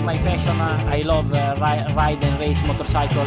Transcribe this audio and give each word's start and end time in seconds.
is 0.00 0.06
my 0.06 0.18
passion. 0.18 0.56
I 0.60 1.02
love 1.02 1.32
uh, 1.32 1.54
ri- 1.58 1.92
ride 1.94 2.22
and 2.24 2.38
race 2.38 2.62
motorcycle. 2.66 3.26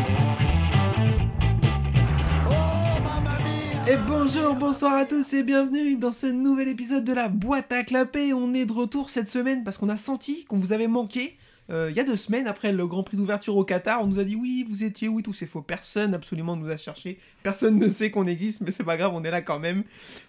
Et 3.88 3.98
bonjour, 4.08 4.56
bonsoir 4.56 4.94
à 4.94 5.06
tous 5.06 5.34
et 5.34 5.44
bienvenue 5.44 5.98
dans 5.98 6.12
ce 6.14 6.28
nouvel 6.28 6.70
épisode 6.70 7.04
de 7.04 7.14
la 7.14 7.28
boîte 7.30 7.72
à 7.74 7.84
clapper. 7.84 8.34
On 8.34 8.54
est 8.54 8.66
de 8.66 8.72
retour 8.72 9.10
cette 9.10 9.28
semaine 9.28 9.64
parce 9.64 9.78
qu'on 9.78 9.90
a 9.90 9.98
senti 9.98 10.46
qu'on 10.46 10.58
vous 10.58 10.72
avait 10.74 10.88
manqué. 10.88 11.38
Euh, 11.70 11.90
Il 11.92 11.96
y 11.96 12.00
a 12.00 12.04
deux 12.04 12.16
semaines, 12.16 12.48
après 12.48 12.72
le 12.72 12.88
Grand 12.88 13.04
Prix 13.04 13.18
d'ouverture 13.18 13.56
au 13.58 13.64
Qatar, 13.64 14.02
on 14.04 14.08
nous 14.08 14.20
a 14.20 14.24
dit 14.24 14.36
oui, 14.36 14.66
vous 14.68 14.84
étiez 14.84 15.08
où 15.10 15.20
et 15.20 15.24
tout, 15.24 15.34
c'est 15.34 15.48
faux. 15.48 15.62
Personne 15.62 16.14
absolument 16.14 16.56
nous 16.56 16.70
a 16.70 16.78
cherché. 16.78 17.20
Personne 17.44 17.78
ne 17.78 17.88
sait 17.90 18.10
qu'on 18.10 18.26
existe, 18.26 18.62
mais 18.62 18.72
c'est 18.72 18.84
pas 18.84 18.98
grave, 18.98 19.12
on 19.14 19.24
est 19.24 19.32
là 19.32 19.42
quand 19.42 19.60
même. 19.60 19.84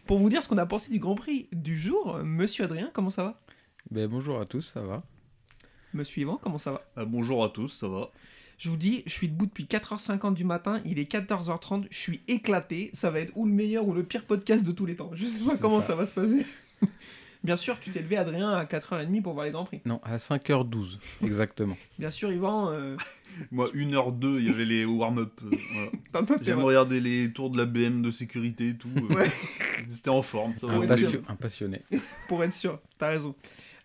Pour 0.07 0.19
vous 0.19 0.29
dire 0.31 0.43
ce 0.43 0.49
qu'on 0.49 0.59
a 0.59 0.67
pensé 0.67 0.91
du 0.91 0.99
Grand 0.99 1.15
Prix 1.15 1.49
du 1.53 1.79
jour, 1.79 2.19
Monsieur 2.25 2.65
Adrien, 2.65 2.91
comment 2.93 3.11
ça 3.11 3.23
va? 3.25 3.41
Ben, 3.91 4.07
bonjour 4.09 4.41
à 4.41 4.47
tous, 4.47 4.63
ça 4.63 4.81
va 4.81 5.03
Monsieur 5.95 6.23
Yvan, 6.23 6.39
comment 6.43 6.59
ça 6.59 6.73
va? 6.73 6.83
Ah, 6.97 7.05
bonjour 7.05 7.45
à 7.45 7.49
tous, 7.51 7.69
ça 7.69 7.89
va? 7.89 8.11
Je 8.59 8.69
vous 8.71 8.77
dis, 8.77 9.03
je 9.07 9.13
suis 9.13 9.29
debout 9.29 9.47
depuis 9.47 9.65
4h50 9.65 10.35
du 10.35 10.45
matin, 10.45 10.81
il 10.85 10.99
est 10.99 11.11
14h30, 11.11 11.87
je 11.91 11.97
suis 11.99 12.21
éclaté. 12.29 12.91
Ça 12.93 13.11
va 13.11 13.21
être 13.21 13.33
ou 13.37 13.47
le 13.47 13.53
meilleur 13.53 13.87
ou 13.87 13.93
le 13.93 14.03
pire 14.05 14.25
podcast 14.25 14.65
de 14.65 14.73
tous 14.73 14.87
les 14.87 14.97
temps. 14.97 15.11
Je 15.15 15.27
sais 15.27 15.41
pas 15.41 15.57
comment 15.57 15.81
ça. 15.83 15.95
va 15.95 16.07
se 16.07 16.15
passer. 16.15 16.47
Bien 17.45 17.57
sûr, 17.59 17.79
tu 17.79 17.91
t'es 17.91 18.01
levé, 18.01 18.17
Adrien, 18.17 18.51
à 18.53 18.65
4h30 18.65 19.23
pour 19.23 19.35
voir 19.35 19.45
les 19.45 19.53
Grands 19.53 19.65
Prix. 19.67 19.83
Non, 19.85 20.01
à 20.03 20.17
5h12, 20.17 20.99
exactement. 21.23 21.77
Bien 21.99 22.11
sûr, 22.11 22.33
Yvan, 22.33 22.71
euh, 22.71 22.97
Moi, 23.51 23.67
1h02, 23.75 24.39
il 24.39 24.47
y 24.47 24.51
avait 24.51 24.65
les 24.65 24.85
warm-up. 24.87 25.33
euh, 25.45 25.51
voilà. 25.75 25.91
t'as- 26.13 26.23
toi, 26.23 26.39
t'es- 26.39 26.45
J'aime 26.47 26.61
regarder 26.61 27.01
les 27.01 27.31
tours 27.33 27.51
de 27.51 27.59
la 27.59 27.67
BM 27.67 28.01
de 28.03 28.11
sécurité 28.11 28.69
et 28.71 28.75
tout. 28.77 28.89
euh, 28.97 29.15
Ouais. 29.15 29.29
C'était 29.91 30.09
en 30.11 30.23
forme. 30.23 30.55
Ça 30.61 30.67
va. 30.69 30.75
un, 30.75 30.79
ouais, 30.81 30.87
un 31.29 31.35
passionné. 31.37 31.83
pour 32.29 32.43
être 32.43 32.55
sûr, 32.55 32.81
t'as 32.99 33.09
raison. 33.09 33.35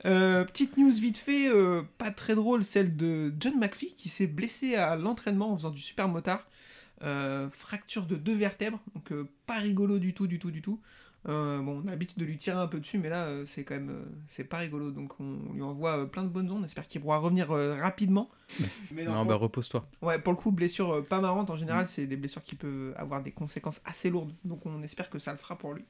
Euh, 0.05 0.45
petite 0.45 0.77
news 0.77 0.91
vite 0.91 1.17
fait, 1.17 1.49
euh, 1.49 1.81
pas 1.97 2.11
très 2.11 2.35
drôle, 2.35 2.63
celle 2.63 2.95
de 2.95 3.33
John 3.39 3.57
McPhee 3.59 3.93
qui 3.95 4.09
s'est 4.09 4.27
blessé 4.27 4.75
à 4.75 4.95
l'entraînement 4.95 5.51
en 5.51 5.57
faisant 5.57 5.71
du 5.71 5.81
super 5.81 6.07
motard. 6.07 6.47
Euh, 7.01 7.49
fracture 7.49 8.05
de 8.05 8.15
deux 8.15 8.35
vertèbres, 8.35 8.79
donc 8.93 9.13
pas 9.45 9.57
rigolo 9.57 9.99
du 9.99 10.13
tout, 10.13 10.27
du 10.27 10.39
tout, 10.39 10.51
du 10.51 10.61
tout. 10.61 10.79
Bon, 11.25 11.81
on 11.83 11.87
a 11.87 11.91
l'habitude 11.91 12.17
de 12.17 12.25
lui 12.25 12.37
tirer 12.37 12.57
un 12.57 12.67
peu 12.67 12.79
dessus, 12.79 12.97
mais 12.97 13.09
là, 13.09 13.27
c'est 13.45 13.63
quand 13.63 13.75
même, 13.75 14.05
c'est 14.27 14.45
pas 14.45 14.57
rigolo. 14.57 14.89
Donc 14.89 15.19
on 15.19 15.53
lui 15.53 15.61
envoie 15.61 16.09
plein 16.09 16.23
de 16.23 16.29
bonnes 16.29 16.49
ondes. 16.49 16.63
J'espère 16.63 16.87
qu'il 16.87 17.01
pourra 17.01 17.17
revenir 17.17 17.49
rapidement. 17.49 18.29
Mais 18.91 19.03
Non, 19.03 19.25
bah 19.25 19.35
repose-toi. 19.35 19.85
Ouais, 20.01 20.17
pour 20.17 20.33
le 20.33 20.37
coup, 20.37 20.49
blessure 20.51 21.05
pas 21.05 21.19
marrante. 21.19 21.49
En 21.51 21.57
général, 21.57 21.87
c'est 21.87 22.07
des 22.07 22.15
blessures 22.15 22.43
qui 22.43 22.55
peuvent 22.55 22.93
avoir 22.97 23.21
des 23.21 23.31
conséquences 23.31 23.79
assez 23.85 24.09
lourdes. 24.09 24.33
Donc, 24.43 24.65
on 24.65 24.81
espère 24.81 25.09
que 25.09 25.19
ça 25.19 25.31
le 25.31 25.37
fera 25.37 25.57
pour 25.57 25.73
lui. 25.73 25.83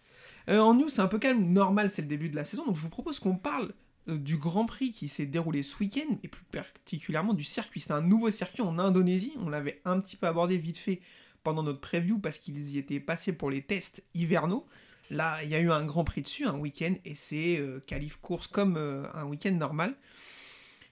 En 0.50 0.74
news, 0.74 0.90
c'est 0.90 1.02
un 1.02 1.08
peu 1.08 1.20
calme. 1.20 1.54
Normal, 1.54 1.90
c'est 1.90 2.02
le 2.02 2.08
début 2.08 2.30
de 2.30 2.36
la 2.36 2.44
saison. 2.44 2.66
Donc, 2.66 2.76
je 2.76 2.82
vous 2.82 2.90
propose 2.90 3.20
qu'on 3.20 3.38
parle 3.38 3.72
du 4.18 4.38
Grand 4.38 4.66
Prix 4.66 4.92
qui 4.92 5.08
s'est 5.08 5.26
déroulé 5.26 5.64
ce 5.64 5.78
week-end 5.80 6.18
et 6.24 6.28
plus 6.28 6.44
particulièrement 6.52 7.34
du 7.34 7.44
circuit. 7.44 7.82
C'est 7.82 7.94
un 7.94 8.02
nouveau 8.02 8.32
circuit 8.32 8.62
en 8.62 8.80
Indonésie. 8.80 9.36
On 9.40 9.50
l'avait 9.50 9.82
un 9.86 10.00
petit 10.00 10.16
peu 10.16 10.28
abordé 10.28 10.58
vite 10.58 10.78
fait 10.78 11.02
pendant 11.44 11.64
notre 11.64 11.80
preview 11.80 12.20
parce 12.20 12.38
qu'ils 12.38 12.72
y 12.72 12.78
étaient 12.78 13.00
passés 13.00 13.34
pour 13.34 13.50
les 13.50 13.62
tests 13.62 14.04
hivernaux. 14.14 14.68
Là, 15.10 15.44
il 15.44 15.50
y 15.50 15.56
a 15.56 15.60
eu 15.60 15.72
un 15.72 15.84
Grand 15.86 16.04
Prix 16.04 16.22
dessus, 16.22 16.46
un 16.46 16.58
week-end, 16.58 16.94
et 17.04 17.16
c'est 17.16 17.58
euh, 17.58 17.80
qualif 17.88 18.18
course 18.18 18.46
comme 18.46 18.78
euh, 18.78 19.04
un 19.16 19.26
week-end 19.26 19.54
normal. 19.54 19.96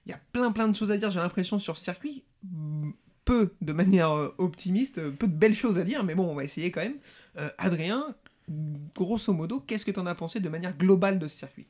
Il 0.07 0.11
y 0.11 0.13
a 0.13 0.19
plein 0.31 0.51
plein 0.51 0.67
de 0.69 0.75
choses 0.75 0.89
à 0.89 0.97
dire, 0.97 1.11
j'ai 1.11 1.19
l'impression, 1.19 1.59
sur 1.59 1.77
ce 1.77 1.83
circuit. 1.83 2.23
Peu 3.25 3.53
de 3.61 3.73
manière 3.73 4.11
euh, 4.11 4.33
optimiste, 4.37 4.99
euh, 4.99 5.11
peu 5.11 5.27
de 5.27 5.35
belles 5.35 5.53
choses 5.53 5.77
à 5.77 5.83
dire, 5.83 6.03
mais 6.03 6.15
bon, 6.15 6.25
on 6.31 6.33
va 6.33 6.45
essayer 6.45 6.71
quand 6.71 6.81
même. 6.81 6.97
Euh, 7.37 7.49
Adrien, 7.57 8.15
grosso 8.95 9.33
modo, 9.33 9.59
qu'est-ce 9.59 9.83
que 9.83 9.91
tu 9.91 9.99
en 9.99 10.05
as 10.05 10.15
pensé 10.15 10.39
de 10.39 10.49
manière 10.49 10.75
globale 10.77 11.19
de 11.19 11.27
ce 11.27 11.37
circuit? 11.37 11.67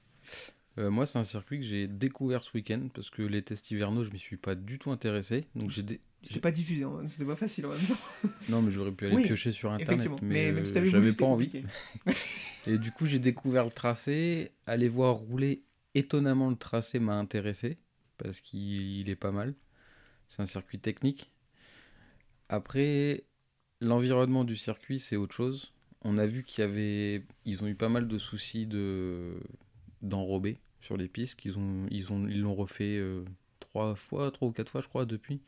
Euh, 0.78 0.92
moi, 0.92 1.06
c'est 1.08 1.18
un 1.18 1.24
circuit 1.24 1.60
que 1.60 1.66
j'ai 1.66 1.88
découvert 1.88 2.44
ce 2.44 2.52
week-end 2.54 2.88
parce 2.94 3.10
que 3.10 3.24
les 3.24 3.42
tests 3.42 3.72
hivernaux, 3.72 4.04
je 4.04 4.12
m'y 4.12 4.20
suis 4.20 4.38
pas 4.38 4.54
du 4.56 4.78
tout 4.78 4.92
intéressé. 4.92 5.46
Donc 5.56 5.72
j'ai 5.72 5.82
dé- 5.82 6.00
pas 6.42 6.52
diffusé, 6.52 6.84
hein, 6.84 7.02
c'était 7.10 7.26
pas 7.26 7.36
facile 7.36 7.66
en 7.66 7.70
même 7.70 7.86
temps. 7.86 7.98
Non, 8.50 8.62
mais 8.62 8.72
j'aurais 8.72 8.92
pu 8.92 9.06
aller 9.08 9.16
Oui, 9.16 9.24
piocher 9.26 9.52
sur 9.52 9.72
internet. 9.72 10.10
Mais, 10.22 10.52
Mais, 10.52 10.62
euh, 10.62 10.66
si 10.66 10.74
voulu, 10.74 10.90
j'avais 10.90 11.14
pas 11.14 11.26
envie. 11.26 11.64
Et 12.68 12.78
du 12.78 12.92
coup, 12.92 13.06
j'ai 13.06 13.20
découvert 13.20 13.66
le 13.66 13.72
tracé. 13.72 14.52
Aller 14.66 14.88
voir 14.88 15.16
rouler 15.16 15.64
étonnamment 15.96 16.50
le 16.50 16.56
tracé 16.56 17.00
m'a 17.00 17.16
intéressé 17.16 17.78
parce 18.18 18.40
qu'il 18.40 19.00
il 19.00 19.10
est 19.10 19.16
pas 19.16 19.32
mal. 19.32 19.54
C'est 20.30 20.42
un 20.42 20.46
circuit 20.46 20.80
technique. 20.80 21.32
Après, 22.50 23.24
l'environnement 23.82 24.44
du 24.44 24.56
circuit, 24.56 25.00
c'est 25.00 25.16
autre 25.16 25.36
chose. 25.36 25.74
On 26.04 26.18
a 26.18 26.26
vu 26.26 26.44
qu'il 26.44 26.62
y 26.62 26.68
avait, 26.68 27.24
ils 27.46 27.64
ont 27.64 27.68
eu 27.68 27.76
pas 27.76 27.90
mal 27.90 28.08
de 28.08 28.18
soucis 28.18 28.66
de 28.66 29.34
d'enrobés 30.02 30.60
sur 30.88 30.98
les 30.98 31.08
pistes. 31.08 31.36
Qu'ils 31.40 31.58
ont, 31.60 31.86
ils 31.92 32.12
ont, 32.12 32.28
ils 32.28 32.42
l'ont 32.42 32.56
refait 32.56 32.98
euh, 32.98 33.24
trois 33.60 33.94
fois, 33.96 34.32
trois 34.32 34.48
ou 34.48 34.52
quatre 34.52 34.72
fois, 34.72 34.82
je 34.82 34.88
crois, 34.88 35.06
depuis. 35.06 35.42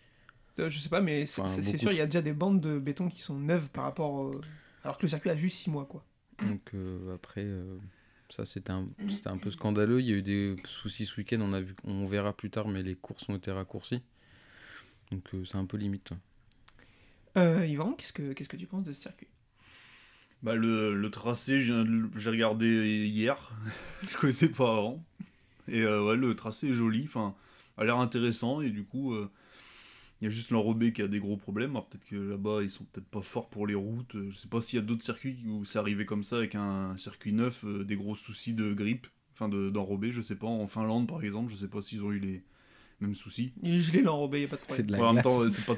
Euh, 0.59 0.69
je 0.69 0.79
sais 0.79 0.89
pas, 0.89 1.01
mais 1.01 1.25
c'est 1.25 1.41
Enfin, 1.41 1.61
sûr, 1.77 1.91
il 1.91 1.97
y 1.97 2.01
a 2.01 2.05
déjà 2.05 2.21
des 2.21 2.33
bandes 2.33 2.59
de 2.61 2.77
béton 2.77 3.09
qui 3.09 3.21
sont 3.21 3.39
neuves 3.39 3.69
par 3.71 3.85
rapport. 3.85 4.25
euh, 4.25 4.41
Alors 4.83 4.97
que 4.97 5.03
le 5.03 5.07
circuit 5.09 5.29
a 5.29 5.37
juste 5.37 5.57
6 5.57 5.69
mois, 5.69 5.85
quoi. 5.85 6.05
Donc 6.45 6.73
euh, 6.73 7.15
après, 7.15 7.43
euh, 7.43 7.77
ça 8.29 8.45
c'était 8.45 8.71
un, 8.71 8.87
c'était 9.09 9.29
un 9.29 9.37
peu 9.37 9.51
scandaleux. 9.51 9.99
Il 10.01 10.07
y 10.07 10.13
a 10.13 10.15
eu 10.17 10.21
des 10.21 10.55
soucis 10.65 11.05
ce 11.05 11.15
week-end, 11.17 11.39
on, 11.41 11.53
a 11.53 11.61
vu, 11.61 11.75
on 11.85 12.05
verra 12.07 12.31
plus 12.33 12.49
tard, 12.49 12.67
mais 12.67 12.83
les 12.83 12.95
courses 12.95 13.27
ont 13.29 13.35
été 13.35 13.51
raccourcies. 13.51 14.01
Donc 15.11 15.23
euh, 15.33 15.43
c'est 15.45 15.57
un 15.57 15.65
peu 15.65 15.77
limite. 15.77 16.11
Euh, 17.37 17.65
Yvan, 17.65 17.93
qu'est-ce 17.93 18.13
que 18.13 18.33
qu'est-ce 18.33 18.49
que 18.49 18.57
tu 18.57 18.67
penses 18.67 18.83
de 18.83 18.93
ce 18.93 19.01
circuit? 19.01 19.27
Bah, 20.43 20.55
le, 20.55 20.95
le 20.95 21.11
tracé, 21.11 21.59
j'ai 21.61 21.83
j'ai 22.15 22.29
regardé 22.29 23.05
hier. 23.07 23.51
je 24.09 24.17
connaissais 24.17 24.49
pas 24.49 24.77
avant. 24.77 25.03
Et 25.71 25.81
euh, 25.81 26.03
ouais, 26.05 26.15
le 26.17 26.35
tracé 26.35 26.69
est 26.69 26.73
joli. 26.73 27.03
Enfin, 27.05 27.35
a 27.77 27.83
l'air 27.85 27.97
intéressant. 27.97 28.61
Et 28.61 28.69
du 28.69 28.83
coup, 28.83 29.13
euh, 29.13 29.29
il 30.21 30.25
y 30.25 30.27
a 30.27 30.29
juste 30.29 30.51
l'enrobé 30.51 30.91
qui 30.93 31.01
a 31.01 31.07
des 31.07 31.19
gros 31.19 31.37
problèmes. 31.37 31.71
Alors, 31.71 31.87
peut-être 31.87 32.05
que 32.05 32.15
là-bas, 32.15 32.61
ils 32.63 32.69
sont 32.69 32.83
peut-être 32.85 33.07
pas 33.07 33.21
forts 33.21 33.49
pour 33.49 33.67
les 33.67 33.75
routes. 33.75 34.15
Euh, 34.15 34.29
Je 34.29 34.37
sais 34.37 34.47
pas 34.47 34.61
s'il 34.61 34.79
y 34.79 34.81
a 34.81 34.85
d'autres 34.85 35.03
circuits 35.03 35.37
où 35.47 35.65
c'est 35.65 35.79
arrivé 35.79 36.05
comme 36.05 36.23
ça 36.23 36.37
avec 36.37 36.55
un 36.55 36.95
circuit 36.97 37.33
neuf, 37.33 37.63
euh, 37.65 37.83
des 37.83 37.95
gros 37.95 38.15
soucis 38.15 38.53
de 38.53 38.73
grippe. 38.73 39.07
Enfin, 39.33 39.47
de- 39.47 39.69
d'enrobé, 39.69 40.11
je 40.11 40.21
sais 40.21 40.35
pas. 40.35 40.47
En 40.47 40.67
Finlande, 40.67 41.07
par 41.07 41.23
exemple, 41.23 41.49
je 41.51 41.55
sais 41.55 41.69
pas 41.69 41.81
s'ils 41.81 42.03
ont 42.03 42.11
eu 42.11 42.19
les 42.19 42.43
mêmes 42.99 43.15
soucis. 43.15 43.53
Il 43.63 43.75
est 43.75 43.81
gelé 43.81 44.01
l'enrobé, 44.01 44.41
y 44.41 44.43
a 44.43 44.47
pas 44.49 44.57
de 44.57 44.61
problème. 44.61 44.87
de 44.87 44.91
la 44.91 44.99
Ouais, 44.99 45.05
en 45.07 45.13
même 45.13 45.23
temps, 45.23 45.49
c'est 45.49 45.65
pas 45.65 45.77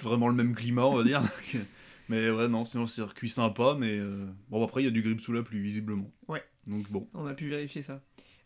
vraiment 0.00 0.28
le 0.28 0.34
même 0.34 0.54
climat, 0.56 0.86
on 0.86 0.96
va 0.96 1.04
dire. 1.04 1.22
mais 2.08 2.28
ouais, 2.30 2.48
non, 2.48 2.64
sinon, 2.64 2.86
circuit 2.88 3.28
sympa. 3.30 3.76
Mais 3.78 3.96
euh, 3.98 4.26
bon, 4.50 4.64
après, 4.64 4.82
il 4.82 4.86
y 4.86 4.88
a 4.88 4.90
du 4.90 5.02
grip 5.02 5.20
sous 5.20 5.32
la 5.32 5.44
pluie, 5.44 5.60
visiblement. 5.60 6.10
Ouais. 6.26 6.42
Donc 6.66 6.90
bon. 6.90 7.08
On 7.14 7.26
a 7.26 7.34
pu 7.34 7.48
vérifier 7.48 7.84
ça. 7.84 8.02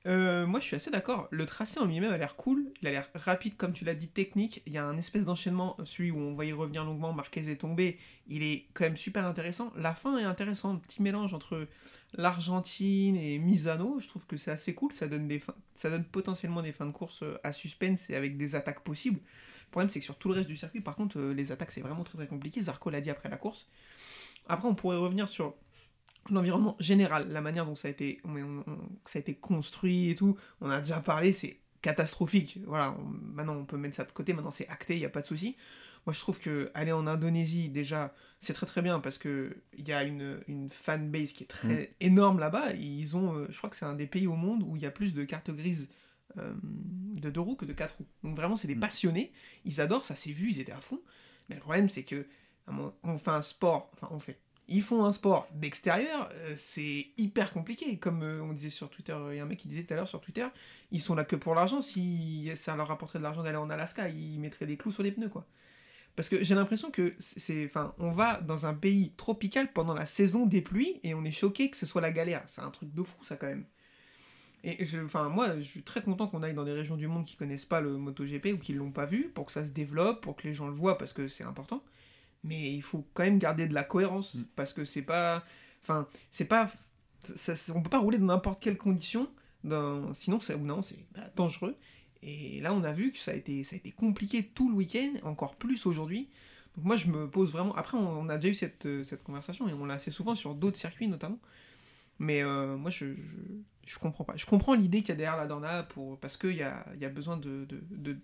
Euh, 0.07 0.47
moi, 0.47 0.61
je 0.61 0.65
suis 0.65 0.77
assez 0.77 0.91
d'accord. 0.91 1.29
Le 1.31 1.45
tracé 1.45 1.79
en 1.79 1.85
lui-même 1.85 2.13
a 2.13 2.17
l'air 2.17 2.37
cool. 2.37 2.73
Il 2.81 2.89
a 2.89 2.91
l'air 2.91 3.09
rapide, 3.15 3.57
comme 3.57 3.73
tu 3.73 3.85
l'as 3.85 3.95
dit, 3.95 4.09
technique. 4.09 4.63
Il 4.67 4.73
y 4.73 4.79
a 4.79 4.87
un 4.87 4.97
espèce 4.97 5.25
d'enchaînement, 5.25 5.77
euh, 5.79 5.85
celui 5.85 6.11
où 6.11 6.19
on 6.19 6.35
va 6.35 6.45
y 6.45 6.53
revenir 6.53 6.85
longuement. 6.85 7.13
Marquez 7.13 7.51
est 7.51 7.57
tombé. 7.57 7.99
Il 8.27 8.43
est 8.43 8.67
quand 8.73 8.85
même 8.85 8.97
super 8.97 9.27
intéressant. 9.27 9.73
La 9.77 9.95
fin 9.95 10.19
est 10.19 10.25
intéressante. 10.25 10.83
Petit 10.83 11.03
mélange 11.03 11.35
entre 11.35 11.69
l'Argentine 12.15 13.17
et 13.17 13.39
Misano. 13.39 14.01
Je 14.01 14.09
trouve 14.09 14.25
que 14.27 14.37
c'est 14.37 14.51
assez 14.51 14.75
cool. 14.75 14.93
Ça 14.93 15.07
donne, 15.07 15.29
ça 15.75 15.91
donne 15.91 16.05
potentiellement 16.05 16.63
des 16.63 16.73
fins 16.73 16.87
de 16.87 16.93
course 16.93 17.23
euh, 17.23 17.39
à 17.45 17.53
suspense 17.53 18.09
et 18.09 18.17
avec 18.17 18.39
des 18.39 18.55
attaques 18.55 18.81
possibles. 18.81 19.19
Le 19.19 19.71
problème, 19.71 19.91
c'est 19.91 20.01
que 20.01 20.05
sur 20.05 20.17
tout 20.17 20.29
le 20.29 20.35
reste 20.35 20.49
du 20.49 20.57
circuit, 20.57 20.81
par 20.81 20.97
contre, 20.97 21.19
euh, 21.19 21.35
les 21.35 21.53
attaques, 21.53 21.73
c'est 21.73 21.83
vraiment 21.83 22.05
très 22.05 22.17
très 22.17 22.27
compliqué. 22.27 22.63
Zarco 22.63 22.89
l'a 22.89 23.03
dit 23.03 23.11
après 23.11 23.29
la 23.29 23.37
course. 23.37 23.69
Après, 24.49 24.67
on 24.67 24.75
pourrait 24.75 24.97
revenir 24.97 25.29
sur 25.29 25.55
l'environnement 26.31 26.77
général, 26.81 27.31
la 27.31 27.41
manière 27.41 27.65
dont 27.67 27.77
ça 27.77 27.89
a 27.89 27.91
été, 27.91 28.21
on- 28.25 28.37
on- 28.37 28.65
on- 28.67 28.89
ça 29.07 29.19
a 29.19 29.21
été 29.21 29.35
construit 29.35 30.11
et 30.11 30.15
tout, 30.17 30.37
on 30.61 30.69
a 30.71 30.79
déjà 30.81 31.01
parlé, 31.01 31.33
c'est 31.33 31.59
catastrophique. 31.83 32.59
Voilà, 32.67 32.97
maintenant 33.35 33.57
on 33.57 33.65
peut 33.65 33.79
mettre 33.79 33.97
ça 33.97 34.05
de 34.05 34.13
côté, 34.13 34.33
maintenant 34.35 34.51
c'est 34.51 34.69
acté, 34.69 34.95
il 34.95 34.99
n'y 35.01 35.07
a 35.07 35.11
pas 35.11 35.23
de 35.23 35.27
souci. 35.27 35.57
Moi 36.07 36.13
je 36.15 36.21
trouve 36.21 36.39
que 36.39 36.71
aller 36.75 36.93
en 36.93 37.07
Indonésie 37.07 37.69
déjà, 37.69 38.15
c'est 38.41 38.53
très 38.55 38.67
très 38.67 38.81
bien 38.83 39.01
parce 39.01 39.19
que 39.19 39.57
il 39.77 39.87
y 39.89 39.93
a 39.93 40.03
une, 40.05 40.41
une 40.49 40.71
fanbase 40.71 41.33
qui 41.33 41.45
est 41.45 41.47
très 41.47 41.95
énorme 42.01 42.39
là-bas. 42.39 42.73
Ils 42.75 43.17
ont, 43.17 43.35
euh, 43.35 43.47
je 43.51 43.57
crois 43.59 43.69
que 43.71 43.77
c'est 43.77 43.85
un 43.87 43.95
des 43.95 44.07
pays 44.07 44.27
au 44.27 44.37
monde 44.37 44.63
où 44.67 44.77
il 44.77 44.83
y 44.83 44.87
a 44.87 44.91
plus 44.91 45.13
de 45.15 45.25
cartes 45.25 45.51
grises 45.51 45.89
euh, 46.39 46.55
de 46.63 47.29
deux 47.29 47.41
roues 47.41 47.57
que 47.57 47.65
de 47.67 47.73
quatre 47.73 47.97
roues. 47.99 48.07
Donc 48.25 48.37
vraiment 48.37 48.57
c'est 48.57 48.69
des 48.69 48.77
Mm. 48.77 48.81
passionnés, 48.81 49.33
ils 49.65 49.81
adorent, 49.81 50.05
ça 50.05 50.17
s'est 50.17 50.33
vu, 50.33 50.51
ils 50.53 50.61
étaient 50.61 50.73
à 50.73 50.81
fond. 50.81 51.01
Mais 51.49 51.57
le 51.57 51.61
problème 51.61 51.89
c'est 51.89 52.05
que 52.05 52.27
on 53.03 53.19
fait 53.19 53.31
un 53.33 53.43
sport, 53.43 53.91
enfin 53.95 54.09
on 54.15 54.21
fait 54.21 54.39
ils 54.71 54.83
font 54.83 55.05
un 55.05 55.13
sport 55.13 55.49
d'extérieur, 55.53 56.29
euh, 56.33 56.55
c'est 56.57 57.09
hyper 57.19 57.53
compliqué. 57.53 57.99
Comme 57.99 58.23
euh, 58.23 58.43
on 58.43 58.53
disait 58.53 58.71
sur 58.71 58.89
Twitter, 58.89 59.17
il 59.31 59.37
y 59.37 59.41
a 59.41 59.43
un 59.43 59.47
mec 59.47 59.59
qui 59.59 59.69
disait 59.69 59.83
tout 59.83 59.93
à 59.93 59.97
l'heure 59.97 60.09
sur 60.09 60.21
Twitter, 60.21 60.47
ils 60.93 61.01
sont 61.01 61.15
là 61.15 61.25
que 61.25 61.37
pour 61.37 61.55
l'argent. 61.55 61.83
Si 61.83 62.51
ça 62.57 62.77
leur 62.77 62.89
rapporterait 62.89 63.19
de 63.19 63.25
l'argent 63.25 63.43
d'aller 63.43 63.59
en 63.59 63.69
Alaska, 63.69 64.09
ils 64.09 64.39
mettraient 64.39 64.67
des 64.67 64.77
clous 64.77 64.93
sur 64.93 65.03
les 65.03 65.13
pneus, 65.13 65.29
quoi. 65.29 65.45
Parce 66.17 66.29
que 66.29 66.43
j'ai 66.43 66.55
l'impression 66.55 66.91
que 66.91 67.15
c'est, 67.19 67.65
enfin, 67.67 67.95
on 67.99 68.11
va 68.11 68.41
dans 68.41 68.67
un 68.67 68.75
pays 68.75 69.13
tropical 69.17 69.73
pendant 69.73 69.95
la 69.95 70.07
saison 70.07 70.47
des 70.47 70.61
pluies 70.61 71.01
et 71.03 71.15
on 71.15 71.25
est 71.25 71.33
choqué 71.33 71.71
que 71.71 71.77
ce 71.77 71.87
soit 71.87 72.01
la 72.01 72.13
galère. 72.13 72.43
C'est 72.47 72.61
un 72.61 72.71
truc 72.71 72.93
de 72.95 73.03
fou, 73.03 73.25
ça 73.25 73.37
quand 73.37 73.47
même. 73.47 73.65
Et 74.63 74.77
enfin, 75.03 75.31
moi, 75.31 75.59
je 75.59 75.63
suis 75.63 75.83
très 75.83 76.03
content 76.03 76.27
qu'on 76.27 76.43
aille 76.43 76.55
dans 76.55 76.65
des 76.65 76.73
régions 76.73 76.97
du 76.97 77.07
monde 77.07 77.25
qui 77.25 77.37
connaissent 77.37 77.65
pas 77.65 77.81
le 77.81 77.97
MotoGP 77.97 78.53
ou 78.53 78.59
qui 78.59 78.75
l'ont 78.75 78.93
pas 78.93 79.07
vu, 79.07 79.31
pour 79.31 79.47
que 79.47 79.53
ça 79.53 79.65
se 79.65 79.71
développe, 79.71 80.21
pour 80.21 80.37
que 80.37 80.47
les 80.47 80.55
gens 80.55 80.67
le 80.67 80.75
voient, 80.75 80.99
parce 80.99 81.15
que 81.15 81.29
c'est 81.29 81.45
important. 81.45 81.83
Mais 82.45 82.73
il 82.73 82.83
faut 82.83 83.07
quand 83.15 83.25
même 83.25 83.39
garder 83.39 83.67
de 83.69 83.75
la 83.75 83.85
cohérence, 83.85 84.35
Mm. 84.35 84.45
parce 84.57 84.73
que 84.73 84.85
c'est 84.85 85.03
pas, 85.03 85.45
enfin, 85.83 86.09
c'est 86.31 86.45
pas, 86.47 86.71
ça- 87.25 87.57
ça- 87.57 87.73
on 87.75 87.83
peut 87.83 87.91
pas 87.91 87.99
rouler 87.99 88.19
dans 88.19 88.27
n'importe 88.27 88.63
quelle 88.63 88.79
condition, 88.79 89.29
dans, 89.65 90.13
sinon 90.15 90.41
c'est, 90.41 90.57
non, 90.59 90.83
c'est 90.83 91.05
bah, 91.15 91.23
dangereux. 91.37 91.77
Et 92.23 92.61
là, 92.61 92.73
on 92.75 92.85
a 92.85 92.93
vu 92.93 93.13
que 93.13 93.19
ça 93.19 93.31
a 93.33 93.35
été, 93.35 93.65
ça 93.65 93.75
a 93.77 93.79
été 93.79 93.93
compliqué 93.93 94.45
tout 94.45 94.69
le 94.71 94.75
week-end, 94.77 95.15
encore 95.23 95.57
plus 95.57 95.87
aujourd'hui. 95.87 96.29
Donc 96.77 96.85
moi, 96.85 96.97
je 96.97 97.07
me 97.09 97.29
pose 97.29 97.53
vraiment... 97.53 97.75
Après, 97.77 97.97
on, 97.99 98.21
on 98.21 98.29
a 98.29 98.37
déjà 98.39 98.51
eu 98.53 98.55
cette, 98.55 98.87
euh, 98.87 99.05
cette 99.05 99.23
conversation, 99.23 99.69
et 99.69 99.73
on 99.73 99.85
l'a 99.87 99.95
assez 99.95 100.11
souvent 100.11 100.35
sur 100.35 100.55
d'autres 100.55 100.79
circuits 100.79 101.09
notamment. 101.09 101.39
Mais 102.19 102.43
euh, 102.43 102.77
moi, 102.77 102.91
je, 102.91 103.07
je, 103.15 103.21
je 103.87 103.99
comprends 103.99 104.25
pas. 104.25 104.37
Je 104.37 104.45
comprends 104.47 104.75
l'idée 104.75 105.01
qu'il 105.01 105.09
y 105.11 105.13
a 105.13 105.15
derrière 105.17 105.37
la 105.39 105.47
Dorna, 105.47 105.83
pour, 105.85 106.19
parce 106.21 106.37
qu'il 106.37 106.57
y 106.57 106.63
a, 106.63 106.87
y 107.01 107.05
a 107.07 107.09
besoin 107.11 107.37
de, 107.39 107.65
de, 107.67 107.81
de 107.91 108.19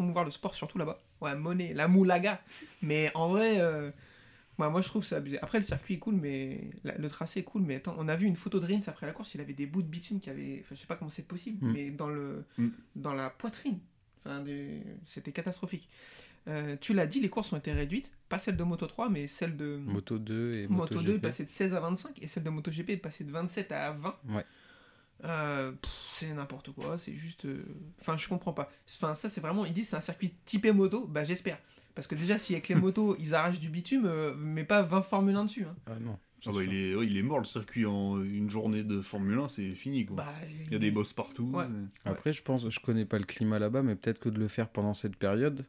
promouvoir 0.00 0.24
le 0.24 0.30
sport, 0.30 0.54
surtout 0.54 0.78
là-bas. 0.78 0.98
Ouais, 1.20 1.36
monnaie, 1.36 1.74
la 1.74 1.86
moulaga. 1.86 2.40
Mais 2.80 3.10
en 3.14 3.28
vrai... 3.28 3.60
euh, 3.60 3.90
moi 4.58 4.80
je 4.82 4.88
trouve 4.88 5.04
ça 5.04 5.16
abusé. 5.16 5.38
Après 5.42 5.56
le 5.58 5.64
circuit 5.64 5.94
est 5.94 5.98
cool, 5.98 6.14
mais 6.16 6.70
la- 6.84 6.96
le 6.98 7.08
tracé 7.08 7.40
est 7.40 7.44
cool, 7.44 7.62
mais 7.62 7.76
attends, 7.76 7.94
on 7.98 8.08
a 8.08 8.16
vu 8.16 8.26
une 8.26 8.36
photo 8.36 8.60
de 8.60 8.66
Rins 8.66 8.80
après 8.88 9.06
la 9.06 9.12
course, 9.12 9.34
il 9.34 9.40
avait 9.40 9.54
des 9.54 9.64
bouts 9.66 9.80
de 9.82 9.86
bitume 9.88 10.20
qui 10.20 10.28
avaient, 10.28 10.58
enfin 10.62 10.74
je 10.74 10.80
sais 10.80 10.86
pas 10.86 10.96
comment 10.96 11.10
c'est 11.10 11.26
possible, 11.26 11.64
Mm. 11.66 11.72
mais 11.72 11.90
dans 11.90 12.08
le, 12.10 12.44
Mm. 12.58 12.68
dans 12.96 13.14
la 13.14 13.30
poitrine, 13.30 13.78
enfin 14.18 14.40
des- 14.40 14.82
c'était 15.06 15.32
catastrophique. 15.32 15.88
Euh, 16.48 16.76
tu 16.80 16.92
l'as 16.94 17.06
dit, 17.06 17.20
les 17.20 17.28
courses 17.30 17.52
ont 17.54 17.56
été 17.56 17.72
réduites, 17.72 18.10
pas 18.28 18.38
celle 18.38 18.56
de 18.58 18.64
Moto 18.64 18.86
3, 18.86 19.08
mais 19.08 19.28
celle 19.28 19.56
de 19.56 19.76
Moto 19.78 20.18
2 20.18 20.52
et 20.54 20.68
Moto 20.68 20.94
Moto, 20.94 21.02
2 21.06 21.10
est 21.12 21.14
GP. 21.14 21.22
passée 21.22 21.44
de 21.46 21.50
16 21.50 21.74
à 21.74 21.80
25 21.80 22.22
et 22.22 22.26
celle 22.26 22.42
de 22.42 22.50
MotoGP 22.50 22.90
est 22.90 22.96
passée 22.98 23.24
de 23.24 23.30
27 23.32 23.72
à 23.72 23.92
20. 23.92 24.14
Ouais. 24.28 24.44
Euh, 25.24 25.72
c'est 26.12 26.32
n'importe 26.32 26.72
quoi, 26.72 26.96
c'est 26.98 27.14
juste. 27.14 27.44
euh, 27.44 27.64
Enfin, 28.00 28.16
je 28.16 28.26
comprends 28.28 28.52
pas. 28.52 28.70
Enfin, 28.88 29.14
ça, 29.14 29.28
c'est 29.28 29.40
vraiment. 29.40 29.64
Ils 29.66 29.72
disent 29.72 29.88
c'est 29.90 29.96
un 29.96 30.00
circuit 30.00 30.32
typé 30.44 30.72
moto, 30.72 31.06
bah 31.06 31.24
j'espère. 31.24 31.58
Parce 31.94 32.06
que 32.06 32.14
déjà, 32.14 32.38
si 32.38 32.54
avec 32.54 32.68
les 32.68 32.74
motos 32.76 33.16
ils 33.18 33.34
arrachent 33.34 33.60
du 33.60 33.68
bitume, 33.68 34.06
euh, 34.06 34.32
mais 34.36 34.64
pas 34.64 34.82
20 34.82 35.02
Formule 35.02 35.36
1 35.36 35.44
dessus. 35.44 35.64
hein. 35.64 35.76
Ah 35.86 35.98
non. 36.00 36.18
Ah 36.46 36.52
bah, 36.52 36.62
il, 36.64 36.72
est, 36.74 36.94
ouais, 36.94 37.06
il 37.06 37.18
est 37.18 37.22
mort 37.22 37.38
le 37.38 37.44
circuit 37.44 37.84
en 37.84 38.18
une 38.22 38.48
journée 38.48 38.82
de 38.82 39.02
Formule 39.02 39.38
1, 39.40 39.48
c'est 39.48 39.74
fini 39.74 40.06
quoi. 40.06 40.16
Bah, 40.16 40.32
il 40.66 40.72
y 40.72 40.74
a 40.74 40.78
des 40.78 40.90
bosses 40.90 41.12
partout. 41.12 41.50
Ouais. 41.52 41.66
Après, 42.06 42.32
je 42.32 42.42
pense, 42.42 42.66
je 42.70 42.80
connais 42.80 43.04
pas 43.04 43.18
le 43.18 43.24
climat 43.26 43.58
là-bas, 43.58 43.82
mais 43.82 43.94
peut-être 43.94 44.20
que 44.20 44.30
de 44.30 44.38
le 44.38 44.48
faire 44.48 44.70
pendant 44.70 44.94
cette 44.94 45.16
période, 45.16 45.66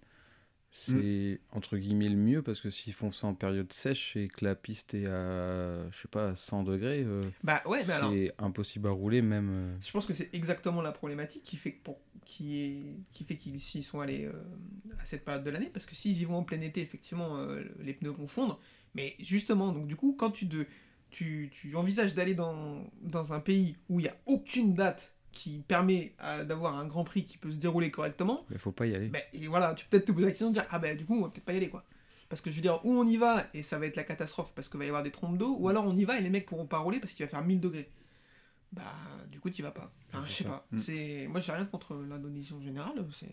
c'est 0.73 1.41
entre 1.51 1.77
guillemets 1.77 2.07
le 2.09 2.15
mieux 2.15 2.41
parce 2.41 2.61
que 2.61 2.69
s'ils 2.69 2.93
font 2.93 3.11
ça 3.11 3.27
en 3.27 3.33
période 3.33 3.71
sèche 3.73 4.15
et 4.15 4.29
que 4.29 4.45
la 4.45 4.55
piste 4.55 4.93
est 4.93 5.05
à, 5.05 5.89
je 5.91 6.01
sais 6.01 6.07
pas, 6.07 6.29
à 6.29 6.35
100 6.35 6.63
degrés, 6.63 7.03
euh, 7.03 7.21
Bah 7.43 7.61
ouais, 7.65 7.89
alors. 7.91 8.11
c'est 8.11 8.33
impossible 8.37 8.87
à 8.87 8.91
rouler 8.91 9.21
même. 9.21 9.49
euh, 9.51 9.75
Je 9.81 9.91
pense 9.91 10.05
que 10.05 10.13
c'est 10.13 10.33
exactement 10.33 10.81
la 10.81 10.91
problématique 10.93 11.43
qui 11.43 11.57
fait 11.57 11.73
que 11.73 11.83
pour 11.83 11.99
qui 12.25 12.61
est 12.61 12.83
qui 13.11 13.25
fait 13.25 13.35
qu'ils 13.35 13.59
s'y 13.59 13.83
sont 13.83 13.99
allés 13.99 14.25
euh, 14.25 14.31
à 14.99 15.05
cette 15.05 15.25
période 15.25 15.43
de 15.43 15.49
l'année 15.49 15.69
parce 15.73 15.85
que 15.85 15.93
s'ils 15.95 16.19
y 16.21 16.23
vont 16.25 16.35
en 16.37 16.43
plein 16.43 16.61
été 16.61 16.81
effectivement 16.81 17.45
les 17.79 17.93
pneus 17.93 18.11
vont 18.11 18.27
fondre 18.27 18.59
mais 18.95 19.15
justement 19.19 19.71
donc 19.73 19.87
du 19.87 19.95
coup 19.97 20.15
quand 20.17 20.31
tu 20.31 20.45
de, 20.45 20.65
tu, 21.09 21.49
tu 21.51 21.75
envisages 21.75 22.15
d'aller 22.15 22.35
dans, 22.35 22.85
dans 23.01 23.33
un 23.33 23.39
pays 23.41 23.75
où 23.89 23.99
il 23.99 24.03
n'y 24.03 24.09
a 24.09 24.15
aucune 24.27 24.73
date 24.75 25.13
qui 25.31 25.63
permet 25.67 26.13
euh, 26.23 26.43
d'avoir 26.43 26.77
un 26.77 26.85
grand 26.85 27.03
prix 27.03 27.23
qui 27.23 27.37
peut 27.37 27.51
se 27.51 27.57
dérouler 27.57 27.91
correctement. 27.91 28.45
Mais 28.49 28.57
faut 28.57 28.71
pas 28.71 28.85
y 28.85 28.95
aller. 28.95 29.07
ben, 29.07 29.21
et 29.33 29.47
voilà 29.47 29.73
tu 29.73 29.85
peux 29.85 29.97
peut-être 29.97 30.07
te 30.07 30.11
poser 30.11 30.25
la 30.25 30.31
question 30.31 30.49
de 30.49 30.53
dire 30.53 30.65
ah 30.69 30.79
ben 30.79 30.97
du 30.97 31.05
coup 31.05 31.15
on 31.15 31.21
va 31.21 31.29
peut-être 31.29 31.45
pas 31.45 31.53
y 31.53 31.57
aller 31.57 31.69
quoi. 31.69 31.83
Parce 32.29 32.41
que 32.41 32.49
je 32.49 32.55
veux 32.55 32.61
dire 32.61 32.79
où 32.85 32.93
on 32.93 33.05
y 33.05 33.17
va 33.17 33.45
et 33.53 33.63
ça 33.63 33.77
va 33.77 33.85
être 33.85 33.95
la 33.95 34.03
catastrophe 34.03 34.53
parce 34.55 34.69
qu'il 34.69 34.79
va 34.79 34.85
y 34.85 34.87
avoir 34.87 35.03
des 35.03 35.11
trompes 35.11 35.37
d'eau 35.37 35.55
ou 35.59 35.67
alors 35.69 35.85
on 35.85 35.95
y 35.95 36.05
va 36.05 36.17
et 36.17 36.21
les 36.21 36.29
mecs 36.29 36.45
pourront 36.45 36.65
pas 36.65 36.79
rouler 36.79 36.99
parce 36.99 37.13
qu'il 37.13 37.25
va 37.25 37.29
faire 37.29 37.43
1000 37.43 37.59
degrés. 37.59 37.89
Bah 38.71 38.93
du 39.29 39.39
coup 39.39 39.49
tu 39.49 39.61
vas 39.61 39.71
pas. 39.71 39.91
Enfin, 40.13 40.25
je 40.27 40.31
sais 40.31 40.43
pas. 40.45 40.65
Mm. 40.71 40.79
c'est 40.79 41.27
moi 41.27 41.41
j'ai 41.41 41.51
rien 41.51 41.65
contre 41.65 41.95
l'Indonésie 41.95 42.53
en 42.53 42.61
général 42.61 43.05
c'est 43.13 43.27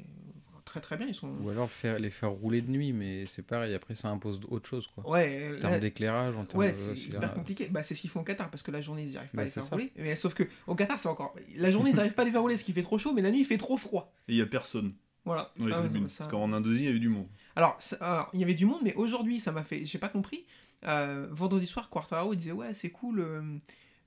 très 0.68 0.80
très 0.80 0.96
bien 0.96 1.06
ils 1.08 1.14
sont 1.14 1.28
Ou 1.42 1.48
alors 1.50 1.70
faire, 1.70 1.98
les 1.98 2.10
faire 2.10 2.30
rouler 2.30 2.60
de 2.60 2.70
nuit, 2.70 2.92
mais 2.92 3.26
c'est 3.26 3.42
pareil, 3.42 3.74
après 3.74 3.94
ça 3.94 4.08
impose 4.08 4.40
autre 4.48 4.68
chose 4.68 4.86
quoi. 4.86 5.08
ouais 5.10 5.48
En 5.48 5.52
là- 5.54 5.58
termes 5.60 5.80
d'éclairage, 5.80 6.36
en 6.36 6.44
termes 6.44 6.60
ouais 6.60 6.68
de- 6.68 6.72
c'est 6.74 6.96
hyper 6.96 7.34
compliqué 7.34 7.68
bah 7.70 7.82
c'est 7.82 7.94
ce 7.94 8.00
qu'ils 8.00 8.10
font 8.10 8.20
au 8.20 8.24
Qatar 8.24 8.50
parce 8.50 8.62
que 8.62 8.70
la 8.70 8.80
journée 8.80 9.02
ils 9.04 9.16
arrivent 9.16 9.30
pas 9.30 9.38
Bah, 9.38 9.42
à 9.42 9.44
les 9.46 9.50
faire 9.50 9.64
ça. 9.64 9.70
rouler 9.70 9.90
mais 9.96 10.14
sauf 10.16 10.34
que 10.34 10.44
au 10.66 10.74
Qatar 10.74 10.98
c'est 10.98 11.08
encore 11.08 11.34
la 11.56 11.70
journée 11.70 11.90
ils 11.90 11.98
arrivent 12.00 12.14
pas 12.14 12.22
à 12.22 12.24
les 12.26 12.30
faire 12.30 12.40
rouler 12.42 12.54
parce 12.54 12.62
qu'il 12.64 12.74
fait 12.74 12.82
trop 12.82 12.98
chaud 12.98 13.12
mais 13.14 13.22
la 13.22 13.30
nuit 13.30 13.40
il 13.40 13.46
fait 13.46 13.58
trop 13.58 13.76
froid 13.76 14.12
Et 14.28 14.32
il 14.34 14.38
y 14.38 14.42
a 14.42 14.46
personne 14.46 14.92
voilà 15.24 15.52
Ah, 15.60 15.82
ça- 15.82 15.88
Parce 16.18 16.30
qu'en 16.30 16.52
Indonésie, 16.54 16.84
il 16.84 16.86
y 16.86 16.88
avait 16.88 16.98
du 16.98 17.10
monde. 17.10 17.26
Alors, 17.54 17.76
ça- 17.80 17.96
alors, 18.00 18.30
il 18.32 18.40
y 18.40 18.44
avait 18.44 18.54
du 18.54 18.64
monde, 18.64 18.78
mais 18.82 18.94
aujourd'hui, 18.94 19.40
ça 19.40 19.52
m'a 19.52 19.62
fait. 19.62 19.84
J'ai 19.84 19.98
pas 19.98 20.08
compris. 20.08 20.46
Euh, 20.86 21.26
vendredi 21.32 21.66
soir, 21.66 21.90
Quartararo 21.90 22.32
il 22.32 22.36
disait 22.38 22.52
Ouais, 22.52 22.72
c'est 22.72 22.88
cool, 22.88 23.20
euh, 23.20 23.42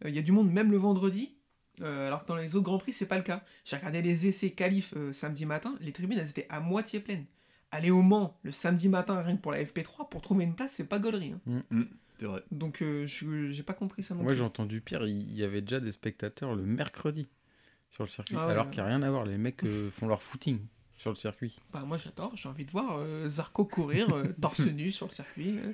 euh, 0.06 0.10
il 0.10 0.16
y 0.16 0.18
a 0.20 0.24
du 0.24 0.32
monde 0.32 0.52
même 0.52 0.72
le 0.72 0.78
vendredi. 0.78 1.36
Euh, 1.82 2.08
alors 2.08 2.24
que 2.24 2.28
dans 2.28 2.36
les 2.36 2.56
autres 2.56 2.64
Grands 2.66 2.78
Prix, 2.80 2.94
c'est 2.94 3.06
pas 3.06 3.18
le 3.18 3.24
cas. 3.24 3.44
J'ai 3.66 3.76
regardé 3.78 4.02
les 4.02 4.28
essais 4.28 4.52
qualifs 4.52 4.94
euh, 4.98 5.14
samedi 5.14 5.46
matin, 5.46 5.76
les 5.82 5.92
tribunes 5.92 6.18
elles 6.20 6.30
étaient 6.30 6.48
à 6.50 6.60
moitié 6.60 7.00
pleines. 7.00 7.26
Aller 7.72 7.90
au 7.92 8.02
Mans 8.02 8.38
le 8.44 8.52
samedi 8.52 8.90
matin, 8.90 9.22
rien 9.22 9.38
que 9.38 9.42
pour 9.42 9.52
la 9.54 9.64
FP3, 9.64 10.10
pour 10.10 10.22
trouver 10.22 10.44
une 10.44 10.56
place, 10.56 10.74
c'est 10.76 10.84
pas 10.88 11.00
gaulerie. 11.00 11.34
hein. 11.50 11.64
C'est 12.20 12.26
vrai. 12.28 12.44
Donc, 12.52 12.82
euh, 12.84 13.08
j'ai 13.08 13.64
pas 13.64 13.74
compris 13.74 14.04
ça 14.04 14.14
non 14.14 14.22
Moi 14.24 14.34
j'ai 14.36 14.44
entendu 14.44 14.80
pire, 14.82 15.08
il 15.08 15.22
il 15.32 15.36
y 15.38 15.44
avait 15.44 15.62
déjà 15.62 15.80
des 15.80 15.92
spectateurs 15.92 16.54
le 16.56 16.64
mercredi 16.64 17.28
sur 17.90 18.04
le 18.04 18.10
circuit, 18.10 18.36
Ah 18.38 18.46
ouais, 18.46 18.52
alors 18.52 18.66
ouais. 18.66 18.72
qu'il 18.72 18.82
n'y 18.84 18.88
a 18.88 18.90
rien 18.90 19.02
à 19.02 19.10
voir. 19.10 19.26
Les 19.26 19.38
mecs 19.38 19.64
euh, 19.64 19.90
font 19.90 20.08
leur 20.08 20.22
footing 20.22 20.60
sur 20.98 21.10
le 21.10 21.16
circuit. 21.16 21.58
Bah, 21.74 21.84
moi 21.86 21.98
j'adore, 21.98 22.32
j'ai 22.36 22.48
envie 22.48 22.64
de 22.66 22.72
voir 22.72 22.98
euh, 23.00 23.28
Zarco 23.28 23.66
courir 23.66 24.14
euh, 24.16 24.26
torse 24.42 24.60
nu 24.60 24.92
sur 24.92 25.08
le 25.08 25.14
circuit 25.14 25.58
euh, 25.58 25.72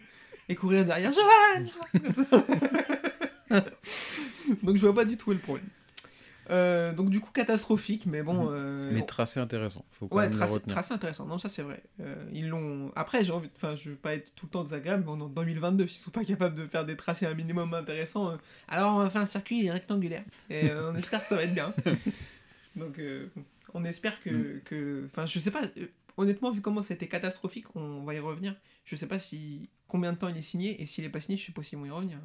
et 0.48 0.56
courir 0.56 0.86
derrière 0.86 1.12
Johan 1.12 1.66
Donc 4.64 4.76
je 4.78 4.82
vois 4.82 4.94
pas 4.96 5.06
du 5.06 5.18
tout 5.18 5.30
où 5.30 5.34
est 5.34 5.36
le 5.36 5.42
problème. 5.42 5.68
Euh, 6.50 6.94
donc 6.94 7.10
du 7.10 7.20
coup 7.20 7.32
catastrophique, 7.32 8.06
mais 8.06 8.24
bon. 8.24 8.48
euh, 8.52 8.90
Mais 8.94 9.02
tracé 9.06 9.40
intéressant, 9.40 9.84
faut 9.92 10.08
quand 10.08 10.16
ouais, 10.16 10.24
même 10.24 10.32
le 10.32 10.38
tracé, 10.38 10.54
retenir. 10.54 10.74
tracé 10.76 10.94
intéressant. 10.94 11.26
Non, 11.26 11.38
ça 11.40 11.50
c'est 11.50 11.62
vrai. 11.62 11.84
Euh, 12.00 12.16
ils 12.32 12.48
l'ont. 12.48 12.92
Après, 12.96 13.24
j'ai 13.26 13.32
envie. 13.34 13.50
Enfin, 13.56 13.76
je 13.76 13.90
veux 13.90 13.96
pas 13.98 14.14
être 14.14 14.34
tout 14.36 14.46
le 14.46 14.52
temps 14.52 14.64
désagréable, 14.64 15.04
mais 15.06 15.12
en 15.12 15.28
2022, 15.28 15.88
s'ils 15.88 16.00
sont 16.02 16.12
pas 16.12 16.24
capables 16.24 16.56
de 16.56 16.66
faire 16.66 16.86
des 16.86 16.96
tracés 16.96 17.26
un 17.26 17.34
minimum 17.34 17.74
intéressants, 17.74 18.32
euh, 18.32 18.38
alors 18.70 18.96
on 18.96 19.00
va 19.00 19.10
faire 19.10 19.22
un 19.22 19.26
circuit 19.26 19.70
rectangulaire. 19.70 20.24
Et 20.50 20.72
on 20.72 20.96
espère 20.96 21.22
que 21.22 21.28
ça 21.28 21.36
va 21.36 21.44
être 21.44 21.54
bien. 21.54 21.74
Donc, 22.76 23.02
on 23.74 23.84
espère 23.84 24.22
que, 24.22 24.60
que. 24.66 25.06
Enfin, 25.08 25.26
je 25.26 25.40
sais 25.40 25.52
pas. 25.52 25.62
honnêtement, 26.16 26.52
vu 26.52 26.62
comment 26.62 26.82
ça 26.84 26.94
a 26.94 26.96
été 26.96 27.08
catastrophique, 27.08 27.66
on 27.76 28.04
va 28.04 28.14
y 28.14 28.20
revenir. 28.20 28.56
Je 28.86 28.96
sais 28.96 29.08
pas 29.08 29.20
si 29.20 29.70
combien 29.88 30.14
de 30.14 30.18
temps 30.18 30.28
il 30.30 30.38
est 30.38 30.42
signé 30.42 30.82
et 30.82 30.86
s'il 30.86 31.04
est 31.04 31.10
pas 31.10 31.20
signé, 31.20 31.38
je 31.38 31.46
sais 31.46 31.52
pas 31.52 31.64
s'ils 31.64 31.78
vont 31.78 31.86
y 31.86 31.90
revenir. 31.90 32.20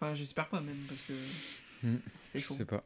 Enfin, 0.00 0.14
j'espère 0.14 0.48
pas 0.48 0.60
même 0.60 0.76
parce 0.88 1.00
que 1.02 1.12
Hmm. 1.82 1.96
c'était 2.22 2.40
Je 2.40 2.44
chaud. 2.44 2.52
sais 2.54 2.66
pas. 2.66 2.84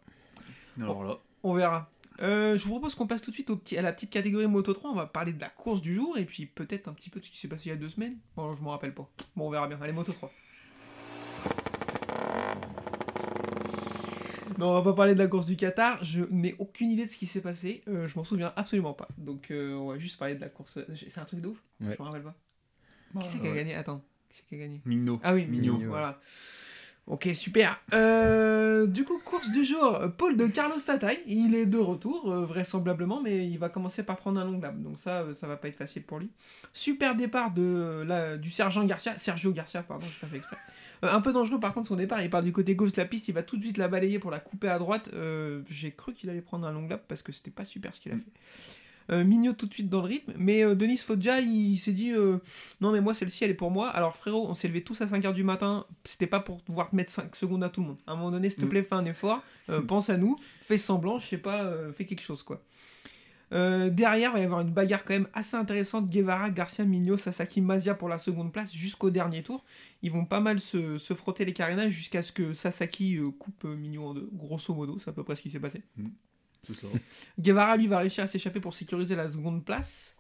Alors 0.80 1.04
là, 1.04 1.18
On 1.42 1.54
verra. 1.54 1.90
Euh, 2.20 2.56
je 2.56 2.64
vous 2.64 2.70
propose 2.70 2.94
qu'on 2.94 3.06
passe 3.08 3.22
tout 3.22 3.30
de 3.30 3.34
suite 3.34 3.50
au 3.50 3.56
petit, 3.56 3.76
à 3.76 3.82
la 3.82 3.92
petite 3.92 4.10
catégorie 4.10 4.46
Moto 4.46 4.72
3. 4.72 4.90
On 4.90 4.94
va 4.94 5.06
parler 5.06 5.32
de 5.32 5.40
la 5.40 5.48
course 5.48 5.82
du 5.82 5.94
jour 5.94 6.16
et 6.16 6.24
puis 6.24 6.46
peut-être 6.46 6.88
un 6.88 6.92
petit 6.92 7.10
peu 7.10 7.20
de 7.20 7.24
ce 7.24 7.30
qui 7.30 7.38
s'est 7.38 7.48
passé 7.48 7.64
il 7.66 7.68
y 7.70 7.72
a 7.72 7.76
deux 7.76 7.88
semaines. 7.88 8.16
Bon, 8.36 8.54
je 8.54 8.62
m'en 8.62 8.70
rappelle 8.70 8.94
pas. 8.94 9.08
Bon, 9.36 9.48
on 9.48 9.50
verra 9.50 9.66
bien. 9.66 9.78
Allez, 9.82 9.92
Moto 9.92 10.12
3. 10.12 10.30
Non, 14.58 14.68
on 14.68 14.74
va 14.74 14.82
pas 14.82 14.92
parler 14.92 15.14
de 15.14 15.18
la 15.18 15.26
course 15.26 15.46
du 15.46 15.56
Qatar. 15.56 16.02
Je 16.04 16.24
n'ai 16.30 16.54
aucune 16.60 16.90
idée 16.90 17.06
de 17.06 17.10
ce 17.10 17.16
qui 17.16 17.26
s'est 17.26 17.40
passé. 17.40 17.82
Euh, 17.88 18.06
je 18.06 18.16
m'en 18.16 18.24
souviens 18.24 18.52
absolument 18.54 18.92
pas. 18.92 19.08
Donc, 19.18 19.50
euh, 19.50 19.74
on 19.74 19.88
va 19.88 19.98
juste 19.98 20.16
parler 20.16 20.36
de 20.36 20.40
la 20.40 20.48
course. 20.48 20.78
C'est 20.94 21.18
un 21.18 21.24
truc 21.24 21.40
de 21.40 21.48
ouf 21.48 21.58
Ouais. 21.80 21.96
Je 21.98 22.02
me 22.02 22.06
rappelle 22.06 22.22
pas. 22.22 22.36
Bah, 23.12 23.22
qui 23.22 23.28
c'est 23.28 23.40
qui 23.40 23.48
a 23.48 23.54
gagné? 23.54 23.74
Attends. 23.74 24.02
Qui 24.28 24.36
c'est 24.38 24.46
qui 24.46 24.54
a 24.54 24.58
gagné? 24.58 24.80
Migno. 24.84 25.20
ah 25.24 25.34
oui, 25.34 25.46
Mignon, 25.46 25.78
Mignon, 25.78 25.92
ouais. 25.92 26.00
Ok, 27.06 27.28
super. 27.34 27.78
Euh, 27.92 28.86
du 28.86 29.04
coup, 29.04 29.18
course 29.22 29.50
du 29.50 29.62
jour, 29.62 30.00
Paul 30.16 30.38
de 30.38 30.46
Carlos 30.46 30.80
Tatay. 30.80 31.22
Il 31.26 31.54
est 31.54 31.66
de 31.66 31.76
retour, 31.76 32.32
euh, 32.32 32.46
vraisemblablement, 32.46 33.20
mais 33.20 33.46
il 33.46 33.58
va 33.58 33.68
commencer 33.68 34.02
par 34.02 34.16
prendre 34.16 34.40
un 34.40 34.44
long 34.44 34.58
lap. 34.58 34.80
Donc 34.80 34.98
ça, 34.98 35.20
euh, 35.20 35.34
ça 35.34 35.46
va 35.46 35.58
pas 35.58 35.68
être 35.68 35.76
facile 35.76 36.02
pour 36.02 36.18
lui. 36.18 36.30
Super 36.72 37.14
départ 37.14 37.50
de, 37.50 38.02
la, 38.06 38.38
du 38.38 38.48
Sergent 38.48 38.84
Garcia, 38.84 39.18
Sergio 39.18 39.52
Garcia, 39.52 39.82
pardon, 39.82 40.06
j'ai 40.06 40.18
pas 40.18 40.26
fait 40.28 40.38
exprès. 40.38 40.56
Un 41.02 41.20
peu 41.20 41.34
dangereux 41.34 41.60
par 41.60 41.74
contre 41.74 41.88
son 41.88 41.96
départ, 41.96 42.22
il 42.22 42.30
part 42.30 42.42
du 42.42 42.52
côté 42.52 42.74
gauche 42.74 42.92
de 42.92 43.00
la 43.02 43.06
piste, 43.06 43.28
il 43.28 43.34
va 43.34 43.42
tout 43.42 43.58
de 43.58 43.62
suite 43.62 43.76
la 43.76 43.88
balayer 43.88 44.18
pour 44.18 44.30
la 44.30 44.40
couper 44.40 44.68
à 44.68 44.78
droite. 44.78 45.10
J'ai 45.68 45.90
cru 45.90 46.14
qu'il 46.14 46.30
allait 46.30 46.40
prendre 46.40 46.66
un 46.66 46.72
long 46.72 46.88
lap 46.88 47.04
parce 47.06 47.22
que 47.22 47.32
c'était 47.32 47.50
pas 47.50 47.66
super 47.66 47.94
ce 47.94 48.00
qu'il 48.00 48.12
a 48.12 48.16
fait. 48.16 48.32
Euh, 49.10 49.24
Mignot 49.24 49.52
tout 49.52 49.66
de 49.66 49.74
suite 49.74 49.88
dans 49.88 50.00
le 50.00 50.06
rythme, 50.08 50.32
mais 50.38 50.64
euh, 50.64 50.74
Denis 50.74 50.96
Foggia 50.96 51.40
il, 51.40 51.76
s'est 51.78 51.92
dit 51.92 52.12
euh, 52.12 52.38
non 52.80 52.90
mais 52.90 53.00
moi 53.00 53.12
celle-ci 53.12 53.44
elle 53.44 53.50
est 53.50 53.54
pour 53.54 53.70
moi. 53.70 53.88
Alors 53.90 54.16
frérot, 54.16 54.46
on 54.48 54.54
s'est 54.54 54.68
levé 54.68 54.82
tous 54.82 55.00
à 55.02 55.06
5h 55.06 55.34
du 55.34 55.44
matin, 55.44 55.84
c'était 56.04 56.26
pas 56.26 56.40
pour 56.40 56.62
pouvoir 56.62 56.90
te 56.90 56.96
mettre 56.96 57.10
5 57.10 57.36
secondes 57.36 57.62
à 57.62 57.68
tout 57.68 57.82
le 57.82 57.88
monde. 57.88 57.98
À 58.06 58.12
un 58.12 58.16
moment 58.16 58.30
donné, 58.30 58.48
s'il 58.48 58.60
te 58.60 58.64
Mm. 58.64 58.68
plaît, 58.68 58.82
fais 58.82 58.94
un 58.94 59.04
effort, 59.04 59.42
euh, 59.68 59.82
pense 59.82 60.08
à 60.08 60.16
nous, 60.16 60.36
fais 60.62 60.78
semblant, 60.78 61.18
je 61.18 61.26
sais 61.26 61.38
pas, 61.38 61.70
fais 61.96 62.06
quelque 62.06 62.22
chose 62.22 62.42
quoi. 62.42 62.62
Euh, 63.52 63.90
derrière, 63.90 64.30
il 64.30 64.34
va 64.34 64.40
y 64.40 64.44
avoir 64.44 64.62
une 64.62 64.70
bagarre 64.70 65.04
quand 65.04 65.14
même 65.14 65.28
assez 65.32 65.54
intéressante. 65.56 66.10
Guevara, 66.10 66.50
Garcia, 66.50 66.84
Mignot, 66.84 67.18
Sasaki, 67.18 67.60
Mazia 67.60 67.94
pour 67.94 68.08
la 68.08 68.18
seconde 68.18 68.52
place 68.52 68.72
jusqu'au 68.72 69.10
dernier 69.10 69.42
tour. 69.42 69.62
Ils 70.02 70.10
vont 70.10 70.24
pas 70.24 70.40
mal 70.40 70.58
se, 70.58 70.98
se 70.98 71.14
frotter 71.14 71.44
les 71.44 71.52
carénages 71.52 71.92
jusqu'à 71.92 72.22
ce 72.22 72.32
que 72.32 72.54
Sasaki 72.54 73.18
coupe 73.38 73.64
Mignot 73.64 74.06
en 74.06 74.14
deux. 74.14 74.28
Grosso 74.32 74.74
modo, 74.74 74.98
c'est 74.98 75.10
à 75.10 75.12
peu 75.12 75.22
près 75.22 75.36
ce 75.36 75.42
qui 75.42 75.50
s'est 75.50 75.60
passé. 75.60 75.82
Ça. 76.72 76.86
Guevara, 77.38 77.76
lui, 77.76 77.86
va 77.86 77.98
réussir 77.98 78.24
à 78.24 78.26
s'échapper 78.26 78.60
pour 78.60 78.74
sécuriser 78.74 79.14
la 79.14 79.30
seconde 79.30 79.64
place. 79.64 80.14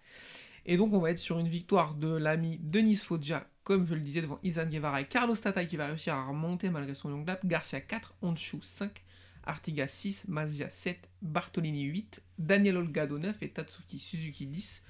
Et 0.66 0.76
donc, 0.76 0.92
on 0.92 0.98
va 0.98 1.10
être 1.10 1.18
sur 1.18 1.38
une 1.38 1.48
victoire 1.48 1.94
de 1.94 2.08
l'ami 2.08 2.58
Denis 2.62 2.96
Foggia, 2.96 3.46
comme 3.64 3.86
je 3.86 3.94
le 3.94 4.00
disais, 4.00 4.22
devant 4.22 4.38
Izan 4.42 4.66
Guevara 4.66 5.00
et 5.00 5.06
Carlos 5.06 5.36
Tatay 5.36 5.66
qui 5.66 5.76
va 5.76 5.86
réussir 5.86 6.14
à 6.14 6.24
remonter 6.24 6.70
malgré 6.70 6.94
son 6.94 7.08
long 7.08 7.24
lap. 7.24 7.44
Garcia 7.46 7.80
4, 7.80 8.14
Honshu 8.22 8.58
5, 8.62 9.02
Artiga 9.44 9.86
6, 9.86 10.26
Mazia 10.28 10.70
7, 10.70 11.08
Bartolini 11.20 11.82
8, 11.82 12.22
Daniel 12.38 12.78
Olgado 12.78 13.18
9 13.18 13.42
et 13.42 13.50
Tatsuki 13.50 13.98
Suzuki 13.98 14.46
10. 14.46 14.82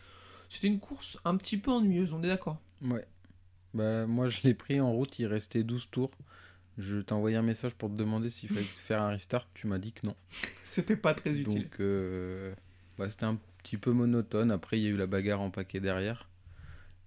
C'était 0.49 0.69
une 0.69 0.79
course 0.79 1.19
un 1.25 1.37
petit 1.37 1.57
peu 1.57 1.73
ennuyeuse, 1.73 2.13
on 2.13 2.23
est 2.23 2.29
d'accord? 2.29 2.61
Ouais. 2.83 3.07
Bah, 3.73 4.07
moi, 4.07 4.29
je 4.29 4.41
l'ai 4.45 4.55
pris 4.55 4.81
en 4.81 4.93
route, 4.93 5.19
il 5.19 5.27
restait 5.27 5.65
12 5.65 5.89
tours. 5.91 6.11
Je 6.79 6.99
t'ai 6.99 7.13
envoyé 7.13 7.37
un 7.37 7.43
message 7.43 7.75
pour 7.75 7.89
te 7.89 7.95
demander 7.95 8.31
s'il 8.31 8.49
fallait 8.49 8.63
faire 8.77 9.03
un 9.03 9.11
restart. 9.11 9.49
Tu 9.55 9.67
m'as 9.67 9.79
dit 9.79 9.93
que 9.93 10.07
non. 10.07 10.17
C'était 10.65 10.97
pas 10.97 11.15
très 11.15 11.39
utile. 11.39 11.63
Donc, 11.65 11.81
euh, 11.81 12.55
Bah, 12.99 13.09
c'était 13.09 13.25
un 13.25 13.39
petit 13.63 13.77
peu 13.77 13.93
monotone. 13.93 14.51
Après, 14.51 14.79
il 14.79 14.83
y 14.83 14.87
a 14.87 14.91
eu 14.91 14.97
la 14.97 15.07
bagarre 15.07 15.41
en 15.41 15.51
paquet 15.51 15.81
derrière. 15.81 16.29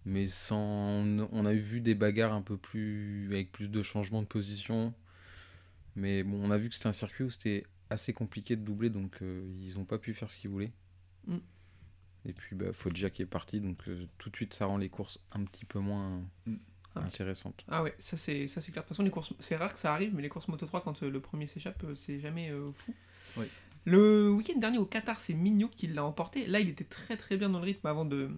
Mais 0.05 0.27
sans. 0.27 1.03
On 1.31 1.45
a 1.45 1.53
vu 1.53 1.81
des 1.81 1.95
bagarres 1.95 2.33
un 2.33 2.41
peu 2.41 2.57
plus. 2.57 3.27
avec 3.31 3.51
plus 3.51 3.67
de 3.67 3.81
changements 3.83 4.21
de 4.21 4.27
position. 4.27 4.93
Mais 5.95 6.23
bon, 6.23 6.39
on 6.41 6.51
a 6.51 6.57
vu 6.57 6.69
que 6.69 6.75
c'était 6.75 6.87
un 6.87 6.93
circuit 6.93 7.23
où 7.23 7.29
c'était 7.29 7.65
assez 7.89 8.13
compliqué 8.13 8.55
de 8.55 8.61
doubler, 8.61 8.89
donc 8.89 9.17
euh, 9.21 9.51
ils 9.59 9.75
n'ont 9.75 9.85
pas 9.85 9.97
pu 9.97 10.13
faire 10.13 10.29
ce 10.29 10.37
qu'ils 10.37 10.51
voulaient. 10.51 10.71
Mm. 11.25 11.37
Et 12.25 12.33
puis, 12.33 12.55
bah, 12.55 12.71
Foggia 12.71 13.09
qui 13.09 13.23
est 13.23 13.27
parti, 13.27 13.59
donc 13.59 13.79
euh, 13.87 14.05
tout 14.17 14.29
de 14.29 14.35
suite, 14.35 14.53
ça 14.53 14.65
rend 14.65 14.77
les 14.77 14.89
courses 14.89 15.19
un 15.31 15.43
petit 15.43 15.65
peu 15.65 15.79
moins 15.79 16.21
Un 16.47 16.57
petit- 16.99 17.15
intéressantes. 17.21 17.65
Ah 17.69 17.83
ouais, 17.83 17.93
ça 17.99 18.17
c'est 18.17 18.47
ça 18.47 18.61
c'est 18.61 18.71
clair. 18.71 18.83
De 18.83 18.87
toute 18.87 18.95
façon, 18.95 19.03
les 19.03 19.09
courses, 19.11 19.33
c'est 19.39 19.55
rare 19.55 19.73
que 19.73 19.79
ça 19.79 19.93
arrive, 19.93 20.13
mais 20.15 20.21
les 20.21 20.29
courses 20.29 20.47
Moto 20.47 20.65
3 20.65 20.81
quand 20.81 21.03
euh, 21.03 21.09
le 21.09 21.19
premier 21.19 21.47
s'échappe, 21.47 21.83
euh, 21.83 21.95
c'est 21.95 22.19
jamais 22.19 22.49
euh, 22.51 22.71
fou. 22.73 22.93
Oui. 23.37 23.45
Le 23.85 24.29
week-end 24.31 24.59
dernier 24.59 24.77
au 24.79 24.85
Qatar, 24.85 25.19
c'est 25.19 25.33
Mignot 25.33 25.69
qui 25.69 25.87
l'a 25.87 26.03
emporté. 26.03 26.45
Là, 26.45 26.59
il 26.59 26.69
était 26.69 26.83
très 26.83 27.15
très 27.15 27.37
bien 27.37 27.49
dans 27.49 27.59
le 27.59 27.65
rythme 27.65 27.87
avant 27.87 28.03
de 28.05 28.29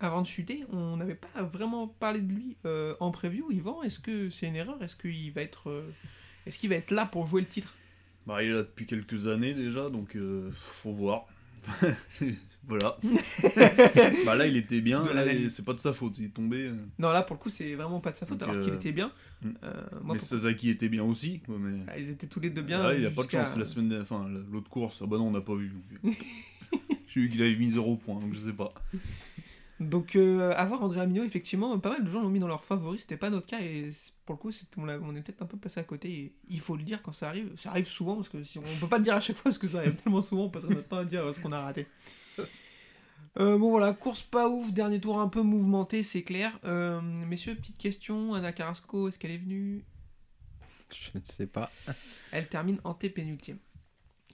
avant 0.00 0.22
de 0.22 0.26
chuter. 0.26 0.64
On 0.70 0.96
n'avait 0.96 1.14
pas 1.14 1.42
vraiment 1.42 1.86
parlé 1.88 2.20
de 2.22 2.32
lui 2.32 2.56
euh, 2.64 2.94
en 2.98 3.10
preview. 3.10 3.50
Yvan, 3.52 3.82
est-ce 3.82 4.00
que 4.00 4.30
c'est 4.30 4.48
une 4.48 4.56
erreur? 4.56 4.82
Est-ce 4.82 4.96
qu'il 4.96 5.30
va 5.32 5.42
être 5.42 5.68
euh, 5.70 5.90
est-ce 6.46 6.58
qu'il 6.58 6.70
va 6.70 6.76
être 6.76 6.90
là 6.90 7.06
pour 7.06 7.26
jouer 7.26 7.40
le 7.42 7.46
titre? 7.46 7.76
Bah, 8.26 8.42
il 8.42 8.48
est 8.50 8.52
là 8.52 8.62
depuis 8.62 8.86
quelques 8.86 9.26
années 9.26 9.52
déjà, 9.54 9.90
donc 9.90 10.16
euh, 10.16 10.50
faut 10.52 10.92
voir. 10.92 11.26
voilà. 12.66 12.96
bah 14.24 14.36
là, 14.36 14.46
il 14.46 14.56
était 14.56 14.80
bien, 14.80 15.02
là, 15.12 15.24
c'est 15.50 15.64
pas 15.64 15.74
de 15.74 15.80
sa 15.80 15.92
faute, 15.92 16.18
il 16.18 16.26
est 16.26 16.34
tombé. 16.34 16.68
euh, 16.68 16.74
Non, 16.98 17.10
là 17.10 17.22
pour 17.22 17.36
le 17.36 17.40
coup, 17.40 17.50
c'est 17.50 17.74
vraiment 17.74 18.00
pas 18.00 18.10
de 18.12 18.16
sa 18.16 18.26
faute 18.26 18.38
Donc, 18.38 18.48
alors 18.48 18.62
euh, 18.62 18.64
qu'il 18.64 18.74
était 18.74 18.92
bien. 18.92 19.10
mm. 19.42 19.50
Euh, 19.64 19.72
moi, 20.02 20.14
mais 20.14 20.20
Sasaki 20.20 20.70
était 20.70 20.88
bien 20.88 21.02
aussi, 21.04 21.40
quoi, 21.40 21.56
mais. 21.58 21.78
Ah, 21.88 21.98
ils 21.98 22.10
étaient 22.10 22.26
tous 22.26 22.40
les 22.40 22.50
deux 22.50 22.62
bien. 22.62 22.82
Ah, 22.84 22.94
il 22.94 23.04
a 23.04 23.10
pas 23.10 23.24
de 23.24 23.30
chance 23.30 23.56
la 23.56 23.64
semaine 23.64 23.88
dernière- 23.88 24.06
enfin 24.10 24.28
la- 24.28 24.40
l'autre 24.50 24.70
course. 24.70 24.98
Ah 25.02 25.06
bah 25.06 25.18
non, 25.18 25.28
on 25.28 25.30
n'a 25.32 25.40
pas 25.40 25.54
vu. 25.54 25.72
euh. 26.04 26.10
J'ai 27.08 27.20
vu 27.20 27.28
qu'il 27.28 27.42
avait 27.42 27.56
mis 27.56 27.70
0 27.70 27.96
point, 27.96 28.18
donc 28.20 28.32
je 28.32 28.38
sais 28.40 28.54
pas. 28.54 28.72
Donc, 29.80 30.16
euh, 30.16 30.52
avoir 30.56 30.82
André 30.82 31.06
Mignot, 31.06 31.24
effectivement, 31.24 31.76
pas 31.78 31.90
mal 31.90 32.04
de 32.04 32.08
gens 32.10 32.22
l'ont 32.22 32.30
mis 32.30 32.38
dans 32.38 32.46
leurs 32.46 32.64
favoris, 32.64 33.00
c'était 33.00 33.16
pas 33.16 33.30
notre 33.30 33.46
cas, 33.46 33.60
et 33.60 33.90
pour 34.24 34.36
le 34.36 34.40
coup, 34.40 34.50
on, 34.78 35.16
est 35.16 35.22
peut-être 35.22 35.42
un 35.42 35.46
peu 35.46 35.56
passé 35.56 35.80
à 35.80 35.82
côté, 35.82 36.10
et 36.10 36.32
il 36.48 36.60
faut 36.60 36.76
le 36.76 36.84
dire 36.84 37.02
quand 37.02 37.12
ça 37.12 37.28
arrive. 37.28 37.50
Ça 37.56 37.70
arrive 37.70 37.86
souvent, 37.86 38.14
parce 38.16 38.28
que 38.28 38.42
si, 38.44 38.58
on 38.58 38.62
peut 38.80 38.86
pas 38.86 38.98
le 38.98 39.04
dire 39.04 39.14
à 39.14 39.20
chaque 39.20 39.36
fois, 39.36 39.44
parce 39.44 39.58
que 39.58 39.66
ça 39.66 39.78
arrive 39.78 39.94
tellement 40.02 40.22
souvent, 40.22 40.44
on 40.44 40.50
passerait 40.50 40.74
notre 40.74 40.88
temps 40.88 40.98
à 40.98 41.04
dire 41.04 41.24
euh, 41.26 41.32
ce 41.32 41.40
qu'on 41.40 41.52
a 41.52 41.60
raté. 41.60 41.86
Euh, 43.38 43.56
bon 43.56 43.70
voilà, 43.70 43.94
course 43.94 44.22
pas 44.22 44.48
ouf, 44.48 44.72
dernier 44.72 45.00
tour 45.00 45.18
un 45.18 45.28
peu 45.28 45.42
mouvementé, 45.42 46.02
c'est 46.02 46.22
clair. 46.22 46.58
Euh, 46.64 47.00
messieurs, 47.00 47.54
petite 47.54 47.78
question, 47.78 48.34
Anna 48.34 48.52
Carrasco, 48.52 49.08
est-ce 49.08 49.18
qu'elle 49.18 49.30
est 49.30 49.38
venue? 49.38 49.84
Je 50.94 51.18
ne 51.18 51.24
sais 51.24 51.46
pas. 51.46 51.70
Elle 52.30 52.48
termine 52.48 52.78
en 52.84 52.92
pénultième. 52.92 53.58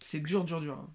C'est 0.01 0.19
dur, 0.21 0.45
dur, 0.45 0.61
dur. 0.61 0.75
hein. 0.79 0.89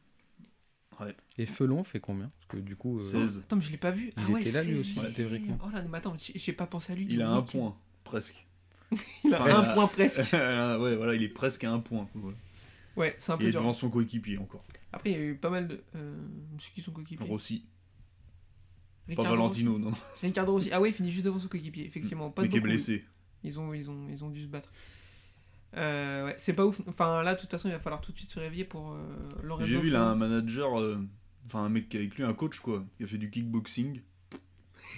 Et 1.38 1.46
Felon 1.46 1.84
fait 1.84 2.00
combien? 2.00 2.30
Parce 2.38 2.48
que 2.50 2.58
du 2.58 2.76
coup. 2.76 2.98
euh, 3.00 3.02
16. 3.02 3.40
Attends, 3.46 3.56
mais 3.58 3.62
je 3.62 3.72
l'ai 3.72 3.78
pas 3.78 3.92
vu. 3.92 4.14
Il 4.18 4.24
ah 4.28 4.30
ouais, 4.30 4.42
était 4.42 4.52
là, 4.52 4.64
lui 4.64 4.76
16e. 4.76 4.80
aussi, 4.80 5.14
théoriquement. 5.14 5.58
Oh 5.66 5.70
là, 5.74 5.82
mais 5.90 5.98
attends, 5.98 6.16
j'ai 6.18 6.38
j'ai 6.38 6.54
pas 6.54 6.68
pensé 6.68 6.94
à 6.94 6.96
lui. 6.96 7.08
Il 7.10 7.22
a 7.22 7.30
un 7.30 7.38
week-end. 7.40 7.52
point, 7.60 7.78
presque. 8.04 8.46
Il 9.24 9.34
a 9.34 9.42
Enfin, 9.42 9.56
un 9.56 9.64
a- 9.70 9.74
point 9.74 9.88
presque. 9.88 10.18
ouais, 10.34 10.96
voilà, 10.96 11.16
il 11.16 11.24
est 11.24 11.30
presque 11.30 11.64
à 11.64 11.72
un 11.72 11.80
point. 11.80 12.08
voilà. 12.14 12.38
Ouais, 12.96 13.16
c'est 13.18 13.32
un 13.32 13.36
Il 13.36 13.40
peu 13.40 13.48
est 13.48 13.52
dur. 13.52 13.62
devant 13.62 13.74
son 13.74 13.90
coéquipier 13.90 14.38
encore. 14.38 14.64
Après, 14.92 15.10
il 15.12 15.18
y 15.18 15.20
a 15.20 15.24
eu 15.26 15.36
pas 15.36 15.50
mal 15.50 15.68
de. 15.68 15.84
Euh, 15.96 16.16
c'est 16.60 16.72
qui 16.74 16.82
son 16.82 16.92
coéquipier 16.92 17.26
Rossi, 17.28 17.66
pas 19.08 19.22
Ricardo 19.22 19.38
Valentino, 19.38 19.72
Rossi. 19.74 19.84
non, 19.84 19.90
non, 19.92 19.98
Ricardo 20.22 20.52
Rossi. 20.54 20.70
Ah 20.72 20.82
ouais, 20.82 20.90
il 20.90 20.94
finit 20.94 21.12
juste 21.12 21.26
devant 21.26 21.40
son 21.40 21.48
coéquipier, 21.48 21.86
effectivement. 21.86 22.30
Pas 22.30 22.44
mais 22.44 22.50
qui 22.50 22.58
est 22.58 22.60
beaucoup. 22.60 22.72
blessé. 22.72 23.04
Ils 23.44 23.60
ont, 23.60 23.74
ils, 23.74 23.90
ont, 23.90 24.08
ils 24.10 24.24
ont 24.24 24.30
dû 24.30 24.42
se 24.44 24.48
battre. 24.48 24.72
Euh, 25.76 26.26
ouais, 26.28 26.36
c'est 26.38 26.54
pas 26.54 26.66
ouf. 26.66 26.82
Enfin, 26.88 27.24
là, 27.24 27.36
de 27.36 27.40
toute 27.40 27.50
façon, 27.52 27.68
il 27.68 27.72
va 27.74 27.80
falloir 27.80 28.02
tout 28.02 28.12
de 28.12 28.18
suite 28.18 28.30
se 28.30 28.40
réveiller 28.40 28.64
pour 28.64 28.94
euh, 28.94 29.60
J'ai 29.62 29.78
vu 29.80 29.90
là 29.90 30.00
Fon. 30.00 30.06
un 30.06 30.16
manager, 30.16 30.80
euh, 30.80 30.98
enfin 31.48 31.64
un 31.66 31.70
mec 31.70 31.90
qui 31.90 31.98
est 31.98 32.02
avec 32.02 32.16
lui, 32.16 32.24
un 32.24 32.34
coach 32.34 32.60
quoi, 32.60 32.86
qui 32.98 33.04
a 33.04 33.08
fait 33.08 33.18
du 33.18 33.30
kickboxing. 33.30 34.02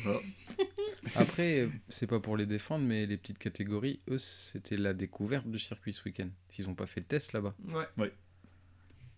Voilà. 0.04 0.20
Après, 1.16 1.70
c'est 1.90 2.08
pas 2.08 2.20
pour 2.20 2.36
les 2.36 2.46
défendre, 2.46 2.84
mais 2.86 3.06
les 3.06 3.18
petites 3.18 3.38
catégories, 3.38 4.00
eux, 4.10 4.18
c'était 4.18 4.76
la 4.76 4.94
découverte 4.94 5.48
du 5.48 5.60
circuit 5.60 5.94
ce 5.94 6.04
week-end. 6.04 6.28
Ils 6.58 6.68
ont 6.68 6.76
pas 6.76 6.88
fait 6.88 7.02
de 7.02 7.06
test 7.06 7.34
là-bas. 7.34 7.54
Ouais. 7.98 8.12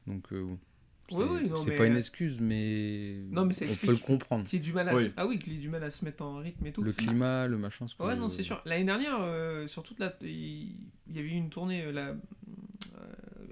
Donc, 0.06 0.32
euh, 0.34 0.44
bon. 0.44 0.60
Oui, 1.12 1.24
C'est- 1.26 1.44
oui, 1.44 1.50
non, 1.50 1.58
c'est 1.58 1.70
mais- 1.70 1.78
pas 1.78 1.86
une 1.86 1.96
excuse, 1.98 2.38
mais, 2.42 3.16
Non, 3.32 3.46
mais 3.46 3.54
ça 3.54 3.66
on 3.70 3.76
peut 3.86 3.92
le 3.92 3.98
comprendre. 3.98 4.46
Qui 4.46 4.58
ait 4.58 4.60
du 4.60 4.74
mal 4.74 4.90
à... 4.90 4.96
Oui. 4.96 5.12
Ah 5.16 5.26
oui, 5.26 5.40
qu'il 5.40 5.54
ait 5.54 5.58
du 5.58 5.70
mal 5.70 5.84
à 5.84 5.92
se 5.92 6.04
mettre 6.04 6.24
en 6.24 6.38
rythme 6.38 6.66
et 6.66 6.72
tout. 6.74 6.84
Le 6.84 6.92
climat, 6.92 7.48
le 7.48 7.58
machin. 7.58 7.88
ce 7.88 8.02
Ouais, 8.04 8.16
non, 8.16 8.28
c'est 8.30 8.44
sûr. 8.44 8.62
L'année 8.66 8.84
dernière, 8.84 9.18
euh, 9.22 9.68
sur 9.68 9.84
toute 9.84 10.00
la... 10.00 10.14
il 10.22 10.76
y 11.14 11.20
avait 11.20 11.30
eu 11.30 11.32
une 11.32 11.50
tournée 11.50 11.84
euh, 11.84 11.92
là, 11.92 12.08
euh, 12.10 13.00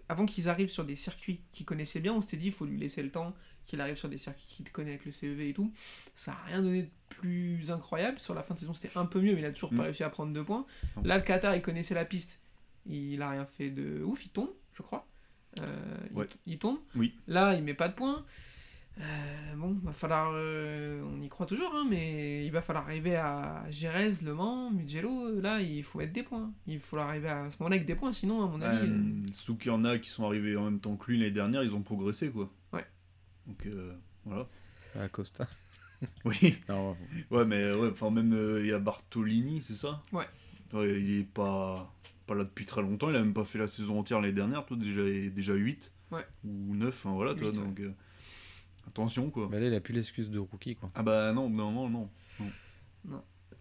avant 0.09 0.25
qu'ils 0.25 0.49
arrivent 0.49 0.69
sur 0.69 0.83
des 0.83 0.95
circuits 0.95 1.41
qu'ils 1.51 1.65
connaissaient 1.65 2.01
bien. 2.01 2.13
On 2.13 2.21
s'était 2.21 2.37
dit, 2.37 2.47
il 2.47 2.51
faut 2.53 2.65
lui 2.65 2.77
laisser 2.77 3.01
le 3.01 3.09
temps 3.09 3.33
qu'il 3.65 3.79
arrive 3.81 3.95
sur 3.95 4.09
des 4.09 4.17
circuits 4.17 4.45
qu'il 4.47 4.69
connaît 4.71 4.91
avec 4.91 5.05
le 5.05 5.11
CEV 5.11 5.49
et 5.49 5.53
tout. 5.53 5.71
Ça 6.15 6.33
a 6.33 6.43
rien 6.47 6.61
donné 6.61 6.83
de 6.83 6.89
plus 7.09 7.71
incroyable. 7.71 8.19
Sur 8.19 8.33
la 8.35 8.43
fin 8.43 8.53
de 8.53 8.59
saison, 8.59 8.73
c'était 8.73 8.91
un 8.95 9.05
peu 9.05 9.21
mieux, 9.21 9.33
mais 9.33 9.39
il 9.39 9.45
a 9.45 9.51
toujours 9.51 9.71
pas 9.73 9.83
réussi 9.83 10.03
à 10.03 10.09
prendre 10.09 10.33
deux 10.33 10.43
points. 10.43 10.65
Là, 11.03 11.17
le 11.17 11.23
Qatar, 11.23 11.55
il 11.55 11.61
connaissait 11.61 11.95
la 11.95 12.05
piste. 12.05 12.39
Il 12.85 13.21
a 13.21 13.31
rien 13.31 13.45
fait 13.45 13.71
de 13.71 14.03
ouf. 14.03 14.23
Il 14.25 14.29
tombe, 14.29 14.51
je 14.73 14.83
crois. 14.83 15.07
Euh, 15.61 15.97
il- 16.11 16.17
Ouais. 16.17 16.27
il, 16.45 16.57
tombe. 16.57 16.77
Oui. 16.95 17.13
Là, 17.27 17.55
il 17.55 17.63
met 17.63 17.73
pas 17.73 17.87
de 17.87 17.93
points. 17.93 18.23
Euh, 18.99 19.55
bon, 19.57 19.77
va 19.83 19.91
falloir. 19.91 20.31
euh, 20.33 21.01
on 21.03 21.21
y 21.21 21.27
croit 21.27 21.45
toujours, 21.45 21.71
hein, 21.75 21.85
mais 21.89 22.45
il 22.45 22.51
va 22.51 22.61
falloir 22.61 22.85
arriver 22.85 23.15
à 23.17 23.65
Gérez, 23.69 24.13
Le 24.23 24.33
Mans, 24.33 24.71
Mugello. 24.71 25.39
Là, 25.41 25.59
il 25.59 25.83
faut 25.83 25.97
mettre 25.99 26.13
des 26.13 26.23
points. 26.23 26.53
Il 26.67 26.79
faut 26.79 26.97
arriver 26.97 27.27
à 27.27 27.51
ce 27.51 27.57
moment-là 27.59 27.75
avec 27.75 27.85
des 27.85 27.95
points, 27.95 28.13
sinon, 28.13 28.43
à 28.43 28.47
mon 28.47 28.61
avis. 28.61 28.87
euh, 28.89 28.93
Euh, 28.93 29.25
surtout 29.33 29.57
qu'il 29.57 29.67
y 29.71 29.75
en 29.75 29.83
a 29.83 29.97
qui 29.99 30.09
sont 30.09 30.25
arrivés 30.25 30.55
en 30.55 30.63
même 30.65 30.79
temps 30.79 30.95
que 30.95 31.11
lui 31.11 31.19
l'année 31.19 31.31
dernière, 31.31 31.61
ils 31.63 31.75
ont 31.75 31.81
progressé 31.81 32.29
quoi. 32.29 32.49
Ouais. 32.71 32.85
Donc 33.47 33.65
euh, 33.65 33.93
voilà. 34.23 34.47
À 34.97 35.09
Costa. 35.09 35.47
Oui. 36.25 36.57
Non, 36.69 36.95
Ouais, 37.31 37.45
mais 37.45 37.73
ouais, 37.73 37.89
enfin 37.91 38.11
même 38.11 38.33
euh, 38.33 38.61
il 38.61 38.67
y 38.67 38.73
a 38.73 38.79
Bartolini, 38.79 39.61
c'est 39.61 39.75
ça? 39.75 40.01
Ouais. 40.13 40.25
Ouais, 40.73 41.01
il 41.01 41.19
est 41.19 41.23
pas 41.23 41.93
pas 42.25 42.35
là 42.35 42.43
depuis 42.43 42.65
très 42.65 42.81
longtemps, 42.81 43.09
il 43.09 43.15
a 43.15 43.19
même 43.19 43.33
pas 43.33 43.45
fait 43.45 43.59
la 43.59 43.67
saison 43.67 43.99
entière 43.99 44.19
l'année 44.21 44.33
dernière, 44.33 44.65
toi 44.65 44.77
déjà 44.77 45.03
déjà 45.03 45.53
8 45.53 45.91
Ouais. 46.11 46.25
ou 46.43 46.75
9, 46.75 46.87
enfin 46.89 47.13
voilà, 47.15 47.33
toi 47.35 47.47
ouais. 47.49 47.53
donc 47.55 47.79
euh, 47.79 47.91
attention 48.87 49.29
quoi. 49.31 49.47
bah 49.47 49.59
là, 49.59 49.67
il 49.67 49.73
a 49.73 49.81
plus 49.81 49.93
l'excuse 49.93 50.29
de 50.29 50.37
rookie, 50.39 50.75
quoi. 50.75 50.91
Ah 50.95 51.01
bah 51.03 51.33
non, 51.33 51.49
non 51.49 51.71
non 51.71 51.89
non. 51.89 52.09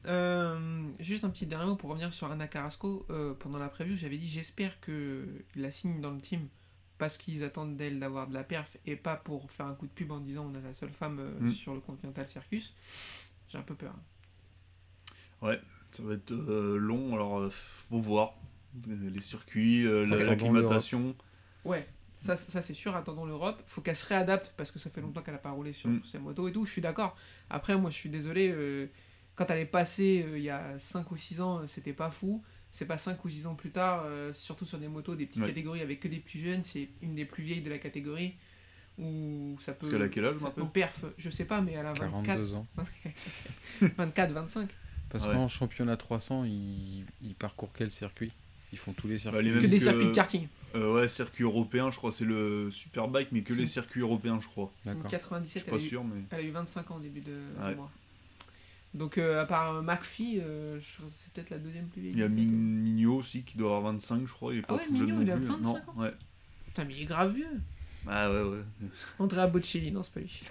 Euh, 0.06 0.87
juste 1.00 1.25
un 1.25 1.30
petit 1.30 1.47
dernier 1.47 1.64
mot 1.66 1.76
pour 1.76 1.88
revenir 1.88 2.12
sur 2.12 2.30
Anna 2.30 2.47
Carrasco. 2.47 3.06
Euh, 3.09 3.33
pendant 3.33 3.59
la 3.59 3.71
preview, 3.71 3.97
j'avais 3.97 4.18
dit 4.18 4.28
j'espère 4.28 4.78
qu'il 4.80 5.26
la 5.56 5.71
signe 5.71 6.00
dans 6.02 6.11
le 6.11 6.21
team 6.21 6.47
parce 6.99 7.16
qu'ils 7.16 7.42
attendent 7.42 7.76
d'elle 7.76 7.99
d'avoir 7.99 8.28
de 8.28 8.35
la 8.35 8.44
perf 8.44 8.76
et 8.87 8.97
pas 8.97 9.16
pour 9.16 9.50
faire 9.50 9.64
un 9.66 9.75
coup 9.75 9.87
de 9.87 9.92
pub 9.92 10.11
en 10.12 10.21
disant 10.21 10.50
on 10.52 10.54
a 10.54 10.61
la 10.61 10.75
seule 10.75 10.90
femme 10.90 11.18
euh, 11.21 11.40
Mm. 11.40 11.50
sur 11.50 11.73
le 11.75 11.80
Continental 11.80 12.28
Circus. 12.28 12.75
J'ai 13.49 13.56
un 13.59 13.62
peu 13.62 13.75
peur. 13.75 13.94
Ça 15.40 16.02
va 16.02 16.14
être 16.14 16.33
euh, 16.33 16.76
long, 16.76 17.14
alors 17.14 17.38
euh, 17.38 17.50
faut 17.50 17.99
voir 18.00 18.35
les 18.87 19.23
circuits, 19.23 19.87
euh, 19.87 20.04
l'acclimatation. 20.07 21.14
Ouais, 21.64 21.87
ça, 22.19 22.37
ça 22.37 22.62
c'est 22.62 22.75
sûr, 22.75 22.95
attendons 22.97 23.25
l'Europe. 23.25 23.62
Faut 23.66 23.81
qu'elle 23.81 23.97
se 23.97 24.07
réadapte 24.07 24.52
parce 24.57 24.71
que 24.71 24.78
ça 24.78 24.90
fait 24.90 25.00
longtemps 25.00 25.23
qu'elle 25.23 25.35
a 25.35 25.38
pas 25.38 25.50
roulé 25.52 25.73
sur 25.73 25.90
Mm. 25.90 26.00
ses 26.04 26.19
motos 26.19 26.49
et 26.49 26.52
tout. 26.52 26.66
Je 26.66 26.73
suis 26.73 26.81
d'accord. 26.81 27.16
Après, 27.50 27.76
moi, 27.76 27.90
je 27.90 27.97
suis 27.97 28.09
désolé. 28.11 28.49
euh, 28.50 28.87
quand 29.37 29.47
elle 29.50 29.59
est 29.59 29.64
passée 29.66 30.25
euh, 30.28 30.38
il 30.38 30.45
y 30.45 30.50
a 30.50 30.78
5 30.78 31.11
ou 31.11 31.16
6 31.16 31.40
ans, 31.40 31.61
euh, 31.61 31.66
c'était 31.66 31.93
pas 31.93 32.11
fou. 32.11 32.43
C'est 32.71 32.87
pas 32.87 32.99
5 32.99 33.25
ou 33.25 33.28
6 33.31 33.47
ans 33.47 33.54
plus 33.54 33.71
tard, 33.71 34.02
euh, 34.04 34.33
surtout 34.33 34.64
sur 34.66 34.78
des 34.78 34.88
motos, 34.88 35.14
des 35.16 35.26
petites 35.26 35.43
Ouais. 35.43 35.49
catégories 35.49 35.81
avec 35.81 36.00
que 36.00 36.09
des 36.09 36.19
plus 36.21 36.40
jeunes. 36.40 36.62
C'est 36.64 36.88
une 37.02 37.14
des 37.14 37.25
plus 37.25 37.43
vieilles 37.43 37.62
de 37.62 37.71
la 37.71 37.78
catégorie. 37.78 38.35
Où 38.99 39.57
ça 39.61 39.73
peut. 39.73 39.78
Parce 39.81 39.90
qu'elle 39.93 40.02
a 40.02 40.09
quel 40.09 40.25
âge 40.25 40.35
ça 40.38 40.50
peut 40.50 40.61
maintenant 40.61 40.66
perf, 40.66 41.04
je 41.19 41.28
sais 41.31 41.45
pas, 41.45 41.61
mais 41.61 41.73
elle 41.73 41.87
a 41.87 41.93
24, 41.95 42.11
42 42.12 42.54
ans. 42.54 42.66
24 43.81 44.33
25. 44.33 44.71
Parce 45.09 45.26
Ouais. 45.26 45.33
qu'en 45.33 45.49
championnat 45.49 45.97
300, 45.97 46.45
ils, 46.45 47.04
ils 47.23 47.35
parcourent 47.35 47.73
quel 47.73 47.90
circuit? 47.90 48.33
Ils 48.75 48.78
font 48.78 48.93
tous 48.93 49.07
les 49.07 49.19
circuits. 49.19 49.38
Bah, 49.38 49.43
les 49.43 49.52
Que 49.61 49.66
des 49.66 49.78
que- 49.78 49.85
circuits 49.85 50.07
de 50.07 50.11
karting. 50.12 50.49
Euh, 50.75 50.93
ouais, 50.95 51.07
circuit 51.09 51.45
européen, 51.45 51.93
je 51.93 51.97
crois, 51.97 52.11
c'est 52.11 52.25
le 52.25 52.69
Superbike, 52.73 53.28
mais 53.31 53.43
que 53.43 53.54
les 53.54 53.69
circuits 53.69 54.00
européens, 54.00 54.40
je 54.40 54.49
crois. 54.49 54.73
C'est 54.83 54.90
une 54.90 54.97
D'accord. 54.97 55.11
Je 55.12 55.16
97, 55.16 55.50
suis 55.50 55.59
elle 55.61 55.71
pas 55.78 55.81
a, 55.81 55.85
eu, 55.85 55.88
sûr, 55.88 56.02
mais. 56.02 56.23
elle 56.33 56.38
a 56.40 56.43
eu 56.43 56.50
25 56.50 56.90
ans 56.90 56.97
au 56.97 57.00
début 57.00 57.21
de, 57.21 57.31
de 57.31 57.64
Ouais. 57.64 57.75
mois. 57.76 57.90
Donc, 58.93 59.16
euh, 59.19 59.40
à 59.43 59.47
part 59.47 59.76
euh, 59.76 59.83
McPhee, 59.83 60.40
euh, 60.40 60.81
je- 60.81 61.02
c'est 61.16 61.33
peut-être 61.33 61.50
la 61.50 61.59
deuxième 61.59 61.87
plus 61.87 62.00
vieille. 62.02 62.14
Il 62.14 62.19
y 62.19 62.23
a 62.25 62.28
Min-. 62.28 62.50
Mignot 62.50 63.16
aussi 63.19 63.43
qui 63.43 63.57
doit 63.57 63.76
avoir 63.76 63.93
25, 63.93 64.26
je 64.26 64.33
crois. 64.33 64.52
Il 64.52 64.59
est 64.59 64.62
Ah 64.64 64.66
pas 64.66 64.75
ouais, 64.76 64.88
Mignot, 64.90 65.23
il 65.23 65.31
a 65.31 65.37
plus. 65.37 65.45
25 65.47 65.62
non, 65.62 65.76
ans 65.76 66.02
ouais. 66.02 66.12
Putain, 66.66 66.85
mais 66.87 66.95
il 66.95 67.02
est 67.02 67.07
grave 67.07 67.33
vieux. 67.35 67.47
Ah 68.09 68.28
ouais, 68.33 68.43
ouais. 68.43 68.59
Andrea 69.21 69.47
Bocelli, 69.47 69.93
non, 69.93 70.02
c'est 70.02 70.12
pas 70.12 70.21
lui. 70.21 70.43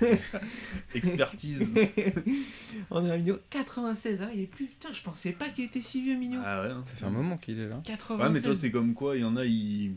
Expertise. 0.94 1.68
Andrea 2.90 3.16
Mignot, 3.18 3.38
96 3.50 4.22
ans, 4.22 4.28
il 4.34 4.40
est 4.42 4.46
plus. 4.46 4.66
Putain, 4.66 4.92
je 4.92 5.02
pensais 5.02 5.32
pas 5.32 5.48
qu'il 5.48 5.64
était 5.64 5.82
si 5.82 6.02
vieux, 6.02 6.16
Mignot. 6.16 6.40
ah 6.44 6.62
ouais. 6.62 6.70
hein. 6.70 6.82
Ça 6.84 6.94
fait 6.94 7.04
un 7.06 7.10
moment 7.10 7.36
qu'il 7.38 7.58
est 7.58 7.68
là. 7.68 7.80
96. 7.84 8.26
Ouais, 8.26 8.32
mais 8.32 8.40
toi, 8.42 8.54
c'est 8.54 8.70
comme 8.70 8.94
quoi, 8.94 9.16
il 9.16 9.22
y 9.22 9.24
en 9.24 9.36
a, 9.36 9.44
ils, 9.44 9.92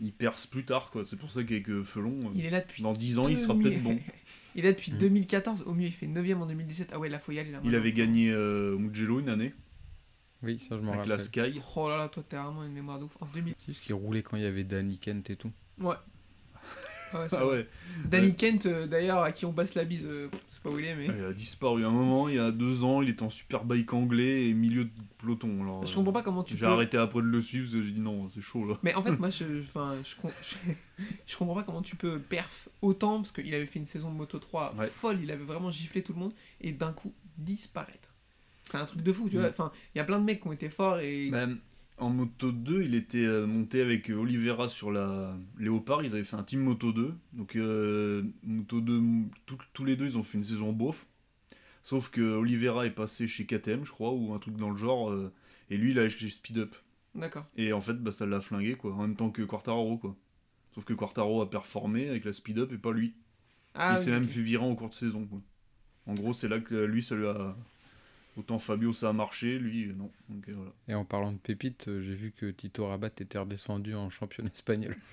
ils 0.00 0.12
percent 0.12 0.46
plus 0.48 0.64
tard, 0.64 0.90
quoi. 0.90 1.04
C'est 1.04 1.16
pour 1.16 1.30
ça 1.30 1.42
qu'avec 1.44 1.68
euh, 1.68 1.82
Felon, 1.84 2.18
euh, 2.24 2.30
Il 2.34 2.44
est 2.44 2.50
là 2.50 2.60
depuis. 2.60 2.82
dans 2.82 2.92
10 2.92 3.18
ans, 3.18 3.28
il 3.28 3.38
sera 3.38 3.54
2000. 3.54 3.62
peut-être 3.70 3.82
bon. 3.82 3.98
il 4.54 4.60
est 4.64 4.68
là 4.68 4.72
depuis 4.72 4.92
Mm. 4.92 4.98
2014. 4.98 5.62
Au 5.66 5.74
mieux, 5.74 5.86
il 5.86 5.92
fait 5.92 6.06
9ème 6.06 6.38
en 6.42 6.46
2017. 6.46 6.90
Ah 6.92 6.98
ouais, 6.98 7.08
là, 7.08 7.18
faut 7.18 7.32
y 7.32 7.38
aller. 7.38 7.50
Là, 7.50 7.58
Il 7.62 7.64
maintenant. 7.66 7.78
avait 7.78 7.92
gagné 7.92 8.30
euh, 8.30 8.76
Mugello 8.76 9.20
une 9.20 9.28
année, 9.28 9.54
Oui, 10.42 10.58
ça 10.58 10.76
je 10.76 10.82
m'en 10.82 10.88
avec 10.92 11.00
rappelle. 11.00 11.08
la 11.10 11.18
Sky. 11.18 11.60
Oh 11.76 11.88
là 11.88 11.96
là, 11.96 12.08
toi, 12.08 12.22
t'as 12.28 12.42
vraiment 12.44 12.64
une 12.64 12.72
mémoire 12.72 12.98
de 12.98 13.04
ouf. 13.04 13.16
En 13.20 13.26
2000. 13.26 13.54
C'est 13.58 13.72
juste 13.72 13.84
qu'il 13.84 13.94
roulait 13.94 14.22
quand 14.22 14.36
il 14.36 14.42
y 14.42 14.46
avait 14.46 14.64
Danny 14.64 14.98
Kent 14.98 15.30
et 15.30 15.36
tout. 15.36 15.50
Ouais. 15.80 15.96
Ah 17.12 17.46
ouais, 17.46 17.66
Ah 17.68 18.08
Danny 18.08 18.34
Kent, 18.34 18.66
euh, 18.66 18.86
d'ailleurs, 18.86 19.20
à 19.22 19.32
qui 19.32 19.44
on 19.46 19.52
passe 19.52 19.74
la 19.74 19.84
bise, 19.84 20.06
euh, 20.06 20.28
c'est 20.48 20.62
pas 20.62 20.70
où 20.70 20.78
il 20.78 20.84
est, 20.84 20.94
mais. 20.94 21.06
il 21.06 21.24
a 21.24 21.32
disparu 21.32 21.84
un 21.84 21.90
moment, 21.90 22.28
il 22.28 22.36
y 22.36 22.38
a 22.38 22.50
deux 22.52 22.84
ans, 22.84 23.02
il 23.02 23.08
était 23.10 23.22
en 23.22 23.30
super 23.30 23.64
bike 23.64 23.92
anglais 23.92 24.48
et 24.48 24.54
milieu 24.54 24.84
de 24.84 24.90
peloton. 25.18 25.62
Alors, 25.62 25.84
Je 25.86 25.94
comprends 25.94 26.12
pas 26.12 26.22
comment 26.22 26.42
tu 26.44 26.56
J'ai 26.56 26.66
peux. 26.66 26.72
arrêté 26.72 26.96
après 26.96 27.20
de 27.20 27.26
le 27.26 27.40
suivre, 27.42 27.64
parce 27.64 27.74
que 27.74 27.82
j'ai 27.82 27.92
dit 27.92 28.00
non, 28.00 28.28
c'est 28.28 28.40
chaud 28.40 28.66
là. 28.66 28.78
Mais 28.82 28.94
en 28.94 29.02
fait, 29.02 29.10
moi, 29.18 29.30
je, 29.30 29.44
je, 29.44 29.62
je, 29.62 30.56
je 31.26 31.36
comprends 31.36 31.54
pas 31.54 31.62
comment 31.62 31.82
tu 31.82 31.96
peux 31.96 32.18
perf 32.18 32.68
autant, 32.82 33.18
parce 33.18 33.32
qu'il 33.32 33.54
avait 33.54 33.66
fait 33.66 33.78
une 33.78 33.86
saison 33.86 34.10
de 34.10 34.16
Moto 34.16 34.38
3 34.38 34.74
Ouais. 34.78 34.86
folle, 34.86 35.18
il 35.22 35.30
avait 35.30 35.44
vraiment 35.44 35.70
giflé 35.70 36.02
tout 36.02 36.12
le 36.12 36.18
monde, 36.20 36.32
et 36.60 36.72
d'un 36.72 36.92
coup, 36.92 37.12
disparaître. 37.38 38.08
C'est 38.64 38.76
un 38.76 38.84
truc 38.84 39.02
de 39.02 39.12
fou, 39.12 39.28
tu 39.28 39.36
vois. 39.36 39.46
Mm. 39.48 39.50
Enfin, 39.50 39.72
il 39.94 39.98
y 39.98 40.00
a 40.00 40.04
plein 40.04 40.20
de 40.20 40.24
mecs 40.24 40.40
qui 40.42 40.46
ont 40.48 40.52
été 40.52 40.70
forts 40.70 41.00
et. 41.00 41.30
Bah, 41.30 41.46
en 42.00 42.10
Moto 42.10 42.50
2, 42.52 42.82
il 42.82 42.94
était 42.94 43.24
euh, 43.24 43.46
monté 43.46 43.80
avec 43.82 44.10
euh, 44.10 44.14
Oliveira 44.14 44.68
sur 44.68 44.90
la 44.90 45.36
Léopard. 45.58 46.02
Ils 46.04 46.14
avaient 46.14 46.24
fait 46.24 46.36
un 46.36 46.42
team 46.44 46.60
Moto 46.60 46.92
2. 46.92 47.14
Donc, 47.34 47.56
euh, 47.56 48.22
Moto 48.42 48.80
2, 48.80 48.96
m- 48.98 49.28
tout- 49.46 49.58
tous 49.72 49.84
les 49.84 49.96
deux, 49.96 50.06
ils 50.06 50.18
ont 50.18 50.22
fait 50.22 50.38
une 50.38 50.44
saison 50.44 50.72
beauf. 50.72 51.06
Sauf 51.82 52.08
que 52.10 52.20
Oliveira 52.20 52.86
est 52.86 52.90
passé 52.90 53.26
chez 53.28 53.46
KTM, 53.46 53.84
je 53.84 53.90
crois, 53.92 54.12
ou 54.12 54.34
un 54.34 54.38
truc 54.38 54.56
dans 54.56 54.70
le 54.70 54.76
genre. 54.76 55.10
euh, 55.10 55.32
et 55.70 55.76
lui, 55.76 55.92
il 55.92 55.98
a 55.98 56.08
chez 56.08 56.28
Speed 56.28 56.58
Up. 56.58 56.74
D'accord. 57.14 57.46
Et 57.56 57.72
en 57.72 57.80
fait, 57.80 57.94
bah, 57.94 58.12
ça 58.12 58.26
l'a 58.26 58.40
flingué, 58.40 58.74
quoi. 58.74 58.92
En 58.94 59.02
même 59.02 59.16
temps 59.16 59.30
que 59.30 59.42
Quartararo, 59.42 59.98
quoi. 59.98 60.16
Sauf 60.74 60.84
que 60.84 60.92
Quartaro 60.94 61.42
a 61.42 61.50
performé 61.50 62.08
avec 62.08 62.24
la 62.24 62.32
Speed 62.32 62.58
Up 62.58 62.72
et 62.72 62.78
pas 62.78 62.92
lui. 62.92 63.14
Ah, 63.74 63.92
il 63.92 63.98
oui, 63.98 64.04
s'est 64.04 64.10
même 64.10 64.28
fait 64.28 64.40
virer 64.42 64.64
en 64.64 64.74
cours 64.74 64.88
de 64.90 64.94
saison, 64.94 65.26
quoi. 65.26 65.40
En 66.06 66.14
gros, 66.14 66.32
c'est 66.32 66.48
là 66.48 66.60
que 66.60 66.74
lui, 66.74 67.02
ça 67.02 67.14
lui 67.14 67.26
a. 67.26 67.56
Autant 68.40 68.58
Fabio, 68.58 68.92
ça 68.92 69.10
a 69.10 69.12
marché, 69.12 69.58
lui, 69.58 69.86
non. 69.94 70.10
Euh, 70.30 70.34
voilà. 70.54 70.72
Et 70.88 70.94
en 70.94 71.04
parlant 71.04 71.30
de 71.32 71.36
pépites, 71.38 71.88
euh, 71.88 72.00
j'ai 72.02 72.14
vu 72.14 72.32
que 72.32 72.50
Tito 72.50 72.86
Rabat 72.86 73.08
était 73.18 73.38
redescendu 73.38 73.94
en 73.94 74.08
championnat 74.10 74.50
espagnol. 74.52 74.96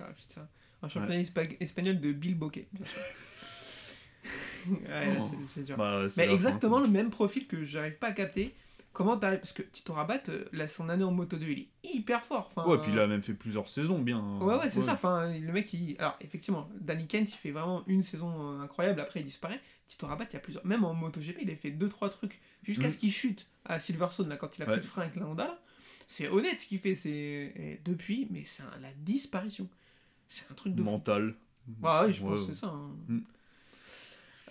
Ah, 0.00 0.10
putain. 0.16 0.48
Un 0.82 0.88
championnat 0.88 1.22
espa- 1.22 1.56
espagnol 1.60 1.98
de 2.00 2.12
Bill 2.12 2.34
Bokeh, 2.36 2.66
bien 2.72 2.84
sûr. 2.84 2.98
ouais, 4.70 5.14
là, 5.14 5.20
Oh. 5.20 5.30
c'est- 5.30 5.46
c'est 5.46 5.62
dur. 5.62 5.76
Bah, 5.76 6.06
c'est 6.10 6.26
Mais 6.26 6.32
exactement 6.34 6.80
le 6.80 6.88
même 6.88 7.10
profil 7.10 7.46
que 7.46 7.64
j'arrive 7.64 7.96
pas 7.96 8.08
à 8.08 8.12
capter. 8.12 8.54
Comment 8.92 9.16
t'arrives 9.16 9.38
Parce 9.40 9.52
que 9.54 9.62
Tito 9.62 9.92
Rabat, 9.94 10.20
euh, 10.28 10.44
là, 10.52 10.68
son 10.68 10.88
année 10.90 11.04
en 11.04 11.12
Moto 11.12 11.36
2, 11.38 11.46
il 11.46 11.58
est 11.60 11.68
hyper 11.82 12.22
fort. 12.24 12.52
Enfin, 12.54 12.68
Ouais, 12.68 12.78
puis 12.78 12.92
il 12.92 12.98
a 12.98 13.06
même 13.06 13.22
fait 13.22 13.32
plusieurs 13.32 13.66
saisons 13.68 13.98
bien. 13.98 14.18
hein. 14.18 14.38
Ouais, 14.40 14.54
ouais, 14.56 14.68
c'est 14.70 14.82
ça. 14.82 14.92
Enfin, 14.92 15.32
le 15.32 15.52
mec, 15.52 15.72
il... 15.72 15.96
alors 15.98 16.16
effectivement, 16.20 16.68
Danny 16.80 17.06
Kent, 17.06 17.30
il 17.32 17.36
fait 17.38 17.50
vraiment 17.52 17.82
une 17.86 18.02
saison 18.02 18.30
euh, 18.58 18.60
incroyable. 18.62 19.00
Après, 19.00 19.20
il 19.20 19.24
disparaît. 19.26 19.60
Tito 19.88 20.06
Rabat, 20.06 20.26
il 20.30 20.34
y 20.34 20.36
a 20.36 20.40
plusieurs. 20.40 20.66
Même 20.66 20.84
en 20.84 20.92
MotoGP, 20.94 21.38
il 21.42 21.50
a 21.50 21.56
fait 21.56 21.70
2-3 21.70 22.10
trucs 22.10 22.38
jusqu'à 22.62 22.84
Mhm. 22.86 22.90
ce 22.90 22.98
qu'il 22.98 23.12
chute 23.12 23.46
à 23.64 23.78
Silverstone, 23.78 24.28
là, 24.28 24.36
quand 24.36 24.58
il 24.58 24.62
a 24.62 24.66
Ouais. 24.66 24.72
plus 24.74 24.82
de 24.82 24.86
frein 24.86 25.02
avec 25.02 25.16
la 25.16 25.26
Honda. 25.26 25.44
là. 25.44 25.58
C'est 26.08 26.28
honnête 26.28 26.60
ce 26.60 26.66
qu'il 26.66 26.78
fait. 26.78 26.94
C'est 26.94 27.80
depuis, 27.86 28.26
mais 28.30 28.44
c'est 28.44 28.62
un- 28.62 28.80
la 28.82 28.92
disparition. 28.92 29.68
C'est 30.28 30.44
un 30.50 30.54
truc 30.54 30.74
de 30.74 30.82
fou. 30.82 30.90
Mental. 30.90 31.34
Ah 31.82 32.04
oui, 32.06 32.12
je 32.12 32.22
Ouais, 32.22 32.30
pense 32.30 32.40
que 32.40 32.44
ouais. 32.46 32.52
c'est 32.52 32.60
ça. 32.60 32.66
hein. 32.66 32.90
Mm. 33.08 33.18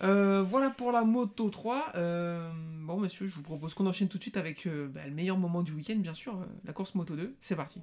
Euh, 0.02 0.42
voilà 0.42 0.70
pour 0.70 0.90
la 0.92 1.02
Moto 1.04 1.48
3. 1.48 1.92
Euh, 1.94 2.50
bon, 2.80 2.98
monsieur, 2.98 3.26
je 3.28 3.34
vous 3.34 3.42
propose 3.42 3.74
qu'on 3.74 3.86
enchaîne 3.86 4.08
tout 4.08 4.18
de 4.18 4.22
suite 4.22 4.36
avec 4.36 4.66
euh, 4.66 4.88
bah, 4.88 5.00
le 5.06 5.12
meilleur 5.12 5.36
moment 5.38 5.62
du 5.62 5.72
week-end, 5.72 5.96
bien 5.96 6.14
sûr, 6.14 6.34
euh, 6.34 6.44
la 6.64 6.72
course 6.72 6.94
Moto 6.94 7.14
2. 7.14 7.36
C'est 7.40 7.54
parti. 7.56 7.80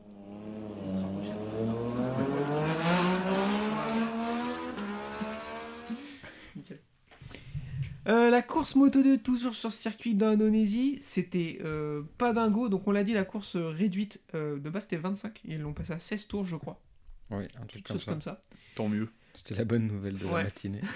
Euh, 8.07 8.29
la 8.29 8.41
course 8.41 8.75
Moto 8.75 9.03
2, 9.03 9.17
toujours 9.19 9.53
sur 9.53 9.71
circuit 9.73 10.15
d'Indonésie, 10.15 10.99
c'était 11.01 11.59
euh, 11.63 12.01
pas 12.17 12.33
dingo. 12.33 12.69
Donc, 12.69 12.87
on 12.87 12.91
l'a 12.91 13.03
dit, 13.03 13.13
la 13.13 13.25
course 13.25 13.55
réduite 13.55 14.19
euh, 14.35 14.57
de 14.57 14.69
base 14.69 14.83
c'était 14.83 14.97
25. 14.97 15.41
Ils 15.45 15.59
l'ont 15.61 15.73
passé 15.73 15.93
à 15.93 15.99
16 15.99 16.27
tours, 16.27 16.45
je 16.45 16.55
crois. 16.55 16.81
Oui, 17.29 17.43
un 17.61 17.65
truc 17.65 17.83
Quelque 17.83 17.87
comme 17.87 17.95
chose 17.97 18.05
ça. 18.05 18.11
comme 18.11 18.21
ça. 18.21 18.41
Tant 18.75 18.87
mieux. 18.89 19.09
C'était 19.35 19.55
la 19.55 19.65
bonne 19.65 19.85
nouvelle 19.85 20.17
de 20.17 20.25
Ouais. 20.25 20.37
la 20.39 20.43
matinée. 20.45 20.81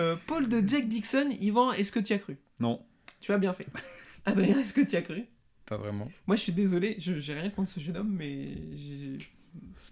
Euh, 0.00 0.16
Paul 0.26 0.48
de 0.48 0.66
Jack 0.66 0.88
Dixon, 0.88 1.28
Yvan, 1.40 1.72
est-ce 1.72 1.92
que 1.92 2.00
tu 2.00 2.12
y 2.12 2.16
as 2.16 2.18
cru? 2.18 2.36
Non. 2.58 2.82
Tu 3.20 3.32
as 3.32 3.38
bien 3.38 3.52
fait. 3.52 3.66
Adrien, 4.24 4.58
est-ce 4.58 4.72
que 4.72 4.80
tu 4.80 4.92
y 4.92 4.96
as 4.96 5.02
cru? 5.02 5.24
Pas 5.66 5.76
vraiment. 5.76 6.10
Moi, 6.26 6.36
je 6.36 6.42
suis 6.42 6.52
désolé, 6.52 6.96
je 6.98 7.18
j'ai 7.20 7.34
rien 7.34 7.50
contre 7.50 7.70
ce 7.70 7.80
jeune 7.80 7.96
homme, 7.98 8.12
mais 8.18 8.48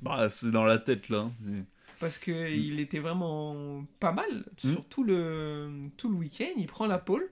bah, 0.02 0.28
c'est 0.30 0.50
dans 0.50 0.64
la 0.64 0.78
tête 0.78 1.08
là. 1.08 1.30
C'est- 1.46 1.64
parce 2.00 2.18
que 2.18 2.50
il 2.50 2.78
était 2.78 3.00
vraiment 3.00 3.84
pas 3.98 4.12
mal 4.12 4.44
Mm. 4.64 4.70
sur 4.70 4.84
tout 4.86 5.02
le 5.04 5.68
tout 5.96 6.08
le 6.08 6.14
week-end. 6.14 6.52
Il 6.56 6.66
prend 6.68 6.86
la 6.86 6.98
pole 6.98 7.28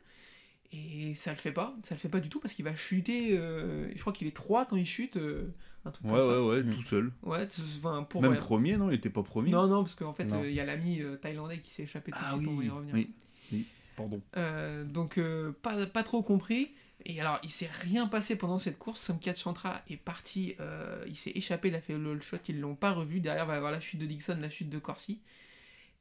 et 0.72 1.14
ça 1.14 1.30
le 1.30 1.36
fait 1.38 1.52
pas, 1.52 1.76
ça 1.84 1.94
le 1.94 2.00
fait 2.00 2.08
pas 2.08 2.18
du 2.20 2.28
tout 2.28 2.40
parce 2.40 2.52
qu'il 2.52 2.64
va 2.64 2.74
chuter. 2.74 3.38
euh, 3.38 3.88
je 3.94 4.00
crois 4.00 4.12
qu'il 4.12 4.26
est 4.26 4.34
3 4.36 4.66
quand 4.66 4.76
il 4.76 4.84
chute, 4.86 5.16
euh, 5.16 5.54
un 5.86 5.90
truc 5.90 6.06
Ouais, 6.06 6.12
comme 6.12 6.22
ça. 6.30 6.42
ouais, 6.42 6.62
ouais, 6.62 6.74
tout 6.74 6.82
seul. 6.82 7.12
Ouais, 7.22 7.48
enfin, 7.78 8.02
pour 8.02 8.22
Même 8.22 8.32
rien. 8.32 8.40
premier, 8.40 8.76
non 8.76 8.90
Il 8.90 8.94
était 8.94 9.10
pas 9.10 9.22
premier 9.22 9.50
Non, 9.50 9.66
non, 9.68 9.82
parce 9.82 9.94
qu'en 9.94 10.12
fait, 10.12 10.32
euh, 10.32 10.48
il 10.48 10.54
y 10.54 10.60
a 10.60 10.64
l'ami 10.64 11.00
euh, 11.02 11.16
thaïlandais 11.16 11.58
qui 11.58 11.70
s'est 11.70 11.84
échappé 11.84 12.12
tout 12.12 12.18
de 12.18 12.24
Ah 12.24 12.34
suite, 12.36 12.48
on 12.48 12.54
va 12.56 12.62
y 12.64 12.66
oui. 12.66 12.70
revenir. 12.70 12.94
oui. 12.94 13.10
Oui. 13.52 13.64
Pardon. 13.96 14.20
Euh, 14.36 14.84
donc 14.84 15.16
euh, 15.18 15.52
pas, 15.62 15.86
pas 15.86 16.02
trop 16.02 16.22
compris. 16.22 16.70
Et 17.04 17.20
alors 17.20 17.38
il 17.44 17.50
s'est 17.50 17.70
rien 17.82 18.06
passé 18.08 18.36
pendant 18.36 18.58
cette 18.58 18.78
course. 18.78 19.00
Somkat 19.00 19.36
Chantra 19.36 19.82
est 19.88 19.96
parti, 19.96 20.54
euh, 20.60 21.04
il 21.06 21.16
s'est 21.16 21.30
échappé, 21.34 21.68
il 21.68 21.74
a 21.76 21.80
fait 21.80 21.96
le 21.96 22.10
all 22.12 22.20
shot, 22.22 22.38
ils 22.48 22.60
l'ont 22.60 22.74
pas 22.74 22.92
revu. 22.92 23.20
Derrière 23.20 23.44
il 23.44 23.48
va 23.48 23.54
y 23.54 23.56
avoir 23.56 23.70
la 23.72 23.80
chute 23.80 24.00
de 24.00 24.06
Dixon, 24.06 24.36
la 24.40 24.50
chute 24.50 24.68
de 24.68 24.78
Corsi. 24.78 25.20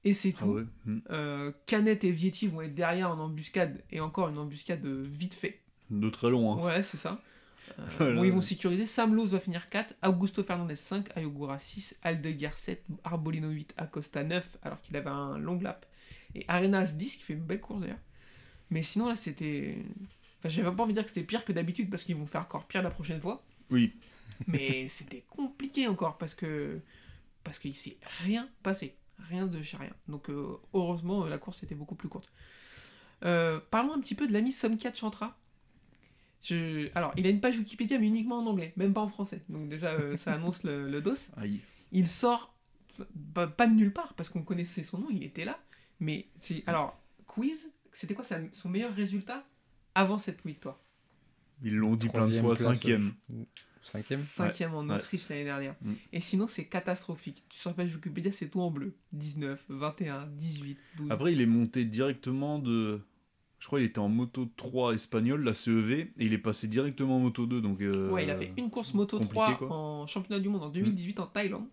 Et 0.04 0.14
c'est 0.14 0.34
Ah 0.38 0.40
tout. 0.40 0.46
ouais. 0.54 0.64
Mm. 0.86 0.98
Euh, 1.12 1.52
Canet 1.68 2.04
et 2.04 2.12
Vietti 2.12 2.48
vont 2.48 2.62
être 2.62 2.74
derrière 2.76 3.12
en 3.12 3.20
embuscade. 3.20 3.82
Et 3.92 4.00
encore 4.00 4.30
une 4.30 4.38
embuscade 4.40 4.86
vite 4.86 5.34
fait. 5.36 5.60
De 5.92 6.10
très 6.10 6.30
long. 6.32 6.54
Hein. 6.54 6.66
Ouais, 6.66 6.84
c'est 6.84 6.98
ça. 6.98 7.22
Euh, 7.80 7.84
Voilà. 7.98 8.16
bon, 8.16 8.24
ils 8.24 8.32
vont 8.32 8.42
sécuriser. 8.42 8.86
Sam 8.86 9.16
Lowe 9.16 9.26
va 9.26 9.40
finir 9.40 9.70
4, 9.70 9.96
Augusto 10.06 10.44
Fernandez 10.44 10.76
5, 10.76 11.16
Ayogura 11.18 11.60
6, 11.60 11.96
Aldeguer 12.04 12.52
7, 12.56 12.84
Arbolino 13.04 13.50
8, 13.50 13.74
Acosta 13.78 14.24
9, 14.24 14.58
alors 14.64 14.82
qu'il 14.82 14.96
avait 14.96 15.10
un 15.10 15.38
long 15.38 15.60
lap. 15.60 15.86
Et 16.36 16.46
Arenas 16.48 16.94
10, 16.94 17.18
qui 17.18 17.24
fait 17.24 17.34
une 17.34 17.44
belle 17.44 17.62
course 17.62 17.82
d'ailleurs. 17.82 18.00
Mais 18.70 18.84
sinon, 18.84 19.08
là, 19.10 19.16
c'était. 19.16 19.78
Enfin, 20.40 20.50
j'avais 20.50 20.76
pas 20.76 20.84
envie 20.84 20.94
de 20.94 20.98
dire 21.00 21.04
que 21.04 21.10
c'était 21.10 21.26
pire 21.26 21.46
que 21.46 21.52
d'habitude 21.54 21.90
parce 21.90 22.04
qu'ils 22.04 22.16
vont 22.16 22.26
faire 22.26 22.42
encore 22.42 22.66
pire 22.66 22.82
la 22.82 22.92
prochaine 22.92 23.22
fois. 23.22 23.44
Oui. 23.70 23.94
Mais 24.48 24.88
c'était 24.90 25.24
compliqué 25.30 25.88
encore 25.88 26.18
parce 26.18 26.36
que. 26.36 26.80
Parce 27.44 27.60
qu'il 27.60 27.76
s'est 27.76 27.98
rien 28.24 28.50
passé. 28.64 28.96
Rien 29.30 29.46
de 29.46 29.62
chez 29.62 29.78
rien. 29.78 29.94
Donc, 30.08 30.30
euh, 30.30 30.58
heureusement, 30.74 31.26
euh, 31.26 31.30
la 31.30 31.38
course 31.38 31.64
était 31.64 31.76
beaucoup 31.76 31.96
plus 31.96 32.10
courte. 32.10 32.30
Euh, 33.24 33.60
parlons 33.72 33.94
un 33.94 34.00
petit 34.02 34.16
peu 34.16 34.28
de 34.28 34.34
l'ami 34.34 34.52
Somkat 34.52 34.94
Chantra. 34.94 35.38
Je... 36.46 36.90
Alors, 36.96 37.12
il 37.18 37.26
a 37.26 37.30
une 37.30 37.40
page 37.40 37.58
Wikipédia, 37.58 37.98
mais 37.98 38.08
uniquement 38.08 38.38
en 38.40 38.46
anglais, 38.46 38.74
même 38.78 38.94
pas 38.94 39.02
en 39.02 39.10
français. 39.10 39.42
Donc, 39.50 39.68
déjà, 39.68 39.94
euh, 39.94 40.16
ça 40.16 40.34
annonce 40.34 40.64
le, 40.64 40.90
le 40.90 41.02
dos. 41.02 41.16
Aïe. 41.38 41.60
Il 41.92 42.08
sort 42.08 42.56
pas, 43.34 43.48
pas 43.48 43.68
de 43.68 43.74
nulle 43.74 43.92
part, 43.94 44.14
parce 44.14 44.30
qu'on 44.30 44.44
connaissait 44.44 44.84
son 44.84 45.00
nom, 45.00 45.08
il 45.12 45.24
était 45.24 45.46
là. 45.46 45.60
Mais, 46.00 46.28
c'est... 46.40 46.64
alors, 46.68 47.02
quiz, 47.26 47.72
c'était 47.92 48.14
quoi 48.14 48.24
sa- 48.24 48.40
son 48.54 48.70
meilleur 48.70 48.94
résultat 48.94 49.46
avant 49.96 50.18
cette 50.18 50.46
victoire? 50.46 50.80
Ils 51.64 51.76
l'ont 51.76 51.96
dit 51.96 52.10
plein 52.10 52.28
de 52.28 52.40
fois, 52.40 52.56
cinquième. 52.56 53.14
Cinquième? 53.82 54.20
Cinquième 54.20 54.74
en 54.74 54.88
ouais. 54.88 54.96
Autriche 54.96 55.30
l'année 55.30 55.44
dernière. 55.44 55.76
Mm. 55.82 55.94
Et 56.12 56.20
sinon, 56.20 56.48
c'est 56.48 56.66
catastrophique. 56.66 57.44
Sur 57.50 57.70
la 57.70 57.76
page 57.76 57.94
Wikipédia, 57.96 58.32
c'est 58.32 58.50
tout 58.50 58.60
en 58.60 58.72
bleu. 58.72 58.96
19, 59.14 59.64
21, 59.70 60.28
18, 60.28 60.78
12. 60.98 61.12
Après, 61.12 61.34
il 61.34 61.42
est 61.42 61.46
monté 61.46 61.86
directement 61.86 62.60
de. 62.60 63.02
Je 63.60 63.68
crois 63.68 63.80
qu'il 63.80 63.88
était 63.88 64.00
en 64.00 64.10
moto 64.10 64.48
3 64.58 64.94
espagnol, 64.94 65.44
la 65.44 65.54
CEV, 65.54 65.92
et 65.94 66.10
il 66.20 66.34
est 66.34 66.38
passé 66.38 66.68
directement 66.68 67.16
en 67.18 67.20
moto 67.20 67.46
2. 67.46 67.62
Donc, 67.62 67.82
euh, 67.82 68.10
Ouais, 68.12 68.24
il 68.24 68.30
a 68.30 68.36
fait 68.38 68.52
une 68.58 68.70
course 68.70 68.94
moto 68.94 69.18
compliqué, 69.18 69.34
3 69.34 69.58
quoi. 69.58 69.68
Mm. 69.68 69.72
en 69.72 70.08
championnat 70.08 70.40
du 70.42 70.50
monde 70.50 70.64
en 70.64 70.70
2018 70.70 71.20
en 71.20 71.28
Thaïlande. 71.28 71.66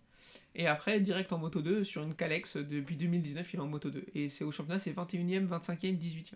Et 0.55 0.67
après, 0.67 0.99
direct 0.99 1.31
en 1.33 1.37
moto 1.39 1.61
2 1.61 1.83
sur 1.83 2.03
une 2.03 2.13
Calex. 2.15 2.57
Depuis 2.57 2.95
2019, 2.95 3.53
il 3.53 3.57
est 3.57 3.59
en 3.59 3.67
moto 3.67 3.89
2. 3.89 4.05
Et 4.15 4.29
c'est 4.29 4.43
au 4.43 4.51
championnat, 4.51 4.79
c'est 4.79 4.91
21e, 4.95 5.47
25e, 5.47 5.97
18e. 5.97 6.33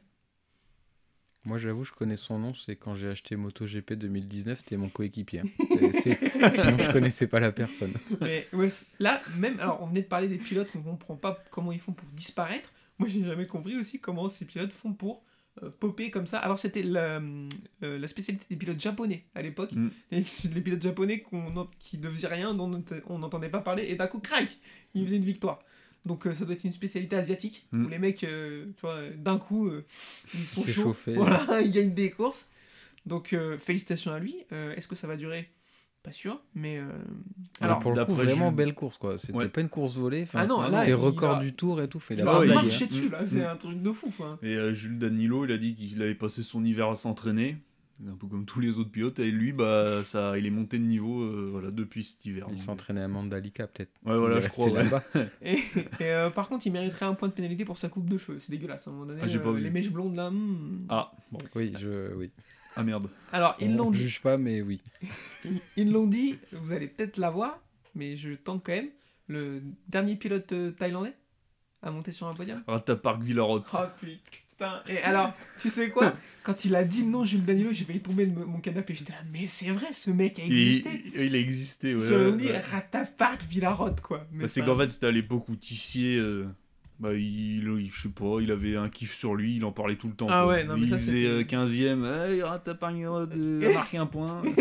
Moi, 1.46 1.60
j'avoue, 1.60 1.86
je 1.86 1.94
connais 1.94 2.18
son 2.18 2.40
nom, 2.40 2.54
c'est 2.54 2.76
quand 2.76 2.96
j'ai 2.96 3.08
acheté 3.08 3.38
MotoGP 3.38 3.94
2019, 3.94 4.60
c'était 4.60 4.76
mon 4.76 4.90
coéquipier. 4.90 5.44
C'est- 5.94 6.20
Sinon, 6.52 6.78
je 6.78 6.92
connaissais 6.92 7.28
pas 7.28 7.40
la 7.40 7.54
personne. 7.54 7.94
Mais 8.20 8.48
ouais, 8.52 8.68
là, 9.00 9.22
même, 9.38 9.58
alors 9.62 9.82
on 9.82 9.88
venait 9.88 10.02
de 10.02 10.08
parler 10.08 10.28
des 10.28 10.40
pilotes 10.40 10.70
qu'on 10.72 10.82
comprend 10.82 11.16
pas 11.16 11.42
comment 11.52 11.72
ils 11.72 11.80
font 11.80 11.94
pour 11.94 12.08
disparaître. 12.10 12.74
Moi, 13.00 13.08
j'ai 13.08 13.24
jamais 13.24 13.48
compris 13.48 13.78
aussi 13.78 14.00
comment 14.00 14.28
ces 14.28 14.44
pilotes 14.44 14.74
font 14.74 14.92
pour 14.94 15.24
euh, 15.64 15.70
popper 15.80 16.12
comme 16.12 16.28
ça. 16.28 16.38
Alors, 16.40 16.60
c'était 16.60 16.84
la, 16.84 17.20
euh, 17.20 18.00
la 18.00 18.08
spécialité 18.08 18.46
des 18.50 18.56
pilotes 18.56 18.80
japonais 18.80 19.24
à 19.36 19.42
l'époque. 19.42 19.72
Mm. 19.72 19.90
Les 20.12 20.62
pilotes 20.62 20.82
japonais 20.82 21.24
qui 21.80 21.98
ne 21.98 22.10
faisaient 22.10 22.28
rien, 22.28 22.54
dont 22.54 22.84
on 23.08 23.20
n'entendait 23.20 23.50
pas 23.50 23.62
parler, 23.62 23.86
et 23.90 23.96
d'un 23.96 24.08
coup, 24.08 24.20
crac, 24.20 24.46
ils 24.94 25.06
faisaient 25.06 25.18
une 25.18 25.26
victoire. 25.26 25.60
Donc, 26.06 26.26
euh, 26.26 26.34
ça 26.34 26.46
doit 26.46 26.54
être 26.54 26.64
une 26.64 26.72
spécialité 26.72 27.16
asiatique 27.16 27.68
Mm. 27.72 27.86
où 27.86 27.90
les 27.90 28.00
mecs, 28.00 28.24
euh, 28.24 28.66
tu 28.76 28.82
vois, 28.82 29.02
d'un 29.10 29.38
coup, 29.38 29.68
euh, 29.68 29.86
ils 30.34 30.46
sont 30.46 30.64
chauds. 30.64 30.84
chauffé. 30.84 31.16
Voilà, 31.16 31.62
ils 31.62 31.72
gagnent 31.72 31.94
des 31.94 32.12
courses. 32.12 32.48
Donc, 33.06 33.34
félicitations 33.60 34.12
à 34.12 34.20
lui. 34.20 34.36
Est-ce 34.52 34.86
que 34.88 34.96
ça 34.96 35.08
va 35.08 35.16
durer 35.16 35.50
Pas 36.08 36.14
sûr, 36.14 36.40
mais. 36.56 36.78
euh, 36.78 36.86
Alors, 37.60 37.80
pour 37.80 37.92
le 37.94 38.06
coup, 38.06 38.14
vraiment 38.14 38.48
Jules- 38.48 38.56
belle 38.56 38.74
course, 38.74 38.98
quoi. 38.98 39.18
C'était 39.18 39.34
Ouais. 39.34 39.50
pas 39.50 39.60
une 39.60 39.68
course 39.68 39.98
volée. 39.98 40.22
Enfin, 40.24 40.40
Ah 40.44 40.46
non, 40.48 40.62
là, 40.70 40.86
Tes 40.86 40.94
records 40.94 41.34
va- 41.36 41.44
du 41.44 41.52
tour 41.52 41.82
et 41.82 41.90
tout. 41.90 42.00
Fait, 42.00 42.14
il 42.14 42.20
Il 42.20 42.22
a 42.22 42.26
marcher 42.46 42.86
hein. 42.86 42.88
dessus, 42.90 43.10
là, 43.10 43.26
c'est 43.26 43.42
Mm. 43.42 43.48
un 43.52 43.56
truc 43.58 43.82
de 43.82 43.92
fou. 43.92 44.06
Enfin. 44.08 44.40
Et 44.42 44.56
euh, 44.56 44.72
Jules 44.74 44.98
Danilo, 44.98 45.44
il 45.44 45.52
a 45.52 45.58
dit 45.58 45.76
qu'il 45.76 46.02
avait 46.02 46.16
passé 46.16 46.44
son 46.44 46.64
hiver 46.64 46.88
à 46.88 46.96
s'entraîner. 46.96 47.58
Un 48.08 48.16
peu 48.16 48.28
comme 48.28 48.46
tous 48.46 48.60
les 48.62 48.78
autres 48.78 48.92
pilotes. 48.92 49.20
Et 49.20 49.32
lui, 49.32 49.52
bah, 49.52 50.04
ça, 50.06 50.38
il 50.38 50.46
est 50.46 50.50
monté 50.52 50.78
de 50.80 50.84
niveau 50.86 51.24
euh, 51.24 51.50
voilà, 51.52 51.72
depuis 51.72 52.04
cet 52.06 52.24
hiver. 52.26 52.46
Il 52.52 52.58
s'entraînait 52.60 53.02
à 53.02 53.08
Mandalika, 53.10 53.68
peut-être. 53.68 53.90
Ouais, 54.06 54.16
voilà, 54.18 54.40
je 54.40 54.48
crois. 54.50 54.70
ouais. 54.70 54.84
Et, 55.42 55.56
et, 56.00 56.04
euh, 56.04 56.30
par 56.30 56.48
contre, 56.48 56.66
il 56.68 56.72
mériterait 56.72 57.08
un 57.08 57.16
point 57.16 57.28
de 57.28 57.34
pénalité 57.34 57.66
pour 57.66 57.78
sa 57.78 57.90
coupe 57.90 58.08
de 58.08 58.18
cheveux. 58.18 58.38
C'est 58.40 58.52
dégueulasse. 58.52 58.88
À 58.88 58.92
un 58.92 58.94
moment 58.94 59.08
donné, 59.08 59.20
Ah, 59.24 59.28
j'ai 59.28 59.40
pas 59.40 59.52
vu. 59.52 59.62
les 59.64 59.72
mèches 59.72 59.90
blondes 59.92 60.16
là. 60.16 60.30
hmm. 60.30 60.86
Ah, 60.90 61.12
bon. 61.32 61.40
Oui, 61.56 61.74
je, 61.80 62.14
oui. 62.16 62.30
Ah 62.80 62.84
merde. 62.84 63.10
Alors, 63.32 63.56
ils 63.60 63.70
On 63.72 63.76
l'ont 63.78 63.90
ne 63.92 63.96
dit. 63.96 64.02
juge 64.04 64.22
pas, 64.22 64.38
mais 64.38 64.62
oui. 64.62 64.80
Ils- 65.76 65.92
l'ont 65.92 66.08
dit. 66.08 66.38
Vous 66.52 66.72
allez 66.74 66.88
peut-être 66.88 67.18
la 67.18 67.30
voir, 67.32 67.60
mais 67.96 68.18
je 68.18 68.30
tente 68.34 68.64
quand 68.66 68.74
même. 68.74 68.90
Le 69.28 69.62
dernier 69.90 70.16
pilote 70.16 70.52
euh, 70.54 70.72
thaïlandais 70.72 71.14
à 71.82 71.92
monter 71.92 72.12
sur 72.12 72.28
un 72.28 72.34
podium. 72.34 72.64
Rata 72.68 72.96
Park 72.96 73.22
Villarote. 73.22 73.66
Oh 73.74 73.78
putain. 74.00 74.82
Et 74.88 74.98
alors, 75.00 75.34
tu 75.62 75.70
sais 75.70 75.90
quoi? 75.90 76.16
Quand 76.44 76.66
il 76.66 76.76
a 76.76 76.84
dit 76.84 77.02
le 77.04 77.10
nom 77.10 77.26
Jules 77.26 77.44
Danilo, 77.46 77.72
j'ai 77.74 77.84
failli 77.86 78.00
tomber 78.00 78.26
de 78.26 78.34
mon 78.44 78.60
canapé. 78.60 78.96
J'étais 78.96 79.14
là, 79.14 79.20
mais 79.32 79.46
c'est 79.48 79.70
vrai, 79.72 79.92
ce 79.94 80.10
mec 80.10 80.40
a 80.40 80.44
existé. 80.44 81.04
il 81.16 81.36
a 81.36 81.38
existé, 81.40 81.94
ouais. 81.96 82.32
Lit, 82.38 82.48
ouais. 82.48 82.60
Ratapark, 82.60 83.44
Villarote, 83.44 84.02
quoi. 84.02 84.26
Bah, 84.32 84.48
c'est 84.48 84.62
qu'en 84.62 84.78
fait, 84.78 84.90
c'était 84.90 85.08
à 85.08 85.12
l'époque 85.12 85.48
où 85.50 85.56
Tissier, 85.56 86.16
euh, 86.18 86.48
bah, 87.00 87.14
il, 87.14 87.64
il- 87.64 87.92
je 87.94 88.02
sais 88.04 88.10
pas, 88.10 88.40
il 88.42 88.52
avait 88.52 88.76
un 88.76 88.90
kiff 88.90 89.16
sur 89.16 89.36
lui, 89.36 89.56
il 89.58 89.66
en 89.66 89.72
parlait 89.72 89.96
tout 89.98 90.08
le 90.08 90.14
temps. 90.14 90.28
Ah 90.30 90.44
quoi. 90.44 90.54
ouais, 90.54 90.64
non, 90.64 90.78
mais 90.78 90.84
il 90.88 90.90
ça, 90.90 90.98
faisait 91.00 91.26
euh, 91.26 91.44
15ème, 91.44 92.06
hey, 92.06 92.42
Rata 92.44 92.76
Park 92.76 92.96
Villarote, 92.96 93.32
euh, 93.36 93.70
a 93.70 93.74
marqué 93.74 93.98
un 93.98 94.06
point. 94.06 94.42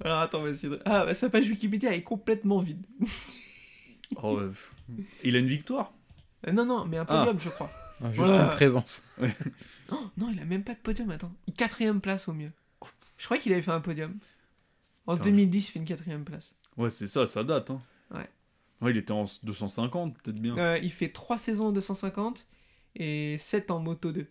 Alors 0.00 0.20
attends, 0.20 0.40
on 0.40 0.44
va 0.44 0.50
essayer 0.50 0.70
de... 0.70 0.80
Ah, 0.84 1.04
bah, 1.04 1.14
sa 1.14 1.28
page 1.28 1.48
Wikipédia 1.48 1.94
est 1.94 2.02
complètement 2.02 2.60
vide. 2.60 2.84
Oh, 4.22 4.36
ouais. 4.38 4.46
Il 5.24 5.34
a 5.34 5.40
une 5.40 5.48
victoire? 5.48 5.92
Euh, 6.46 6.52
non, 6.52 6.64
non, 6.64 6.84
mais 6.86 6.96
un 6.96 7.04
podium, 7.04 7.40
je 7.40 7.48
crois. 7.48 7.68
Ah, 8.00 8.04
Juste 8.12 8.18
Voilà. 8.18 8.44
une 8.44 8.50
présence. 8.50 9.02
Oh, 9.90 9.98
non, 10.16 10.30
il 10.32 10.38
a 10.40 10.44
même 10.44 10.62
pas 10.62 10.74
de 10.74 10.78
podium, 10.78 11.10
attends. 11.10 11.32
Quatrième 11.56 12.00
place 12.00 12.28
au 12.28 12.32
mieux. 12.32 12.52
Je 13.18 13.24
crois 13.24 13.36
qu'il 13.38 13.52
avait 13.52 13.62
fait 13.62 13.72
un 13.72 13.80
podium. 13.80 14.16
En 15.08 15.14
Attends, 15.14 15.24
2010, 15.24 15.68
il 15.68 15.72
fait 15.72 15.78
une 15.80 15.84
quatrième 15.86 16.22
place. 16.24 16.52
Ouais, 16.76 16.88
c'est 16.90 17.08
ça, 17.08 17.26
ça 17.26 17.42
date. 17.42 17.68
Hein. 17.70 17.80
Ouais. 18.14 18.28
Ouais, 18.82 18.90
il 18.90 18.96
était 18.96 19.12
en 19.12 19.24
250, 19.42 20.18
peut-être 20.22 20.38
bien. 20.38 20.56
Euh, 20.58 20.78
il 20.82 20.92
fait 20.92 21.08
3 21.08 21.38
saisons 21.38 21.68
en 21.68 21.72
250 21.72 22.46
et 22.96 23.36
7 23.38 23.70
en 23.70 23.80
moto 23.80 24.12
2. 24.12 24.26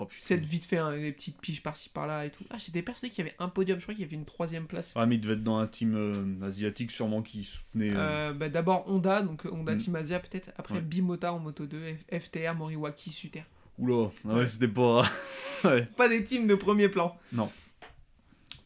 Oh, 0.00 0.04
putain. 0.06 0.20
7 0.24 0.44
vite 0.44 0.64
fait, 0.64 0.78
hein, 0.78 0.96
des 0.96 1.12
petites 1.12 1.40
piges 1.40 1.62
par-ci 1.62 1.88
par-là 1.90 2.24
et 2.26 2.30
tout. 2.30 2.44
Ah, 2.50 2.56
j'étais 2.58 2.82
persuadé 2.82 3.12
qu'il 3.14 3.24
y 3.24 3.28
avait 3.28 3.36
un 3.38 3.48
podium, 3.48 3.78
je 3.78 3.84
crois 3.84 3.94
qu'il 3.94 4.02
y 4.02 4.06
avait 4.06 4.16
une 4.16 4.24
troisième 4.24 4.66
place. 4.66 4.92
Ah, 4.96 5.06
mais 5.06 5.14
il 5.14 5.20
devait 5.20 5.34
être 5.34 5.44
dans 5.44 5.58
un 5.58 5.66
team 5.68 5.94
euh, 5.94 6.44
asiatique, 6.46 6.90
sûrement, 6.90 7.22
qui 7.22 7.44
soutenait. 7.44 7.90
euh, 7.90 8.30
Euh, 8.30 8.32
bah, 8.32 8.48
D'abord 8.48 8.90
Honda, 8.90 9.22
donc 9.22 9.46
euh, 9.46 9.50
Honda 9.52 9.74
Mm. 9.74 9.78
Team 9.78 9.94
Asia 9.96 10.18
peut-être. 10.18 10.50
Après 10.56 10.74
Ouais. 10.76 10.80
Bimota 10.80 11.32
en 11.32 11.38
moto 11.38 11.66
2, 11.66 11.78
F- 12.10 12.20
FTR, 12.20 12.54
Moriwaki, 12.56 13.10
Suter. 13.12 13.44
Oula, 13.78 14.10
ah 14.24 14.34
ouais, 14.34 14.48
c'était 14.48 14.66
pas. 14.68 15.08
ouais. 15.64 15.84
Pas 15.96 16.08
des 16.08 16.24
teams 16.24 16.46
de 16.48 16.54
premier 16.56 16.88
plan. 16.88 17.16
Non. 17.32 17.50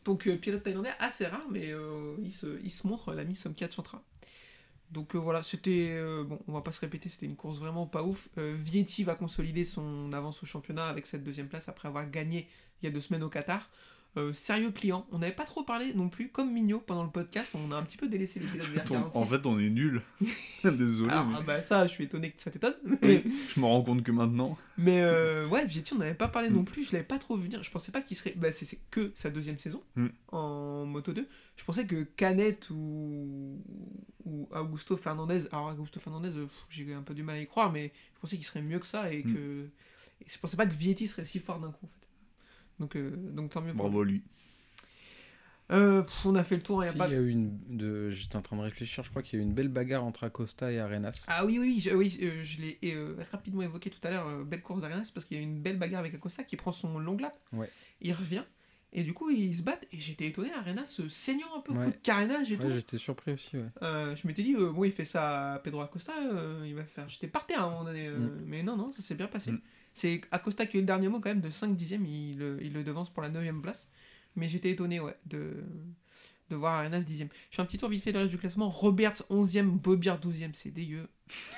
Donc 0.04 0.26
pilote 0.38 0.62
thaïlandais 0.62 0.90
assez 0.98 1.26
rare, 1.26 1.44
mais 1.50 1.74
il, 2.22 2.32
se, 2.32 2.58
il 2.64 2.70
se 2.70 2.86
montre, 2.86 3.12
l'ami 3.12 3.34
Somkiat 3.34 3.68
Chantra. 3.70 4.02
Donc 4.90 5.14
euh, 5.14 5.18
voilà, 5.18 5.42
c'était. 5.42 5.90
euh, 5.90 6.24
bon, 6.24 6.40
on 6.48 6.52
va 6.52 6.62
pas 6.62 6.72
se 6.72 6.80
répéter, 6.80 7.08
c'était 7.08 7.26
une 7.26 7.36
course 7.36 7.58
vraiment 7.58 7.86
pas 7.86 8.02
ouf. 8.02 8.28
Euh, 8.38 8.54
Vietti 8.56 9.04
va 9.04 9.14
consolider 9.14 9.64
son 9.64 10.12
avance 10.12 10.42
au 10.42 10.46
championnat 10.46 10.86
avec 10.88 11.06
cette 11.06 11.22
deuxième 11.22 11.48
place 11.48 11.68
après 11.68 11.88
avoir 11.88 12.10
gagné 12.10 12.48
il 12.82 12.86
y 12.86 12.88
a 12.88 12.92
deux 12.92 13.00
semaines 13.00 13.22
au 13.22 13.28
Qatar. 13.28 13.70
Euh, 14.16 14.32
sérieux 14.32 14.72
client, 14.72 15.06
on 15.12 15.18
n'avait 15.18 15.32
pas 15.32 15.44
trop 15.44 15.62
parlé 15.62 15.94
non 15.94 16.08
plus, 16.08 16.30
comme 16.30 16.52
Mignot 16.52 16.80
pendant 16.80 17.04
le 17.04 17.10
podcast, 17.10 17.52
on 17.54 17.70
a 17.70 17.76
un 17.76 17.82
petit 17.84 17.96
peu 17.96 18.08
délaissé 18.08 18.40
les 18.40 18.46
46. 18.74 19.16
en 19.16 19.24
fait, 19.24 19.46
on 19.46 19.56
est 19.60 19.70
nuls. 19.70 20.02
Désolé, 20.64 21.12
Alors, 21.12 21.26
mais 21.26 21.34
ah 21.38 21.42
bah 21.42 21.62
ça, 21.62 21.86
je 21.86 21.92
suis 21.92 22.04
étonné 22.04 22.32
que 22.32 22.42
ça 22.42 22.50
t'étonne. 22.50 22.74
Mais, 23.02 23.22
Oui. 23.24 23.32
je 23.54 23.60
me 23.60 23.66
rends 23.66 23.82
compte 23.82 24.02
que 24.02 24.10
maintenant. 24.10 24.58
mais 24.76 25.00
euh, 25.02 25.46
ouais, 25.46 25.64
Vietti, 25.64 25.94
on 25.94 25.98
n'avait 25.98 26.14
pas 26.14 26.26
parlé 26.26 26.50
Mm. 26.50 26.54
non 26.54 26.64
plus, 26.64 26.82
je 26.82 26.92
l'avais 26.92 27.04
pas 27.04 27.18
trop 27.18 27.36
vu 27.36 27.44
venir. 27.44 27.62
Je 27.62 27.70
pensais 27.70 27.92
pas 27.92 28.02
qu'il 28.02 28.16
serait. 28.16 28.34
Bah, 28.36 28.50
c'est 28.52 28.66
que 28.90 29.12
sa 29.14 29.30
deuxième 29.30 29.60
saison 29.60 29.80
Mm. 29.94 30.08
en 30.32 30.86
Moto 30.86 31.12
2. 31.12 31.28
Je 31.56 31.64
pensais 31.64 31.86
que 31.86 32.02
Canet 32.02 32.68
ou, 32.70 33.62
ou 34.24 34.48
Augusto 34.52 34.96
Fernandez. 34.96 35.42
Alors, 35.52 35.68
Augusto 35.68 36.00
Fernandez, 36.00 36.30
euh, 36.34 36.46
j'ai 36.68 36.92
un 36.94 37.02
peu 37.02 37.14
du 37.14 37.22
mal 37.22 37.36
à 37.36 37.40
y 37.40 37.46
croire, 37.46 37.70
mais 37.70 37.92
je 38.16 38.20
pensais 38.20 38.34
qu'il 38.36 38.44
serait 38.44 38.62
mieux 38.62 38.80
que 38.80 38.86
ça 38.88 39.12
et 39.12 39.22
Mm. 39.22 39.34
que. 39.34 39.68
Et 40.22 40.26
je 40.28 40.36
pensais 40.38 40.56
pas 40.56 40.66
que 40.66 40.74
Vietti 40.74 41.06
serait 41.06 41.24
si 41.24 41.38
fort 41.38 41.60
d'un 41.60 41.70
coup 41.70 41.86
en 41.86 41.88
fait. 41.88 41.99
Donc, 42.80 42.96
euh, 42.96 43.10
donc 43.16 43.50
tant 43.50 43.60
mieux 43.62 43.72
pour 43.72 43.84
Bravo 43.84 44.00
à 44.00 44.04
lui. 44.04 44.12
lui. 44.14 44.22
Euh, 45.72 46.02
pff, 46.02 46.26
on 46.26 46.34
a 46.34 46.42
fait 46.42 46.56
le 46.56 46.62
tour, 46.62 46.82
il 46.82 46.86
y 46.86 46.88
a 46.88 46.92
Si, 46.92 46.98
pas. 46.98 47.08
y 47.08 47.14
a 47.14 47.18
eu 47.20 47.28
une. 47.28 47.56
De... 47.68 48.10
J'étais 48.10 48.34
en 48.34 48.42
train 48.42 48.56
de 48.56 48.62
réfléchir, 48.62 49.04
je 49.04 49.10
crois 49.10 49.22
qu'il 49.22 49.38
y 49.38 49.42
a 49.42 49.44
eu 49.44 49.46
une 49.46 49.54
belle 49.54 49.68
bagarre 49.68 50.02
entre 50.04 50.24
Acosta 50.24 50.72
et 50.72 50.80
Arenas. 50.80 51.22
Ah 51.28 51.44
oui, 51.46 51.60
oui, 51.60 51.80
je, 51.80 51.90
oui, 51.90 52.18
euh, 52.22 52.42
je 52.42 52.60
l'ai 52.60 52.78
euh, 52.86 53.14
rapidement 53.30 53.62
évoqué 53.62 53.88
tout 53.88 54.00
à 54.02 54.10
l'heure, 54.10 54.26
euh, 54.26 54.42
belle 54.42 54.62
course 54.62 54.80
d'Arenas, 54.80 55.12
parce 55.14 55.24
qu'il 55.26 55.36
y 55.36 55.40
a 55.40 55.42
une 55.44 55.60
belle 55.62 55.78
bagarre 55.78 56.00
avec 56.00 56.12
Acosta 56.14 56.42
qui 56.42 56.56
prend 56.56 56.72
son 56.72 56.98
long 56.98 57.16
lap. 57.18 57.38
Ouais. 57.52 57.70
Il 58.00 58.12
revient, 58.14 58.42
et 58.92 59.04
du 59.04 59.12
coup, 59.12 59.30
ils 59.30 59.54
se 59.58 59.62
battent, 59.62 59.86
et 59.92 60.00
j'étais 60.00 60.26
étonné, 60.26 60.50
Arenas 60.52 60.86
se 60.86 61.08
saignant 61.08 61.54
un 61.56 61.60
peu, 61.60 61.72
Ouais. 61.72 61.84
coup 61.84 61.90
de 61.92 61.96
carénage 61.98 62.50
et 62.50 62.56
Ouais, 62.56 62.64
tout. 62.64 62.72
j'étais 62.72 62.98
surpris 62.98 63.34
aussi, 63.34 63.56
ouais. 63.56 63.66
Euh, 63.82 64.16
je 64.16 64.26
m'étais 64.26 64.42
dit, 64.42 64.56
euh, 64.56 64.72
bon, 64.72 64.82
il 64.82 64.90
fait 64.92 65.04
ça 65.04 65.52
à 65.54 65.58
Pedro 65.60 65.82
Acosta, 65.82 66.12
euh, 66.32 66.64
il 66.66 66.74
va 66.74 66.82
faire. 66.82 67.08
J'étais 67.08 67.28
par 67.28 67.46
terre 67.46 67.60
à 67.62 67.66
un 67.66 67.70
moment 67.70 67.84
donné, 67.84 68.08
euh, 68.08 68.18
Mm. 68.18 68.42
mais 68.44 68.64
non, 68.64 68.76
non, 68.76 68.90
ça 68.90 69.02
s'est 69.02 69.14
bien 69.14 69.28
passé. 69.28 69.52
Mm. 69.52 69.60
C'est 69.94 70.20
Acosta 70.30 70.66
qui 70.66 70.76
a 70.76 70.78
eu 70.78 70.82
le 70.82 70.86
dernier 70.86 71.08
mot 71.08 71.20
quand 71.20 71.30
même 71.30 71.40
de 71.40 71.50
5 71.50 71.74
dixièmes, 71.76 72.06
il, 72.06 72.38
le- 72.38 72.58
il 72.62 72.72
le 72.72 72.84
devance 72.84 73.10
pour 73.10 73.22
la 73.22 73.28
9ème 73.30 73.60
place. 73.60 73.88
Mais 74.36 74.48
j'étais 74.48 74.70
étonné, 74.70 75.00
ouais, 75.00 75.16
de, 75.26 75.64
de 76.50 76.56
voir 76.56 76.74
Arenas 76.74 77.00
10ème. 77.00 77.28
Je 77.50 77.56
fais 77.56 77.62
un 77.62 77.64
petit 77.64 77.78
tour 77.78 77.88
vite 77.88 78.02
fait 78.04 78.12
le 78.12 78.20
reste 78.20 78.30
du 78.30 78.38
classement. 78.38 78.68
Roberts 78.70 79.22
11ème, 79.30 79.70
Bobier 79.78 80.12
12ème, 80.12 80.54
c'est 80.54 80.70
dégueu. 80.70 81.08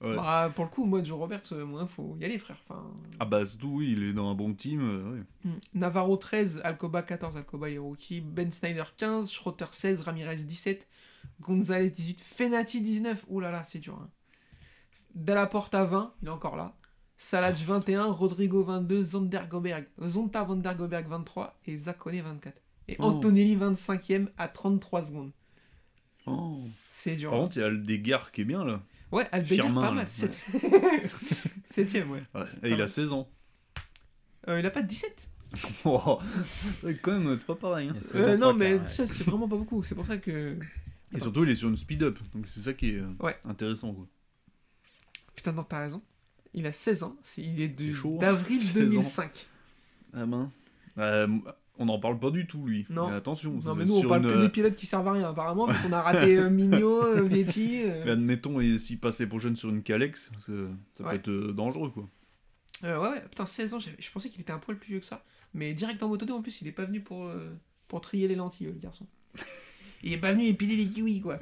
Ouais. 0.00 0.14
Bah, 0.14 0.50
pour 0.54 0.64
le 0.64 0.70
coup, 0.70 0.84
moi, 0.86 1.02
Joe 1.02 1.18
Roberts, 1.18 1.42
euh, 1.52 1.66
moi, 1.66 1.88
faut 1.88 2.16
y 2.20 2.24
aller, 2.24 2.38
frère. 2.38 2.56
Enfin, 2.68 2.88
Ah 3.18 3.24
bah 3.24 3.42
oui, 3.64 3.90
il 3.96 4.04
est 4.04 4.12
dans 4.12 4.30
un 4.30 4.34
bon 4.34 4.54
team. 4.54 4.80
euh, 4.80 5.22
hmm. 5.44 5.58
Navarro 5.74 6.16
13, 6.16 6.60
Alcoba 6.62 7.02
14, 7.02 7.36
Alcoba 7.36 7.68
il 7.68 7.74
est 7.74 7.78
rookie. 7.78 8.20
Ben 8.20 8.48
Snyder 8.52 8.84
15, 8.96 9.28
Schroeter 9.32 9.66
16, 9.72 10.02
Ramirez 10.02 10.36
17, 10.36 10.86
Gonzalez 11.40 11.90
18, 11.90 12.20
Fenati 12.20 12.80
19. 12.80 13.24
Ouh 13.28 13.40
là 13.40 13.50
là, 13.50 13.64
c'est 13.64 13.80
dur. 13.80 13.98
Hein. 14.00 14.08
Dallaporta 15.16 15.84
20, 15.84 16.14
il 16.22 16.28
est 16.28 16.30
encore 16.30 16.54
là. 16.56 16.74
Salaj 17.18 17.62
21, 17.64 18.06
Rodrigo 18.06 18.64
22, 18.64 19.02
Zondergoberg, 19.04 19.86
Zonta 20.02 20.42
Vandergoberg 20.44 21.06
23 21.08 21.58
et 21.66 21.76
Zakone 21.76 22.20
24. 22.20 22.60
Et 22.88 22.96
Oh. 22.98 23.04
Antonelli 23.04 23.56
25ème 23.56 24.28
à 24.38 24.48
33 24.48 25.06
secondes. 25.06 25.30
Oh. 26.26 26.64
C'est 26.90 27.14
dur. 27.16 27.30
Par 27.30 27.38
hein. 27.38 27.42
contre, 27.44 27.56
il 27.56 27.60
y 27.60 27.62
a 27.64 27.68
le 27.68 27.78
Degar 27.78 28.32
qui 28.32 28.40
est 28.40 28.44
bien 28.44 28.64
là. 28.64 28.82
Ouais, 29.12 29.26
Firmin, 29.44 29.82
pas 29.82 29.92
mal. 29.92 30.04
ouais. 30.06 30.10
sept- 30.10 30.36
Septième, 31.66 32.10
ouais. 32.10 32.22
Ouais. 32.34 32.44
Et 32.64 32.68
il 32.68 32.74
a 32.74 32.78
mal. 32.78 32.88
16 32.88 33.12
ans. 33.12 33.28
Euh, 34.48 34.58
il 34.58 34.66
a 34.66 34.70
pas 34.70 34.82
de 34.82 34.88
17 34.88 35.30
Oh. 35.84 36.18
Ouais, 36.82 36.94
Quand 37.00 37.18
même, 37.18 37.36
c'est 37.36 37.46
pas 37.46 37.54
pareil. 37.54 37.88
hein. 37.90 37.96
Euh, 38.14 38.36
non, 38.36 38.52
mais 38.54 38.74
ouais. 38.74 38.86
ça, 38.88 39.06
c'est 39.06 39.22
vraiment 39.24 39.48
pas 39.48 39.56
beaucoup. 39.56 39.82
C'est 39.84 39.94
pour 39.94 40.06
ça 40.06 40.16
que. 40.16 40.58
Et 41.14 41.20
surtout, 41.20 41.44
il 41.44 41.50
est 41.50 41.54
sur 41.54 41.68
une 41.68 41.76
speed-up. 41.76 42.18
Donc 42.34 42.46
c'est 42.48 42.60
ça 42.60 42.72
qui 42.72 42.90
est 42.96 43.02
Ouais. 43.20 43.36
intéressant. 43.44 43.92
Quoi. 43.92 44.06
Putain, 45.36 45.52
non, 45.52 45.62
t'as 45.62 45.80
raison. 45.80 46.02
Il 46.54 46.66
a 46.66 46.72
16 46.72 47.02
ans. 47.04 47.16
Il 47.38 47.60
est 47.62 47.80
hein. 47.80 48.16
d'avril 48.20 48.62
16 48.62 48.82
ans. 48.82 48.90
2005. 48.90 49.46
Ah 50.14 50.26
ben. 50.26 50.50
Euh, 50.98 51.26
on 51.78 51.86
n'en 51.86 51.98
parle 51.98 52.18
pas 52.18 52.30
du 52.30 52.46
tout, 52.46 52.66
lui. 52.66 52.86
Non. 52.90 53.08
Mais 53.08 53.16
attention. 53.16 53.58
Non, 53.64 53.74
mais 53.74 53.86
nous, 53.86 53.96
on 53.96 54.02
parle 54.02 54.24
une, 54.24 54.32
que 54.32 54.38
des 54.40 54.48
pilotes 54.50 54.74
qui 54.76 54.84
servent 54.86 55.08
à 55.08 55.12
rien, 55.12 55.30
apparemment, 55.30 55.66
vu 55.66 55.76
qu'on 55.82 55.92
a 55.94 56.02
raté 56.02 56.36
euh, 56.36 56.50
Mignot, 56.50 57.02
euh, 57.02 57.22
Vietti. 57.22 57.82
euh. 57.84 58.02
mais 58.04 58.10
admettons, 58.12 58.60
et 58.60 58.78
s'il 58.78 58.98
passe 59.00 59.18
les 59.20 59.26
prochaines 59.26 59.56
sur 59.56 59.70
une 59.70 59.82
Calex, 59.82 60.30
ça, 60.38 60.52
Ouais. 60.52 60.68
peut 60.98 61.14
être 61.14 61.52
dangereux, 61.52 61.90
quoi. 61.90 62.06
Euh, 62.84 62.98
ouais, 63.00 63.08
ouais, 63.10 63.22
putain, 63.22 63.46
16 63.46 63.74
ans, 63.74 63.78
je 63.78 64.10
pensais 64.10 64.28
qu'il 64.28 64.40
était 64.40 64.52
un 64.52 64.58
poil 64.58 64.76
plus 64.76 64.90
vieux 64.90 64.98
que 65.00 65.06
ça. 65.06 65.24
Mais 65.54 65.72
direct 65.72 66.02
en 66.02 66.08
moto 66.08 66.26
2, 66.26 66.32
en 66.34 66.42
plus, 66.42 66.60
il 66.60 66.68
est 66.68 66.72
pas 66.72 66.84
venu 66.84 67.00
pour, 67.00 67.24
euh, 67.24 67.50
pour 67.88 68.00
trier 68.00 68.28
les 68.28 68.34
lentilles, 68.34 68.66
euh, 68.66 68.72
le 68.72 68.78
garçon. 68.78 69.06
Il 70.04 70.12
est 70.12 70.18
pas 70.18 70.32
venu 70.32 70.44
épiler 70.46 70.74
les 70.76 70.88
kiwis, 70.90 71.20
quoi. 71.20 71.38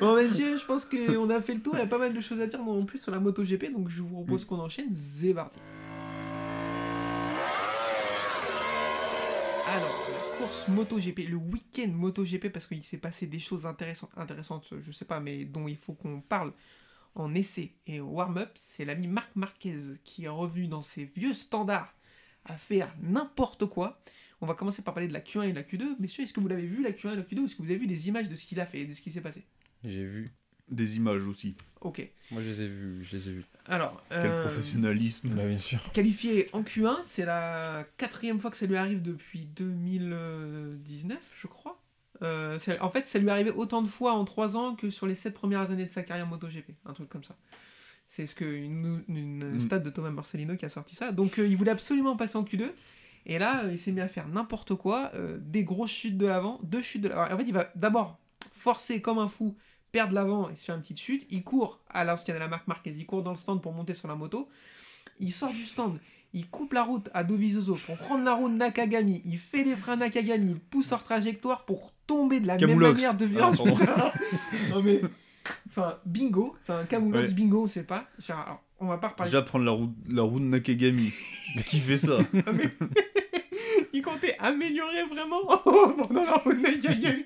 Bon, 0.00 0.16
messieurs, 0.16 0.56
je 0.56 0.64
pense 0.64 0.84
qu'on 0.84 1.30
a 1.30 1.42
fait 1.42 1.54
le 1.54 1.62
tour. 1.62 1.74
Il 1.76 1.80
y 1.80 1.82
a 1.82 1.86
pas 1.86 1.98
mal 1.98 2.14
de 2.14 2.20
choses 2.20 2.40
à 2.40 2.46
dire 2.46 2.62
non 2.62 2.84
plus 2.84 2.98
sur 2.98 3.12
la 3.12 3.20
moto 3.20 3.42
GP, 3.42 3.72
donc 3.72 3.88
je 3.88 4.02
vous 4.02 4.08
propose 4.08 4.44
qu'on 4.44 4.58
enchaîne. 4.58 4.94
Zébardi. 4.94 5.60
Alors, 9.68 10.08
la 10.10 10.38
course 10.38 10.68
MotoGP, 10.68 11.28
le 11.28 11.36
week-end 11.36 11.88
MotoGP, 11.88 12.48
parce 12.50 12.66
qu'il 12.66 12.82
s'est 12.82 12.98
passé 12.98 13.26
des 13.26 13.40
choses 13.40 13.66
intéressantes, 13.66 14.10
intéressantes, 14.16 14.66
je 14.80 14.92
sais 14.92 15.04
pas, 15.04 15.20
mais 15.20 15.44
dont 15.44 15.68
il 15.68 15.76
faut 15.76 15.92
qu'on 15.92 16.20
parle 16.20 16.52
en 17.16 17.34
essai 17.34 17.72
et 17.86 18.00
au 18.00 18.06
warm-up, 18.06 18.50
c'est 18.54 18.84
l'ami 18.84 19.08
Marc 19.08 19.34
Marquez 19.34 19.76
qui 20.04 20.24
est 20.24 20.28
revenu 20.28 20.68
dans 20.68 20.82
ses 20.82 21.04
vieux 21.04 21.34
standards 21.34 21.92
à 22.44 22.56
faire 22.56 22.94
n'importe 23.02 23.66
quoi. 23.66 24.00
On 24.40 24.46
va 24.46 24.54
commencer 24.54 24.82
par 24.82 24.94
parler 24.94 25.08
de 25.08 25.14
la 25.14 25.20
Q1 25.20 25.48
et 25.48 25.50
de 25.50 25.56
la 25.56 25.62
Q2. 25.62 25.96
Messieurs, 25.98 26.24
est-ce 26.24 26.32
que 26.32 26.40
vous 26.40 26.48
l'avez 26.48 26.66
vu 26.66 26.82
la 26.82 26.92
Q1 26.92 27.14
et 27.14 27.16
la 27.16 27.22
Q2 27.22 27.40
ou 27.40 27.44
est-ce 27.46 27.56
que 27.56 27.62
vous 27.62 27.70
avez 27.70 27.78
vu 27.78 27.86
des 27.86 28.08
images 28.08 28.28
de 28.28 28.36
ce 28.36 28.44
qu'il 28.44 28.60
a 28.60 28.66
fait 28.66 28.80
et 28.80 28.84
de 28.84 28.94
ce 28.94 29.00
qui 29.00 29.10
s'est 29.10 29.22
passé? 29.22 29.44
J'ai 29.86 30.04
vu. 30.04 30.28
Des 30.68 30.96
images 30.96 31.22
aussi. 31.22 31.56
Ok. 31.80 32.08
Moi, 32.32 32.42
je 32.42 32.48
les 32.48 32.60
ai 32.62 32.68
vus. 32.68 33.04
Je 33.04 33.16
les 33.16 33.28
ai 33.28 33.32
vus. 33.32 33.44
Alors, 33.66 34.02
Quel 34.10 34.26
euh, 34.26 34.42
professionnalisme. 34.42 35.28
bien 35.28 35.58
sûr. 35.58 35.80
qualifié 35.92 36.48
en 36.52 36.62
Q1, 36.62 36.96
c'est 37.04 37.24
la 37.24 37.86
quatrième 37.96 38.40
fois 38.40 38.50
que 38.50 38.56
ça 38.56 38.66
lui 38.66 38.76
arrive 38.76 39.00
depuis 39.00 39.46
2019, 39.46 41.18
je 41.40 41.46
crois. 41.46 41.80
Euh, 42.22 42.58
en 42.80 42.90
fait, 42.90 43.06
ça 43.06 43.18
lui 43.18 43.28
est 43.28 43.30
arrivé 43.30 43.50
autant 43.50 43.82
de 43.82 43.88
fois 43.88 44.12
en 44.14 44.24
3 44.24 44.56
ans 44.56 44.74
que 44.74 44.90
sur 44.90 45.06
les 45.06 45.14
7 45.14 45.34
premières 45.34 45.70
années 45.70 45.84
de 45.86 45.92
sa 45.92 46.02
carrière 46.02 46.26
MotoGP, 46.26 46.70
un 46.86 46.92
truc 46.94 47.08
comme 47.08 47.24
ça. 47.24 47.36
C'est 48.08 48.26
ce 48.26 48.34
que 48.34 48.44
une, 48.44 49.02
une 49.08 49.56
Mm. 49.56 49.60
stade 49.60 49.82
de 49.82 49.90
Thomas 49.90 50.10
Marcelino 50.10 50.56
qui 50.56 50.64
a 50.64 50.68
sorti 50.68 50.94
ça. 50.94 51.12
Donc 51.12 51.38
euh, 51.38 51.46
il 51.46 51.56
voulait 51.56 51.72
absolument 51.72 52.16
passer 52.16 52.36
en 52.38 52.44
Q2. 52.44 52.64
Et 53.26 53.38
là, 53.38 53.64
euh, 53.64 53.72
il 53.72 53.78
s'est 53.78 53.90
mis 53.92 54.00
à 54.00 54.08
faire 54.08 54.28
n'importe 54.28 54.74
quoi, 54.76 55.10
euh, 55.14 55.38
des 55.40 55.64
grosses 55.64 55.90
chutes 55.90 56.16
de 56.16 56.26
l'avant, 56.26 56.60
deux 56.62 56.80
chutes 56.82 57.02
de 57.02 57.08
l'avant. 57.08 57.34
En 57.34 57.36
fait, 57.36 57.44
il 57.44 57.52
va 57.52 57.70
d'abord 57.74 58.18
forcer 58.52 59.02
comme 59.02 59.18
un 59.18 59.28
fou, 59.28 59.56
perdre 59.96 60.12
l'avant 60.14 60.50
et 60.50 60.56
se 60.56 60.64
faire 60.66 60.74
une 60.74 60.82
petite 60.82 61.00
chute. 61.00 61.26
Il 61.30 61.42
court 61.42 61.80
à 61.88 62.04
l'ancienne 62.04 62.36
de 62.36 62.40
la 62.40 62.48
marque 62.48 62.68
Marquez, 62.68 62.90
il 62.90 63.06
court 63.06 63.22
dans 63.22 63.30
le 63.30 63.38
stand 63.38 63.62
pour 63.62 63.72
monter 63.72 63.94
sur 63.94 64.08
la 64.08 64.14
moto. 64.14 64.46
Il 65.20 65.32
sort 65.32 65.50
du 65.50 65.64
stand, 65.64 65.98
il 66.34 66.50
coupe 66.50 66.74
la 66.74 66.82
route 66.82 67.08
à 67.14 67.24
Dovizioso 67.24 67.78
pour 67.86 67.96
prendre 67.96 68.22
la 68.24 68.34
route 68.34 68.52
Nakagami. 68.52 69.22
Il 69.24 69.38
fait 69.38 69.64
les 69.64 69.74
freins 69.74 69.96
Nakagami, 69.96 70.50
il 70.50 70.58
pousse 70.58 70.92
hors 70.92 71.02
trajectoire 71.02 71.64
pour 71.64 71.94
tomber 72.06 72.40
de 72.40 72.46
la 72.46 72.58
même 72.58 72.68
Camoulox. 72.68 72.92
manière 72.94 73.14
de 73.16 73.24
Ah, 73.24 73.28
virage. 73.28 73.56
pardon. 73.56 73.78
non 74.70 74.82
mais, 74.82 75.00
enfin, 75.70 75.98
bingo, 76.04 76.54
enfin, 76.62 76.84
Camoulox, 76.84 77.28
Ouais. 77.30 77.34
bingo, 77.34 77.62
on 77.64 77.66
sait 77.68 77.84
pas. 77.84 78.06
Alors, 78.28 78.62
on 78.78 78.86
va 78.88 78.98
pas 78.98 79.08
reparler. 79.08 79.30
Déjà 79.30 79.40
prendre 79.40 79.64
la 79.64 79.70
route, 79.70 79.94
la 80.10 80.20
route 80.22 80.42
Nakagami. 80.42 81.10
Qui 81.70 81.80
fait 81.80 81.96
ça? 81.96 82.18
Ah, 82.46 82.52
mais- 82.52 82.74
il 83.94 84.02
comptait 84.02 84.36
améliorer 84.38 85.04
vraiment 85.08 85.40
pendant 85.96 86.22
la 86.22 86.32
route 86.36 86.60
Nakagami. 86.60 87.24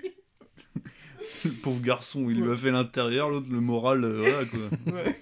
Le 1.45 1.51
pauvre 1.63 1.81
garçon, 1.81 2.29
il 2.29 2.41
lui 2.41 2.51
a 2.51 2.55
fait 2.55 2.71
l'intérieur, 2.71 3.29
l'autre 3.29 3.47
le 3.49 3.61
moral, 3.61 4.03
euh, 4.03 4.17
voilà 4.21 4.45
quoi. 4.45 4.93
Ouais. 4.93 5.21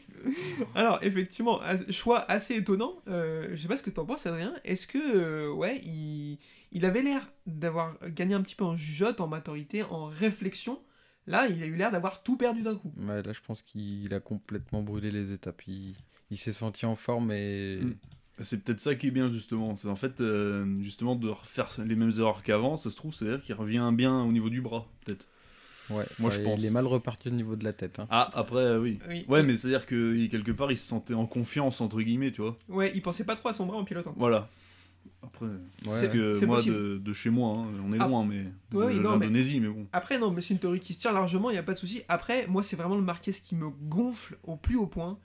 Alors, 0.76 1.00
effectivement, 1.02 1.62
as- 1.62 1.90
choix 1.92 2.30
assez 2.30 2.56
étonnant. 2.56 2.96
Euh, 3.08 3.48
je 3.52 3.62
sais 3.62 3.68
pas 3.70 3.78
ce 3.78 3.84
que 3.84 3.90
t'en 3.90 4.06
penses, 4.06 4.26
Adrien. 4.26 4.54
Est-ce 4.66 4.86
que, 4.86 4.98
euh, 4.98 5.50
ouais, 5.52 5.80
il, 5.86 6.38
il 6.74 6.84
avait 6.86 7.02
l'air 7.02 7.26
d'avoir 7.48 7.98
gagné 8.10 8.34
un 8.36 8.42
petit 8.42 8.56
peu 8.56 8.66
en 8.66 8.76
jugeote, 8.76 9.22
en 9.22 9.28
maturité, 9.28 9.84
en 9.84 10.06
réflexion. 10.08 10.80
Là, 11.26 11.48
il 11.48 11.64
a 11.64 11.68
eu 11.68 11.76
l'air 11.76 11.92
d'avoir 11.92 12.22
tout 12.22 12.36
perdu 12.36 12.64
d'un 12.64 12.76
coup. 12.76 12.92
Ouais, 12.98 13.22
là, 13.22 13.32
je 13.32 13.40
pense 13.46 13.62
qu'il 13.62 14.14
a 14.14 14.20
complètement 14.20 14.82
brûlé 14.82 15.10
les 15.10 15.32
étapes. 15.32 15.62
Il, 15.68 15.96
il 16.32 16.38
s'est 16.38 16.54
senti 16.54 16.86
en 16.86 16.96
forme 16.96 17.32
et. 17.32 17.78
Mm. 17.82 17.94
C'est 18.42 18.64
peut-être 18.64 18.80
ça 18.80 18.96
qui 18.96 19.08
est 19.08 19.12
bien 19.12 19.30
justement. 19.30 19.76
C'est 19.76 19.90
en 19.90 19.98
fait 19.98 20.22
euh, 20.22 20.66
justement 20.82 21.16
de 21.16 21.28
refaire 21.28 21.70
les 21.86 21.96
mêmes 21.96 22.14
erreurs 22.18 22.42
qu'avant, 22.42 22.78
ça 22.78 22.90
se 22.90 22.96
trouve, 22.96 23.14
c'est-à-dire 23.14 23.42
qu'il 23.42 23.54
revient 23.56 23.90
bien 23.94 24.22
au 24.24 24.32
niveau 24.32 24.50
du 24.50 24.62
bras, 24.62 24.86
peut-être. 25.06 25.28
Ouais, 25.90 26.06
Moi, 26.20 26.30
je 26.32 26.42
pense. 26.42 26.60
Il 26.60 26.66
est 26.66 26.70
mal 26.70 26.86
reparti 26.88 27.28
au 27.30 27.32
niveau 27.32 27.56
de 27.56 27.64
la 27.64 27.74
tête. 27.74 28.00
hein. 28.00 28.08
Ah, 28.10 28.30
après, 28.34 28.60
euh, 28.60 28.80
oui. 28.80 29.00
Oui. 29.10 29.26
Ouais, 29.28 29.44
mais 29.44 29.58
c'est-à-dire 29.58 29.86
que 29.86 30.26
quelque 30.28 30.52
part, 30.52 30.72
il 30.72 30.78
se 30.78 30.86
sentait 30.88 31.14
en 31.14 31.26
confiance, 31.26 31.82
entre 31.82 32.02
guillemets, 32.02 32.32
tu 32.32 32.42
vois. 32.42 32.58
Ouais, 32.68 32.92
il 32.96 33.02
pensait 33.02 33.24
pas 33.24 33.36
trop 33.36 33.50
à 33.50 33.54
son 33.54 33.66
bras 33.66 33.78
en 33.78 33.84
pilotant. 33.84 34.14
Voilà. 34.18 34.50
Après, 35.22 35.46
ouais. 35.46 36.10
que 36.12 36.34
c'est 36.40 36.46
moi, 36.46 36.62
de, 36.62 36.98
de 37.04 37.14
chez 37.14 37.30
moi, 37.30 37.58
hein, 37.58 37.68
on 37.86 37.92
est 37.94 37.98
Ah. 38.00 38.08
loin, 38.08 38.26
mais. 38.26 38.44
Ouais, 38.74 38.86
oui, 38.88 39.00
non, 39.00 39.18
mais- 39.18 39.28
mais... 39.30 39.68
bon. 39.68 39.86
Après, 39.92 40.18
non, 40.20 40.32
mais 40.32 40.42
c'est 40.42 40.54
une 40.54 40.60
théorie 40.60 40.80
qui 40.80 40.94
se 40.94 41.00
tient 41.00 41.12
largement, 41.12 41.50
il 41.50 41.54
n'y 41.54 41.60
a 41.60 41.64
pas 41.64 41.74
de 41.74 41.80
souci. 41.80 42.04
Après, 42.08 42.48
moi, 42.48 42.64
c'est 42.64 42.76
vraiment 42.76 42.96
le 42.96 43.02
Marquez 43.02 43.34
qui 43.34 43.56
me 43.56 43.70
gonfle 43.70 44.38
au 44.44 44.56
plus 44.56 44.76
haut 44.78 44.88
point. 44.88 45.18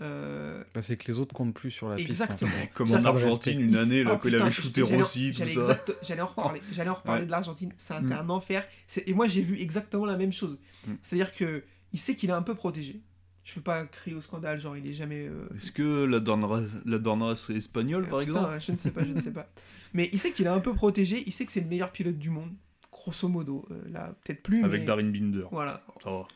Euh, 0.00 0.62
Bah, 0.74 0.82
c'est 0.82 0.96
que 0.96 1.10
les 1.12 1.18
autres 1.18 1.34
comptent 1.34 1.54
plus 1.54 1.70
sur 1.70 1.88
la 1.88 1.96
piste. 1.96 2.24
fait. 2.24 2.70
Comme 2.74 2.90
en 2.92 3.04
Argentine, 3.04 3.60
une 3.60 3.76
année, 3.76 4.02
là, 4.02 4.18
Oh, 4.22 4.26
il 4.28 4.34
avait 4.36 4.50
shooté 4.50 4.82
Rossi, 4.82 5.32
tout 5.32 5.38
j'allais 5.38 5.54
ça. 5.54 5.60
exact- 5.60 5.92
J'allais 6.02 6.22
en 6.22 6.26
reparler. 6.26 6.60
J'allais 6.72 6.90
en 6.90 6.94
reparler 6.94 7.20
Ouais. 7.22 7.26
de 7.26 7.30
l'Argentine. 7.30 7.72
C'est 7.76 7.94
un, 7.94 8.00
Mm. 8.02 8.12
un 8.12 8.28
enfer. 8.30 8.64
C'est- 8.86 9.08
Et 9.08 9.14
moi, 9.14 9.28
j'ai 9.28 9.42
vu 9.42 9.58
exactement 9.60 10.06
la 10.06 10.16
même 10.16 10.32
chose. 10.32 10.58
Mm. 10.86 10.92
C'est-à-dire 11.02 11.32
que 11.34 11.64
il 11.92 11.98
sait 11.98 12.14
qu'il 12.14 12.30
est 12.30 12.34
un 12.34 12.42
peu 12.42 12.54
protégé. 12.54 13.00
Je 13.44 13.54
veux 13.56 13.62
pas 13.62 13.84
crier 13.84 14.16
au 14.16 14.20
scandale, 14.20 14.60
genre 14.60 14.76
il 14.76 14.86
est 14.86 14.94
jamais. 14.94 15.26
euh, 15.26 15.48
Est-ce 15.60 15.72
que 15.72 16.04
la 16.04 16.20
Dorna, 16.20 16.62
la 16.84 16.98
Dorna 16.98 17.34
c'est 17.36 17.54
espagnol, 17.54 18.06
par 18.06 18.20
putain, 18.20 18.32
exemple? 18.32 18.60
Je 18.66 18.72
ne 18.72 18.76
sais 18.76 18.90
pas, 18.90 19.02
je 19.02 19.10
ne 19.12 19.20
sais 19.20 19.32
pas. 19.32 19.50
Mais 19.94 20.08
il 20.12 20.18
sait 20.20 20.30
qu'il 20.30 20.46
est 20.46 20.50
un 20.50 20.60
peu 20.60 20.72
protégé. 20.72 21.24
Il 21.26 21.32
sait 21.32 21.44
que 21.46 21.52
c'est 21.52 21.60
le 21.62 21.66
meilleur 21.66 21.90
pilote 21.90 22.16
du 22.18 22.30
monde. 22.30 22.52
Grosso 22.92 23.28
modo. 23.28 23.66
Euh, 23.70 23.80
là, 23.90 24.14
peut-être 24.24 24.42
plus. 24.42 24.62
Avec 24.64 24.80
mais... 24.82 24.86
Darin 24.86 25.10
Binder. 25.10 25.44
Voilà. 25.50 25.82
Ça 26.04 26.10
va. 26.10 26.28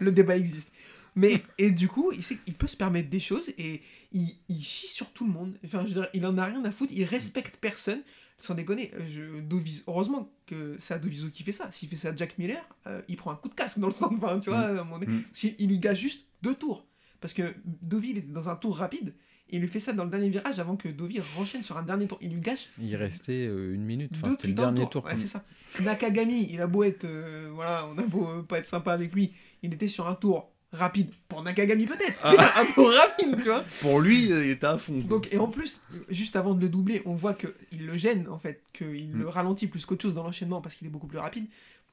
le 0.00 0.12
débat 0.12 0.36
existe. 0.36 0.68
Mais, 1.16 1.42
et 1.58 1.70
du 1.70 1.88
coup, 1.88 2.10
il 2.12 2.22
sait 2.24 2.36
qu'il 2.36 2.54
peut 2.54 2.66
se 2.66 2.76
permettre 2.76 3.08
des 3.08 3.20
choses 3.20 3.48
et 3.58 3.82
il, 4.12 4.36
il 4.48 4.62
chie 4.62 4.88
sur 4.88 5.10
tout 5.12 5.24
le 5.24 5.32
monde. 5.32 5.56
Enfin, 5.64 5.82
je 5.82 5.88
veux 5.88 5.94
dire, 5.94 6.08
il 6.14 6.26
en 6.26 6.36
a 6.38 6.44
rien 6.46 6.64
à 6.64 6.72
foutre, 6.72 6.92
il 6.94 7.04
respecte 7.04 7.56
personne. 7.56 8.00
Sans 8.36 8.54
déconner, 8.56 8.90
je, 9.08 9.40
Doviz- 9.40 9.84
heureusement 9.86 10.28
que 10.46 10.76
c'est 10.80 10.92
à 10.92 10.98
Doviso 10.98 11.28
qui 11.30 11.44
fait 11.44 11.52
ça. 11.52 11.70
S'il 11.70 11.88
fait 11.88 11.96
ça 11.96 12.08
à 12.08 12.16
Jack 12.16 12.36
Miller, 12.36 12.60
euh, 12.88 13.00
il 13.06 13.16
prend 13.16 13.30
un 13.30 13.36
coup 13.36 13.48
de 13.48 13.54
casque 13.54 13.78
dans 13.78 13.86
le 13.86 13.92
sens. 13.94 14.10
Enfin, 14.16 14.40
tu 14.40 14.50
vois, 14.50 14.72
donné, 14.74 15.06
Mm. 15.06 15.22
il 15.60 15.68
lui 15.68 15.78
gâche 15.78 16.00
juste 16.00 16.26
deux 16.42 16.54
tours. 16.54 16.84
Parce 17.20 17.32
que 17.32 17.54
Dovi, 17.64 18.10
il 18.10 18.18
était 18.18 18.32
dans 18.32 18.48
un 18.48 18.56
tour 18.56 18.76
rapide. 18.76 19.14
Et 19.50 19.56
il 19.56 19.60
lui 19.62 19.68
fait 19.68 19.78
ça 19.78 19.92
dans 19.92 20.04
le 20.04 20.10
dernier 20.10 20.30
virage 20.30 20.58
avant 20.58 20.74
que 20.76 20.88
Dovi 20.88 21.20
renchaîne 21.36 21.62
sur 21.62 21.76
un 21.76 21.82
dernier 21.84 22.08
tour. 22.08 22.18
Il 22.22 22.32
lui 22.32 22.40
gâche 22.40 22.70
Il 22.80 22.96
restait 22.96 23.46
euh, 23.46 23.72
une 23.74 23.84
minute. 23.84 24.10
Enfin, 24.16 24.30
c'était 24.32 24.48
le 24.48 24.54
dernier 24.54 24.86
tour. 24.88 25.04
Ouais, 25.04 25.14
c'est 25.16 25.28
ça. 25.28 25.44
Nakagami, 25.80 26.48
il 26.50 26.60
a 26.60 26.66
beau 26.66 26.82
être. 26.82 27.04
euh, 27.04 27.50
voilà, 27.54 27.86
on 27.88 27.96
a 27.98 28.02
beau 28.02 28.26
euh, 28.28 28.42
pas 28.42 28.58
être 28.58 28.66
sympa 28.68 28.92
avec 28.92 29.14
lui. 29.14 29.32
Il 29.62 29.72
était 29.72 29.88
sur 29.88 30.08
un 30.08 30.14
tour 30.14 30.50
rapide. 30.74 31.10
Pour 31.28 31.42
Nakagami, 31.42 31.86
peut-être. 31.86 32.18
Ah. 32.22 32.32
un 32.60 32.72
tour 32.74 32.90
rapide, 32.92 33.36
tu 33.38 33.44
vois. 33.48 33.64
Pour 33.80 34.00
lui, 34.00 34.24
il 34.24 34.32
était 34.50 34.66
à 34.66 34.76
fond. 34.78 34.98
Donc, 35.00 35.32
et 35.32 35.38
en 35.38 35.48
plus, 35.48 35.80
juste 36.10 36.36
avant 36.36 36.54
de 36.54 36.60
le 36.60 36.68
doubler, 36.68 37.02
on 37.06 37.14
voit 37.14 37.34
qu'il 37.34 37.86
le 37.86 37.96
gêne, 37.96 38.28
en 38.28 38.38
fait. 38.38 38.62
Qu'il 38.72 39.08
Mm. 39.14 39.18
le 39.20 39.28
ralentit 39.28 39.66
plus 39.66 39.86
qu'autre 39.86 40.02
chose 40.02 40.14
dans 40.14 40.22
l'enchaînement 40.24 40.60
parce 40.60 40.74
qu'il 40.74 40.86
est 40.86 40.90
beaucoup 40.90 41.06
plus 41.06 41.18
rapide. 41.18 41.46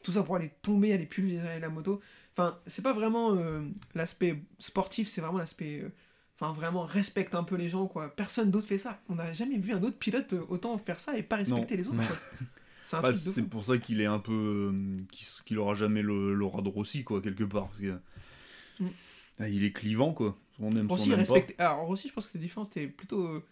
Tout 0.03 0.11
ça 0.11 0.23
pour 0.23 0.35
aller 0.35 0.51
tomber, 0.61 0.93
aller 0.93 1.05
pulvériser 1.05 1.59
la 1.59 1.69
moto. 1.69 2.01
Enfin, 2.35 2.57
c'est 2.65 2.81
pas 2.81 2.93
vraiment 2.93 3.35
euh, 3.35 3.61
l'aspect 3.93 4.41
sportif, 4.59 5.07
c'est 5.07 5.21
vraiment 5.21 5.37
l'aspect. 5.37 5.81
euh, 5.83 5.89
Enfin, 6.39 6.53
vraiment, 6.53 6.85
respecte 6.85 7.35
un 7.35 7.43
peu 7.43 7.55
les 7.55 7.69
gens, 7.69 7.85
quoi. 7.85 8.09
Personne 8.15 8.49
d'autre 8.49 8.65
fait 8.65 8.79
ça. 8.79 8.99
On 9.09 9.15
n'a 9.15 9.31
jamais 9.31 9.59
vu 9.59 9.73
un 9.73 9.83
autre 9.83 9.99
pilote 9.99 10.33
euh, 10.33 10.41
autant 10.49 10.75
faire 10.79 10.99
ça 10.99 11.15
et 11.15 11.21
pas 11.21 11.35
respecter 11.35 11.77
les 11.77 11.87
autres, 11.87 11.97
quoi. 11.97 12.15
C'est 12.83 12.99
Bah, 12.99 13.11
pour 13.51 13.63
ça 13.63 13.77
qu'il 13.77 14.01
est 14.01 14.07
un 14.07 14.17
peu. 14.17 14.73
qu'il 15.45 15.59
aura 15.59 15.75
jamais 15.75 16.01
le- 16.01 16.33
l'aura 16.33 16.61
de 16.63 16.67
Rossi, 16.67 17.03
quoi, 17.03 17.21
quelque 17.21 17.43
part. 17.43 17.67
Parce 17.67 17.79
que, 17.79 17.93
Mm. 18.81 18.87
Ah, 19.39 19.49
il 19.49 19.63
est 19.63 19.71
clivant, 19.71 20.13
quoi. 20.13 20.37
On 20.59 20.71
aime 20.75 20.87
Rossi, 20.87 21.09
son. 21.25 21.35
Alors, 21.57 21.79
Rossi, 21.85 22.07
je 22.09 22.13
pense 22.13 22.25
que 22.25 22.31
c'est 22.33 22.37
différent. 22.39 22.65
C'est 22.71 22.87
plutôt. 22.87 23.23
euh, 23.25 23.43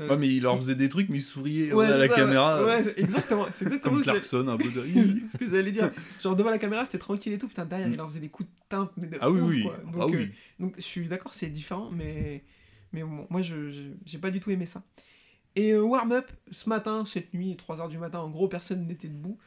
euh, 0.00 0.08
Ouais, 0.10 0.16
mais 0.18 0.28
il 0.28 0.42
leur 0.42 0.56
faisait 0.58 0.74
des 0.74 0.88
trucs, 0.88 1.08
mais 1.08 1.18
il 1.18 1.22
souriait 1.22 1.72
ouais, 1.72 1.86
à 1.86 1.96
la 1.96 2.08
ça, 2.08 2.14
caméra. 2.16 2.62
Ouais, 2.62 2.82
ouais, 2.84 2.94
exactement. 2.98 3.46
C'est 3.54 3.64
exactement 3.66 3.94
Comme 3.94 4.02
Clarkson, 4.02 4.46
un 4.48 4.56
peu 4.56 4.64
de. 4.68 4.70
ce 5.32 5.36
que 5.38 5.48
j'allais 5.48 5.72
dire. 5.72 5.90
Genre, 6.22 6.36
devant 6.36 6.50
la 6.50 6.58
caméra, 6.58 6.84
c'était 6.84 6.98
tranquille 6.98 7.32
et 7.32 7.38
tout. 7.38 7.48
Putain, 7.48 7.64
derrière, 7.64 7.88
Mm. 7.88 7.92
il 7.92 7.96
leur 7.96 8.08
faisait 8.08 8.20
des 8.20 8.28
coups 8.28 8.48
de 8.48 8.54
timbre. 8.68 8.92
Mais 8.96 9.06
de 9.06 9.16
Ah 9.20 9.30
oui, 9.30 9.40
ouf, 9.40 9.48
oui. 9.48 9.62
quoi. 9.62 9.76
Ah 9.86 9.90
Donc, 9.92 10.14
euh, 10.14 10.18
oui. 10.18 10.30
donc, 10.60 10.74
je 10.76 10.82
suis 10.82 11.08
d'accord, 11.08 11.32
c'est 11.34 11.48
différent. 11.48 11.90
Mais, 11.92 12.44
mais 12.92 13.02
bon, 13.02 13.26
moi, 13.30 13.40
je 13.42 13.72
j'ai 14.04 14.18
pas 14.18 14.30
du 14.30 14.40
tout 14.40 14.50
aimé 14.50 14.66
ça. 14.66 14.82
Et 15.56 15.72
euh, 15.72 15.80
warm-up, 15.82 16.30
ce 16.50 16.68
matin, 16.68 17.04
cette 17.06 17.32
nuit, 17.34 17.56
3h 17.56 17.88
du 17.88 17.98
matin, 17.98 18.18
en 18.20 18.28
gros, 18.30 18.48
personne 18.48 18.86
n'était 18.86 19.08
debout. 19.08 19.38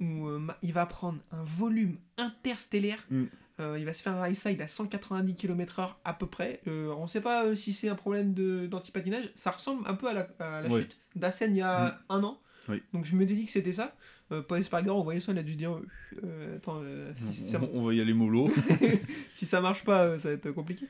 Où 0.00 0.26
il 0.62 0.72
va 0.72 0.86
prendre 0.86 1.18
un 1.30 1.44
volume 1.44 1.98
interstellaire. 2.16 3.04
Mm. 3.10 3.24
Euh, 3.60 3.78
il 3.78 3.84
va 3.84 3.92
se 3.92 4.02
faire 4.02 4.14
un 4.14 4.28
high 4.28 4.34
side 4.34 4.60
à 4.62 4.68
190 4.68 5.34
km/h 5.34 5.94
à 6.04 6.14
peu 6.14 6.26
près. 6.26 6.60
Euh, 6.66 6.92
on 6.96 7.06
sait 7.06 7.20
pas 7.20 7.44
euh, 7.44 7.54
si 7.54 7.72
c'est 7.72 7.88
un 7.88 7.94
problème 7.94 8.32
d'antipatinage. 8.68 9.30
Ça 9.34 9.50
ressemble 9.50 9.86
un 9.86 9.94
peu 9.94 10.08
à 10.08 10.14
la, 10.14 10.28
à 10.38 10.62
la 10.62 10.68
Ouais. 10.68 10.82
chute 10.82 10.98
d'Assen 11.14 11.54
il 11.54 11.58
y 11.58 11.62
a 11.62 12.00
un 12.08 12.22
an. 12.24 12.38
Oui. 12.68 12.82
Donc 12.92 13.04
je 13.04 13.14
me 13.14 13.24
dis 13.26 13.44
que 13.44 13.50
c'était 13.50 13.72
ça. 13.72 13.94
Paul 14.46 14.60
Espargaro, 14.60 15.00
on 15.00 15.02
voyait 15.02 15.18
ça, 15.18 15.32
il 15.32 15.38
a 15.38 15.42
dû 15.42 15.56
dire 15.56 15.76
Attends, 16.54 16.82
si, 17.32 17.34
si 17.34 17.50
ça, 17.50 17.60
On, 17.74 17.84
va 17.84 17.92
y 17.94 18.00
aller 18.00 18.14
mollo. 18.14 18.48
si 19.34 19.44
ça 19.44 19.60
marche 19.60 19.82
pas, 19.84 20.16
ça 20.20 20.28
va 20.28 20.34
être 20.34 20.52
compliqué. 20.52 20.86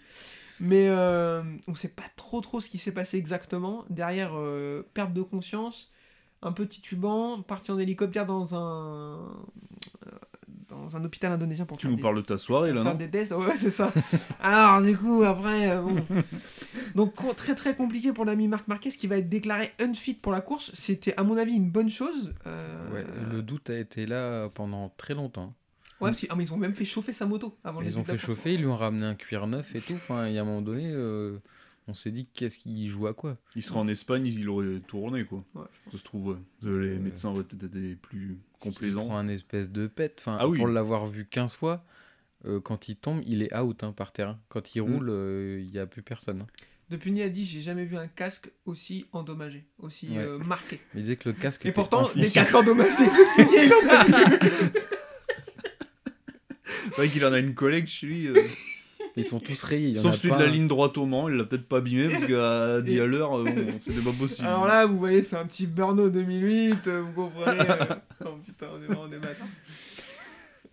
Mais 0.61 0.91
on 0.91 1.75
sait 1.75 1.89
pas 1.89 2.05
trop 2.17 2.43
trop 2.43 2.61
ce 2.61 2.69
qui 2.69 2.77
s'est 2.77 2.93
passé 2.93 3.17
exactement. 3.17 3.87
Derrière, 3.89 4.33
perte 4.93 5.15
de 5.15 5.23
conscience, 5.23 5.91
un 6.43 6.53
peu 6.53 6.67
titubant, 6.67 7.41
parti 7.41 7.71
en 7.71 7.79
hélicoptère 7.79 8.27
dans 8.27 8.55
un, 8.55 9.35
dans 10.71 10.97
un 10.97 11.05
hôpital 11.05 11.33
indonésien 11.33 11.67
pour 11.67 11.77
tu 11.77 11.83
faire 11.83 11.91
nous 11.91 11.97
des- 11.97 12.03
parles 12.03 12.17
de 12.17 12.21
ta 12.23 12.39
soirée, 12.39 12.73
là, 12.73 12.83
faire 12.83 12.93
non 12.93 12.99
des 12.99 13.11
tests. 13.11 13.33
Ouais, 13.33 13.57
c'est 13.57 13.71
ça. 13.71 13.93
Alors, 14.41 14.83
du 14.83 14.97
coup, 14.97 15.23
après, 15.23 15.71
euh, 15.71 15.83
bon. 15.83 16.05
Donc, 16.95 17.15
très 17.37 17.55
très 17.55 17.75
compliqué 17.75 18.13
pour 18.13 18.25
l'ami 18.25 18.49
Marc 18.49 18.67
Marquez 18.69 18.91
qui 18.91 19.07
va 19.07 19.17
être 19.19 19.29
déclaré 19.29 19.73
unfit 19.81 20.15
pour 20.15 20.33
la 20.33 20.41
course. 20.41 20.71
C'était, 20.75 21.15
à 21.17 21.23
mon 21.25 21.37
avis, 21.37 21.55
une 21.55 21.71
bonne 21.71 21.91
chose. 21.91 22.33
Euh, 22.47 22.93
Ouais, 22.95 23.05
le 23.33 23.43
doute 23.43 23.71
a 23.71 23.79
été 23.79 24.07
là 24.07 24.49
pendant 24.55 24.89
très 24.97 25.15
longtemps. 25.15 25.55
Ouais, 26.01 26.11
parce 26.11 26.21
que- 26.23 26.27
ah, 26.31 26.35
mais 26.37 26.45
ils 26.45 26.53
ont 26.53 26.57
même 26.57 26.73
fait 26.73 26.85
chauffer 26.87 27.13
sa 27.13 27.27
moto 27.27 27.57
avant 27.63 27.81
le 27.81 27.87
Ils 27.87 27.99
ont 27.99 28.05
fait 28.05 28.17
chauffer, 28.19 28.55
ils 28.55 28.61
lui 28.61 28.67
ont 28.67 28.77
ramené 28.77 29.05
un 29.05 29.15
cuir 29.15 29.47
neuf 29.47 29.75
et 29.77 29.81
tout. 29.81 29.93
Enfin, 29.95 30.29
il 30.29 30.35
y 30.35 30.39
a 30.39 30.43
un 30.43 30.45
moment 30.45 30.63
donné, 30.63 30.91
euh, 30.91 31.39
on 31.89 31.95
s'est 31.95 32.11
dit 32.11 32.27
qu'est-ce 32.33 32.57
qu'il 32.59 32.89
joue 32.89 33.07
à 33.07 33.13
quoi? 33.13 33.37
Il 33.55 33.63
serait 33.63 33.79
en 33.81 33.87
Espagne, 33.89 34.25
il 34.27 34.49
aurait 34.49 34.81
tourné, 34.87 35.25
quoi. 35.25 35.45
Ouais, 35.55 35.63
je 35.73 35.79
pense. 35.85 35.93
Ça 35.93 35.99
se 35.99 36.05
trouve, 36.05 36.29
ouais. 36.29 36.37
Les 36.63 36.99
médecins 36.99 37.29
auraient 37.29 37.45
peut-être 37.45 37.65
été 37.77 37.97
plus 37.97 38.39
Il 38.63 38.69
complaisants. 38.73 39.07
prend 39.07 39.17
un 39.19 39.29
espèce 39.29 39.71
de 39.71 39.87
pet. 39.87 40.15
Enfin, 40.19 40.37
Ah 40.41 40.49
oui. 40.49 40.59
Pour 40.59 40.69
l'avoir 40.69 41.07
vu 41.07 41.27
15 41.27 41.53
fois, 41.55 41.85
euh, 42.47 42.61
quand 42.61 42.89
il 42.89 42.97
tombe, 42.97 43.23
il 43.27 43.43
est 43.43 43.55
out 43.57 43.83
hein, 43.85 43.93
par 43.93 44.13
terre. 44.13 44.37
Quand 44.49 44.75
il 44.75 44.83
Mm. 44.83 44.85
roule, 44.95 45.09
euh, 45.11 45.61
il 45.63 45.71
n'y 45.71 45.79
a 45.79 45.87
plus 45.87 46.03
personne. 46.03 46.41
hein. 46.43 46.47
Depuis 46.91 47.13
Niadi, 47.13 47.47
j'ai 47.47 47.61
jamais 47.61 47.85
vu 47.85 47.97
un 47.97 48.09
casque 48.09 48.51
aussi 48.67 49.07
endommagé, 49.13 49.65
aussi 49.79 50.09
Ouais. 50.09 50.19
euh, 50.19 50.39
marqué. 50.39 50.81
Il 50.95 51.03
disait 51.03 51.15
que 51.17 51.29
le 51.29 51.35
casque. 51.37 51.65
Et 51.65 51.71
pourtant, 51.71 52.09
les 52.17 52.29
casques 52.29 52.55
endommagés, 52.55 52.91
depuis 53.39 53.57
il 53.67 53.73
en 53.73 53.89
a 53.91 54.05
vu. 54.39 54.73
C'est 56.67 56.97
vrai 56.97 57.09
qu'il 57.09 57.25
en 57.25 57.33
a 57.33 57.39
une 57.39 57.55
collègue 57.55 57.87
chez 57.87 58.07
lui. 58.07 58.27
euh, 58.27 58.43
Ils 59.17 59.25
sont 59.25 59.39
tous 59.41 59.63
rayés. 59.63 59.91
il 59.91 59.97
Sauf 59.99 60.15
a 60.15 60.17
celui 60.17 60.31
pas 60.31 60.39
de 60.39 60.45
la 60.45 60.51
ligne 60.51 60.67
droite 60.69 60.97
au 60.99 61.07
Mans, 61.07 61.29
il 61.29 61.37
l'a 61.37 61.45
peut-être 61.45 61.69
pas 61.69 61.79
abîmé 61.79 62.09
parce 62.09 62.27
qu'à 62.27 62.81
10 62.83 63.01
à 63.01 63.07
l'heure, 63.07 63.39
euh, 63.39 63.45
bon, 63.45 63.67
c'était 63.81 64.01
pas 64.01 64.13
possible. 64.13 64.49
Alors 64.49 64.67
là, 64.67 64.87
vous 64.87 64.99
voyez, 64.99 65.23
c'est 65.23 65.37
un 65.37 65.47
petit 65.47 65.67
Burno 65.67 66.09
2008, 66.11 66.87
euh, 66.89 67.03
vous 67.03 67.13
comprenez. 67.13 67.61
euh, 67.71 67.85
Oh 68.25 68.37
putain, 68.45 68.67
on 68.73 68.83
est 68.83 68.87
vraiment 68.87 69.09
des 69.09 69.19
matins. 69.19 69.47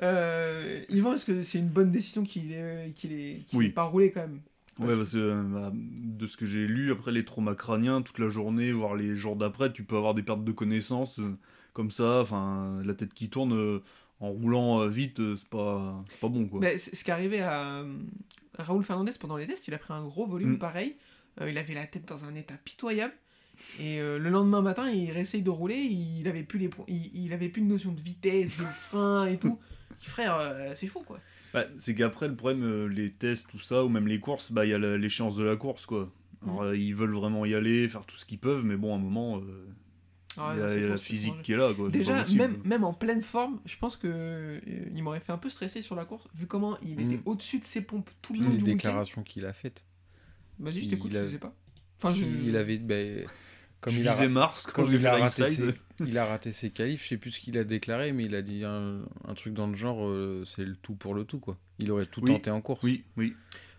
Euh, 0.03 0.79
Yvan, 0.89 1.13
est-ce 1.13 1.25
que 1.25 1.41
c'est 1.43 1.60
une 1.60 1.69
bonne 1.69 1.91
décision 1.91 2.23
qu'il 2.23 2.51
ait, 2.51 2.91
qu'il 2.95 3.12
ait, 3.13 3.41
qu'il 3.47 3.57
Oui. 3.57 3.69
pas 3.69 3.83
roulé 3.83 4.12
quand 4.12 4.21
même? 4.21 4.41
Ouais, 4.79 4.95
parce 4.95 5.13
que 5.13 5.17
euh, 5.17 5.41
bah, 5.43 5.71
de 5.73 6.27
ce 6.27 6.38
que 6.38 6.45
j'ai 6.45 6.67
lu, 6.67 6.91
après 6.91 7.12
les 7.12 7.25
traumas 7.25 7.55
crâniens, 7.55 8.03
toute 8.03 8.19
la 8.19 8.29
journée, 8.29 8.71
voire 8.71 8.95
les 8.95 9.15
jours 9.15 9.36
d'après, 9.36 9.73
tu 9.73 9.83
peux 9.83 9.97
avoir 9.97 10.13
des 10.13 10.21
pertes 10.21 10.43
de 10.43 10.51
connaissances 10.51 11.17
euh, 11.19 11.36
comme 11.73 11.89
ça, 11.89 12.21
enfin, 12.21 12.79
la 12.86 12.93
tête 12.93 13.13
qui 13.15 13.29
tourne 13.29 13.53
euh, 13.53 13.79
en 14.19 14.29
roulant 14.29 14.81
euh, 14.81 14.88
vite, 14.88 15.19
euh, 15.19 15.36
c'est 15.36 15.47
pas, 15.49 16.03
c'est 16.10 16.19
pas 16.19 16.27
bon 16.29 16.45
quoi. 16.47 16.60
Mais 16.60 16.77
ce 16.77 17.03
qui 17.03 17.10
est 17.10 17.13
arrivé 17.13 17.39
à, 17.41 17.83
à 18.60 18.63
Raoul 18.63 18.83
Fernandez 18.83 19.13
pendant 19.19 19.38
les 19.38 19.47
tests, 19.47 19.67
il 19.67 19.73
a 19.73 19.79
pris 19.79 19.93
un 19.95 20.03
gros 20.03 20.27
volume 20.27 20.53
Mm. 20.53 20.57
pareil, 20.60 20.95
Euh, 21.41 21.49
il 21.49 21.57
avait 21.57 21.73
la 21.75 21.86
tête 21.88 22.07
dans 22.07 22.23
un 22.25 22.36
état 22.36 22.55
pitoyable, 22.63 23.13
et 23.79 23.99
euh, 23.99 24.17
le 24.19 24.29
lendemain 24.29 24.62
matin, 24.62 24.88
il 24.91 25.10
réessaye 25.12 25.41
de 25.41 25.49
rouler, 25.49 25.75
il 25.77 26.27
avait 26.27 26.43
plus, 26.43 26.60
les, 26.60 26.69
il, 26.88 27.25
il 27.25 27.33
avait 27.33 27.49
plus 27.49 27.62
de 27.63 27.67
notion 27.67 27.91
de 27.91 28.01
vitesse, 28.01 28.57
de 28.57 28.63
frein 28.63 29.25
et 29.25 29.38
tout. 29.38 29.57
Frère, 29.99 30.36
euh, 30.38 30.73
c'est 30.75 30.88
fou 30.88 31.01
quoi. 31.05 31.19
Bah, 31.53 31.65
c'est 31.77 31.95
qu'après, 31.95 32.27
le 32.27 32.36
problème, 32.36 32.63
euh, 32.63 32.86
les 32.88 33.12
tests, 33.12 33.47
tout 33.49 33.60
ça, 33.60 33.83
ou 33.83 33.89
même 33.89 34.07
les 34.07 34.19
courses, 34.19 34.51
bah, 34.51 34.65
il 34.65 34.69
y 34.69 34.73
a 34.73 34.77
la- 34.77 34.97
l'échéance 34.97 35.36
de 35.38 35.43
la 35.43 35.55
course 35.55 35.86
quoi. 35.86 36.12
Alors, 36.43 36.62
euh, 36.63 36.77
ils 36.77 36.93
veulent 36.93 37.15
vraiment 37.15 37.45
y 37.45 37.55
aller, 37.55 37.88
faire 37.88 38.05
tout 38.05 38.15
ce 38.15 38.25
qu'ils 38.25 38.38
peuvent, 38.39 38.63
mais 38.63 38.75
bon, 38.75 38.93
à 38.93 38.97
un 38.97 38.99
moment, 38.99 39.39
euh, 39.39 39.65
Ah, 40.38 40.51
il 40.53 40.57
y 40.57 40.60
non, 40.60 40.65
a, 40.65 40.69
c'est 40.69 40.75
il 40.75 40.81
y 40.81 40.83
a 40.83 40.83
trop, 40.83 40.91
la 40.91 40.97
c'est 40.97 41.03
physique 41.03 41.41
qui 41.41 41.53
est 41.53 41.57
là 41.57 41.73
quoi. 41.73 41.88
c'est 41.88 41.91
pas 41.93 41.97
Déjà, 41.97 42.21
possible. 42.21 42.41
même, 42.41 42.57
même 42.63 42.83
en 42.83 42.93
pleine 42.93 43.21
forme, 43.23 43.60
je 43.65 43.75
pense 43.77 43.97
que 43.97 44.07
euh, 44.07 44.60
il 44.93 45.01
m'aurait 45.03 45.19
fait 45.19 45.31
un 45.31 45.38
peu 45.39 45.49
stresser 45.49 45.81
sur 45.81 45.95
la 45.95 46.05
course, 46.05 46.27
vu 46.36 46.45
comment 46.45 46.77
il 46.83 47.01
était 47.01 47.17
Mm. 47.17 47.21
au-dessus 47.25 47.57
de 47.60 47.65
ses 47.65 47.81
pompes 47.81 48.10
tout 48.21 48.33
le 48.33 48.41
long 48.41 48.49
Les 48.51 48.57
du 48.57 48.63
week-end. 48.65 48.73
déclarations 48.75 49.23
qu'il 49.23 49.45
a 49.45 49.53
faites. 49.53 49.83
Vas-y, 50.60 50.73
je 50.75 50.79
il 50.81 50.89
t'écoute, 50.89 51.15
a- 51.15 51.23
je 51.25 51.31
sais 51.31 51.38
pas. 51.39 51.55
Enfin, 51.99 52.13
je... 52.13 52.23
Il 52.23 52.55
avait. 52.55 52.77
ben, 52.77 53.25
comme 53.82 53.94
je 53.94 54.00
il 54.02 54.08
a, 54.08 54.28
Mars 54.30 54.63
quand 54.66 54.72
comme 54.84 54.90
j'ai 54.90 54.96
il 54.96 55.02
fait 55.02 55.08
a 55.08 55.18
la 55.18 55.26
raté 55.26 55.48
ses, 55.50 55.63
il 56.06 56.18
a 56.18 56.26
raté 56.26 56.52
ses 56.52 56.70
qualifs, 56.72 57.04
je 57.04 57.08
sais 57.10 57.18
plus 57.18 57.32
ce 57.32 57.40
qu'il 57.40 57.58
a 57.58 57.63
déclaré, 57.63 58.12
mais 58.12 58.26
il 58.26 58.36
a 58.36 58.42
dit 58.42 58.63
un, 58.63 59.02
un 59.26 59.34
truc 59.36 59.54
dans 59.54 59.68
le 59.68 59.76
genre 59.76 60.06
euh, 60.06 60.44
c'est 60.46 60.66
le 60.66 60.76
tout 60.76 60.96
pour 60.96 61.13
le 61.13 61.24
tout 61.26 61.40
quoi. 61.40 61.58
Il 61.80 61.92
aurait 61.92 62.06
tout 62.06 62.22
Oui. 62.22 62.32
tenté 62.32 62.50
en 62.52 62.62
course. 62.62 62.82
Oui, 62.84 63.04
oui. 63.18 63.34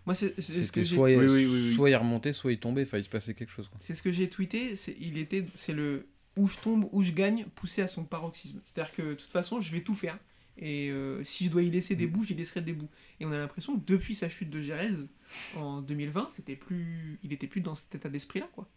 Moi, 0.05 0.15
c'est 0.15 0.39
ce 0.41 0.53
C'était 0.53 0.81
que 0.81 0.87
soit, 0.87 1.09
Oui, 1.15 1.45
oui, 1.45 1.75
soit 1.75 1.89
il 1.89 1.95
remontait, 1.95 2.33
soit 2.33 2.51
il 2.51 2.59
tombait, 2.59 2.83
enfin 2.83 2.97
il 2.97 3.03
se 3.03 3.09
passait 3.09 3.33
quelque 3.33 3.51
chose. 3.51 3.69
C'est 3.79 3.93
ce 3.93 4.01
que 4.01 4.11
j'ai 4.11 4.27
tweeté, 4.29 4.75
c'est 4.75 4.95
il 4.99 5.17
était 5.17 5.45
c'est 5.53 5.73
le 5.73 6.07
où 6.37 6.47
je 6.47 6.57
tombe, 6.57 6.87
où 6.93 7.03
je 7.03 7.11
gagne, 7.11 7.45
poussé 7.53 7.81
à 7.81 7.87
son 7.87 8.03
paroxysme. 8.05 8.59
C'est-à-dire 8.65 8.93
que 8.95 9.01
de 9.01 9.13
toute 9.15 9.29
façon, 9.31 9.59
je 9.59 9.71
vais 9.71 9.81
tout 9.81 9.93
faire. 9.93 10.17
Et 10.57 10.89
euh, 10.89 11.23
si 11.23 11.45
je 11.45 11.49
dois 11.51 11.61
y 11.63 11.69
laisser 11.69 11.95
des 11.95 12.07
Mm. 12.07 12.11
bouts, 12.11 12.23
j'y 12.23 12.33
laisserai 12.33 12.61
des 12.61 12.73
bouts. 12.73 12.89
Et 13.19 13.25
on 13.25 13.31
a 13.31 13.37
l'impression 13.37 13.77
que 13.77 13.85
depuis 13.85 14.15
sa 14.15 14.29
chute 14.29 14.49
de 14.49 14.61
Jerez 14.61 14.93
en 15.55 15.81
2020, 15.81 16.29
c'était 16.35 16.55
plus, 16.55 17.19
il 17.23 17.31
était 17.33 17.47
plus 17.47 17.61
dans 17.61 17.75
cet 17.75 17.93
état 17.95 18.09
d'esprit-là, 18.09 18.49
quoi. 18.53 18.67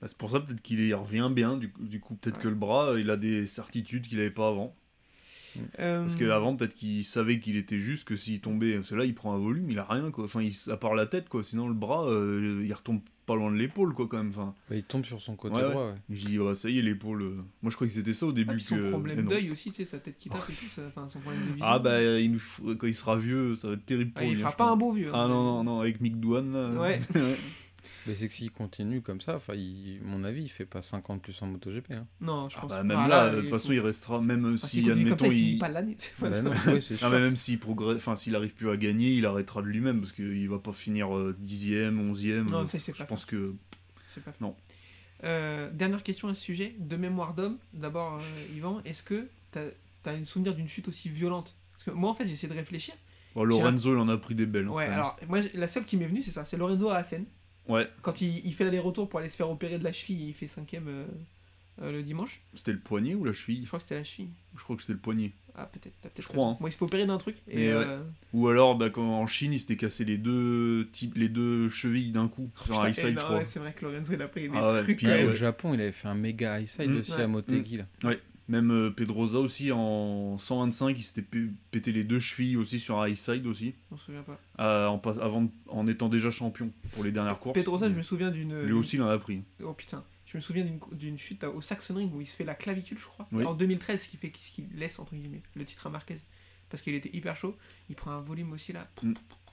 Bah, 0.00 0.08
c'est 0.08 0.16
pour 0.16 0.30
ça 0.30 0.40
peut-être 0.40 0.62
qu'il 0.62 0.80
y 0.84 0.94
revient 0.94 1.30
bien, 1.32 1.56
du 1.56 1.70
coup, 1.70 1.82
du 1.84 2.00
coup 2.00 2.14
peut-être 2.14 2.36
Ouais. 2.36 2.42
que 2.44 2.48
le 2.48 2.54
bras, 2.54 2.94
il 2.98 3.10
a 3.10 3.16
des 3.16 3.46
certitudes 3.46 4.06
qu'il 4.06 4.18
n'avait 4.18 4.30
pas 4.30 4.48
avant. 4.48 4.74
Euh, 5.80 6.02
Parce 6.02 6.14
qu'avant, 6.14 6.54
peut-être 6.54 6.74
qu'il 6.74 7.04
savait 7.04 7.40
qu'il 7.40 7.56
était 7.56 7.78
juste, 7.80 8.04
que 8.04 8.16
s'il 8.16 8.40
tombait, 8.40 8.76
parce 8.76 8.90
que 8.90 8.94
là, 8.94 9.04
il 9.04 9.14
prend 9.16 9.34
un 9.34 9.38
volume, 9.38 9.68
il 9.68 9.78
a 9.80 9.84
rien, 9.84 10.12
quoi. 10.12 10.24
Enfin, 10.24 10.42
il, 10.42 10.54
à 10.70 10.76
part 10.76 10.94
la 10.94 11.06
tête, 11.06 11.28
quoi. 11.28 11.42
Sinon, 11.42 11.66
le 11.66 11.74
bras, 11.74 12.06
euh, 12.08 12.62
il 12.64 12.72
retombe 12.72 13.00
pas 13.26 13.34
loin 13.34 13.50
de 13.50 13.56
l'épaule, 13.56 13.92
quoi, 13.92 14.06
quand 14.06 14.18
même. 14.18 14.28
Enfin, 14.30 14.54
Bah, 14.70 14.76
il 14.76 14.84
tombe 14.84 15.04
sur 15.04 15.20
son 15.20 15.34
côté 15.34 15.56
Ouais, 15.56 15.62
droit. 15.68 15.88
ouais. 15.88 15.94
je 16.08 16.24
dis, 16.26 16.38
bah, 16.38 16.54
ça 16.54 16.70
y 16.70 16.78
est, 16.78 16.82
l'épaule. 16.82 17.22
euh, 17.22 17.34
Moi, 17.62 17.70
je 17.70 17.74
croyais 17.74 17.88
que 17.88 17.94
c'était 17.98 18.14
ça 18.14 18.26
au 18.26 18.30
ah, 18.30 18.32
début. 18.32 18.54
puis 18.54 18.62
son 18.62 18.76
que... 18.76 18.90
problème 18.90 19.26
d'œil 19.26 19.50
aussi, 19.50 19.70
tu 19.72 19.78
sais, 19.78 19.84
sa 19.86 19.98
tête 19.98 20.18
qui 20.20 20.28
tape 20.28 20.48
et 20.48 20.52
tout, 20.52 20.66
ça- 20.74 20.82
enfin 20.86 21.08
son 21.08 21.18
problème 21.18 21.42
de 21.42 21.48
vision. 21.54 21.66
Ah, 21.68 21.80
bah, 21.80 22.00
il 22.00 22.30
nous 22.30 22.74
quand 22.76 22.86
il 22.86 22.94
sera 22.94 23.16
vieux, 23.18 23.56
ça 23.56 23.66
va 23.68 23.74
être 23.74 23.84
terrible 23.84 24.12
Ah, 24.14 24.20
pour 24.20 24.28
il 24.28 24.34
lui. 24.34 24.40
fera 24.42 24.52
je 24.52 24.56
pas 24.56 24.70
un 24.70 24.76
bon 24.76 24.92
vieux. 24.92 25.10
Ah 25.12 25.22
hein. 25.24 25.28
non, 25.28 25.42
non, 25.42 25.64
non, 25.64 25.80
avec 25.80 26.00
Mick 26.00 26.20
Douane, 26.20 26.52
là. 26.52 26.80
Ouais. 26.80 27.00
Mais 28.06 28.14
c'est 28.14 28.28
que 28.28 28.34
s'il 28.34 28.50
continue 28.50 29.02
comme 29.02 29.20
ça, 29.20 29.36
enfin, 29.36 29.54
il- 29.54 30.00
mon 30.02 30.24
avis, 30.24 30.42
il 30.42 30.48
fait 30.48 30.66
pas 30.66 30.82
50 30.82 31.22
plus 31.22 31.40
en 31.42 31.46
MotoGP. 31.46 31.92
Hein. 31.92 32.06
Non, 32.20 32.48
je 32.48 32.56
Ah, 32.56 32.60
pense 32.62 32.70
bah, 32.70 32.76
pas. 32.78 32.82
même 32.84 32.98
Ah, 32.98 33.08
là, 33.08 33.30
de 33.30 33.36
il 33.36 33.40
toute 33.42 33.50
façon, 33.50 33.72
il 33.72 33.80
restera, 33.80 34.20
même 34.20 34.44
enfin, 34.54 34.66
si, 34.66 34.82
comme 34.82 34.94
ça, 34.94 35.00
admettons, 35.00 35.24
il 35.26 35.32
finit 35.32 35.52
il. 35.52 35.58
pas 35.58 35.68
l'année. 35.68 35.96
Bah 36.18 36.30
non, 36.42 36.52
Ah, 37.02 37.08
mais 37.10 37.20
même 37.20 37.36
s'il 37.36 37.58
progresse, 37.58 37.96
enfin, 37.98 38.16
s'il 38.16 38.34
arrive 38.36 38.54
plus 38.54 38.70
à 38.70 38.76
gagner, 38.76 39.12
il 39.14 39.26
arrêtera 39.26 39.62
de 39.62 39.66
lui-même 39.68 40.00
parce 40.00 40.12
qu'il 40.12 40.48
va 40.48 40.58
pas 40.58 40.72
finir 40.72 41.16
euh, 41.16 41.36
dixième, 41.38 41.98
onzième. 42.00 42.50
Non, 42.50 42.62
euh, 42.62 42.66
ça, 42.66 42.78
il 42.78 42.84
je 42.94 42.98
pas 42.98 43.04
pense 43.04 43.24
que 43.24 43.54
C'est 44.08 44.22
pas 44.24 44.32
fait. 44.32 44.40
Non. 44.40 44.54
Euh, 45.24 45.70
dernière 45.72 46.02
question 46.02 46.28
à 46.28 46.34
ce 46.34 46.40
sujet, 46.42 46.74
de 46.78 46.96
mémoire 46.96 47.34
d'homme. 47.34 47.58
D'abord, 47.74 48.16
euh, 48.18 48.56
Yvan, 48.56 48.80
est-ce 48.84 49.02
que 49.02 49.28
t'as 49.52 49.60
as 50.06 50.10
un 50.12 50.24
souvenir 50.24 50.54
d'une 50.54 50.68
chute 50.68 50.88
aussi 50.88 51.08
violente? 51.10 51.54
Parce 51.72 51.84
que 51.84 51.90
moi, 51.90 52.10
en 52.10 52.14
fait, 52.14 52.26
j'ai 52.26 52.32
essayé 52.32 52.48
de 52.48 52.54
réfléchir. 52.58 52.94
bon, 53.34 53.44
Lorenzo, 53.44 53.92
il 53.94 53.98
en 53.98 54.08
a 54.08 54.16
pris 54.16 54.34
des 54.34 54.46
belles. 54.46 54.66
hein, 54.68 54.72
Ouais, 54.72 54.86
alors, 54.86 55.16
moi, 55.28 55.40
la 55.54 55.68
seule 55.68 55.84
qui 55.84 55.96
m'est 55.98 56.06
venue, 56.06 56.22
c'est 56.22 56.30
ça 56.30 56.44
c'est 56.46 56.56
Lorenzo 56.56 56.88
à 56.88 56.96
Assen. 56.96 57.24
Ouais, 57.70 57.88
Quand 58.02 58.20
il, 58.20 58.44
il 58.46 58.52
fait 58.54 58.64
l'aller-retour 58.64 59.08
pour 59.08 59.20
aller 59.20 59.28
se 59.28 59.36
faire 59.36 59.50
opérer 59.50 59.78
de 59.78 59.84
la 59.84 59.92
cheville, 59.92 60.28
il 60.28 60.34
fait 60.34 60.46
cinquième 60.46 60.88
euh, 60.88 61.04
euh, 61.82 61.92
le 61.92 62.02
dimanche. 62.02 62.40
c'était 62.54 62.72
le 62.72 62.78
poignet 62.80 63.14
ou 63.14 63.24
la 63.24 63.32
Je 63.32 63.38
cheville 63.38 63.64
crois 63.64 63.78
que 63.78 63.84
c'était 63.84 63.94
la 63.96 64.04
cheville. 64.04 64.28
Je 64.56 64.62
crois 64.62 64.76
que 64.76 64.82
c'était 64.82 64.92
le 64.94 64.98
poignet. 64.98 65.32
Ah, 65.56 65.66
peut-être. 65.66 65.94
t'as 66.00 66.08
peut-être 66.08 66.22
Je 66.22 66.28
crois, 66.28 66.46
hein. 66.46 66.56
Bon, 66.60 66.66
il 66.68 66.72
se 66.72 66.78
fait 66.78 66.84
opérer 66.84 67.06
d'un 67.06 67.18
truc. 67.18 67.36
Et, 67.48 67.68
ouais. 67.68 67.72
euh, 67.74 68.02
Ou 68.32 68.48
alors, 68.48 68.76
bah, 68.76 68.88
quand 68.90 69.02
en 69.20 69.26
Chine, 69.26 69.52
il 69.52 69.58
s'était 69.60 69.76
cassé 69.76 70.04
les 70.04 70.16
deux 70.18 70.88
types, 70.92 71.16
les 71.16 71.28
deux 71.28 71.68
chevilles 71.70 72.12
d'un 72.12 72.28
coup 72.28 72.50
sur 72.56 72.64
putain, 72.66 72.80
un 72.82 72.88
high 72.88 72.94
side, 72.94 73.04
non, 73.06 73.10
je 73.20 73.24
crois. 73.24 73.36
ouais, 73.38 73.44
c'est 73.44 73.58
vrai 73.58 73.72
que 73.72 73.84
Lorenzo, 73.84 74.12
il 74.12 74.22
a 74.22 74.28
pris 74.28 74.48
des 74.48 74.50
Ah 74.54 74.72
ouais, 74.74 74.82
trucs. 74.84 74.96
puis, 74.98 75.06
même. 75.06 75.26
au 75.26 75.30
ouais. 75.30 75.36
Japon, 75.36 75.74
il 75.74 75.80
avait 75.80 75.92
fait 75.92 76.08
un 76.08 76.14
méga 76.14 76.60
high 76.60 76.66
side 76.66 76.90
Mm. 76.90 76.96
aussi 76.98 77.12
Ouais. 77.12 77.22
à 77.22 77.26
Motegi. 77.26 77.76
Là. 77.78 78.14
Même 78.50 78.70
euh, 78.72 78.90
Pedrosa 78.90 79.38
aussi 79.38 79.70
en 79.70 80.36
125, 80.36 80.98
il 80.98 81.02
s'était 81.02 81.24
pété 81.70 81.92
les 81.92 82.02
deux 82.04 82.18
chevilles 82.18 82.56
aussi 82.56 82.80
sur 82.80 83.00
un 83.00 83.08
high 83.08 83.14
side 83.16 83.46
aussi, 83.46 83.74
Je 83.88 83.94
m'en 83.94 83.96
souviens 83.96 84.22
pas. 84.22 84.38
euh, 84.58 84.86
en, 84.88 84.98
pas- 84.98 85.22
avant, 85.22 85.48
en 85.68 85.86
étant 85.86 86.08
déjà 86.08 86.30
champion 86.32 86.70
pour 86.92 87.04
les 87.04 87.12
dernières 87.12 87.38
courses. 87.38 87.54
Pedrosa, 87.54 87.88
je 87.88 87.94
me 87.94 88.02
souviens 88.02 88.30
d'une. 88.32 88.60
Lui 88.62 88.72
aussi, 88.72 88.96
il 88.96 89.02
en 89.02 89.08
a 89.08 89.18
pris. 89.18 89.42
Oh 89.62 89.72
putain, 89.72 90.04
je 90.26 90.36
me 90.36 90.42
souviens 90.42 90.64
d'une- 90.64 90.80
d'une 90.92 91.16
chute 91.16 91.44
au 91.44 91.60
Saxon 91.60 91.94
Ring 91.94 92.12
où 92.12 92.20
il 92.20 92.26
se 92.26 92.34
fait 92.34 92.44
la 92.44 92.56
clavicule, 92.56 92.98
je 92.98 93.04
crois. 93.06 93.28
Oui. 93.30 93.44
En 93.44 93.54
2013, 93.54 94.02
ce 94.02 94.08
qui 94.08 94.16
fait 94.16 94.32
ce 94.38 94.50
qui 94.50 94.64
laisse 94.74 94.98
entre 94.98 95.14
guillemets 95.14 95.42
le 95.54 95.64
titre 95.64 95.86
à 95.86 95.90
Marquez 95.90 96.16
parce 96.70 96.82
qu'il 96.82 96.94
était 96.94 97.16
hyper 97.16 97.36
chaud. 97.36 97.56
Il 97.88 97.94
prend 97.94 98.10
un 98.10 98.20
volume 98.20 98.52
aussi 98.52 98.72
là. 98.72 98.88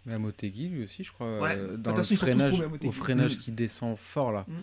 Mais 0.07 0.13
à 0.13 0.19
Motegi, 0.19 0.69
lui 0.69 0.85
aussi, 0.85 1.03
je 1.03 1.11
crois, 1.11 1.39
Ouais. 1.41 1.55
euh, 1.55 1.77
dans 1.77 1.93
le 1.95 2.01
freinage, 2.03 2.51
tombés 2.53 2.63
à 2.65 2.67
Motegi. 2.69 2.87
au 2.87 2.91
freinage 2.91 3.35
Mm. 3.35 3.39
qui 3.39 3.51
descend 3.51 3.95
fort 3.97 4.31
là, 4.31 4.45
Mm. 4.47 4.53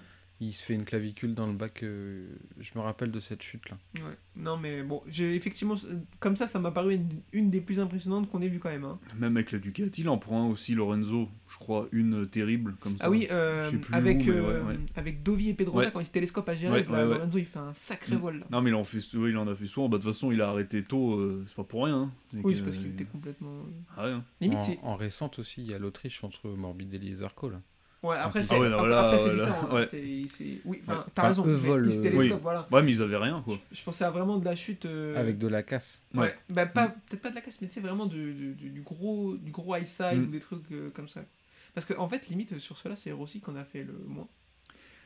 Il 0.41 0.53
se 0.53 0.65
fait 0.65 0.75
une 0.75 0.85
clavicule 0.85 1.35
dans 1.35 1.47
le 1.47 1.53
bac. 1.53 1.83
euh, 1.85 2.27
je 2.61 2.71
me 2.77 2.81
rappelle 2.83 3.11
de 3.13 3.21
cette 3.21 3.43
chute 3.43 3.69
là. 3.71 3.79
Ouais. 3.97 4.17
Non 4.37 4.57
mais 4.57 4.83
bon, 4.83 5.01
j'ai 5.07 5.35
effectivement 5.37 5.77
comme 6.19 6.37
ça, 6.37 6.47
ça 6.47 6.59
m'a 6.59 6.71
paru 6.73 6.95
une, 6.95 7.09
une 7.33 7.51
des 7.51 7.61
plus 7.61 7.79
impressionnantes 7.81 8.29
qu'on 8.31 8.43
ait 8.43 8.49
vu 8.49 8.59
quand 8.59 8.69
même. 8.71 8.85
hein. 8.85 8.99
Même 9.19 9.37
avec 9.37 9.53
la 9.53 9.59
Ducati, 9.61 10.01
il 10.03 10.09
en 10.09 10.19
prend 10.19 10.43
un 10.45 10.49
aussi, 10.51 10.75
Lorenzo. 10.75 11.29
Je 11.49 11.59
crois 11.59 11.87
une 11.93 12.23
euh, 12.23 12.27
terrible 12.27 12.75
comme 12.81 12.99
ça. 12.99 13.05
Ah 13.07 13.11
oui, 13.11 13.29
euh, 13.31 13.67
Je 13.67 13.71
sais 13.71 13.77
plus 13.79 13.95
avec 13.95 14.17
où, 14.23 14.25
mais 14.25 14.31
euh, 14.33 14.63
ouais, 14.65 14.73
ouais. 14.73 14.79
avec 14.97 15.23
Dovi 15.23 15.51
et 15.51 15.55
Pedrosa 15.55 15.87
Ouais. 15.87 15.93
quand 15.93 16.01
ils 16.01 16.07
se 16.07 16.11
télescopent 16.11 16.49
à 16.49 16.55
là, 16.55 16.71
ouais. 16.73 16.85
Lorenzo 16.89 17.39
il 17.39 17.47
fait 17.47 17.59
un 17.61 17.73
sacré 17.75 18.17
Mm. 18.17 18.19
vol 18.19 18.39
là. 18.41 18.47
Non, 18.51 18.61
mais 18.61 18.71
il 18.71 18.75
en, 18.75 18.83
fait, 18.85 18.99
il 19.13 19.37
en 19.39 19.47
a 19.47 19.55
fait 19.55 19.67
souvent. 19.67 19.89
Bah, 19.89 19.99
de 19.99 20.03
toute 20.03 20.13
façon, 20.13 20.33
il 20.33 20.41
a 20.43 20.49
arrêté 20.49 20.83
tôt, 20.83 21.15
euh, 21.15 21.45
c'est 21.47 21.55
pas 21.57 21.63
pour 21.65 21.85
rien. 21.85 22.11
hein. 22.35 22.41
Oui, 22.43 22.57
c'est 22.57 22.63
parce 22.63 22.77
qu'il 22.77 22.89
était 22.89 23.05
complètement. 23.05 23.53
Ah 23.97 24.07
hein. 24.09 24.25
Limite, 24.41 24.59
en, 24.83 24.89
en 24.91 24.97
récente 24.97 25.39
aussi, 25.39 25.63
il 25.63 25.71
y 25.71 25.75
a 25.75 25.79
l'Autriche 25.79 26.25
entre 26.25 26.49
Morbidelli 26.49 27.09
et 27.11 27.15
Zarco 27.15 27.49
là. 27.51 27.61
Ouais, 28.05 28.17
après, 28.17 28.41
Ah 28.41 28.43
c'est 28.43 28.59
ouais, 28.61 28.67
après, 28.73 29.19
c'est 29.19 29.31
ouais, 29.31 29.37
là, 29.37 29.47
différent. 29.47 29.69
hein. 29.71 29.75
ouais. 29.75 29.89
Oui, 30.67 30.83
enfin, 30.87 30.99
Ouais. 30.99 31.05
t'as 31.15 31.23
Enfin, 31.23 31.29
raison. 31.31 31.47
eux 31.47 31.51
mais 31.53 31.69
volent, 31.69 31.89
ils 31.89 31.95
se 31.95 32.01
télescopent, 32.01 32.33
oui. 32.37 32.39
voilà. 32.43 32.69
Ouais, 32.71 32.83
mais 32.83 32.91
ils 32.93 33.03
avaient 33.03 33.17
rien, 33.17 33.41
quoi. 33.45 33.57
Je 33.73 33.83
pensais 33.83 34.05
à 34.05 34.11
vraiment 34.11 34.37
de 34.39 34.45
la 34.45 34.55
chute. 34.57 34.85
euh, 34.85 35.17
Avec 35.19 35.39
de 35.39 35.49
la 35.49 35.63
casse. 35.63 36.03
Ouais. 36.13 36.21
Ouais. 36.21 36.35
Bah, 36.51 36.67
pas, 36.67 36.89
peut-être 37.09 37.23
pas 37.23 37.31
de 37.31 37.35
la 37.35 37.41
casse, 37.41 37.59
mais 37.63 37.69
tu 37.69 37.75
sais, 37.75 37.81
vraiment 37.81 38.07
du, 38.07 38.35
du, 38.55 38.83
gros, 38.83 39.35
du 39.37 39.51
gros 39.51 39.75
high 39.75 39.87
side 39.87 40.19
Mm. 40.21 40.23
ou 40.25 40.27
des 40.27 40.41
trucs 40.41 40.71
euh, 40.73 40.91
comme 40.95 41.09
ça. 41.09 41.23
Parce 41.75 41.87
qu'en 41.87 42.03
en 42.05 42.09
fait, 42.09 42.29
limite, 42.29 42.59
sur 42.59 42.77
cela, 42.79 42.95
c'est 42.95 43.11
Rossi 43.11 43.41
qu'on 43.41 43.57
a 43.57 43.65
fait 43.65 43.83
le 43.85 43.95
moins. 44.07 44.29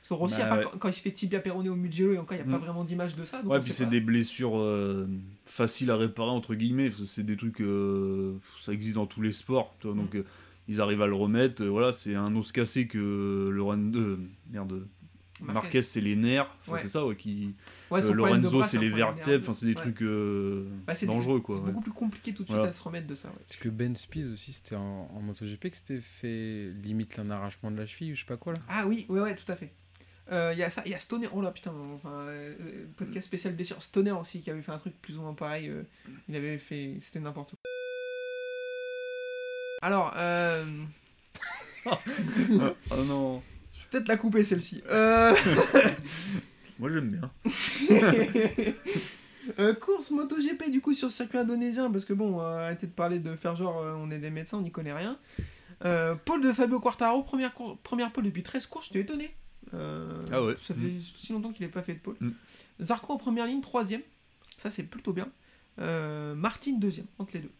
Parce 0.01 0.09
que 0.09 0.15
Rossi, 0.15 0.37
Bah, 0.39 0.61
quand, 0.65 0.79
quand 0.79 0.89
il 0.89 0.95
se 0.95 1.03
fait 1.03 1.13
tibia 1.13 1.39
péroné 1.41 1.69
au 1.69 1.77
Mugello, 1.77 2.13
et 2.15 2.19
encore, 2.19 2.37
il 2.37 2.43
n'y 2.45 2.49
a 2.49 2.51
pas 2.53 2.59
Mm. 2.59 2.65
vraiment 2.67 2.83
d'image 2.85 3.15
de 3.17 3.25
ça. 3.25 3.43
Donc 3.43 3.53
Ouais, 3.53 3.61
puis 3.61 3.73
c'est 3.73 3.85
pas. 3.85 3.91
des 3.91 4.01
blessures 4.01 4.59
euh, 4.59 5.07
faciles 5.45 5.91
à 5.93 5.97
réparer, 5.97 6.31
entre 6.31 6.55
guillemets. 6.57 6.91
que 6.91 7.05
C'est 7.05 7.23
des 7.25 7.37
trucs. 7.37 7.61
euh, 7.61 8.35
ça 8.61 8.73
existe 8.73 8.97
dans 8.97 9.07
tous 9.07 9.23
les 9.23 9.33
sports. 9.33 9.75
tu 9.81 9.87
vois, 9.87 9.95
donc, 9.97 10.15
Mm. 10.15 10.25
Euh, 10.69 10.73
ils 10.73 10.81
arrivent 10.81 11.03
à 11.03 11.07
le 11.07 11.15
remettre. 11.15 11.63
euh, 11.63 11.69
voilà, 11.69 11.93
c'est 11.93 12.15
un 12.15 12.35
os 12.37 12.53
cassé 12.53 12.87
que 12.87 13.49
Loren... 13.53 13.93
euh, 13.97 14.17
merde. 14.51 14.87
Marquez. 15.41 15.55
Marquez, 15.55 15.83
c'est 15.83 16.01
les 16.01 16.17
nerfs. 16.17 16.51
Enfin, 16.63 16.73
Ouais. 16.73 16.79
C'est 16.83 16.89
ça, 16.89 17.07
ouais. 17.07 17.15
Qui... 17.15 17.55
Ouais, 17.93 18.05
euh, 18.05 18.13
Lorenzo, 18.13 18.61
c'est 18.65 18.79
les 18.79 18.89
vertèbres. 18.91 19.45
Enfin, 19.45 19.53
c'est 19.55 19.67
des 19.67 19.73
Ouais. 19.77 19.81
trucs 19.83 20.03
euh, 20.03 20.67
Bah, 20.85 20.95
dangereux, 21.07 21.39
quoi. 21.41 21.55
C'est 21.55 21.63
ouais. 21.63 21.69
beaucoup 21.69 21.83
plus 21.83 21.93
compliqué 21.93 22.33
tout 22.35 22.43
de 22.43 22.49
suite 22.49 22.57
Voilà. 22.57 22.71
à 22.71 22.73
se 22.73 22.83
remettre 22.83 23.07
de 23.07 23.15
ça. 23.15 23.29
Ouais. 23.29 23.35
Parce 23.47 23.61
que 23.61 23.69
Ben 23.69 23.95
Spies 23.95 24.25
aussi, 24.25 24.53
c'était 24.53 24.75
en, 24.75 25.09
en 25.15 25.21
MotoGP 25.21 25.71
que 25.71 25.77
c'était 25.77 26.01
fait 26.01 26.73
limite 26.83 27.21
un 27.21 27.31
arrachement 27.31 27.71
de 27.71 27.77
la 27.77 27.87
cheville 27.87 28.11
ou 28.13 28.15
je 28.17 28.21
sais 28.23 28.27
pas 28.27 28.37
quoi 28.37 28.55
là. 28.55 28.59
Ah 28.69 28.85
oui, 28.89 29.07
ouais, 29.09 29.21
ouais, 29.21 29.37
tout 29.37 29.51
à 29.53 29.55
fait. 29.55 29.73
Euh, 30.33 30.51
Il 30.55 30.59
y 30.59 30.65
a 30.65 30.71
ça, 30.71 30.83
il 30.87 30.91
y 30.91 30.95
a 30.95 30.99
Stoner, 30.99 31.29
oh 31.33 31.41
là 31.41 31.53
putain, 31.53 31.73
enfin, 31.95 32.11
euh, 32.13 32.55
euh, 32.61 32.87
podcast 32.97 33.25
spécial 33.27 33.55
blessure. 33.55 33.81
Stoner 33.81 34.11
aussi 34.11 34.41
qui 34.41 34.51
avait 34.51 34.61
fait 34.63 34.73
un 34.73 34.79
truc 34.79 35.01
plus 35.01 35.17
ou 35.19 35.23
moins 35.23 35.35
pareil. 35.35 35.69
euh, 35.69 35.85
il 36.29 36.35
avait 36.35 36.59
fait, 36.59 36.97
c'était 37.01 37.21
n'importe 37.21 37.51
quoi. 37.51 37.59
Alors, 39.83 40.13
euh, 40.17 40.65
Ah 41.87 41.97
non. 43.07 43.43
je 43.73 43.79
vais 43.79 43.87
peut-être 43.91 44.09
la 44.09 44.17
couper 44.17 44.45
celle-ci. 44.45 44.83
Euh... 44.91 45.35
Moi, 46.79 46.91
j'aime 46.93 47.11
bien. 47.11 47.31
Euh, 49.59 49.73
course 49.73 50.11
MotoGP 50.11 50.71
du 50.71 50.83
coup 50.83 50.93
sur 50.93 51.07
le 51.09 51.13
circuit 51.13 51.39
indonésien 51.39 51.91
parce 51.91 52.05
que 52.05 52.13
bon, 52.13 52.39
euh, 52.39 52.65
arrêtez 52.65 52.87
de 52.87 52.93
parler 52.93 53.19
de 53.19 53.35
faire 53.35 53.57
genre 53.57 53.79
euh, 53.79 53.95
on 53.97 54.11
est 54.11 54.19
des 54.19 54.29
médecins, 54.29 54.59
on 54.59 54.61
n'y 54.61 54.71
connaît 54.71 54.93
rien. 54.93 55.19
Pole 56.27 56.43
de 56.43 56.53
Fabio 56.53 56.81
Quartaro, 56.81 57.23
première, 57.23 57.55
première 57.83 58.13
pole 58.13 58.25
depuis 58.25 58.43
13 58.43 58.67
courses, 58.67 58.89
j'étais 58.89 59.01
étonné. 59.01 59.35
Ah 59.73 60.43
ouais. 60.45 60.55
Ça 60.61 60.75
fait 60.75 60.93
si 61.17 61.33
longtemps 61.33 61.51
qu'il 61.51 61.65
n'ait 61.65 61.73
pas 61.73 61.83
fait 61.83 61.95
de 61.95 61.99
pole. 61.99 62.17
Mm. 62.21 62.33
Zarco 62.81 63.15
en 63.15 63.17
première 63.17 63.47
ligne, 63.47 63.63
troisième, 63.63 64.03
ça 64.59 64.71
c'est 64.71 64.83
plutôt 64.83 65.15
bien. 65.15 65.29
Euh, 65.81 66.35
Martin 66.35 66.73
deuxième, 66.77 67.07
entre 67.19 67.33
les 67.35 67.41
deux. 67.41 67.53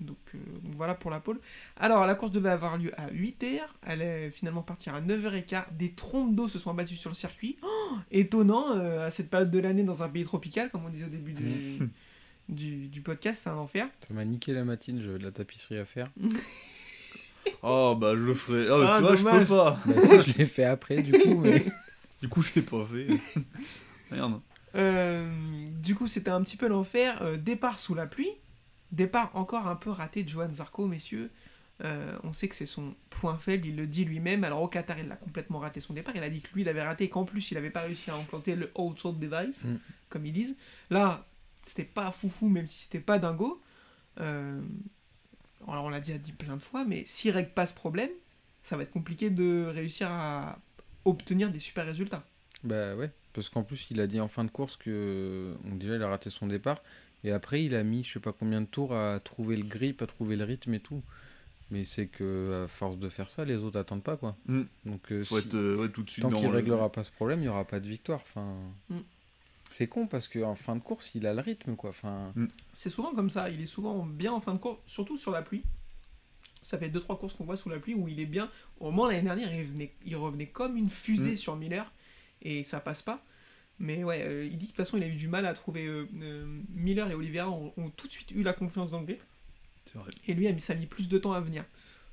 Donc 0.00 0.16
euh, 0.34 0.38
voilà 0.76 0.94
pour 0.94 1.10
la 1.10 1.20
pole. 1.20 1.40
Alors 1.76 2.06
la 2.06 2.14
course 2.14 2.30
devait 2.32 2.50
avoir 2.50 2.78
lieu 2.78 2.92
à 3.00 3.08
8h, 3.08 3.60
elle 3.86 4.02
est 4.02 4.30
finalement 4.30 4.62
partie 4.62 4.90
à 4.90 5.00
9h15. 5.00 5.64
Des 5.76 5.92
trompes 5.92 6.34
d'eau 6.34 6.46
se 6.48 6.58
sont 6.58 6.70
abattues 6.70 6.96
sur 6.96 7.10
le 7.10 7.14
circuit. 7.16 7.56
Oh, 7.62 7.96
étonnant 8.10 8.76
euh, 8.76 9.06
à 9.06 9.10
cette 9.10 9.28
période 9.30 9.50
de 9.50 9.58
l'année 9.58 9.82
dans 9.82 10.02
un 10.02 10.08
pays 10.08 10.24
tropical, 10.24 10.70
comme 10.70 10.84
on 10.86 10.88
disait 10.88 11.06
au 11.06 11.08
début 11.08 11.32
du, 11.32 11.78
du, 12.48 12.86
du 12.88 13.00
podcast, 13.00 13.40
c'est 13.44 13.50
un 13.50 13.56
enfer. 13.56 13.88
Ça 14.06 14.14
m'a 14.14 14.24
niqué 14.24 14.52
la 14.52 14.64
matinée, 14.64 15.02
j'avais 15.02 15.18
de 15.18 15.24
la 15.24 15.32
tapisserie 15.32 15.78
à 15.78 15.84
faire. 15.84 16.06
Oh 17.62 17.96
bah 17.98 18.12
je 18.14 18.24
le 18.24 18.34
ferai. 18.34 18.70
Oh, 18.70 18.82
Ah, 18.86 18.96
tu 18.98 19.02
vois, 19.04 19.16
je 19.16 19.24
dommage. 19.24 19.40
peux 19.40 19.54
pas. 19.54 19.80
Bah, 19.86 19.94
si, 20.22 20.30
je 20.32 20.38
l'ai 20.38 20.44
fait 20.44 20.64
après, 20.64 21.00
du 21.02 21.12
coup, 21.12 21.36
mais. 21.38 21.64
Du 22.20 22.28
coup, 22.28 22.42
je 22.42 22.52
l'ai 22.56 22.62
pas 22.62 22.84
fait. 22.84 23.06
Merde. 24.10 24.40
Euh, 24.74 25.24
du 25.80 25.94
coup, 25.94 26.08
c'était 26.08 26.30
un 26.32 26.42
petit 26.42 26.56
peu 26.56 26.66
l'enfer. 26.68 27.22
Euh, 27.22 27.36
départ 27.36 27.78
sous 27.78 27.94
la 27.94 28.06
pluie. 28.06 28.30
Départ 28.92 29.30
encore 29.34 29.66
un 29.66 29.76
peu 29.76 29.90
raté 29.90 30.22
de 30.24 30.28
Johan 30.28 30.52
Zarco, 30.52 30.86
messieurs. 30.86 31.30
Euh, 31.84 32.16
on 32.24 32.32
sait 32.32 32.48
que 32.48 32.56
c'est 32.56 32.66
son 32.66 32.94
point 33.10 33.36
faible, 33.38 33.66
il 33.68 33.76
le 33.76 33.86
dit 33.86 34.04
lui-même. 34.04 34.42
Alors 34.44 34.62
au 34.62 34.68
Qatar, 34.68 34.98
il 34.98 35.10
a 35.12 35.16
complètement 35.16 35.58
raté 35.60 35.80
son 35.80 35.92
départ. 35.94 36.14
Il 36.16 36.22
a 36.22 36.28
dit 36.30 36.40
que 36.40 36.52
lui, 36.54 36.62
il 36.62 36.68
avait 36.68 36.82
raté 36.82 37.04
et 37.04 37.08
qu'en 37.08 37.24
plus, 37.24 37.50
il 37.50 37.54
n'avait 37.54 37.70
pas 37.70 37.82
réussi 37.82 38.10
à 38.10 38.16
implanter 38.16 38.56
le 38.56 38.70
Hold 38.74 38.98
Short 38.98 39.18
Device, 39.18 39.62
Mm. 39.64 39.76
comme 40.08 40.26
ils 40.26 40.32
disent. 40.32 40.56
Là, 40.90 41.24
c'était 41.62 41.84
pas 41.84 42.10
foufou, 42.10 42.48
même 42.48 42.66
si 42.66 42.82
c'était 42.84 42.98
pas 43.00 43.18
dingo. 43.18 43.62
Euh, 44.20 44.60
alors 45.68 45.84
on 45.84 45.88
l'a 45.90 46.00
déjà 46.00 46.18
dit 46.18 46.32
plein 46.32 46.56
de 46.56 46.62
fois, 46.62 46.84
mais 46.84 47.04
s'il 47.06 47.30
règle 47.30 47.50
pas 47.50 47.66
ce 47.66 47.74
problème, 47.74 48.10
ça 48.62 48.76
va 48.76 48.82
être 48.82 48.90
compliqué 48.90 49.30
de 49.30 49.66
réussir 49.72 50.08
à 50.10 50.58
obtenir 51.04 51.50
des 51.50 51.60
super 51.60 51.84
résultats. 51.86 52.24
Bah 52.64 52.96
ouais, 52.96 53.10
parce 53.32 53.48
qu'en 53.48 53.62
plus, 53.62 53.86
il 53.90 54.00
a 54.00 54.06
dit 54.08 54.18
en 54.20 54.26
fin 54.28 54.44
de 54.44 54.50
course 54.50 54.76
que. 54.76 55.54
donc 55.64 55.78
déjà, 55.78 55.94
il 55.94 56.02
a 56.02 56.08
raté 56.08 56.30
son 56.30 56.46
départ. 56.48 56.82
Et 57.24 57.32
après, 57.32 57.64
il 57.64 57.74
a 57.74 57.82
mis 57.82 58.04
je 58.04 58.12
sais 58.14 58.20
pas 58.20 58.32
combien 58.32 58.60
de 58.60 58.66
tours 58.66 58.94
à 58.94 59.18
trouver 59.20 59.56
le 59.56 59.64
grip, 59.64 60.02
à 60.02 60.06
trouver 60.06 60.36
le 60.36 60.44
rythme 60.44 60.74
et 60.74 60.80
tout. 60.80 61.02
Mais 61.70 61.84
c'est 61.84 62.06
que 62.06 62.64
à 62.64 62.68
force 62.68 62.96
de 62.98 63.08
faire 63.10 63.28
ça, 63.28 63.44
les 63.44 63.56
autres 63.56 63.78
attendent 63.78 64.02
pas 64.02 64.16
quoi. 64.16 64.36
Mm. 64.46 64.62
Donc 64.86 65.12
euh, 65.12 65.22
Faut 65.24 65.38
si- 65.40 65.48
être 65.48 65.54
euh, 65.54 65.76
ouais, 65.76 65.88
tout 65.90 66.02
de 66.02 66.08
suite 66.10 66.22
tant 66.22 66.30
qu'il 66.30 66.48
le- 66.48 66.54
réglera 66.54 66.90
pas 66.90 67.02
ce 67.04 67.10
problème, 67.10 67.40
il 67.40 67.44
y 67.46 67.48
aura 67.48 67.64
pas 67.66 67.80
de 67.80 67.88
victoire. 67.88 68.20
Enfin, 68.22 68.54
Mm. 68.88 68.98
c'est 69.68 69.86
con 69.86 70.06
parce 70.06 70.28
qu'en 70.28 70.54
fin 70.54 70.76
de 70.76 70.80
course, 70.80 71.10
il 71.14 71.26
a 71.26 71.34
le 71.34 71.40
rythme 71.40 71.76
quoi. 71.76 71.90
Enfin, 71.90 72.32
C'est 72.72 72.88
souvent 72.88 73.12
comme 73.14 73.30
ça, 73.30 73.50
il 73.50 73.60
est 73.60 73.66
souvent 73.66 74.06
bien 74.06 74.32
en 74.32 74.40
fin 74.40 74.54
de 74.54 74.58
course, 74.58 74.78
surtout 74.86 75.18
sur 75.18 75.30
la 75.32 75.42
pluie. 75.42 75.62
Ça 76.64 76.78
fait 76.78 76.88
2-3 76.88 77.18
courses 77.18 77.34
qu'on 77.34 77.44
voit 77.44 77.56
sous 77.56 77.68
la 77.70 77.78
pluie 77.78 77.94
où 77.94 78.08
il 78.08 78.20
est 78.20 78.26
bien. 78.26 78.50
Au 78.80 78.90
moins 78.90 79.08
l'année 79.08 79.22
dernière, 79.22 79.52
il 79.52 79.62
revenait, 79.66 79.92
il 80.06 80.16
revenait 80.16 80.46
comme 80.46 80.76
une 80.76 80.90
fusée 80.90 81.32
Mm. 81.32 81.36
sur 81.36 81.56
Miller 81.56 81.92
et 82.42 82.62
ça 82.64 82.80
passe 82.80 83.02
pas. 83.02 83.22
Mais 83.80 84.02
ouais, 84.04 84.22
euh, 84.24 84.44
il 84.44 84.58
dit 84.58 84.66
que 84.66 84.72
de 84.72 84.76
toute 84.76 84.76
façon, 84.76 84.96
il 84.96 85.02
a 85.04 85.06
eu 85.06 85.14
du 85.14 85.28
mal 85.28 85.46
à 85.46 85.54
trouver. 85.54 85.86
euh, 85.86 86.06
euh, 86.20 86.60
Miller 86.74 87.10
et 87.10 87.14
Oliveira 87.14 87.48
ont, 87.50 87.72
ont 87.76 87.90
tout 87.90 88.06
de 88.06 88.12
suite 88.12 88.30
eu 88.32 88.42
la 88.42 88.52
confiance 88.52 88.90
dans 88.90 89.00
le 89.00 89.06
grip 89.06 89.22
vrai. 89.94 90.10
et 90.26 90.34
lui, 90.34 90.46
a 90.48 90.52
mis- 90.52 90.60
ça 90.60 90.72
a 90.72 90.76
mis 90.76 90.86
plus 90.86 91.08
de 91.08 91.16
temps 91.18 91.32
à 91.32 91.40
venir. 91.40 91.64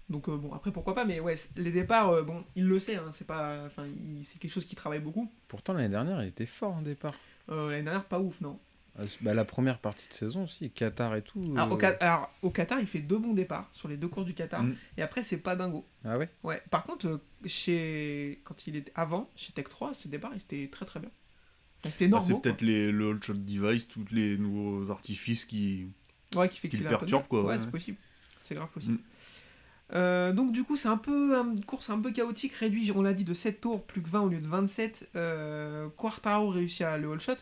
Donc 0.09 0.29
euh, 0.29 0.37
bon, 0.37 0.53
après 0.53 0.71
pourquoi 0.71 0.93
pas, 0.93 1.03
mais 1.05 1.19
ouais, 1.19 1.35
les 1.57 1.71
départs, 1.71 2.23
bon, 2.23 2.43
il 2.55 2.65
le 2.65 2.79
sait, 2.79 2.95
hein, 2.97 3.11
c'est 3.13 3.25
pas, 3.25 3.63
enfin, 3.65 3.85
c'est 4.23 4.37
quelque 4.39 4.51
chose 4.51 4.65
qui 4.65 4.75
travaille 4.75 4.99
beaucoup. 4.99 5.31
pourtant 5.47 5.73
l'année 5.73 5.89
dernière, 5.89 6.21
il 6.23 6.27
était 6.29 6.45
fort 6.45 6.73
en 6.73 6.81
départ. 6.83 7.15
Euh, 7.49 7.71
L'année 7.71 7.83
dernière, 7.83 8.05
pas 8.05 8.19
ouf, 8.19 8.39
non. 8.41 8.59
Ah, 8.97 9.01
Bah, 9.21 9.33
la 9.33 9.43
première 9.45 9.79
partie 9.79 10.07
de 10.07 10.13
saison 10.13 10.43
aussi, 10.43 10.69
Qatar 10.69 11.15
et 11.15 11.21
tout. 11.23 11.41
Alors, 11.57 11.73
au, 11.73 11.79
alors, 11.99 12.31
au 12.43 12.49
Qatar, 12.51 12.79
il 12.79 12.85
fait 12.87 12.99
deux 13.01 13.17
bons 13.17 13.33
départs 13.33 13.67
sur 13.73 13.87
les 13.87 13.97
deux 13.97 14.07
courses 14.07 14.25
du 14.27 14.33
Qatar, 14.35 14.61
Mm. 14.63 14.75
et 14.97 15.01
après, 15.01 15.21
c'est 15.23 15.37
pas 15.37 15.55
dingo. 15.55 15.85
Ah 16.05 16.17
ouais? 16.19 16.29
Ouais, 16.43 16.61
par 16.69 16.83
contre, 16.85 17.19
chez... 17.45 18.39
quand 18.43 18.67
il 18.67 18.75
était 18.75 18.91
avant, 18.95 19.29
chez 19.35 19.51
Tech 19.53 19.65
3, 19.69 19.93
ses 19.95 20.07
départs, 20.09 20.31
c'était 20.39 20.69
très 20.71 20.85
très 20.85 20.99
bien. 20.99 21.09
Ah, 21.85 21.91
c'est 21.91 22.09
peut-être 22.09 22.61
les, 22.61 22.91
le 22.91 23.17
Shot 23.21 23.33
Device, 23.33 23.87
tous 23.87 24.05
les 24.11 24.37
nouveaux 24.37 24.89
artifices 24.91 25.45
qui. 25.45 25.87
Ouais, 26.35 26.49
qui 26.49 26.59
fait 26.59 26.67
qui 26.67 26.77
qu'il 26.77 26.85
le 26.85 26.91
a 26.91 26.95
un 26.95 26.97
peu 26.97 27.05
de 27.05 27.11
perturbe, 27.11 27.21
mal. 27.21 27.27
quoi, 27.29 27.43
Ouais, 27.43 27.55
ouais, 27.55 27.59
c'est 27.59 27.71
possible. 27.71 27.97
C'est 28.39 28.55
grave 28.55 28.69
possible. 28.69 28.95
Mm. 28.95 28.99
Euh, 29.93 30.33
donc 30.33 30.51
du 30.51 30.63
coup 30.63 30.77
c'est 30.77 30.87
un 30.87 30.97
peu 30.97 31.35
une 31.35 31.63
course 31.63 31.91
un 31.91 31.99
peu 31.99 32.11
chaotique, 32.11 32.53
réduit, 32.53 32.91
on 32.95 33.03
l'a 33.03 33.13
dit, 33.13 33.23
de 33.23 33.35
7 33.35 33.61
tours, 33.61 33.83
plus 33.83 34.01
que 34.01 34.09
20 34.09 34.21
au 34.21 34.29
lieu 34.29 34.39
de 34.39 34.47
27. 34.47 35.11
Euh, 35.15 35.87
Quartaro 35.95 36.49
réussit 36.49 36.81
à 36.81 36.97
le 36.97 37.11
all 37.11 37.19
shot. 37.19 37.33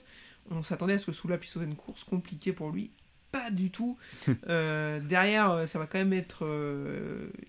On 0.51 0.61
s'attendait 0.61 0.93
à 0.93 0.99
ce 0.99 1.05
que 1.05 1.13
Soula 1.13 1.37
puisse 1.37 1.53
sauter 1.53 1.65
une 1.65 1.75
course 1.75 2.03
compliquée 2.03 2.51
pour 2.51 2.71
lui. 2.71 2.91
Pas 3.31 3.49
du 3.49 3.71
tout. 3.71 3.97
Euh, 4.49 4.99
derrière, 4.99 5.51
euh, 5.51 5.67
ça 5.67 5.79
va 5.79 5.85
quand 5.85 5.97
même 5.97 6.13
être, 6.13 6.45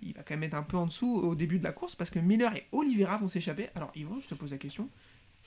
il 0.00 0.14
va 0.14 0.22
quand 0.22 0.34
même 0.34 0.44
être 0.44 0.54
un 0.54 0.62
peu 0.62 0.76
en 0.76 0.86
dessous 0.86 1.16
au 1.16 1.34
début 1.34 1.58
de 1.58 1.64
la 1.64 1.72
course 1.72 1.96
parce 1.96 2.10
que 2.10 2.20
Miller 2.20 2.54
et 2.54 2.64
Oliveira 2.72 3.18
vont 3.18 3.28
s'échapper. 3.28 3.68
Alors 3.74 3.90
Yvan, 3.96 4.20
je 4.20 4.28
te 4.28 4.34
pose 4.34 4.52
la 4.52 4.58
question. 4.58 4.88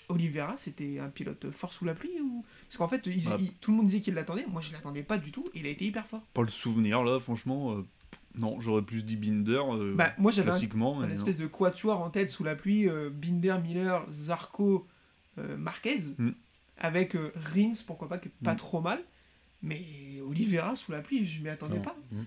Oliveira, 0.09 0.55
c'était 0.57 0.99
un 0.99 1.09
pilote 1.09 1.51
fort 1.51 1.73
sous 1.73 1.83
la 1.85 1.93
pluie 1.93 2.21
ou 2.21 2.45
parce 2.67 2.77
qu'en 2.77 2.87
fait, 2.87 3.05
il- 3.07 3.23
Bah. 3.25 3.35
il- 3.39 3.53
tout 3.55 3.71
le 3.71 3.77
monde 3.77 3.87
disait 3.87 3.99
qu'il 4.01 4.13
l'attendait. 4.13 4.45
Moi, 4.47 4.61
je 4.61 4.71
l'attendais 4.71 5.03
pas 5.03 5.17
du 5.17 5.31
tout. 5.31 5.43
Et 5.53 5.59
il 5.59 5.65
a 5.65 5.69
été 5.69 5.85
hyper 5.85 6.07
fort. 6.07 6.21
Pas 6.33 6.41
le 6.43 6.47
souvenir 6.49 7.03
là, 7.03 7.19
franchement. 7.19 7.73
euh, 7.77 7.85
Non, 8.39 8.61
j'aurais 8.61 8.83
plus 8.83 9.03
dit 9.03 9.15
Binder. 9.17 9.59
euh, 9.73 9.95
Bah, 9.95 10.13
moi, 10.19 10.31
j'avais 10.31 10.51
un, 10.51 11.09
espèce 11.09 11.37
de 11.37 11.47
quatuor 11.47 11.99
en 12.01 12.11
tête 12.11 12.29
sous 12.29 12.43
la 12.43 12.55
pluie, 12.55 12.87
euh, 12.87 13.09
Binder, 13.09 13.55
Miller, 13.63 14.05
Zarco, 14.11 14.85
euh, 15.39 15.57
Marquez, 15.57 15.97
Mm. 16.19 16.29
avec 16.77 17.15
euh, 17.15 17.31
Rins, 17.35 17.73
pourquoi 17.87 18.07
pas, 18.07 18.19
qui 18.19 18.27
est 18.27 18.31
pas 18.43 18.53
Mm. 18.53 18.57
trop 18.57 18.79
mal, 18.79 19.03
mais 19.63 19.81
Oliveira 20.23 20.75
sous 20.75 20.91
la 20.91 21.01
pluie, 21.01 21.25
je 21.25 21.41
m'y 21.41 21.49
attendais 21.49 21.77
Non. 21.77 21.81
pas. 21.81 21.95
Mm. 22.11 22.23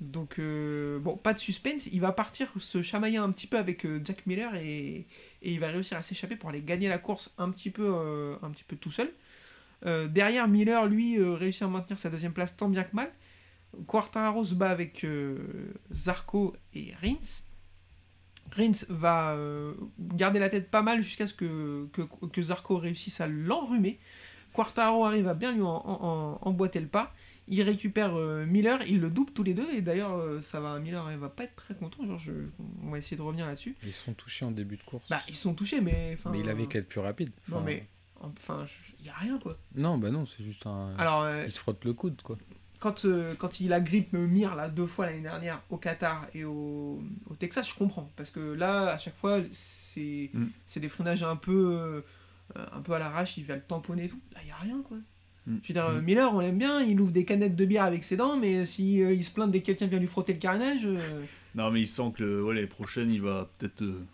Donc, 0.00 0.38
euh, 0.38 0.98
bon, 0.98 1.18
pas 1.18 1.34
de 1.34 1.38
suspense, 1.38 1.86
il 1.92 2.00
va 2.00 2.12
partir 2.12 2.48
se 2.58 2.82
chamailler 2.82 3.18
un 3.18 3.30
petit 3.30 3.46
peu 3.46 3.58
avec 3.58 3.84
euh, 3.84 4.00
Jack 4.02 4.24
Miller 4.26 4.54
et, 4.54 5.06
et 5.42 5.52
il 5.52 5.60
va 5.60 5.68
réussir 5.68 5.96
à 5.96 6.02
s'échapper 6.02 6.36
pour 6.36 6.50
aller 6.50 6.62
gagner 6.62 6.88
la 6.88 6.98
course 6.98 7.30
un 7.38 7.50
petit 7.50 7.70
peu, 7.70 7.86
euh, 7.86 8.36
un 8.42 8.50
petit 8.50 8.64
tout 8.76 8.90
seul. 8.90 9.10
Euh, 9.86 10.06
derrière, 10.08 10.46
Miller, 10.48 10.86
lui, 10.86 11.18
euh, 11.18 11.34
réussit 11.34 11.62
à 11.62 11.68
maintenir 11.68 11.98
sa 11.98 12.10
deuxième 12.10 12.32
place 12.32 12.56
tant 12.56 12.68
bien 12.68 12.82
que 12.84 12.94
mal. 12.94 13.10
Quartararo 13.86 14.44
se 14.44 14.54
bat 14.54 14.70
avec 14.70 15.06
Zarco 15.92 16.56
et 16.74 16.92
Rins. 17.00 17.44
Rins 18.50 18.84
va 18.88 19.36
garder 20.00 20.40
la 20.40 20.48
tête 20.48 20.72
pas 20.72 20.82
mal 20.82 21.02
jusqu'à 21.02 21.28
ce 21.28 21.34
que, 21.34 21.86
que, 22.32 22.42
Zarco 22.42 22.78
réussisse 22.78 23.20
à 23.20 23.28
l'enrhumer. 23.28 24.00
Quartaro 24.52 25.04
arrive 25.04 25.28
à 25.28 25.34
bien 25.34 25.52
lui 25.52 25.62
en- 25.62 26.38
emboîter 26.42 26.80
le 26.80 26.88
pas. 26.88 27.14
Il 27.50 27.60
récupère 27.62 28.14
euh, 28.16 28.46
Miller, 28.46 28.78
il 28.86 29.00
le 29.00 29.10
double 29.10 29.32
tous 29.32 29.42
les 29.42 29.54
deux. 29.54 29.68
Et 29.74 29.82
d'ailleurs, 29.82 30.12
euh, 30.16 30.40
ça 30.40 30.60
va, 30.60 30.78
Miller 30.78 31.06
il 31.10 31.18
va 31.18 31.28
pas 31.28 31.44
être 31.44 31.56
très 31.56 31.74
content. 31.74 32.06
Genre, 32.06 32.18
je- 32.18 32.32
on 32.84 32.90
va 32.90 32.98
essayer 32.98 33.16
de 33.16 33.22
revenir 33.22 33.46
là-dessus. 33.46 33.74
Ils 33.82 33.92
sont 33.92 34.14
touchés 34.14 34.44
en 34.44 34.52
début 34.52 34.76
de 34.76 34.82
course. 34.82 35.08
Bah, 35.10 35.20
ils 35.28 35.34
sont 35.34 35.52
touchés, 35.54 35.80
mais. 35.80 36.16
mais 36.30 36.40
il 36.40 36.48
avait 36.48 36.66
qu'à 36.66 36.78
être 36.78 36.88
plus 36.88 37.00
rapide. 37.00 37.30
Non, 37.48 37.60
mais. 37.60 37.86
Enfin, 38.20 38.66
il 39.00 39.06
y 39.06 39.08
a 39.08 39.14
rien 39.14 39.38
quoi. 39.38 39.58
Non, 39.74 39.96
bah 39.98 40.10
non, 40.10 40.26
c'est 40.26 40.44
juste 40.44 40.66
un. 40.66 40.94
Alors, 40.98 41.22
euh, 41.22 41.42
Il 41.46 41.50
se 41.52 41.58
frotte 41.58 41.84
le 41.84 41.92
coude, 41.94 42.20
quoi. 42.22 42.36
quand, 42.78 43.06
quand 43.38 43.60
il 43.60 43.72
a 43.72 43.80
grippe 43.80 44.12
Mir 44.12 44.54
là 44.56 44.68
deux 44.68 44.86
fois 44.86 45.06
l'année 45.06 45.20
dernière 45.22 45.62
au 45.70 45.76
Qatar 45.78 46.26
et 46.34 46.44
au, 46.44 47.02
au 47.28 47.34
Texas, 47.34 47.68
je 47.68 47.74
comprends 47.74 48.10
parce 48.16 48.30
que 48.30 48.40
là 48.40 48.88
à 48.92 48.98
chaque 48.98 49.16
fois 49.16 49.38
c'est 49.52 50.30
Mm. 50.34 50.46
des 50.76 50.88
freinages 50.88 51.22
un 51.22 51.36
peu 51.36 52.02
un 52.54 52.80
peu 52.80 52.92
à 52.92 52.98
l'arrache, 52.98 53.36
il 53.38 53.44
va 53.44 53.54
le 53.56 53.62
tamponner 53.62 54.04
et 54.04 54.08
tout. 54.08 54.20
Là 54.34 54.40
il 54.42 54.48
y 54.48 54.50
a 54.50 54.56
rien 54.56 54.80
quoi. 54.82 54.96
Mm. 55.46 55.56
Je 55.62 55.68
veux 55.68 55.74
dire, 55.74 55.86
euh, 55.86 56.00
Miller, 56.02 56.34
on 56.34 56.40
l'aime 56.40 56.58
bien, 56.58 56.80
il 56.82 57.00
ouvre 57.00 57.12
des 57.12 57.24
canettes 57.24 57.56
de 57.56 57.64
bière 57.64 57.84
avec 57.84 58.04
ses 58.04 58.16
dents, 58.16 58.36
mais 58.36 58.66
si 58.66 59.02
euh, 59.02 59.12
il 59.12 59.24
se 59.24 59.30
plaint 59.30 59.50
dès 59.50 59.60
que 59.60 59.66
quelqu'un 59.66 59.86
vient 59.86 59.98
lui 59.98 60.06
frotter 60.06 60.32
le 60.34 60.38
carénage, 60.38 60.82
euh, 60.84 61.22
Non, 61.54 61.70
mais 61.70 61.80
il 61.80 61.86
sent 61.88 62.12
que 62.16 62.22
le- 62.22 62.44
ouais, 62.44 62.54
l'année 62.54 62.66
prochaine, 62.66 63.12
il 63.12 63.22
va 63.22 63.50
peut-être. 63.58 63.82
euh, 63.82 64.04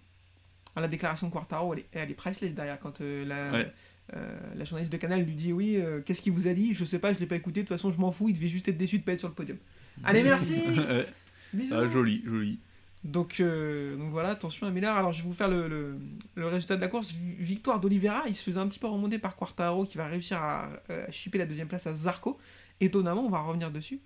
ah, 0.76 0.80
la 0.80 0.88
déclaration 0.88 1.26
de 1.28 1.32
Quartaro, 1.32 1.72
elle 1.74 1.80
est, 1.80 1.86
elle 1.92 2.10
est 2.10 2.14
priceless 2.14 2.54
derrière 2.54 2.78
quand 2.78 3.00
euh, 3.00 3.24
la, 3.24 3.52
Ouais. 3.52 3.72
euh, 4.14 4.38
la 4.56 4.64
journaliste 4.64 4.92
de 4.92 4.98
Canal 4.98 5.22
lui 5.22 5.34
dit 5.34 5.52
oui, 5.52 5.76
euh, 5.76 6.00
qu'est-ce 6.00 6.20
qu'il 6.20 6.32
vous 6.32 6.46
a 6.48 6.54
dit? 6.54 6.74
Je 6.74 6.84
sais 6.84 6.98
pas, 6.98 7.12
je 7.12 7.18
l'ai 7.18 7.26
pas 7.26 7.36
écouté, 7.36 7.62
de 7.62 7.66
toute 7.68 7.76
façon 7.76 7.90
je 7.92 7.98
m'en 7.98 8.12
fous, 8.12 8.28
il 8.28 8.34
devait 8.34 8.48
juste 8.48 8.68
être 8.68 8.76
déçu 8.78 8.98
de 8.98 9.02
pas 9.04 9.12
être 9.12 9.18
sur 9.20 9.28
le 9.28 9.34
podium. 9.34 9.56
Allez, 10.04 10.22
merci. 10.22 10.62
Bisous 11.52 11.74
Ah, 11.74 11.86
joli, 11.86 12.22
joli. 12.26 12.58
Donc, 13.06 13.40
euh, 13.40 13.96
donc 13.96 14.10
voilà, 14.10 14.30
attention 14.30 14.66
à 14.66 14.70
Miller. 14.70 14.94
Alors 14.96 15.12
je 15.12 15.22
vais 15.22 15.28
vous 15.28 15.34
faire 15.34 15.48
le, 15.48 15.68
le- 15.68 15.98
le 16.34 16.46
résultat 16.48 16.76
de 16.76 16.80
la 16.80 16.88
course. 16.88 17.12
Vi- 17.12 17.34
Victoire 17.38 17.78
d'Olivera, 17.80 18.24
il 18.26 18.34
se 18.34 18.42
faisait 18.42 18.58
un 18.58 18.66
petit 18.66 18.78
peu 18.78 18.86
remonter 18.88 19.18
par 19.18 19.36
Quartaro 19.36 19.84
qui 19.84 19.96
va 19.96 20.06
réussir 20.06 20.38
à, 20.40 20.68
euh, 20.90 21.06
chipper 21.10 21.38
la 21.38 21.46
deuxième 21.46 21.68
place 21.68 21.86
à 21.86 21.94
Zarco. 21.94 22.38
Étonnamment, 22.80 23.24
on 23.24 23.30
va 23.30 23.40
revenir 23.40 23.70
dessus. 23.70 24.00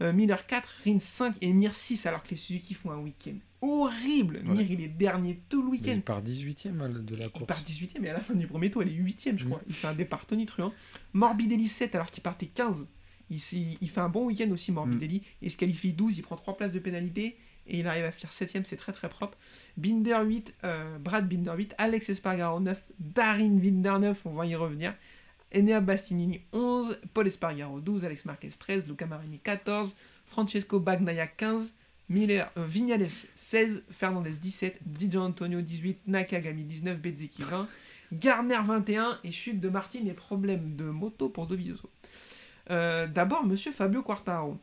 Euh, 0.00 0.12
Miller 0.12 0.46
4, 0.46 0.66
Rins 0.86 0.98
5 0.98 1.36
et 1.40 1.52
Mir 1.52 1.74
6 1.74 2.06
alors 2.06 2.22
que 2.22 2.30
les 2.30 2.36
Suzuki 2.36 2.74
font 2.74 2.90
un 2.90 2.98
week-end 2.98 3.34
horrible. 3.60 4.40
Mir 4.44 4.60
il 4.70 4.80
est 4.82 4.88
dernier 4.88 5.40
tout 5.48 5.62
le 5.62 5.68
week-end. 5.68 5.92
il 5.94 6.02
part 6.02 6.22
18ème 6.22 6.80
à 6.82 6.88
la- 6.88 6.98
de 6.98 7.16
la 7.16 7.24
Il 7.26 7.30
course. 7.30 7.46
part 7.46 7.62
18ème 7.62 8.04
et 8.04 8.10
à 8.10 8.12
la 8.14 8.20
fin 8.20 8.34
du 8.34 8.46
premier 8.46 8.70
tour, 8.70 8.82
il 8.82 8.88
est 8.90 8.92
8ème, 8.92 9.38
je 9.38 9.44
Mm. 9.44 9.48
crois. 9.48 9.60
Il 9.68 9.74
fait 9.74 9.86
un 9.88 9.94
départ 9.94 10.26
tonitruant. 10.26 10.72
Morbidelli 11.12 11.66
7 11.68 11.94
alors 11.94 12.10
qu'il 12.10 12.22
partait 12.22 12.46
15. 12.46 12.86
Il, 13.30 13.38
il- 13.52 13.78
il 13.80 13.88
fait 13.90 14.00
un 14.00 14.08
bon 14.08 14.26
week-end 14.26 14.50
aussi, 14.50 14.70
Morbidelli. 14.72 15.22
Il 15.42 15.50
se 15.50 15.56
qualifie 15.56 15.92
12, 15.92 16.18
il 16.18 16.22
prend 16.22 16.36
3 16.36 16.56
places 16.56 16.72
de 16.72 16.78
pénalité 16.78 17.36
et 17.66 17.78
il 17.78 17.86
arrive 17.86 18.04
à 18.04 18.12
faire 18.12 18.30
7ème, 18.30 18.64
c'est 18.64 18.76
très 18.76 18.92
très 18.92 19.08
propre. 19.08 19.36
Binder 19.76 20.18
8, 20.24 20.54
euh, 20.64 20.98
Brad 20.98 21.28
Binder 21.28 21.52
8, 21.56 21.74
Alex 21.78 22.08
Espargaro 22.10 22.60
9, 22.60 22.78
Darin 22.98 23.56
Binder 23.56 23.98
9, 24.00 24.26
on 24.26 24.34
va 24.34 24.46
y 24.46 24.54
revenir. 24.54 24.94
Enea 25.54 25.80
Bastianini 25.80 26.42
11, 26.52 26.98
Paul 27.14 27.28
Espargaro 27.28 27.80
12, 27.80 28.04
Alex 28.04 28.24
Marquez 28.24 28.50
13, 28.50 28.86
Luca 28.88 29.06
Marini 29.06 29.38
14, 29.38 29.94
Francesco 30.26 30.80
Bagnaia 30.80 31.26
15, 31.26 31.74
Miller, 32.08 32.50
euh, 32.58 32.66
Vignales 32.66 33.08
16, 33.34 33.84
Fernandez 33.90 34.36
17, 34.36 34.80
Di 34.84 35.16
Antonio 35.16 35.60
18, 35.60 36.06
Nakagami 36.06 36.64
19, 36.64 36.98
Bezzecchi 36.98 37.42
20, 37.42 37.68
Garner 38.12 38.58
21 38.64 39.18
et 39.24 39.32
chute 39.32 39.60
de 39.60 39.68
Martin 39.68 40.04
et 40.06 40.12
problème 40.12 40.76
de 40.76 40.84
moto 40.84 41.28
pour 41.28 41.46
Dovizioso. 41.46 41.90
Euh, 42.70 43.06
D'abord, 43.06 43.44
monsieur 43.44 43.72
Fabio 43.72 44.02
Quartaro. 44.02 44.58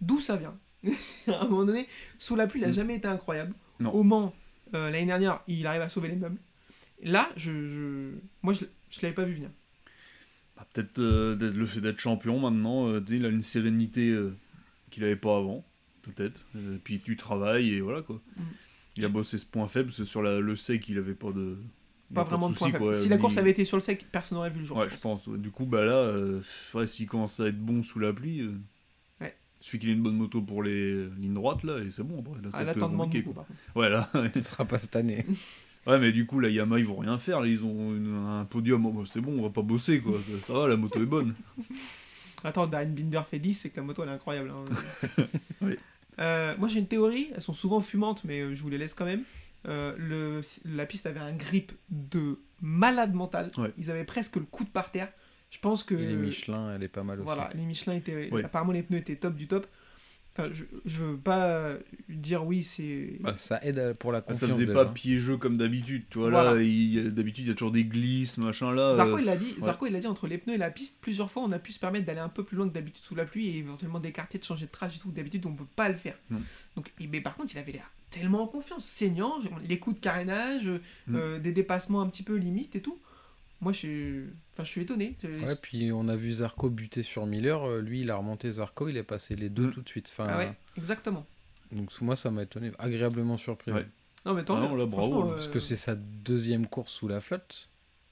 d'où 0.00 0.20
ça 0.20 0.36
vient? 0.36 0.56
à 1.28 1.42
un 1.42 1.48
moment 1.48 1.64
donné, 1.64 1.86
sous 2.18 2.36
la 2.36 2.46
pluie, 2.46 2.60
il 2.60 2.64
n'a 2.64 2.70
Mm. 2.70 2.74
jamais 2.74 2.94
été 2.96 3.08
incroyable. 3.08 3.54
Non. 3.80 3.90
Au 3.90 4.02
Mans, 4.02 4.34
euh, 4.74 4.90
l'année 4.90 5.06
dernière, 5.06 5.40
il 5.46 5.66
arrive 5.66 5.82
à 5.82 5.88
sauver 5.88 6.08
les 6.08 6.16
meubles. 6.16 6.38
Là, 7.02 7.30
je, 7.36 7.50
je- 7.68 8.14
moi, 8.42 8.52
je, 8.54 8.64
je 8.90 8.98
l'avais 9.02 9.14
pas 9.14 9.24
vu 9.24 9.34
venir. 9.34 9.50
Bah, 10.56 10.66
Peut-être 10.72 10.98
euh, 10.98 11.36
le 11.36 11.66
fait 11.66 11.80
d'être 11.80 11.98
champion 12.00 12.40
maintenant, 12.40 12.88
euh, 12.88 13.00
il 13.08 13.24
a 13.24 13.28
une 13.28 13.42
sérénité 13.42 14.16
qu'il 14.90 15.04
avait 15.04 15.16
pas 15.16 15.36
avant, 15.36 15.64
peut-être. 16.02 16.42
Puis 16.84 17.00
tu 17.00 17.16
travailles 17.16 17.74
et 17.74 17.80
voilà 17.80 18.02
quoi. 18.02 18.20
Mm. 18.36 18.42
Il 18.96 19.04
a 19.04 19.08
bossé 19.08 19.38
ce 19.38 19.46
point 19.46 19.68
faible, 19.68 19.92
c'est 19.92 20.04
sur 20.04 20.22
la, 20.22 20.40
le 20.40 20.56
sec, 20.56 20.88
il 20.88 20.98
avait 20.98 21.14
pas 21.14 21.30
de. 21.30 21.56
Pas 22.12 22.24
vraiment 22.24 22.48
de 22.50 22.56
point 22.56 22.68
faible. 22.72 22.78
quoi. 22.82 22.94
Si 22.94 23.08
la 23.08 23.18
course 23.18 23.36
avait 23.36 23.50
été 23.50 23.64
sur 23.64 23.76
le 23.76 23.82
sec, 23.82 24.06
personne 24.10 24.36
n'aurait 24.38 24.50
vu 24.50 24.60
le 24.60 24.64
jour. 24.64 24.76
Ouais, 24.78 24.88
je 24.90 24.96
pense. 24.98 25.28
Du 25.28 25.50
coup, 25.50 25.66
bah 25.66 25.84
là, 25.84 26.10
ouais, 26.74 26.86
s'il 26.88 27.06
commence 27.06 27.38
à 27.38 27.46
être 27.48 27.58
bon 27.58 27.82
sous 27.84 27.98
la 28.00 28.12
pluie, 28.12 28.48
suffit 29.60 29.78
qu'il 29.80 29.88
ait 29.88 29.92
une 29.92 30.02
bonne 30.02 30.16
moto 30.16 30.40
pour 30.42 30.62
les 30.62 31.06
lignes 31.18 31.34
droites 31.34 31.62
là, 31.64 31.78
et 31.78 31.90
c'est 31.90 32.02
bon. 32.02 32.20
Après, 32.20 32.40
là, 32.42 32.48
Ah, 32.52 32.58
ça 32.58 32.64
là, 32.64 32.74
peut 32.74 32.80
t'en 32.80 32.88
demandes 32.88 33.10
beaucoup. 33.10 33.40
Ouais, 33.74 33.88
là. 33.90 34.08
Ce 34.34 34.42
sera 34.42 34.64
pas 34.64 34.78
cette 34.78 34.96
année. 34.96 35.24
Ouais, 35.86 35.98
mais 35.98 36.12
du 36.12 36.26
coup, 36.26 36.38
la 36.38 36.50
Yamaha, 36.50 36.80
ils 36.80 36.84
vont 36.84 36.98
rien 36.98 37.18
faire. 37.18 37.40
Là, 37.40 37.46
ils 37.46 37.64
ont 37.64 37.94
une- 37.94 38.14
un 38.14 38.44
podium. 38.44 38.84
Oh, 38.84 38.90
bah, 38.92 39.04
c'est 39.06 39.22
bon, 39.22 39.38
on 39.38 39.42
va 39.42 39.48
pas 39.48 39.62
bosser, 39.62 40.00
quoi. 40.00 40.18
Ça, 40.20 40.46
ça 40.48 40.52
va, 40.52 40.68
la 40.68 40.76
moto 40.76 41.00
est 41.00 41.06
bonne. 41.06 41.34
Attends, 42.44 42.66
Darren 42.66 42.90
Binder 42.94 43.22
fait 43.30 43.38
10, 43.38 43.54
c'est 43.54 43.70
que 43.70 43.76
la 43.76 43.82
moto 43.84 44.02
elle 44.02 44.10
est 44.10 44.12
incroyable. 44.12 44.50
hein. 44.50 44.64
Oui. 45.62 45.74
Euh, 46.20 46.54
moi 46.58 46.68
j'ai 46.68 46.80
une 46.80 46.86
théorie, 46.88 47.28
elles 47.34 47.40
sont 47.42 47.52
souvent 47.54 47.80
fumantes, 47.80 48.22
mais 48.24 48.40
euh, 48.40 48.54
je 48.54 48.62
vous 48.62 48.68
les 48.68 48.76
laisse 48.78 48.92
quand 48.94 49.04
même. 49.06 49.22
Euh, 49.66 49.94
le, 49.98 50.42
la 50.64 50.84
piste 50.86 51.06
avait 51.06 51.20
un 51.20 51.32
grip 51.32 51.72
de 51.90 52.38
malade 52.60 53.14
mental. 53.14 53.50
Ouais. 53.56 53.72
Ils 53.78 53.90
avaient 53.90 54.04
presque 54.04 54.36
le 54.36 54.42
coude 54.42 54.68
par 54.68 54.90
terre. 54.92 55.08
Je 55.50 55.58
pense 55.60 55.82
que. 55.82 55.94
Et 55.94 56.06
les 56.06 56.14
Michelin, 56.14 56.74
elle 56.74 56.82
est 56.82 56.88
pas 56.88 57.02
mal 57.02 57.18
aussi. 57.18 57.24
Voilà, 57.24 57.50
les 57.54 57.64
Michelin 57.64 57.94
étaient. 57.94 58.30
Apparemment, 58.44 58.72
les 58.72 58.82
pneus 58.82 58.98
étaient 58.98 59.16
top 59.16 59.34
du 59.34 59.46
top. 59.48 59.66
Enfin, 60.40 60.50
je, 60.52 60.62
je 60.84 61.02
veux 61.02 61.16
pas 61.16 61.70
dire 62.08 62.46
oui, 62.46 62.62
c'est. 62.62 63.16
Bah, 63.20 63.34
ça 63.36 63.58
aide 63.64 63.94
pour 63.98 64.12
la 64.12 64.18
Ah, 64.18 64.22
confiance. 64.22 64.38
ça 64.40 64.46
faisait 64.56 64.72
pas 64.72 64.86
piégeux 64.86 65.36
comme 65.36 65.56
d'habitude. 65.56 66.04
Tu 66.10 66.18
vois, 66.18 66.30
Voilà. 66.30 66.54
là, 66.54 67.10
d'habitude, 67.10 67.44
il 67.46 67.48
y 67.48 67.50
a 67.50 67.54
toujours 67.54 67.72
des 67.72 67.82
glisses, 67.84 68.38
machin 68.38 68.72
là. 68.72 68.94
Zarco, 68.94 69.16
euh, 69.16 69.20
il 69.20 69.24
l'a 69.26 69.36
dit, 69.36 69.54
ouais. 69.58 69.64
Zarco, 69.66 69.86
il 69.86 69.96
a 69.96 70.00
dit 70.00 70.06
entre 70.06 70.28
les 70.28 70.38
pneus 70.38 70.54
et 70.54 70.58
la 70.58 70.70
piste, 70.70 70.98
plusieurs 71.00 71.28
fois, 71.30 71.42
on 71.42 71.50
a 71.50 71.58
pu 71.58 71.72
se 71.72 71.80
permettre 71.80 72.06
d'aller 72.06 72.20
un 72.20 72.28
peu 72.28 72.44
plus 72.44 72.56
loin 72.56 72.68
que 72.68 72.72
d'habitude 72.74 73.02
sous 73.04 73.16
la 73.16 73.24
pluie 73.24 73.48
et 73.48 73.58
éventuellement 73.58 73.98
d'écarter, 73.98 74.38
de 74.38 74.44
changer 74.44 74.66
de 74.66 74.70
trace 74.70 74.94
et 74.94 74.98
tout. 75.00 75.10
D'habitude, 75.10 75.44
on 75.46 75.54
peut 75.54 75.64
pas 75.74 75.88
le 75.88 75.96
faire. 75.96 76.14
Non. 76.30 76.40
Donc, 76.76 76.92
mais 77.10 77.20
par 77.20 77.34
contre, 77.36 77.52
il 77.54 77.58
avait 77.58 77.72
l'air 77.72 77.90
tellement 78.10 78.42
en 78.42 78.46
confiance, 78.46 78.84
saignant, 78.86 79.34
les 79.68 79.78
coups 79.80 79.96
de 79.96 80.00
carénage, 80.00 80.70
Mm. 81.08 81.16
euh, 81.16 81.38
des 81.40 81.52
dépassements 81.52 82.00
un 82.00 82.06
petit 82.06 82.22
peu 82.22 82.36
limite 82.36 82.76
et 82.76 82.80
tout. 82.80 82.98
Moi, 83.60 83.72
je 83.72 83.78
suis, 83.78 84.24
enfin, 84.52 84.62
je 84.64 84.68
suis 84.68 84.82
étonné. 84.82 85.16
Ouais, 85.24 85.56
puis 85.56 85.90
on 85.92 86.06
a 86.08 86.14
vu 86.14 86.32
Zarco 86.32 86.70
buter 86.70 87.02
sur 87.02 87.26
Miller. 87.26 87.64
euh, 87.68 87.80
Lui, 87.80 88.02
il 88.02 88.10
a 88.10 88.16
remonté 88.16 88.50
Zarco, 88.52 88.88
il 88.88 88.96
est 88.96 89.02
passé 89.02 89.34
les 89.34 89.48
deux 89.48 89.66
Mm. 89.68 89.72
tout 89.72 89.82
de 89.82 89.88
suite. 89.88 90.08
Enfin, 90.12 90.26
Ah 90.30 90.38
ouais, 90.38 90.52
exactement. 90.76 91.26
Donc 91.72 91.90
moi, 92.00 92.14
ça 92.16 92.30
m'a 92.30 92.44
étonné, 92.44 92.70
agréablement 92.78 93.36
surpris. 93.36 93.72
Ouais. 93.72 93.86
Non, 94.24 94.34
mais 94.34 94.44
tant 94.44 94.56
Ah 94.56 94.60
mieux. 94.60 94.68
non, 94.68 94.76
là, 94.76 94.86
bravo, 94.86 95.30
Parce 95.30 95.48
euh, 95.48 95.52
que 95.52 95.58
c'est 95.60 95.76
sa 95.76 95.94
deuxième 95.96 96.66
course 96.66 96.92
sous 96.92 97.08
la 97.08 97.20
flotte, 97.20 97.68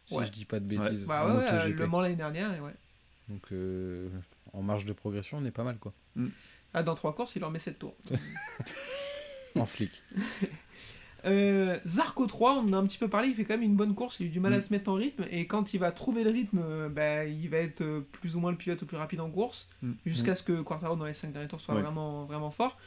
si 0.07 0.15
Ouais. 0.15 0.27
je 0.27 0.33
dis 0.33 0.45
pas 0.45 0.59
de 0.61 0.67
bêtises. 0.67 1.07
Bah 1.07 1.27
en 1.27 1.37
ouais, 1.39 1.45
ouais, 1.45 1.53
MotoGP. 1.53 1.79
le 1.79 1.87
Mans 1.87 2.01
l'année 2.01 2.17
dernière, 2.17 2.53
et 2.55 2.61
ouais. 2.61 2.75
Donc 3.29 3.43
euh, 3.53 4.09
en 4.53 4.63
marge 4.63 4.85
de 4.85 4.93
progression, 4.93 5.39
on 5.39 5.45
est 5.45 5.51
pas 5.53 5.65
mal 5.65 5.79
quoi. 5.79 5.93
Ah, 6.75 6.83
dans 6.83 6.95
trois 6.95 7.15
courses, 7.15 7.35
il 7.37 7.45
en 7.45 7.51
met 7.51 7.59
7 7.61 7.79
tours. 7.79 7.97
En 9.57 9.65
slick. 9.65 10.03
Euh, 11.27 11.79
Zarco 11.87 12.27
3, 12.27 12.55
on 12.55 12.69
en 12.69 12.73
a 12.73 12.77
un 12.77 12.87
petit 12.87 12.99
peu 12.99 13.09
parlé, 13.09 13.29
il 13.29 13.35
fait 13.35 13.45
quand 13.45 13.55
même 13.55 13.63
une 13.63 13.75
bonne 13.75 13.95
course, 13.95 14.21
il 14.21 14.25
a 14.25 14.27
eu 14.27 14.31
du 14.31 14.39
mal 14.41 14.53
à 14.53 14.59
Mm. 14.59 14.63
se 14.63 14.73
mettre 14.73 14.91
en 14.91 14.95
rythme, 14.95 15.25
et 15.31 15.47
quand 15.47 15.75
il 15.75 15.79
va 15.81 15.91
trouver 15.91 16.23
le 16.23 16.31
rythme, 16.31 16.89
bah, 16.89 17.25
il 17.25 17.49
va 17.49 17.59
être 17.59 17.81
euh, 17.83 18.01
plus 18.13 18.37
ou 18.37 18.41
moins 18.41 18.53
le 18.53 18.57
pilote 18.57 18.81
le 18.81 18.87
plus 18.87 18.97
rapide 18.97 19.21
en 19.21 19.31
course, 19.31 19.67
Mm. 19.83 19.93
jusqu'à 20.07 20.35
ce 20.37 20.43
que 20.43 20.61
Quartaro 20.63 20.95
dans 20.97 21.05
les 21.05 21.15
5 21.15 21.33
derniers 21.33 21.49
tours 21.49 21.61
soit 21.61 21.75
Ouais. 21.75 21.83
vraiment, 21.83 22.25
vraiment 22.27 22.51
fort. 22.51 22.79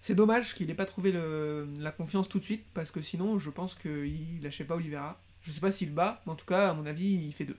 C'est 0.00 0.14
dommage 0.14 0.54
qu'il 0.54 0.68
n'ait 0.68 0.74
pas 0.74 0.84
trouvé 0.84 1.10
le- 1.10 1.68
la 1.80 1.90
confiance 1.90 2.28
tout 2.28 2.38
de 2.38 2.44
suite, 2.44 2.64
parce 2.72 2.92
que 2.92 3.00
sinon, 3.00 3.38
je 3.40 3.50
pense 3.50 3.74
qu'il 3.74 4.40
lâchait 4.42 4.62
pas 4.64 4.76
Oliveira. 4.76 5.20
Je 5.42 5.50
sais 5.50 5.60
pas 5.60 5.72
s'il 5.72 5.92
bat, 5.92 6.22
mais 6.26 6.32
en 6.32 6.36
tout 6.36 6.46
cas, 6.46 6.70
à 6.70 6.74
mon 6.74 6.86
avis, 6.86 7.06
il 7.26 7.32
fait 7.32 7.44
deux. 7.44 7.56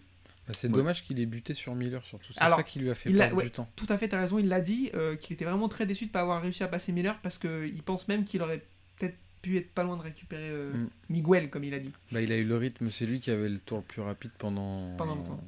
Bah, 0.47 0.53
c'est 0.55 0.67
Ouais. 0.69 0.73
dommage 0.73 1.03
qu'il 1.05 1.19
ait 1.19 1.25
buté 1.25 1.53
sur 1.53 1.75
Miller 1.75 2.01
surtout. 2.05 2.31
C'est 2.31 2.39
Alors, 2.41 2.57
ça 2.57 2.63
qui 2.63 2.79
lui 2.79 2.89
a 2.89 2.95
fait 2.95 3.09
il 3.09 3.17
a- 3.19 3.25
perdre 3.25 3.37
ouais. 3.37 3.43
du 3.43 3.51
temps. 3.51 3.69
Tout 3.75 3.87
à 3.89 3.97
fait, 3.97 4.07
t'as 4.07 4.21
raison, 4.21 4.39
il 4.39 4.47
l'a 4.47 4.61
dit, 4.61 4.89
euh, 4.93 5.17
qu'il 5.17 5.33
était 5.33 5.43
vraiment 5.43 5.67
très 5.67 5.85
déçu 5.85 6.05
de 6.05 6.11
pas 6.11 6.21
avoir 6.21 6.41
réussi 6.41 6.63
à 6.63 6.69
passer 6.69 6.93
Miller, 6.93 7.19
parce 7.21 7.37
qu'il 7.37 7.83
pense 7.83 8.07
même 8.07 8.23
qu'il 8.23 8.41
aurait 8.41 8.63
peut-être 8.97 9.17
pu 9.47 9.57
être 9.57 9.71
pas 9.71 9.83
loin 9.83 9.97
de 9.97 10.01
récupérer 10.01 10.49
euh, 10.49 10.73
Mm. 10.73 10.89
Miguel, 11.09 11.49
comme 11.49 11.63
il 11.63 11.73
a 11.73 11.79
dit. 11.79 11.91
Bah, 12.11 12.21
il 12.21 12.31
a 12.31 12.37
eu 12.37 12.43
le 12.43 12.57
rythme, 12.57 12.89
c'est 12.89 13.05
lui 13.05 13.19
qui 13.19 13.31
avait 13.31 13.49
le 13.49 13.59
tour 13.59 13.77
le 13.77 13.83
plus 13.83 14.01
rapide 14.01 14.31
pendant, 14.37 14.95
Pendant 14.97 15.39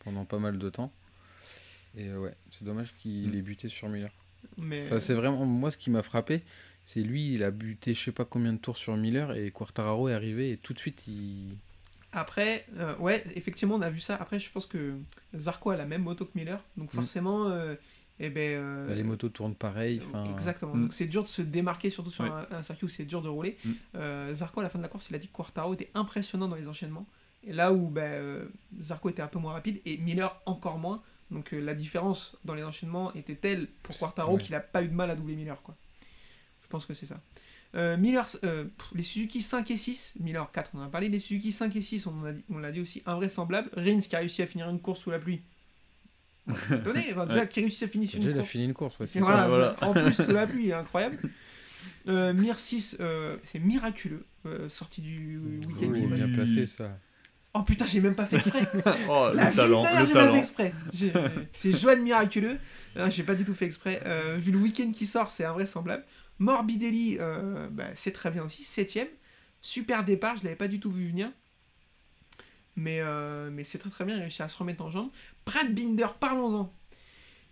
pendant 0.00 0.24
pas 0.24 0.38
mal 0.38 0.58
de 0.58 0.70
temps. 0.70 0.92
Et 1.96 2.08
euh, 2.08 2.18
ouais, 2.18 2.34
c'est 2.50 2.64
dommage 2.64 2.92
qu'il 3.00 3.30
Mm. 3.30 3.34
ait 3.34 3.42
buté 3.42 3.68
sur 3.68 3.88
Miller. 3.88 4.10
Mais, 4.58 4.84
Enfin, 4.84 4.98
c'est 4.98 5.14
vraiment 5.14 5.44
moi 5.46 5.70
ce 5.70 5.76
qui 5.76 5.90
m'a 5.90 6.02
frappé, 6.02 6.42
c'est 6.84 7.00
lui, 7.00 7.34
il 7.34 7.42
a 7.42 7.50
buté 7.50 7.94
je 7.94 8.00
sais 8.04 8.12
pas 8.12 8.24
combien 8.24 8.52
de 8.52 8.58
tours 8.58 8.76
sur 8.76 8.96
Miller 8.96 9.34
et 9.36 9.50
Quartararo 9.50 10.08
est 10.08 10.12
arrivé 10.14 10.50
et 10.52 10.56
tout 10.56 10.72
de 10.74 10.78
suite 10.78 11.02
il. 11.08 11.56
Après, 12.12 12.64
euh, 12.78 12.96
ouais, 12.98 13.22
effectivement, 13.34 13.74
on 13.74 13.82
a 13.82 13.90
vu 13.90 14.00
ça. 14.00 14.14
Après, 14.16 14.38
je 14.38 14.50
pense 14.50 14.66
que 14.66 14.94
Zarco 15.34 15.70
a 15.70 15.76
la 15.76 15.84
même 15.86 16.02
moto 16.02 16.24
que 16.24 16.30
Miller, 16.38 16.62
donc 16.76 16.92
Mm. 16.92 16.96
forcément, 16.96 17.48
euh, 17.48 17.74
eh 18.18 18.30
ben, 18.30 18.58
euh, 18.58 18.88
Bah, 18.88 18.94
les 18.94 19.02
motos 19.02 19.28
tournent 19.28 19.54
pareil. 19.54 20.00
Exactement. 20.32 20.74
Mm. 20.74 20.82
Donc 20.82 20.92
c'est 20.94 21.06
dur 21.06 21.22
de 21.22 21.28
se 21.28 21.42
démarquer, 21.42 21.90
surtout 21.90 22.10
sur 22.10 22.24
Ouais. 22.24 22.30
un, 22.30 22.56
un 22.56 22.62
circuit 22.62 22.86
où 22.86 22.88
c'est 22.88 23.04
dur 23.04 23.22
de 23.22 23.28
rouler. 23.28 23.56
Mm. 23.64 23.70
Euh, 23.96 24.34
Zarco, 24.34 24.60
à 24.60 24.62
la 24.62 24.70
fin 24.70 24.78
de 24.78 24.82
la 24.82 24.88
course, 24.88 25.08
il 25.10 25.16
a 25.16 25.18
dit 25.18 25.28
que 25.28 25.32
Quartaro 25.32 25.74
était 25.74 25.90
impressionnant 25.94 26.48
dans 26.48 26.56
les 26.56 26.68
enchaînements. 26.68 27.06
Et 27.44 27.52
là 27.52 27.72
où 27.72 27.88
ben, 27.88 28.02
euh, 28.02 28.44
Zarco 28.80 29.08
était 29.10 29.22
un 29.22 29.28
peu 29.28 29.38
moins 29.38 29.52
rapide 29.52 29.80
et 29.84 29.96
Miller 29.98 30.40
encore 30.46 30.78
moins. 30.78 31.02
Donc 31.30 31.52
euh, 31.52 31.60
la 31.60 31.74
différence 31.74 32.36
dans 32.44 32.54
les 32.54 32.62
enchaînements 32.64 33.12
était 33.14 33.34
telle 33.34 33.66
pour 33.82 33.96
Quartaro 33.98 34.36
Ouais. 34.36 34.42
qu'il 34.42 34.52
n'a 34.52 34.60
pas 34.60 34.82
eu 34.82 34.88
de 34.88 34.94
mal 34.94 35.10
à 35.10 35.16
doubler 35.16 35.34
Miller. 35.36 35.60
Quoi. 35.62 35.76
Je 36.62 36.66
pense 36.68 36.86
que 36.86 36.94
c'est 36.94 37.06
ça. 37.06 37.20
Euh, 37.74 37.96
Miller, 37.98 38.26
euh, 38.44 38.64
pff, 38.64 38.88
les 38.94 39.02
Suzuki 39.02 39.42
5 39.42 39.70
et 39.70 39.76
6, 39.76 40.14
Miller 40.20 40.50
4, 40.50 40.70
on 40.74 40.78
en 40.78 40.82
a 40.84 40.88
parlé. 40.88 41.08
Les 41.08 41.18
Suzuki 41.18 41.52
5 41.52 41.74
et 41.76 41.82
6, 41.82 42.06
on 42.06 42.20
en 42.20 42.24
a 42.24 42.32
dit- 42.32 42.44
on 42.48 42.58
l'a 42.58 42.72
dit 42.72 42.80
aussi, 42.80 43.02
invraisemblable. 43.06 43.68
Rins 43.76 43.98
qui 44.00 44.16
a 44.16 44.20
réussi 44.20 44.40
à 44.40 44.46
finir 44.46 44.70
une 44.70 44.80
course 44.80 45.00
sous 45.00 45.10
la 45.10 45.18
pluie. 45.18 45.42
Étonné, 46.72 47.06
enfin, 47.12 47.26
déjà 47.26 47.40
Ouais. 47.40 47.48
qui 47.48 47.60
réussit 47.60 47.82
à 47.82 47.88
finir 47.88 48.08
une 48.14 48.20
déjà 48.20 48.30
il 48.30 48.34
a 48.34 48.38
course. 48.38 48.50
fini 48.50 48.64
une 48.64 48.74
course. 48.74 48.98
Ouais, 48.98 49.06
c'est 49.06 49.18
Et 49.18 49.22
ça. 49.22 49.26
voilà, 49.28 49.48
voilà. 49.48 49.76
En 49.82 49.92
plus, 49.92 50.14
sous 50.14 50.32
la 50.32 50.46
pluie, 50.46 50.72
incroyable. 50.72 51.18
Euh, 52.08 52.32
Mir 52.32 52.58
6, 52.60 52.98
euh, 53.00 53.36
c'est 53.44 53.58
miraculeux, 53.58 54.24
euh, 54.46 54.68
sorti 54.68 55.00
du 55.00 55.38
week-end. 55.38 55.88
Oh, 55.90 55.92
qui 55.94 56.04
va- 56.06 56.16
bien 56.16 56.26
Oui. 56.26 56.34
placé 56.34 56.66
ça. 56.66 56.98
Oh 57.58 57.62
putain, 57.62 57.86
j'ai 57.86 58.00
même 58.00 58.14
pas 58.14 58.26
fait 58.26 58.36
exprès. 58.36 58.68
Oh, 59.08 59.30
La 59.34 59.50
le 59.50 59.56
talent, 59.56 59.82
mère, 59.82 60.00
le 60.00 60.06
j'ai 60.06 60.12
pas 60.12 60.20
fait 60.20 60.26
talent. 60.26 60.36
exprès. 60.36 60.74
J'ai- 60.92 61.12
C'est 61.54 61.72
Joanne 61.72 62.02
miraculeux. 62.02 62.58
Non, 62.96 63.10
j'ai 63.10 63.22
pas 63.22 63.34
du 63.34 63.44
tout 63.44 63.54
fait 63.54 63.64
exprès. 63.66 64.02
Euh, 64.06 64.36
vu 64.38 64.52
le 64.52 64.58
week-end 64.58 64.92
qui 64.92 65.06
sort, 65.06 65.30
c'est 65.30 65.44
invraisemblable. 65.44 66.04
Morbidelli, 66.38 67.16
euh, 67.18 67.66
bah, 67.70 67.84
c'est 67.94 68.12
très 68.12 68.30
bien 68.30 68.44
aussi, 68.44 68.62
7ème. 68.62 69.08
Super 69.62 70.04
départ, 70.04 70.36
je 70.36 70.44
l'avais 70.44 70.54
pas 70.56 70.68
du 70.68 70.78
tout 70.78 70.90
vu 70.92 71.08
venir. 71.08 71.30
Mais, 72.76 72.98
euh, 73.00 73.48
mais 73.50 73.64
c'est 73.64 73.78
très 73.78 73.88
très 73.90 74.04
bien, 74.04 74.16
il 74.16 74.18
a 74.18 74.22
réussi 74.22 74.42
à 74.42 74.48
se 74.48 74.58
remettre 74.58 74.84
en 74.84 74.90
jambe. 74.90 75.08
Brad 75.46 75.74
Binder, 75.74 76.08
parlons-en. 76.20 76.72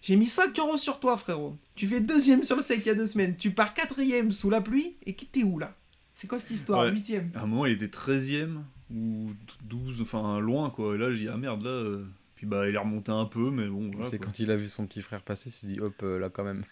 J'ai 0.03 0.17
mis 0.17 0.27
5 0.27 0.59
euros 0.59 0.77
sur 0.77 1.01
toi, 1.01 1.17
frérot. 1.17 1.57
Tu 1.77 1.87
fais 1.87 2.01
deuxième 2.01 2.45
sur 2.45 2.57
le 2.57 2.63
sec 2.63 2.81
il 2.85 2.89
y 2.89 2.91
a 2.91 2.95
deux 2.95 3.07
semaines. 3.07 3.37
Tu 3.37 3.53
pars 3.53 3.73
quatrième 3.73 4.33
sous 4.33 4.51
la 4.51 4.61
pluie. 4.61 4.97
Et 5.07 5.15
qui 5.15 5.25
t'es 5.27 5.43
où 5.45 5.59
là? 5.59 5.75
C'est 6.15 6.27
quoi 6.27 6.39
cette 6.39 6.51
histoire 6.51 6.85
Ouais. 6.85 6.91
Huitième? 6.91 7.27
À 7.35 7.41
un 7.41 7.47
moment, 7.47 7.65
il 7.65 7.73
était 7.73 7.87
13ème 7.87 8.59
ou 8.95 9.31
12, 9.63 10.03
enfin 10.03 10.39
loin 10.41 10.69
quoi. 10.69 10.95
Et 10.95 10.99
là, 10.99 11.11
j'ai 11.11 11.21
dit, 11.25 11.29
ah 11.29 11.39
merde, 11.39 11.63
là. 11.63 11.71
euh, 11.71 12.05
Puis 12.37 12.47
bah, 12.47 12.69
il 12.69 12.75
est 12.75 12.79
remonté 12.79 13.11
un 13.13 13.25
peu, 13.25 13.51
mais 13.51 13.67
bon. 13.67 13.91
Voilà, 13.95 14.11
c'est 14.11 14.19
quand 14.19 14.39
il 14.39 14.51
a 14.51 14.57
vu 14.57 14.69
son 14.69 14.87
petit 14.87 15.01
frère 15.01 15.23
passer, 15.23 15.49
il 15.49 15.53
s'est 15.53 15.67
dit 15.67 15.81
hop 15.81 15.95
euh, 16.03 16.19
là 16.19 16.29
quand 16.29 16.45
même. 16.45 16.65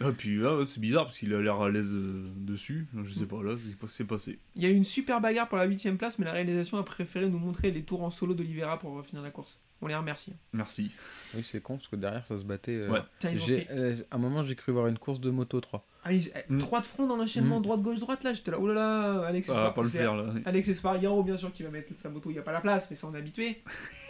Ah, 0.00 0.10
puis 0.16 0.36
là, 0.36 0.64
c'est 0.66 0.80
bizarre 0.80 1.04
parce 1.06 1.18
qu'il 1.18 1.32
a 1.34 1.40
l'air 1.40 1.60
à 1.60 1.70
l'aise 1.70 1.92
euh, 1.94 2.28
dessus. 2.36 2.86
Je 3.02 3.14
sais 3.14 3.26
pas, 3.26 3.42
là, 3.42 3.56
c'est 3.58 3.76
pas- 3.78 3.88
c'est 3.88 4.04
passé. 4.04 4.38
Il 4.54 4.62
y 4.62 4.66
a 4.66 4.68
eu 4.70 4.74
une 4.74 4.84
super 4.84 5.20
bagarre 5.20 5.48
pour 5.48 5.56
la 5.58 5.64
huitième 5.64 5.96
place, 5.96 6.18
mais 6.18 6.26
la 6.26 6.32
réalisation 6.32 6.76
a 6.78 6.82
préféré 6.82 7.28
nous 7.28 7.38
montrer 7.38 7.70
les 7.70 7.82
tours 7.82 8.02
en 8.02 8.10
solo 8.10 8.34
d'Olivera 8.34 8.78
pour 8.78 9.04
finir 9.06 9.22
la 9.22 9.30
course. 9.30 9.58
On 9.82 9.88
les 9.88 9.94
remercie. 9.94 10.32
Merci. 10.54 10.90
Oui 11.34 11.42
c'est 11.44 11.60
con 11.60 11.76
parce 11.76 11.88
que 11.88 11.96
derrière 11.96 12.26
ça 12.26 12.38
se 12.38 12.44
battait. 12.44 12.72
euh, 12.76 12.88
Ouais. 12.90 13.00
Tiens, 13.18 13.30
ils 13.32 13.42
ont 13.42 13.44
j'ai- 13.46 13.60
fait... 13.60 13.72
euh, 13.72 13.94
à 14.10 14.16
un 14.16 14.18
moment 14.18 14.42
j'ai 14.42 14.54
cru 14.54 14.72
voir 14.72 14.86
une 14.86 14.98
course 14.98 15.20
de 15.20 15.28
moto 15.30 15.60
3. 15.60 15.86
Ah, 16.02 16.14
ils... 16.14 16.28
eh, 16.34 16.50
Mm. 16.52 16.58
Trois 16.58 16.80
de 16.80 16.86
front 16.86 17.06
dans 17.06 17.16
l'enchaînement, 17.16 17.58
Mm. 17.58 17.62
droite, 17.62 17.82
gauche, 17.82 17.98
droite, 18.00 18.24
là, 18.24 18.32
j'étais 18.32 18.50
là, 18.52 18.58
oh 18.58 18.66
là 18.66 18.72
là, 18.74 19.26
Alex 19.26 19.48
Ça 19.48 19.52
va 19.60 19.72
pas 19.72 19.82
le 19.82 19.90
c'est- 19.90 19.98
faire 19.98 20.14
là. 20.16 20.32
Alex 20.46 20.68
Espargaro, 20.68 21.22
bien 21.22 21.36
sûr, 21.36 21.52
qui 21.52 21.62
va 21.62 21.68
mettre 21.68 21.92
sa 21.98 22.08
moto, 22.08 22.30
il 22.30 22.34
n'y 22.34 22.38
a 22.38 22.42
pas 22.42 22.52
la 22.52 22.62
place, 22.62 22.86
mais 22.88 22.96
ça 22.96 23.06
on 23.06 23.14
est 23.14 23.18
habitué. 23.18 23.62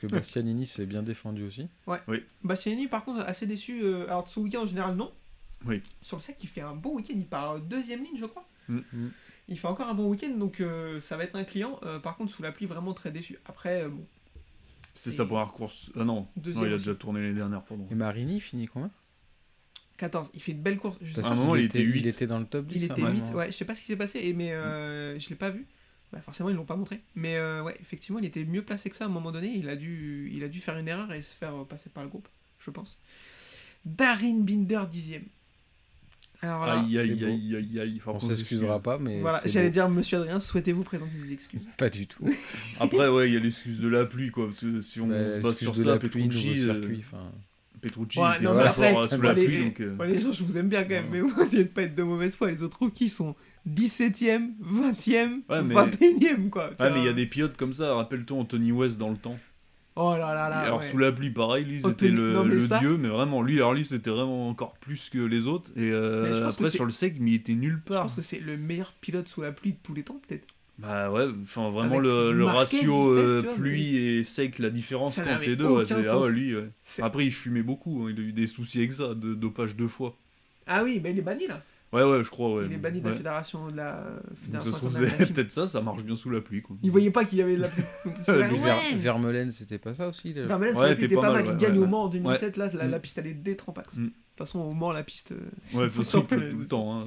Parce 0.00 0.10
que 0.12 0.16
Bastianini 0.16 0.66
s'est 0.66 0.86
bien 0.86 1.02
défendu 1.02 1.42
aussi. 1.44 1.66
Bastianini, 2.44 2.86
par 2.86 3.04
contre, 3.04 3.20
assez 3.26 3.46
déçu. 3.46 3.80
euh, 3.82 4.04
Alors, 4.06 4.28
ce 4.28 4.38
week-end, 4.40 4.62
en 4.62 4.66
général, 4.66 4.94
non. 4.94 5.12
Oui. 5.66 5.82
Sur 6.02 6.18
le 6.18 6.22
sec, 6.22 6.36
il 6.42 6.48
fait 6.48 6.60
un 6.60 6.74
bon 6.76 6.94
week-end. 6.96 7.14
Il 7.16 7.26
part 7.26 7.52
euh, 7.52 7.58
deuxième 7.58 8.04
ligne, 8.04 8.16
je 8.16 8.26
crois. 8.26 8.46
Mm. 8.68 8.78
Mm. 8.92 9.08
Il 9.48 9.58
fait 9.58 9.66
encore 9.66 9.88
un 9.88 9.94
bon 9.94 10.08
week-end, 10.08 10.30
donc 10.36 10.60
euh, 10.60 11.00
ça 11.00 11.16
va 11.16 11.24
être 11.24 11.34
un 11.34 11.42
client. 11.42 11.80
Euh, 11.82 11.98
par 11.98 12.16
contre, 12.16 12.30
sous 12.32 12.42
la 12.42 12.52
pluie, 12.52 12.66
vraiment 12.66 12.92
très 12.94 13.10
déçu. 13.10 13.38
Après, 13.46 13.82
euh, 13.84 13.88
bon, 13.88 14.06
C'était 14.94 15.16
sa 15.16 15.24
première 15.24 15.48
course. 15.52 15.90
Ah 15.98 16.04
non, 16.04 16.28
Deuxième 16.36 16.64
non 16.64 16.70
il 16.70 16.74
a 16.74 16.78
déjà 16.78 16.94
tourné 16.94 17.20
l'année 17.20 17.34
dernière, 17.34 17.62
pardon. 17.64 17.88
Et 17.90 17.94
Marini 17.94 18.40
finit 18.40 18.66
combien? 18.66 18.90
14. 19.96 20.30
Il 20.34 20.40
fait 20.40 20.52
de 20.52 20.60
belles 20.62 20.78
courses. 20.78 20.98
Je 21.02 21.08
sais 21.08 21.22
Parce 21.22 21.28
À 21.28 21.32
un 21.32 21.34
moment, 21.34 21.56
il 21.56 21.64
était 21.64 21.80
il 21.80 21.90
huit. 21.92 22.06
était 22.06 22.26
dans 22.28 22.38
le 22.38 22.44
top 22.44 22.66
10. 22.66 22.76
Il 22.76 22.84
était 22.84 23.00
moment. 23.02 23.14
8, 23.14 23.34
ouais, 23.34 23.46
je 23.50 23.56
sais 23.56 23.64
pas 23.64 23.74
ce 23.74 23.80
qui 23.80 23.86
s'est 23.88 23.96
passé, 23.96 24.32
mais 24.32 24.52
euh, 24.52 25.18
je 25.18 25.28
l'ai 25.30 25.34
pas 25.34 25.50
vu. 25.50 25.66
Bah, 26.12 26.20
forcément, 26.22 26.48
ils 26.48 26.56
l'ont 26.56 26.64
pas 26.64 26.76
montré. 26.76 27.00
Mais 27.14 27.36
euh, 27.36 27.62
ouais, 27.62 27.76
effectivement, 27.80 28.18
il 28.18 28.24
était 28.24 28.44
mieux 28.44 28.62
placé 28.62 28.88
que 28.88 28.96
ça 28.96 29.04
à 29.04 29.08
un 29.08 29.10
moment 29.10 29.30
donné. 29.32 29.52
Il 29.54 29.68
a 29.68 29.76
dû, 29.76 30.30
il 30.32 30.42
a 30.42 30.48
dû 30.48 30.60
faire 30.60 30.78
une 30.78 30.88
erreur 30.88 31.12
et 31.12 31.22
se 31.22 31.34
faire 31.36 31.54
euh, 31.54 31.64
passer 31.64 31.90
par 31.90 32.02
le 32.02 32.08
groupe, 32.08 32.28
je 32.60 32.70
pense. 32.70 32.98
Darin 33.84 34.38
Binder 34.40 34.82
dixième. 34.90 35.24
Alors 36.40 36.66
là, 36.66 36.78
Aïe, 36.78 36.96
aïe, 36.98 37.24
aïe, 37.24 37.56
aïe, 37.56 37.80
aïe. 37.80 38.00
Enfin, 38.00 38.12
On 38.14 38.20
s'excusera 38.20 38.80
pas, 38.80 38.96
mais. 38.98 39.20
voilà, 39.20 39.40
j'allais 39.44 39.70
dire, 39.70 39.88
monsieur 39.88 40.18
Adrien, 40.18 40.38
souhaitez-vous 40.38 40.84
présenter 40.84 41.10
des 41.26 41.32
excuses? 41.32 41.60
Pas 41.76 41.90
du 41.90 42.06
tout. 42.06 42.24
Après, 42.78 43.08
ouais, 43.08 43.28
il 43.28 43.34
y 43.34 43.36
a 43.36 43.40
l'excuse 43.40 43.80
de 43.80 43.88
la 43.88 44.06
pluie, 44.06 44.30
quoi. 44.30 44.46
parce 44.46 44.60
que 44.60 44.80
si 44.80 45.00
on 45.00 45.08
Bah, 45.08 45.30
se 45.32 45.38
base 45.40 45.58
sur 45.58 45.74
ça, 45.74 45.98
Petrucci, 45.98 46.68
Petrucci 47.80 48.18
Ouais, 48.18 48.36
était 48.36 48.44
non, 48.44 48.52
très 48.52 48.66
après, 48.68 48.90
fort 48.92 49.02
euh, 49.04 49.08
sous 49.08 49.20
la 49.22 49.32
les- 49.32 49.44
pluie, 49.46 49.64
donc... 49.64 49.80
euh, 49.80 49.96
Ouais, 49.96 50.06
les 50.08 50.20
gens, 50.20 50.32
je 50.32 50.42
vous 50.44 50.56
aime 50.56 50.68
bien 50.68 50.82
quand 50.82 50.90
même, 50.90 51.06
mais 51.10 51.20
vous 51.20 51.32
essayez 51.42 51.64
de 51.64 51.68
pas 51.68 51.82
être 51.82 51.94
de 51.94 52.02
mauvaise 52.02 52.34
foi. 52.36 52.50
Les 52.50 52.62
autres 52.62 52.78
rookies 52.80 53.08
sont 53.08 53.34
17ème, 53.68 54.50
20ème, 54.62 55.40
Ouais, 55.48 55.62
mais- 55.62 55.74
21ème, 55.74 56.48
quoi. 56.50 56.70
Ah, 56.78 56.90
mais 56.90 57.00
il 57.00 57.04
y 57.04 57.08
a 57.08 57.12
des 57.12 57.26
pilotes 57.26 57.56
comme 57.56 57.72
ça, 57.72 57.94
rappelle-toi 57.94 58.38
Anthony 58.38 58.72
West 58.72 58.98
dans 58.98 59.10
le 59.10 59.16
temps. 59.16 59.38
Oh 60.00 60.12
là 60.12 60.32
là 60.32 60.48
là. 60.48 60.58
alors 60.60 60.78
ouais. 60.78 60.88
sous 60.88 60.96
la 60.98 61.10
pluie, 61.10 61.30
pareil, 61.30 61.64
lui 61.64 61.78
c'était 61.78 61.88
Anthony- 62.06 62.10
le, 62.16 62.32
non, 62.32 62.44
mais 62.44 62.54
le 62.54 62.60
ça- 62.60 62.78
dieu, 62.78 62.96
mais 62.96 63.08
vraiment, 63.08 63.42
lui, 63.42 63.56
alors 63.56 63.74
lui 63.74 63.84
c'était 63.84 64.10
vraiment 64.10 64.48
encore 64.48 64.74
plus 64.78 65.10
que 65.10 65.18
les 65.18 65.48
autres. 65.48 65.72
Et 65.74 65.90
euh, 65.90 66.44
je 66.44 66.48
après 66.48 66.70
sur 66.70 66.84
le 66.84 66.92
sec, 66.92 67.16
mais 67.18 67.32
il 67.32 67.34
était 67.34 67.54
nulle 67.54 67.80
Je 67.84 67.92
part. 67.92 68.02
pense 68.02 68.14
que 68.14 68.22
c'est 68.22 68.38
le 68.38 68.56
meilleur 68.56 68.92
pilote 69.00 69.26
sous 69.26 69.42
la 69.42 69.50
pluie 69.50 69.72
de 69.72 69.78
tous 69.82 69.94
les 69.94 70.04
temps, 70.04 70.20
peut-être. 70.28 70.46
Bah 70.78 71.10
ouais, 71.10 71.26
enfin 71.42 71.70
vraiment 71.70 71.98
le, 71.98 72.32
le 72.32 72.44
ratio 72.44 73.10
euh, 73.12 73.42
vois, 73.42 73.54
pluie 73.54 73.96
et 73.96 74.22
sec, 74.24 74.60
la 74.60 74.70
différence 74.70 75.18
entre 75.18 75.40
les 75.40 75.56
deux, 75.56 75.66
ouais, 75.66 75.84
ah 75.90 76.18
ouais, 76.20 76.30
lui, 76.30 76.54
ouais. 76.54 76.70
Après 77.02 77.24
il 77.24 77.32
fumait 77.32 77.62
beaucoup, 77.64 78.04
hein, 78.06 78.12
il 78.14 78.18
a 78.20 78.22
eu 78.22 78.32
des 78.32 78.46
soucis 78.46 78.78
avec 78.78 78.92
ça, 78.92 79.14
de 79.14 79.34
dopage 79.34 79.74
deux 79.74 79.88
fois. 79.88 80.16
Ah 80.68 80.84
oui, 80.84 81.00
mais 81.02 81.10
il 81.10 81.18
est 81.18 81.22
banni 81.22 81.48
là. 81.48 81.62
Ouais, 81.92 82.04
ouais, 82.04 82.22
je 82.22 82.30
crois, 82.30 82.54
ouais. 82.54 82.66
il 82.66 82.72
est 82.74 82.76
banni 82.76 83.00
de 83.00 83.06
la 83.06 83.10
Ouais. 83.12 83.16
fédération 83.16 83.68
de 83.70 83.76
la 83.76 84.04
fédération 84.44 84.88
peut-être 85.34 85.50
ça, 85.50 85.66
ça 85.66 85.80
marche 85.80 86.04
bien 86.04 86.14
sous 86.14 86.28
la 86.30 86.40
pluie, 86.42 86.60
quoi. 86.62 86.76
Il 86.82 86.90
voyait 86.90 87.10
pas 87.10 87.24
qu'il 87.24 87.38
y 87.38 87.42
avait 87.42 87.56
de 87.56 87.62
la 87.62 87.68
pluie. 87.68 87.82
Vermeulen, 88.98 89.50
c'était 89.50 89.78
pas 89.78 89.94
ça 89.94 90.08
aussi 90.08 90.32
le- 90.34 90.44
Vermeulen, 90.46 90.74
sous 90.74 90.80
Ouais, 90.82 90.88
la 90.90 90.94
pluie, 90.94 91.08
t'es 91.08 91.14
était 91.14 91.20
pas 91.20 91.28
pas 91.28 91.32
mal. 91.32 91.44
Il 91.46 91.50
ouais, 91.52 91.56
gagne 91.56 91.78
ouais. 91.78 91.84
au 91.84 91.86
Mans 91.86 92.04
en 92.04 92.08
2007. 92.08 92.56
Là, 92.56 92.68
la, 92.74 92.86
Mm. 92.86 92.90
la 92.90 92.98
piste 93.00 93.18
elle 93.18 93.26
est. 93.28 93.34
De 94.38 94.44
toute 94.44 94.52
façon, 94.52 94.60
au 94.60 94.72
Mans, 94.72 94.92
la 94.92 95.02
piste. 95.02 95.32
euh, 95.32 95.38
Ouais, 95.78 95.90
faut 95.90 96.02
les- 96.36 96.50
tout 96.50 96.58
le 96.58 96.66
temps. 96.68 96.94
hein. 97.00 97.04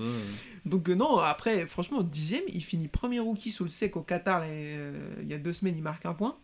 Donc 0.65 0.89
euh, 0.89 0.95
non, 0.95 1.17
après, 1.17 1.65
franchement, 1.65 2.03
dixième, 2.03 2.43
il 2.49 2.61
finit 2.63 2.88
premier 2.89 3.19
rookie 3.19 3.51
sous 3.51 3.63
le 3.63 3.69
sec 3.69 3.95
au 3.95 4.01
Qatar. 4.01 4.41
là, 4.41 4.47
euh, 4.49 4.91
il 5.21 5.27
y 5.29 5.34
a 5.34 5.38
deux 5.38 5.53
semaines, 5.53 5.75
il 5.77 5.82
marque 5.84 6.05
un 6.05 6.13
point. 6.13 6.36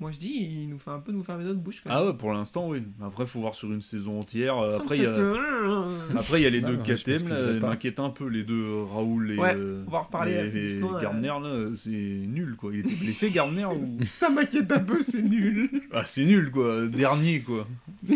Moi, 0.00 0.10
je 0.10 0.18
dis, 0.18 0.48
il 0.62 0.68
nous 0.70 0.78
fait 0.80 0.90
un 0.90 0.98
peu 0.98 1.12
nous 1.12 1.22
fermer 1.22 1.44
notre 1.44 1.60
bouche. 1.60 1.80
Quand 1.84 1.90
même. 1.90 1.98
Ah 2.02 2.06
ouais, 2.06 2.14
pour 2.14 2.32
l'instant, 2.32 2.68
oui. 2.68 2.82
Après, 3.00 3.26
faut 3.26 3.38
voir 3.40 3.54
sur 3.54 3.72
une 3.72 3.80
saison 3.80 4.18
entière. 4.18 4.58
euh, 4.58 4.76
Après, 4.76 4.96
il 4.96 5.04
y 5.04 5.06
a... 5.06 5.12
peut-être, 5.12 6.16
Après, 6.18 6.40
il 6.40 6.42
y 6.42 6.46
a 6.46 6.50
les 6.50 6.64
Ah 6.64 6.68
deux 6.72 6.76
KTM, 6.78 7.28
là, 7.28 7.52
m'inquiètent 7.60 8.00
un 8.00 8.10
peu, 8.10 8.26
les 8.26 8.42
deux 8.42 8.82
Raoul 8.92 9.30
et, 9.30 9.38
Ouais, 9.38 9.56
on 9.86 9.90
va 9.90 9.98
en 9.98 10.02
reparler 10.02 10.32
et- 10.52 10.72
et 10.72 10.76
Noir, 10.80 11.00
Gardner, 11.00 11.28
là, 11.28 11.68
c'est 11.76 11.90
nul, 11.90 12.56
quoi. 12.56 12.72
Il 12.74 12.80
était 12.80 12.96
blessé, 12.96 13.30
Gardner 13.30 13.66
ou... 13.66 13.98
Ça 14.18 14.30
m'inquiète 14.30 14.72
un 14.72 14.80
peu, 14.80 15.00
c'est 15.00 15.22
nul. 15.22 15.70
Ah, 15.92 16.04
c'est 16.04 16.24
nul, 16.24 16.50
quoi. 16.50 16.86
Dernier, 16.88 17.40
quoi. 17.42 17.68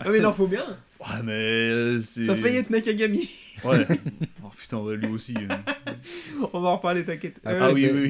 Ah, 0.00 0.10
mais 0.10 0.18
il 0.18 0.26
en 0.26 0.32
faut 0.32 0.46
bien. 0.46 0.64
Ouais, 1.06 1.22
mais 1.22 1.32
euh, 1.32 2.00
c'est... 2.00 2.24
Ça 2.26 2.34
faillit 2.36 2.56
être 2.58 2.70
Nakagami. 2.70 3.28
Ouais. 3.64 3.86
oh 4.44 4.48
putain, 4.56 4.78
ouais, 4.78 4.96
lui 4.96 5.06
aussi. 5.08 5.34
euh. 5.38 5.54
On 6.52 6.60
va 6.60 6.70
en 6.70 6.76
reparler, 6.76 7.04
t'inquiète. 7.04 7.36
Après, 7.44 7.60
Euh, 7.60 7.72
oui, 7.72 7.86
Ben- 7.86 7.94
oui. 7.94 8.08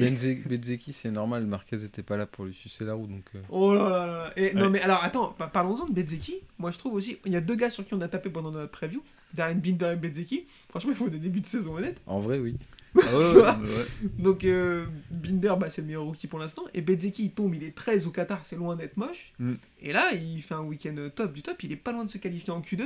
Benze- 0.57 0.91
c'est 0.91 1.11
normal, 1.11 1.45
Marquez 1.45 1.83
était 1.83 2.03
pas 2.03 2.17
là 2.17 2.25
pour 2.25 2.45
lui 2.45 2.53
sucer 2.53 2.83
la 2.85 2.93
roue, 2.93 3.07
donc. 3.07 3.25
euh, 3.35 3.39
Oh 3.49 3.73
là 3.73 3.89
là 3.89 4.05
là. 4.07 4.33
Et, 4.37 4.53
Non 4.53 4.63
Ouais. 4.63 4.69
mais 4.69 4.81
alors 4.81 5.03
attends, 5.03 5.35
pa- 5.37 5.47
parlons-en 5.47 5.87
de 5.87 5.93
Bezzeki. 5.93 6.35
Moi 6.57 6.71
je 6.71 6.77
trouve 6.79 6.93
aussi, 6.93 7.17
il 7.25 7.33
y 7.33 7.35
a 7.35 7.41
deux 7.41 7.55
gars 7.55 7.69
sur 7.69 7.85
qui 7.85 7.93
on 7.93 8.01
a 8.01 8.07
tapé 8.07 8.29
pendant 8.29 8.51
notre 8.51 8.71
preview, 8.71 9.03
Darren 9.33 9.55
Binder 9.55 9.91
et 9.93 9.95
Bezzeki. 9.97 10.45
Franchement 10.69 10.91
il 10.91 10.97
faut 10.97 11.09
des 11.09 11.19
débuts 11.19 11.41
de 11.41 11.45
saison 11.47 11.75
honnêtes. 11.75 12.01
En 12.07 12.19
vrai, 12.19 12.39
oui. 12.39 12.55
Ah 13.01 13.17
ouais, 13.17 13.29
Tu 13.29 13.35
ouais, 13.35 13.41
vois 13.41 13.57
mais 13.61 13.67
ouais. 13.69 13.85
Donc 14.19 14.43
euh, 14.45 14.85
Binder 15.11 15.53
bah, 15.59 15.69
c'est 15.69 15.81
le 15.81 15.87
meilleur 15.87 16.03
rookie 16.03 16.27
pour 16.27 16.39
l'instant. 16.39 16.63
Et 16.73 16.81
Bezzeki 16.81 17.25
il 17.25 17.31
tombe, 17.31 17.53
il 17.55 17.63
est 17.63 17.75
13 17.75 18.07
au 18.07 18.11
Qatar, 18.11 18.43
c'est 18.45 18.55
loin 18.55 18.75
d'être 18.75 18.97
moche. 18.97 19.33
Mm. 19.39 19.53
Et 19.81 19.91
là 19.93 20.13
il 20.13 20.41
fait 20.41 20.53
un 20.55 20.61
week-end 20.63 20.95
top 21.15 21.33
du 21.33 21.41
top, 21.41 21.61
il 21.63 21.71
est 21.71 21.75
pas 21.77 21.91
loin 21.91 22.05
de 22.05 22.09
se 22.11 22.17
qualifier 22.17 22.51
en 22.51 22.61
Q2. 22.61 22.83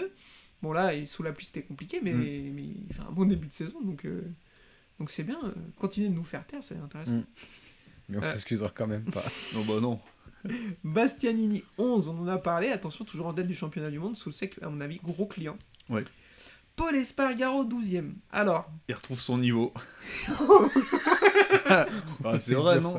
Bon 0.61 0.73
là 0.73 0.91
sous 1.05 1.23
la 1.23 1.31
pluie 1.31 1.45
c'était 1.45 1.61
compliqué 1.61 1.99
mais, 2.03 2.13
Mm. 2.13 2.53
mais 2.55 2.63
il 2.89 2.93
fait 2.93 3.01
un 3.07 3.11
bon 3.11 3.25
début 3.25 3.47
de 3.47 3.53
saison 3.53 3.79
donc 3.81 4.03
euh, 4.05 4.21
donc 4.99 5.11
c'est 5.11 5.23
bien. 5.23 5.39
euh, 5.45 5.51
Continuez 5.77 6.09
de 6.09 6.13
nous 6.15 6.23
faire 6.23 6.45
taire, 6.45 6.61
c'est 6.63 6.75
intéressant. 6.77 7.11
Mm. 7.13 7.23
Mais 8.09 8.17
on 8.17 8.21
Euh. 8.21 8.23
s'excusera 8.23 8.69
quand 8.73 8.87
même 8.87 9.03
pas. 9.03 9.23
Non, 9.53 9.63
bah 9.65 9.79
non. 9.81 9.99
Bastianini 10.83 11.63
11, 11.77 12.07
on 12.09 12.19
en 12.19 12.27
a 12.27 12.37
parlé, 12.37 12.69
attention, 12.69 13.05
toujours 13.05 13.27
en 13.27 13.33
tête 13.33 13.47
du 13.47 13.55
championnat 13.55 13.91
du 13.91 13.99
monde, 13.99 14.15
sous 14.15 14.29
le 14.29 14.33
sec, 14.33 14.55
à 14.61 14.69
mon 14.69 14.79
avis, 14.81 14.99
gros 15.03 15.25
client. 15.25 15.57
Ouais. 15.89 16.03
Paul 16.79 16.95
Espargaro 16.95 17.65
12ème. 17.65 18.13
Alors, 18.31 18.71
Il 18.87 18.95
retrouve 18.95 19.19
son 19.19 19.37
niveau. 19.37 19.73
ah, 21.69 21.85
c'est 22.37 22.55
vrai, 22.55 22.79
non. 22.79 22.97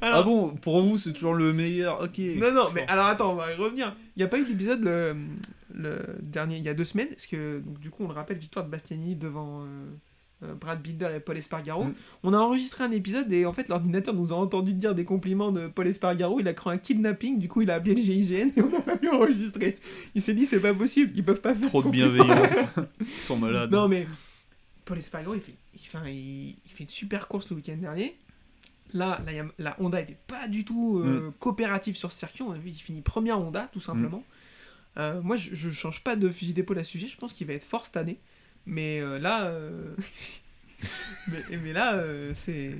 Ah 0.00 0.06
alors- 0.06 0.24
bon, 0.24 0.54
pour 0.56 0.82
vous, 0.82 0.98
c'est 0.98 1.12
toujours 1.12 1.34
le 1.34 1.52
meilleur 1.52 2.00
Ok. 2.02 2.18
non, 2.18 2.50
non, 2.52 2.68
mais 2.74 2.84
alors 2.88 3.06
attends, 3.06 3.30
on 3.32 3.36
va 3.36 3.52
y 3.52 3.54
revenir. 3.54 3.94
Il 4.16 4.20
n'y 4.20 4.24
a 4.24 4.28
pas 4.28 4.38
eu 4.38 4.44
d'épisode 4.44 4.80
le, 4.82 5.14
le 5.72 5.98
dernier, 6.20 6.56
il 6.56 6.64
y 6.64 6.68
a 6.68 6.74
deux 6.74 6.84
semaines, 6.84 7.08
parce 7.08 7.26
que 7.28 7.60
donc, 7.60 7.78
du 7.78 7.90
coup, 7.90 8.02
on 8.04 8.08
le 8.08 8.14
rappelle, 8.14 8.38
victoire 8.38 8.64
de 8.64 8.70
Bastianini 8.72 9.14
devant 9.14 9.62
euh, 9.62 9.66
Brad 10.42 10.82
Binder 10.82 11.08
et 11.16 11.20
Paul 11.20 11.38
Espargaro. 11.38 11.84
Mm. 11.84 11.94
On 12.22 12.34
a 12.34 12.38
enregistré 12.38 12.84
un 12.84 12.90
épisode 12.90 13.32
et 13.32 13.46
en 13.46 13.52
fait, 13.52 13.68
l'ordinateur 13.68 14.14
nous 14.14 14.32
a 14.32 14.36
entendu 14.36 14.74
dire 14.74 14.94
des 14.94 15.04
compliments 15.04 15.50
de 15.50 15.66
Paul 15.66 15.86
Espargaro. 15.86 16.40
Il 16.40 16.48
a 16.48 16.54
cru 16.54 16.70
un 16.70 16.78
kidnapping, 16.78 17.38
du 17.38 17.48
coup, 17.48 17.62
il 17.62 17.70
a 17.70 17.74
appelé 17.74 17.94
le 17.94 18.02
GIGN 18.02 18.50
et 18.56 18.62
on 18.62 18.68
n'a 18.68 18.80
pas 18.80 18.96
pu 18.96 19.08
enregistrer. 19.08 19.78
Il 20.14 20.22
s'est 20.22 20.34
dit, 20.34 20.46
c'est 20.46 20.60
pas 20.60 20.74
possible, 20.74 21.12
ils 21.14 21.24
peuvent 21.24 21.40
pas 21.40 21.54
faire 21.54 21.68
Trop 21.68 21.82
de 21.82 21.88
bienveillance. 21.88 22.52
Ils 23.00 23.06
sont 23.06 23.36
malades. 23.36 23.70
Non, 23.72 23.88
mais 23.88 24.06
Paul 24.84 24.98
Espargaro, 24.98 25.34
il 25.34 25.40
fait, 25.40 25.54
il, 25.74 25.80
enfin, 25.86 26.02
il, 26.08 26.56
il 26.64 26.70
fait 26.72 26.84
une 26.84 26.90
super 26.90 27.28
course 27.28 27.48
le 27.50 27.56
week-end 27.56 27.76
dernier. 27.76 28.16
Là, 28.94 29.20
la, 29.26 29.44
la 29.58 29.76
Honda 29.80 30.00
était 30.00 30.18
pas 30.26 30.48
du 30.48 30.64
tout 30.64 30.98
euh, 30.98 31.32
coopérative 31.40 31.96
sur 31.96 32.12
ce 32.12 32.18
circuit. 32.18 32.42
On 32.42 32.52
a 32.52 32.58
vu 32.58 32.70
qu'il 32.70 32.82
finit 32.82 33.02
première 33.02 33.40
Honda, 33.40 33.68
tout 33.72 33.80
simplement. 33.80 34.22
Euh, 34.96 35.20
moi, 35.22 35.36
je, 35.36 35.54
je 35.54 35.70
change 35.70 36.04
pas 36.04 36.14
de 36.14 36.30
fusil 36.30 36.52
d'épaule 36.54 36.78
à 36.78 36.84
ce 36.84 36.92
sujet. 36.92 37.06
Je 37.06 37.16
pense 37.16 37.32
qu'il 37.32 37.46
va 37.46 37.54
être 37.54 37.64
fort 37.64 37.84
cette 37.84 37.96
année. 37.96 38.20
Mais 38.66 39.00
euh, 39.00 39.18
là, 39.18 39.46
euh, 39.46 39.94
mais, 41.28 41.56
mais 41.62 41.72
là, 41.72 41.94
euh, 41.94 42.32
c'est 42.34 42.72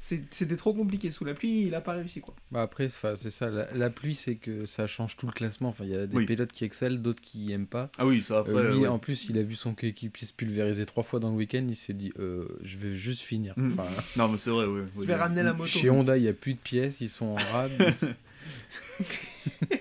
c'est- 0.00 0.22
c'était 0.30 0.56
trop 0.56 0.72
compliqué 0.72 1.10
sous 1.10 1.24
la 1.26 1.34
pluie. 1.34 1.64
Il 1.66 1.74
a 1.74 1.80
pas 1.82 1.92
réussi 1.92 2.20
quoi. 2.20 2.34
Bah 2.50 2.62
après, 2.62 2.88
c'est 2.88 3.28
ça. 3.30 3.50
La, 3.50 3.68
la 3.74 3.90
pluie, 3.90 4.14
c'est 4.14 4.36
que 4.36 4.64
ça 4.64 4.86
change 4.86 5.16
tout 5.16 5.26
le 5.26 5.32
classement. 5.32 5.68
Enfin, 5.68 5.84
il 5.84 5.90
y 5.90 5.96
a 5.96 6.06
des 6.06 6.16
Oui. 6.16 6.24
pilotes 6.24 6.50
qui 6.52 6.64
excellent, 6.64 6.96
d'autres 6.96 7.20
qui 7.20 7.52
aiment 7.52 7.66
pas. 7.66 7.90
Ah 7.98 8.06
oui, 8.06 8.22
ça 8.22 8.38
après. 8.38 8.52
Euh, 8.54 8.70
lui, 8.72 8.78
ouais. 8.80 8.88
en 8.88 8.98
plus, 8.98 9.26
il 9.28 9.36
a 9.38 9.42
vu 9.42 9.54
son 9.54 9.74
coéquipier 9.74 10.26
se 10.26 10.32
pulvériser 10.32 10.86
trois 10.86 11.02
fois 11.02 11.20
dans 11.20 11.28
le 11.30 11.36
week-end. 11.36 11.66
Il 11.68 11.76
s'est 11.76 11.92
dit, 11.94 12.12
euh, 12.18 12.46
je 12.62 12.78
vais 12.78 12.94
juste 12.94 13.20
finir. 13.22 13.52
Mm. 13.58 13.72
Enfin, 13.78 13.88
Non, 14.16 14.28
mais 14.28 14.38
c'est 14.38 14.50
vrai, 14.50 14.64
ouais. 14.66 14.84
Je 14.96 15.02
vais 15.04 15.14
ramener 15.16 15.42
la 15.42 15.52
moto. 15.52 15.68
chez 15.68 15.90
Honda, 15.90 16.16
il 16.16 16.22
n'y 16.22 16.28
a 16.28 16.32
plus 16.32 16.54
de 16.54 16.58
pièces, 16.60 17.00
ils 17.02 17.10
sont 17.10 17.26
en 17.26 17.34
rade. 17.36 17.94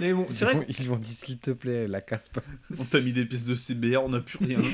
Mais 0.00 0.12
bon, 0.12 0.26
Ils 0.28 0.34
c'est 0.34 0.44
vrai. 0.44 0.54
vont- 0.54 0.60
que- 0.62 0.72
Ils 0.78 0.88
vont 0.88 0.96
dire, 0.96 1.12
s'il 1.16 1.38
te 1.38 1.50
plaît, 1.50 1.88
la 1.88 2.00
casse 2.00 2.28
pas. 2.28 2.42
On 2.78 2.84
t'a 2.84 3.00
mis 3.00 3.12
des 3.12 3.24
pièces 3.24 3.44
de 3.44 3.54
CBR, 3.54 4.02
on 4.04 4.08
n'a 4.10 4.20
plus 4.20 4.38
rien. 4.44 4.58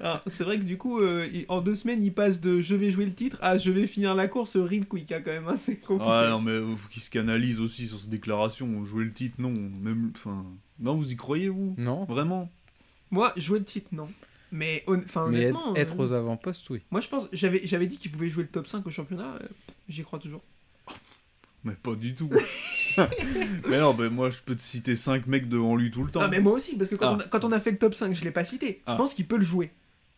Ah, 0.00 0.22
c'est 0.28 0.44
vrai 0.44 0.58
que 0.58 0.64
du 0.64 0.78
coup, 0.78 0.98
euh, 1.00 1.26
il- 1.30 1.44
en 1.48 1.60
deux 1.60 1.74
semaines, 1.74 2.02
il 2.02 2.12
passe 2.14 2.40
de 2.40 2.62
je 2.62 2.74
vais 2.74 2.90
jouer 2.90 3.04
le 3.04 3.12
titre 3.12 3.36
à 3.42 3.58
je 3.58 3.70
vais 3.70 3.86
finir 3.86 4.14
la 4.14 4.28
course 4.28 4.56
real 4.56 4.86
quick, 4.86 5.12
hein, 5.12 5.20
quand 5.22 5.30
même. 5.30 5.46
hein, 5.46 5.56
c'est 5.62 5.76
compliqué. 5.76 6.10
Ouais, 6.10 6.30
non, 6.30 6.40
mais 6.40 6.52
euh, 6.52 6.74
faut 6.74 6.88
qu'il 6.88 7.02
se 7.02 7.10
canalise 7.10 7.60
aussi 7.60 7.86
sur 7.86 8.00
ses 8.00 8.08
déclarations. 8.08 8.82
Jouer 8.86 9.04
le 9.04 9.12
titre, 9.12 9.36
non. 9.38 9.52
Même, 9.52 10.12
enfin, 10.16 10.46
non, 10.80 10.94
vous 10.96 11.12
y 11.12 11.16
croyez, 11.16 11.50
vous? 11.50 11.74
Non 11.76 12.04
Vraiment? 12.06 12.50
Moi, 13.10 13.34
jouer 13.36 13.58
le 13.58 13.64
titre, 13.66 13.88
non. 13.92 14.08
Mais 14.52 14.84
enfin, 14.88 15.28
Mais 15.28 15.42
être, 15.42 15.54
honnêtement. 15.56 15.76
être 15.76 16.00
euh, 16.00 16.04
aux 16.04 16.12
avant-postes, 16.12 16.70
oui. 16.70 16.80
Moi, 16.90 17.02
je 17.02 17.08
pense. 17.08 17.28
J'avais 17.34 17.60
j'avais 17.66 17.86
dit 17.86 17.98
qu'il 17.98 18.10
pouvait 18.10 18.30
jouer 18.30 18.44
le 18.44 18.48
top 18.48 18.66
5 18.66 18.86
au 18.86 18.90
championnat. 18.90 19.34
euh, 19.42 19.46
J'y 19.88 20.02
crois 20.02 20.18
toujours. 20.18 20.42
Mais 21.64 21.72
pas 21.72 21.94
du 21.94 22.14
tout. 22.14 22.28
mais 23.68 23.78
non, 23.80 23.94
mais 23.98 24.10
moi, 24.10 24.30
je 24.30 24.40
peux 24.44 24.54
te 24.54 24.62
citer 24.62 24.96
5 24.96 25.26
mecs 25.26 25.48
devant 25.48 25.76
lui 25.76 25.90
tout 25.90 26.04
le 26.04 26.10
temps. 26.10 26.20
Non, 26.20 26.28
mais 26.30 26.40
moi 26.40 26.52
aussi, 26.52 26.76
parce 26.76 26.90
que 26.90 26.96
quand, 26.96 27.06
Ah. 27.08 27.14
on, 27.16 27.20
a, 27.20 27.24
quand 27.24 27.44
on 27.44 27.52
a 27.52 27.60
fait 27.60 27.70
le 27.70 27.78
top 27.78 27.94
5, 27.94 28.14
je 28.14 28.22
l'ai 28.24 28.30
pas 28.30 28.44
cité. 28.44 28.82
Je 28.86 28.92
Ah. 28.92 28.96
pense 28.96 29.14
qu'il 29.14 29.26
peut 29.26 29.36
le 29.38 29.42
jouer. 29.44 29.70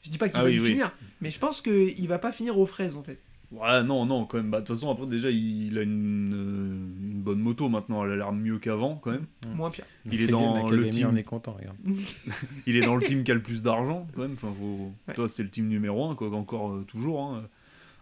Je 0.03 0.11
dis 0.11 0.18
pas 0.18 0.28
qu'il 0.28 0.38
Ah 0.38 0.42
va 0.42 0.49
oui, 0.49 0.57
le 0.57 0.62
oui. 0.62 0.68
finir, 0.70 0.92
mais 1.20 1.30
je 1.30 1.38
pense 1.38 1.61
qu'il 1.61 2.09
va 2.09 2.18
pas 2.18 2.32
finir 2.32 2.59
aux 2.59 2.66
fraises 2.66 2.97
en 2.97 3.03
fait. 3.03 3.20
Ouais, 3.53 3.82
non, 3.84 4.07
non, 4.07 4.24
quand 4.24 4.38
même. 4.38 4.51
Bah, 4.51 4.61
De 4.61 4.66
toute 4.66 4.74
façon, 4.74 4.90
après, 4.90 5.07
déjà, 5.07 5.30
il 5.30 5.78
a 5.78 5.82
une, 5.82 6.34
euh, 6.34 7.12
une 7.12 7.22
bonne 7.22 7.38
moto 7.38 7.68
maintenant. 7.68 8.05
Elle 8.05 8.11
a 8.12 8.16
l'air 8.16 8.32
mieux 8.32 8.59
qu'avant, 8.59 8.97
quand 8.97 9.12
même. 9.12 9.26
Mm. 9.49 9.55
Moins 9.57 9.70
pire. 9.70 9.84
Il 10.11 10.20
est 10.20 10.26
dans 10.26 10.68
le 10.68 10.90
team. 10.90 11.07
en 11.09 11.14
est 11.16 11.22
content, 11.22 11.53
regarde. 11.57 11.76
Il 12.66 12.76
est 12.76 12.80
dans 12.80 12.97
le 12.97 13.05
team 13.07 13.22
qui 13.22 13.30
a 13.30 13.34
le 13.34 13.40
plus 13.42 13.62
d'argent, 13.62 14.09
quand 14.16 14.22
même. 14.22 14.32
Enfin, 14.32 14.53
faut... 14.59 14.92
Ouais. 15.07 15.14
Toi, 15.14 15.28
c'est 15.28 15.44
le 15.44 15.49
team 15.49 15.68
numéro 15.68 16.11
1, 16.11 16.16
quoi. 16.16 16.28
Encore 16.34 16.72
euh, 16.72 16.84
toujours. 16.88 17.22
hein. 17.22 17.44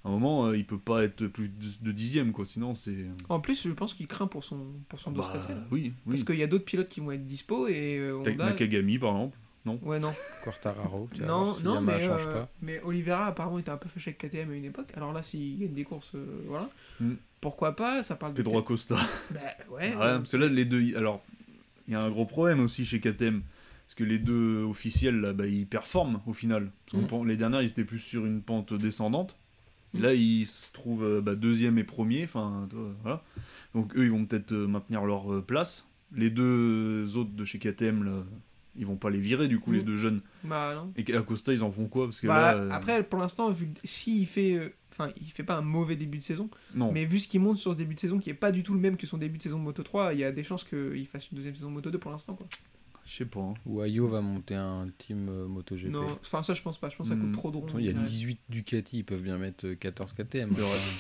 À 0.05 0.09
un 0.09 0.11
moment, 0.11 0.47
euh, 0.49 0.57
il 0.57 0.67
peut 0.67 0.79
pas 0.79 1.03
être 1.05 1.27
plus 1.29 1.49
de, 1.49 1.67
de 1.81 1.93
dixième, 1.93 2.33
quoi. 2.33 2.45
Sinon, 2.45 2.75
c'est. 2.75 3.07
En 3.31 3.41
plus, 3.41 3.67
je 3.67 3.73
pense 3.73 3.95
qu'il 3.95 4.07
craint 4.07 4.27
pour 4.27 4.45
son, 4.45 4.59
pour 4.89 5.01
son 5.01 5.11
dos 5.13 5.23
Bah, 5.23 5.33
oui, 5.71 5.95
oui. 6.07 6.13
Parce 6.15 6.25
qu'il 6.25 6.37
y 6.37 6.43
a 6.43 6.47
d'autres 6.47 6.67
pilotes 6.67 6.89
qui 6.91 7.01
vont 7.01 7.11
être 7.13 7.27
dispo 7.27 7.69
et 7.69 7.97
euh, 7.99 8.19
Honda- 8.19 8.37
Nakagami, 8.51 8.99
par 8.99 9.11
exemple. 9.13 9.39
Ouais, 9.83 9.99
non. 9.99 10.13
Quartararo, 10.45 11.09
tu 11.15 11.23
Non, 11.23 11.59
non, 11.65 11.81
mais, 11.81 11.95
euh, 12.07 12.35
pas. 12.35 12.51
mais 12.61 12.83
Oliveira 12.83 13.29
apparemment 13.29 13.59
était 13.59 13.71
un 13.71 13.79
peu 13.79 13.89
fâché 13.89 14.11
avec 14.11 14.31
KTM 14.31 14.51
à 14.51 14.55
une 14.55 14.67
époque. 14.67 14.89
Alors 14.95 15.15
là, 15.15 15.23
s'il 15.23 15.59
gagne 15.59 15.73
des 15.73 15.85
courses, 15.85 16.11
euh, 16.15 16.43
voilà. 16.49 16.69
Mm. 17.01 17.13
Pourquoi 17.41 17.75
pas 17.75 18.03
Ça 18.03 18.15
parle 18.15 18.33
de. 18.35 18.37
Pedro 18.43 18.59
Acosta. 18.59 18.97
Bah 19.31 19.41
ouais. 19.71 19.95
Ouais, 19.97 20.03
euh, 20.03 20.19
parce 20.19 20.33
que 20.33 20.37
là, 20.37 20.49
les 20.49 20.67
deux. 20.67 20.95
Alors, 20.99 21.25
il 21.89 21.95
y 21.95 21.97
a 21.97 22.03
un 22.03 22.11
gros 22.11 22.27
problème 22.27 22.61
aussi 22.61 22.85
chez 22.85 23.01
KTM. 23.01 23.41
Parce 23.87 23.95
que 23.95 24.05
les 24.05 24.19
deux 24.19 24.63
officiels, 24.65 25.21
là, 25.21 25.33
bah, 25.33 25.47
ils 25.47 25.67
performent 25.67 26.21
au 26.27 26.35
final. 26.35 26.71
Parce 26.93 27.03
que 27.07 27.15
Mm. 27.15 27.27
les 27.29 27.37
dernières, 27.39 27.63
ils 27.63 27.69
étaient 27.71 27.85
plus 27.85 27.99
sur 28.01 28.27
une 28.27 28.43
pente 28.43 28.75
descendante. 28.75 29.35
Et 29.95 29.99
Mm. 29.99 30.03
là, 30.03 30.15
ils 30.15 30.47
se 30.47 30.73
trouvent 30.73 31.05
euh, 31.05 31.21
bah, 31.21 31.35
deuxième 31.37 31.79
et 31.79 31.85
premier. 31.85 32.25
Enfin, 32.25 32.69
voilà. 33.03 33.23
Donc, 33.75 33.97
eux, 33.97 34.05
ils 34.05 34.11
vont 34.11 34.25
peut-être 34.27 34.53
euh, 34.53 34.67
maintenir 34.67 35.05
leur 35.05 35.33
euh, 35.33 35.41
place. 35.43 35.87
les 36.17 36.31
deux 36.31 37.17
autres 37.17 37.33
de 37.33 37.45
chez 37.45 37.59
KTM, 37.59 38.05
là, 38.05 38.23
ils 38.77 38.87
vont 38.87 38.97
pas 38.97 39.11
les 39.11 39.19
virer, 39.21 39.49
du 39.49 39.59
coup, 39.59 39.71
Mm. 39.73 39.75
les 39.75 39.83
deux 39.83 39.97
jeunes. 39.97 40.21
Bah 40.45 40.73
non. 40.75 40.93
Et 40.97 41.13
Acosta, 41.15 41.53
ils 41.53 41.63
en 41.65 41.73
font 41.73 41.87
quoi? 41.89 42.07
Parce 42.07 42.21
que 42.21 42.27
Bah, 42.29 42.55
là. 42.55 42.75
Après, 42.75 43.03
pour 43.03 43.19
l'instant, 43.19 43.51
vu 43.51 43.69
s'il 43.85 44.27
fait. 44.27 44.55
euh, 44.57 44.69
Enfin, 44.97 45.11
il 45.21 45.27
fait 45.33 45.43
pas 45.43 45.57
un 45.59 45.63
mauvais 45.63 45.97
début 45.97 46.19
de 46.19 46.23
saison, 46.23 46.49
non. 46.73 46.93
mais 46.93 47.05
vu 47.05 47.19
ce 47.19 47.27
qu'il 47.27 47.41
montre 47.41 47.59
sur 47.59 47.73
ce 47.73 47.77
début 47.77 47.97
de 47.97 47.99
saison 47.99 48.21
qui 48.21 48.31
est 48.31 48.35
pas 48.35 48.53
du 48.53 48.63
tout 48.63 48.75
le 48.75 48.79
même 48.79 48.97
que 48.97 49.09
son 49.09 49.19
début 49.19 49.39
de 49.39 49.43
saison 49.43 49.59
de 49.59 49.65
Moto 49.65 49.83
3, 49.83 50.15
il 50.15 50.21
y 50.21 50.25
a 50.25 50.31
des 50.31 50.45
chances 50.45 50.63
qu'il 50.63 51.05
fasse 51.09 51.29
une 51.33 51.37
deuxième 51.37 51.57
saison 51.57 51.71
de 51.71 51.75
Moto 51.75 51.91
2 51.91 51.99
pour 51.99 52.13
l'instant. 52.13 52.35
quoi. 52.37 52.47
Je 53.07 53.13
sais 53.17 53.25
pas. 53.27 53.41
hein. 53.41 53.55
Ou 53.67 53.81
Ayo 53.83 54.09
va 54.09 54.21
monter 54.23 54.55
un 54.55 54.89
team 54.99 55.29
euh, 55.29 55.47
MotoGP. 55.47 55.91
Non, 55.91 56.19
enfin, 56.23 56.43
ça, 56.43 56.55
je 56.55 56.63
pense 56.63 56.79
pas. 56.79 56.89
Je 56.89 56.97
pense 56.97 57.09
que 57.09 57.15
ça 57.15 57.21
coûte 57.21 57.29
Mm. 57.29 57.33
trop 57.33 57.51
de 57.51 57.57
ronds. 57.59 57.67
Il 57.79 57.85
y 57.85 57.91
a 57.91 57.93
Ouais. 57.93 58.03
18 58.03 58.41
Ducati, 58.49 58.99
ils 58.99 59.05
peuvent 59.05 59.21
bien 59.21 59.37
mettre 59.37 59.67
euh, 59.67 59.75
14 59.75 60.13
KTM. 60.15 60.51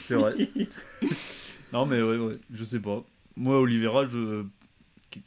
C'est 0.06 0.14
vrai. 0.16 0.34
Non, 1.72 1.86
mais 1.86 2.00
ouais, 2.00 2.16
ouais, 2.18 2.36
je 2.52 2.62
sais 2.64 2.78
pas. 2.78 3.02
Moi, 3.36 3.58
Oliveira, 3.58 4.06
je. 4.06 4.44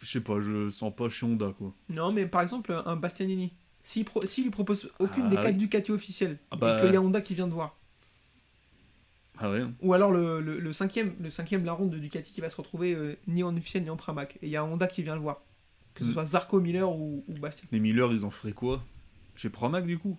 Je 0.02 0.06
sais 0.06 0.22
pas, 0.22 0.40
je 0.40 0.70
sens 0.70 0.94
pas 0.96 1.10
chez 1.10 1.26
Honda, 1.26 1.54
quoi. 1.58 1.74
Non, 1.90 2.12
mais 2.14 2.26
par 2.26 2.42
exemple, 2.42 2.74
un 2.86 2.96
Bastianini, 2.98 3.54
s'il 3.84 4.04
pro- 4.06 4.26
s'il 4.26 4.44
lui 4.46 4.52
propose 4.52 4.90
aucune 5.00 5.26
Ah, 5.26 5.30
des 5.30 5.36
quatre 5.38 5.46
oui. 5.48 5.54
Ducati 5.58 5.92
officielles, 5.92 6.38
Ah 6.52 6.58
bah. 6.58 6.78
et 6.78 6.82
qu'il 6.82 6.94
y 6.94 6.96
a 6.98 7.02
Honda 7.02 7.22
qui 7.22 7.36
vient 7.36 7.48
de 7.48 7.54
voir, 7.54 7.78
Ah 9.40 9.50
ouais 9.52 9.64
ou 9.82 9.94
alors 9.94 10.12
le, 10.12 10.42
le, 10.42 10.60
le 10.60 10.74
cinquième, 10.74 11.14
le 11.22 11.30
cinquième 11.30 11.64
larron 11.64 11.86
de 11.86 11.98
Ducati 12.00 12.32
qui 12.34 12.42
va 12.42 12.50
se 12.50 12.56
retrouver 12.58 12.94
euh, 12.96 13.16
ni 13.28 13.44
en 13.44 13.56
officiel 13.56 13.84
ni 13.84 13.90
en 13.90 13.96
Pramac, 13.96 14.36
et 14.42 14.48
il 14.48 14.50
y 14.50 14.58
a 14.58 14.66
Honda 14.66 14.88
qui 14.88 15.04
vient 15.04 15.16
le 15.16 15.22
voir, 15.22 15.42
que 15.98 16.04
ce 16.06 16.10
Mm. 16.10 16.14
soit 16.14 16.26
Zarco, 16.26 16.60
Miller 16.60 16.90
ou, 16.90 17.24
ou 17.28 17.34
Bastien. 17.34 17.68
Les 17.72 17.80
Miller, 17.80 18.12
ils 18.14 18.24
en 18.26 18.30
feraient 18.32 18.54
quoi? 18.54 18.84
Chez 19.36 19.50
Pramac, 19.50 19.86
du 19.86 19.98
coup? 19.98 20.18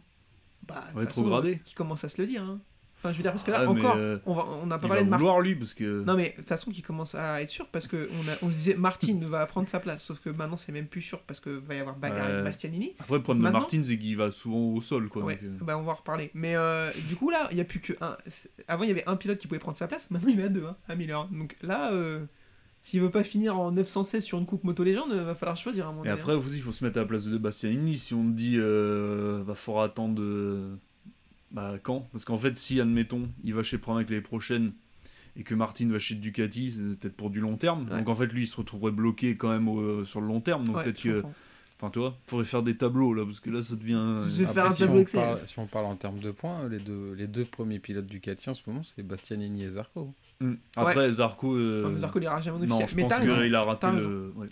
Bah, 0.67 0.85
Rétrogradé. 0.95 1.61
Qui 1.65 1.75
commence 1.75 2.05
à 2.05 2.09
se 2.09 2.21
le 2.21 2.27
dire. 2.27 2.43
Hein. 2.43 2.61
Enfin, 3.01 3.13
je 3.13 3.17
veux 3.19 3.23
dire, 3.23 3.31
parce 3.31 3.45
que 3.45 3.53
là, 3.53 3.59
Ah, 3.65 3.71
encore, 3.71 3.95
euh, 3.97 4.19
on 4.27 4.35
va, 4.35 4.45
on 4.61 4.67
n'a 4.67 4.77
pas 4.77 4.87
Il 4.87 4.89
parlé 4.89 5.03
va 5.03 5.05
de 5.07 5.11
Martin. 5.11 5.23
vouloir, 5.25 5.41
lui, 5.41 5.55
parce 5.55 5.73
que. 5.73 6.03
Non, 6.03 6.17
mais 6.17 6.31
de 6.31 6.35
toute 6.43 6.49
façon, 6.49 6.73
qui 6.73 6.83
commence 6.83 7.15
à 7.15 7.41
être 7.41 7.49
sûr, 7.49 7.69
parce 7.69 7.87
qu'on 7.87 8.07
on 8.43 8.51
se 8.51 8.57
disait 8.57 8.75
Martin 8.75 9.17
va 9.23 9.47
prendre 9.47 9.69
sa 9.69 9.79
place, 9.79 10.03
sauf 10.03 10.19
que 10.19 10.31
maintenant, 10.31 10.57
c'est 10.57 10.73
même 10.73 10.89
plus 10.89 11.01
sûr, 11.03 11.21
parce 11.23 11.39
que 11.39 11.49
va 11.51 11.77
y 11.77 11.79
avoir 11.79 11.95
bagarre 11.97 12.27
Ouais. 12.27 12.33
avec 12.33 12.45
Bastianini. 12.47 12.95
Après, 12.99 13.15
le 13.15 13.23
problème 13.23 13.45
Maintenant- 13.45 13.59
de 13.61 13.63
Martin, 13.63 13.83
c'est 13.85 13.97
qu'il 13.97 14.17
va 14.17 14.33
souvent 14.33 14.75
au 14.75 14.83
sol, 14.83 15.09
quoi. 15.09 15.23
ouais, 15.23 15.37
donc, 15.37 15.63
euh, 15.63 15.65
bah 15.65 15.79
on 15.79 15.83
va 15.85 15.93
en 15.93 15.95
reparler. 15.95 16.33
Mais 16.35 16.57
euh, 16.57 16.91
du 17.09 17.15
coup, 17.15 17.31
là, 17.31 17.47
il 17.53 17.55
n'y 17.55 17.61
a 17.61 17.65
plus 17.65 17.79
que 17.79 17.93
un. 18.01 18.17
Avant, 18.67 18.83
il 18.83 18.89
y 18.89 18.93
avait 18.93 19.09
un 19.09 19.15
pilote 19.15 19.39
qui 19.39 19.47
pouvait 19.47 19.61
prendre 19.61 19.79
sa 19.79 19.87
place, 19.87 20.07
maintenant, 20.11 20.29
il 20.31 20.39
y 20.41 20.43
en 20.43 20.47
a 20.47 20.49
deux, 20.49 20.67
hein, 20.67 20.77
à 20.89 20.97
Miller. 20.97 21.29
Donc 21.29 21.55
là, 21.63 21.93
euh, 21.93 22.27
s'il 22.89 23.01
veut 23.01 23.11
pas 23.11 23.25
finir 23.25 23.59
en 23.59 23.71
916 23.73 24.25
sur 24.25 24.39
une 24.39 24.47
coupe 24.47 24.65
moto 24.65 24.83
légende, 24.85 25.13
va 25.13 25.35
falloir 25.35 25.57
choisir 25.57 25.89
à 25.89 25.93
mon 25.93 26.05
Et 26.05 26.09
après, 26.09 26.33
hein. 26.33 26.37
aussi, 26.37 26.57
il 26.57 26.63
faut 26.63 26.73
se 26.73 26.85
mettre 26.85 26.99
à 26.99 27.01
la 27.03 27.07
place 27.07 27.27
de 27.27 27.37
Bastianini. 27.39 27.99
Si 27.99 28.15
on 28.15 28.25
te 28.25 28.37
dit, 28.37 28.57
euh, 28.57 29.43
va 29.47 29.55
falloir 29.55 29.85
attendre. 29.85 30.21
euh, 30.23 30.75
Bah, 31.51 31.75
quand? 31.83 32.07
Parce 32.13 32.25
qu'en 32.25 32.37
fait, 32.39 32.57
si, 32.57 32.81
admettons, 32.81 33.29
il 33.45 33.55
va 33.55 33.63
chez 33.63 33.79
Pramac 33.79 34.09
l'année 34.11 34.21
prochaine 34.23 34.73
et 35.37 35.43
que 35.45 35.55
Martin 35.55 35.89
va 35.89 35.99
chez 35.99 36.15
Ducati, 36.15 36.73
c'est 36.73 36.81
peut-être 36.99 37.17
pour 37.17 37.31
du 37.31 37.41
long 37.41 37.57
terme. 37.57 37.89
Ouais. 37.91 37.99
Donc 37.99 38.09
en 38.09 38.15
fait, 38.15 38.27
lui, 38.27 38.43
il 38.43 38.47
se 38.47 38.57
retrouverait 38.57 38.93
bloqué 38.93 39.37
quand 39.37 39.49
même 39.51 39.69
au- 39.69 40.05
sur 40.05 40.21
le 40.21 40.27
long 40.27 40.41
terme. 40.41 40.65
Donc 40.65 40.77
Ouais, 40.77 40.85
peut-être 40.85 41.01
que. 41.03 41.23
Enfin, 41.81 41.91
tu 41.91 42.01
vois, 42.01 42.17
faudrait 42.27 42.45
faire 42.45 42.65
des 42.65 42.77
tableaux 42.77 43.15
là, 43.15 43.25
parce 43.25 43.39
que 43.39 43.51
là, 43.51 43.63
ça 43.63 43.77
devient. 43.77 43.95
euh, 43.95 44.29
Je 44.29 44.43
vais 44.43 44.53
faire 44.53 44.67
un 44.67 44.73
si, 44.73 44.81
tableau 44.81 44.97
on 44.99 45.01
Excel. 45.03 45.21
parle, 45.21 45.47
si 45.47 45.59
on 45.61 45.67
parle 45.67 45.87
en 45.87 45.95
termes 45.95 46.19
de 46.19 46.33
points, 46.33 46.69
les 46.69 46.81
deux, 46.81 47.13
les 47.17 47.29
deux 47.29 47.45
premiers 47.45 47.79
pilotes 47.79 48.07
Ducati 48.07 48.51
en 48.51 48.55
ce 48.55 48.63
moment, 48.67 48.83
c'est 48.83 49.03
Bastianini 49.05 49.63
et 49.63 49.69
Zarco. 49.71 50.13
Hmm. 50.41 50.55
Après, 50.77 51.11
Zarco. 51.13 51.57
euh, 51.57 51.83
Non, 51.83 51.91
mais 51.91 51.99
Zarco, 52.01 52.19
il 52.21 52.25
ira 52.25 52.41
jamais 52.41 52.57
en 52.57 52.61
non, 52.61 52.77
officiel. 52.77 52.89
je 52.89 52.97
Mais 52.97 53.03
pense 53.09 53.21
qu'il 53.45 53.55
a 53.55 53.63
raté 53.65 53.87
le. 53.93 54.33
ouais. 54.37 54.47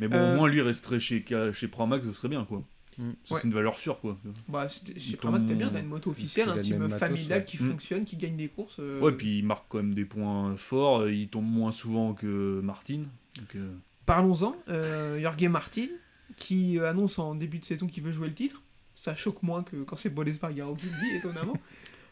Mais 0.00 0.08
bon, 0.08 0.16
Euh, 0.16 0.32
au 0.34 0.36
moins, 0.36 0.48
lui, 0.48 0.58
il 0.58 0.62
resterait 0.62 0.98
chez, 1.00 1.24
chez 1.52 1.68
Pramac, 1.68 2.02
ce 2.04 2.12
serait 2.12 2.28
bien, 2.28 2.44
quoi. 2.44 2.62
Ouais. 2.98 3.04
C'est 3.24 3.44
une 3.44 3.52
valeur 3.52 3.78
sûre, 3.78 4.00
quoi. 4.00 4.16
Bah, 4.48 4.68
chez 4.68 5.16
Pramac, 5.16 5.46
t'es 5.46 5.54
bien, 5.54 5.68
t'as 5.68 5.80
une 5.80 5.86
moto 5.88 6.10
officielle, 6.10 6.48
un 6.48 6.58
team 6.58 6.88
familial 6.90 7.38
ouais. 7.40 7.44
qui 7.44 7.62
Mm. 7.62 7.70
fonctionne, 7.70 8.04
qui 8.04 8.16
gagne 8.16 8.36
des 8.36 8.48
courses. 8.48 8.76
euh, 8.80 9.00
Ouais, 9.00 9.12
puis 9.12 9.38
il 9.38 9.44
marque 9.44 9.66
quand 9.68 9.78
même 9.78 9.94
des 9.94 10.04
points 10.06 10.56
forts. 10.56 11.00
euh, 11.02 11.12
Il 11.12 11.28
tombe 11.28 11.46
moins 11.46 11.72
souvent 11.72 12.14
que 12.14 12.60
Martin. 12.62 13.02
Euh, 13.54 13.74
Parlons-en, 14.06 14.56
euh, 14.70 15.20
Jorge 15.20 15.44
Martin, 15.48 15.88
qui 16.36 16.78
euh, 16.78 16.88
annonce 16.90 17.18
en 17.18 17.34
début 17.34 17.58
de 17.58 17.64
saison 17.64 17.86
qu'il 17.86 18.02
veut 18.02 18.12
jouer 18.12 18.28
le 18.28 18.34
titre. 18.34 18.62
Ça 18.94 19.14
choque 19.14 19.42
moins 19.42 19.62
que 19.62 19.76
quand 19.82 19.96
c'est 19.96 20.10
Paul 20.10 20.26
Espargaro 20.28 20.74
qui 20.74 20.86
le 20.86 20.92
dit, 20.92 21.16
étonnamment. 21.16 21.56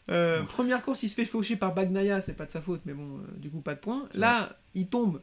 Euh, 0.09 0.43
première 0.43 0.81
course, 0.83 1.01
il 1.03 1.09
se 1.09 1.15
fait 1.15 1.25
faucher 1.25 1.55
par 1.55 1.73
Bagnaia, 1.73 2.21
c'est 2.21 2.33
pas 2.33 2.45
de 2.45 2.51
sa 2.51 2.61
faute, 2.61 2.81
mais 2.85 2.93
bon, 2.93 3.17
euh, 3.19 3.37
du 3.37 3.49
coup, 3.49 3.61
pas 3.61 3.73
de 3.75 3.79
points. 3.79 4.07
C'est 4.11 4.17
Là, 4.19 4.57
il 4.75 4.87
tombe, 4.87 5.21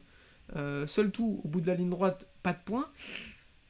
euh, 0.56 0.86
seul 0.86 1.10
tout, 1.10 1.40
au 1.44 1.48
bout 1.48 1.60
de 1.60 1.66
la 1.68 1.74
ligne 1.74 1.90
droite, 1.90 2.26
pas 2.42 2.52
de 2.52 2.58
points. 2.64 2.88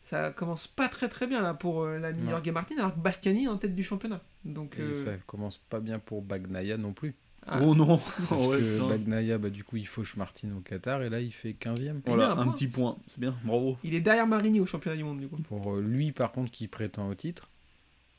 Ça 0.09 0.31
commence 0.31 0.67
pas 0.67 0.89
très 0.89 1.09
très 1.09 1.27
bien 1.27 1.41
là 1.41 1.55
pour 1.55 1.83
euh, 1.83 1.99
l'ami. 1.99 2.29
Jorge 2.29 2.51
Martin, 2.51 2.77
alors 2.79 2.95
que 2.95 3.01
Bastiani 3.01 3.45
est 3.45 3.49
en 3.49 3.57
tête 3.57 3.75
du 3.75 3.83
championnat. 3.83 4.21
Donc, 4.45 4.77
Et 4.79 4.95
ça 4.95 5.13
commence 5.27 5.59
pas 5.59 5.81
bien 5.81 5.99
pour 5.99 6.21
Bagnaia 6.23 6.77
non 6.77 6.93
plus. 6.93 7.15
ah, 7.47 7.61
Oh 7.65 7.75
non 7.75 7.99
Parce 8.29 8.47
Ouais, 8.47 8.59
que. 8.59 8.89
Bagnaia, 8.89 9.39
bah, 9.39 9.49
du 9.51 9.65
coup, 9.65 9.77
il 9.77 9.87
fauche 9.87 10.17
Martin 10.17 10.49
au 10.57 10.61
Qatar 10.61 11.03
et 11.03 11.09
là, 11.09 11.21
il 11.21 11.33
fait 11.33 11.53
15ème. 11.59 12.01
Il 12.07 12.13
Voilà, 12.13 12.33
un 12.33 12.39
un, 12.39 12.45
point. 12.45 12.53
petit 12.53 12.69
point. 12.69 12.99
C'est 13.09 13.21
bien, 13.21 13.35
bravo. 13.45 13.79
il 13.85 13.95
est 13.95 14.01
derrière 14.01 14.27
Marini 14.27 14.61
au 14.61 14.67
championnat 14.67 14.97
du 14.99 15.05
monde, 15.05 15.21
du 15.21 15.29
coup. 15.29 15.37
Pour 15.49 15.77
lui, 15.77 16.13
par 16.13 16.33
contre, 16.33 16.51
qui 16.51 16.69
prétend 16.69 17.09
au 17.09 17.15
titre, 17.15 17.49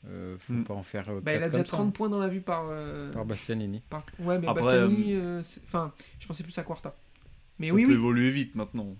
euh, 0.08 0.36
faut 0.38 0.54
pas 0.64 0.74
en 0.74 0.82
faire. 0.82 1.08
euh, 1.10 1.20
Bah, 1.20 1.32
il 1.34 1.42
a 1.42 1.48
déjà 1.48 1.58
comme 1.58 1.66
ça, 1.66 1.76
30 1.76 1.94
points 1.94 2.08
dans 2.08 2.18
la 2.18 2.28
vue 2.28 2.40
par. 2.40 2.66
euh, 2.70 3.12
par 3.12 3.24
Bastianini. 3.24 3.80
par- 3.90 4.04
Ouais, 4.18 4.38
mais 4.38 4.46
Après, 4.48 4.62
Bastianini, 4.62 5.14
euh, 5.14 5.42
enfin, 5.64 5.92
je 6.20 6.26
pensais 6.26 6.42
plus 6.44 6.56
à 6.58 6.62
Quarta. 6.62 6.94
Mais 7.58 7.68
ça 7.68 7.74
oui, 7.74 7.82
peut 7.84 7.88
oui, 7.88 7.94
évoluer 7.94 8.30
vite 8.30 8.54
maintenant. 8.54 8.96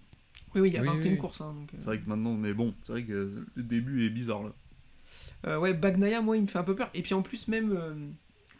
oui, 0.54 0.60
oui, 0.62 0.68
il 0.70 0.74
y 0.74 0.78
a 0.78 0.82
Oui, 0.82 0.88
21 0.88 1.12
oui. 1.12 1.18
courses. 1.18 1.40
hein, 1.40 1.54
euh. 1.58 1.76
C'est 1.80 1.86
vrai 1.86 1.98
que 2.00 2.08
maintenant, 2.08 2.34
mais 2.34 2.52
bon, 2.54 2.74
c'est 2.84 2.92
vrai 2.92 3.02
que 3.04 3.44
le 3.54 3.62
début 3.62 4.06
est 4.06 4.10
bizarre 4.10 4.44
là. 4.44 4.52
Euh, 5.46 5.58
ouais, 5.58 5.74
Bagnaia, 5.74 6.20
moi, 6.22 6.36
il 6.36 6.42
me 6.42 6.46
fait 6.46 6.58
un 6.58 6.64
peu 6.64 6.74
peur. 6.74 6.90
Et 6.94 7.02
puis 7.02 7.14
en 7.14 7.22
plus, 7.22 7.48
même. 7.48 7.72
euh, 7.76 7.94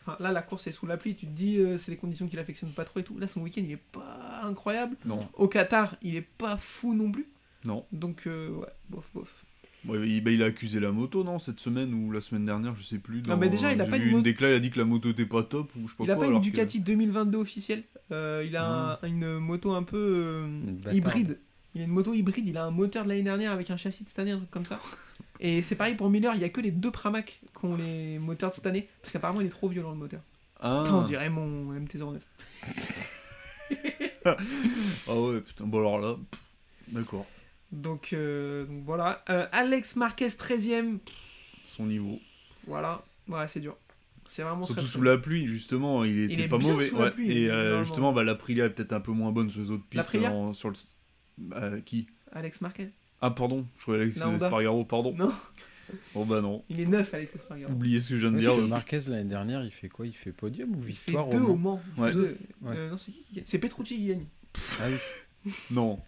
Enfin, 0.07 0.19
là, 0.21 0.33
la 0.33 0.43
course 0.43 0.67
est 0.67 0.73
sous 0.73 0.85
la 0.87 0.99
pluie. 0.99 1.15
Tu 1.17 1.25
te 1.25 1.31
dis, 1.31 1.59
euh, 1.61 1.79
c'est 1.79 1.91
des 1.91 1.97
conditions 1.97 2.29
qu'il 2.29 2.39
affectionne 2.39 2.71
pas 2.73 2.85
trop 2.85 3.01
et 3.01 3.03
tout. 3.03 3.19
Là, 3.19 3.27
son 3.27 3.41
week-end, 3.41 3.63
il 3.65 3.71
est 3.73 3.77
pas 3.79 4.43
incroyable. 4.45 4.97
Non, 5.07 5.27
Au 5.33 5.49
Qatar, 5.49 5.97
il 6.03 6.15
est 6.15 6.21
pas 6.21 6.59
fou 6.59 6.93
non 6.95 7.11
plus. 7.11 7.27
non. 7.65 7.87
Donc, 7.91 8.27
euh, 8.27 8.51
ouais, 8.51 8.69
bof, 8.91 9.09
bof. 9.15 9.45
Il, 9.87 10.23
bah, 10.25 10.31
il 10.31 10.43
a 10.43 10.47
accusé 10.47 10.81
la 10.81 10.93
moto, 10.93 11.25
non 11.25 11.39
Cette 11.39 11.61
semaine 11.61 11.93
ou 11.93 12.11
la 12.11 12.21
semaine 12.21 12.45
dernière, 12.47 12.75
je 12.75 12.83
sais 12.83 12.99
plus. 12.99 13.23
Ah, 13.29 13.37
mais 13.37 13.49
déjà, 13.49 13.73
il 13.73 13.81
a 13.81 13.85
pas 13.85 13.99
vu 13.99 14.11
une 14.11 14.19
une 14.19 14.25
il 14.27 14.45
a 14.45 14.59
dit 14.59 14.71
que 14.71 14.79
la 14.79 14.85
moto 14.85 15.11
était 15.11 15.27
pas 15.27 15.43
top 15.43 15.71
ou 15.77 15.87
je 15.87 15.93
sais 15.93 15.97
pas 15.99 16.05
Il 16.05 16.11
a 16.11 16.17
pas 16.17 16.27
une 16.27 16.39
que- 16.39 16.45
Ducati 16.45 16.81
2022 16.81 17.39
officielle. 17.39 17.83
Euh, 18.13 18.45
il 18.47 18.57
a 18.57 18.99
un- 19.03 19.07
une 19.07 19.39
moto 19.39 19.73
un 19.73 19.83
peu 19.83 19.97
euh, 19.99 20.47
hybride. 20.93 21.39
Il 21.75 21.83
a 21.83 21.85
une 21.85 21.91
moto 21.91 22.15
hybride. 22.15 22.47
Il 22.49 22.57
a 22.57 22.65
un 22.65 22.71
moteur 22.71 23.05
de 23.05 23.11
l'année 23.11 23.23
dernière 23.23 23.53
avec 23.53 23.71
un 23.71 23.77
châssis 23.77 24.05
de 24.05 24.09
cette 24.09 24.19
année, 24.19 24.31
un 24.31 24.39
truc 24.39 24.51
comme 24.51 24.67
ça. 24.67 24.81
Et 25.41 25.61
c'est 25.63 25.75
pareil 25.75 25.95
pour 25.97 26.09
Miller. 26.09 26.33
Il 26.35 26.41
y 26.41 26.45
a 26.45 26.49
que 26.49 26.61
les 26.61 26.71
deux 26.71 26.91
Pramac 26.91 27.41
qui 27.59 27.65
ont 27.67 27.77
les 27.77 28.19
moteurs 28.19 28.51
de 28.51 28.55
cette 28.55 28.67
année. 28.67 28.89
Parce 29.03 29.13
qu'apparemment, 29.13 29.41
il 29.41 29.47
est 29.47 29.51
trop 29.51 29.69
violent 29.69 29.91
le 29.91 29.97
moteur. 29.99 30.21
Ah, 30.61 30.83
Putain, 30.85 30.97
on 30.99 31.03
dirait 31.03 31.29
mon 31.29 31.73
MT-09. 31.75 32.21
ah 34.25 34.37
ouais, 35.21 35.41
putain, 35.41 35.65
bon 35.67 35.79
alors 35.81 35.99
là, 36.01 36.17
d'accord, 36.89 37.27
Donc, 37.73 38.13
euh, 38.13 38.65
donc 38.67 38.85
voilà. 38.85 39.25
Euh, 39.31 39.47
Alex 39.53 39.97
Marquez 39.97 40.29
13ème. 40.29 40.99
son 41.65 41.87
niveau. 41.87 42.21
Voilà. 42.67 43.05
Ouais, 43.29 43.47
c'est 43.49 43.61
dur. 43.61 43.77
C'est 44.27 44.43
vraiment 44.43 44.65
Surtout 44.65 44.83
très, 44.83 44.91
sous 44.91 45.03
la 45.03 45.19
pluie, 45.19 45.47
justement, 45.47 46.03
il 46.05 46.31
était 46.33 46.45
est 46.45 46.49
pas 46.49 46.57
bien 46.59 46.73
mauvais. 46.73 46.89
sous 46.89 46.97
la 46.97 47.05
ouais. 47.05 47.11
pluie, 47.11 47.31
Et 47.33 47.51
euh, 47.51 47.83
justement, 47.85 48.13
bah, 48.13 48.25
l'Aprilia 48.25 48.65
est 48.67 48.71
peut-être 48.71 48.93
un 48.93 49.01
peu 49.01 49.13
moins 49.13 49.33
bonne 49.33 49.51
sur 49.51 49.61
les 49.61 49.71
autres 49.71 49.85
pistes. 49.85 50.15
En- 50.17 50.55
sur 50.55 50.71
le... 50.71 50.77
Bah, 51.37 51.73
qui? 51.85 52.07
Alex 52.33 52.61
Marquez. 52.61 52.91
Ah, 53.21 53.31
pardon, 53.31 53.67
je 53.79 53.83
croyais 53.83 54.11
La 54.17 54.29
Honda. 54.29 54.47
Espargaro, 54.47 54.85
pardon. 54.85 55.15
Non, 55.15 55.33
Oh 56.15 56.25
bah 56.25 56.41
non, 56.41 56.65
il 56.71 56.81
est 56.81 56.87
neuf, 56.87 57.13
Alex 57.13 57.35
Espargaro. 57.35 57.71
oubliez 57.71 58.01
ce 58.01 58.09
que 58.11 58.17
je 58.17 58.27
viens 58.27 58.33
de 58.35 58.41
dire. 58.41 58.57
Marquez, 58.69 59.01
l'année 59.09 59.29
dernière, 59.29 59.63
il 59.63 59.71
fait 59.71 59.91
quoi? 59.91 60.07
Il 60.07 60.15
fait 60.15 60.33
podium 60.33 60.75
ou 60.75 60.83
Il 60.89 60.95
fait 60.97 61.11
victoire 61.11 61.29
deux 61.29 61.39
au 61.41 61.51
au 61.51 61.57
Mans 61.57 61.83
Mans. 61.97 62.03
Ouais. 62.05 62.11
Deux. 62.11 62.39
Ouais. 62.63 62.75
Euh, 62.75 62.91
non, 62.91 62.97
c'est 62.99 63.13
qui 63.13 63.23
qui 63.25 63.35
gagne? 63.35 63.45
C'est 63.47 63.59
Petrucci 63.59 63.97
qui 63.97 64.07
gagne. 64.07 64.25
Ah 64.81 64.85
oui. 64.89 65.53
Non, 65.71 65.99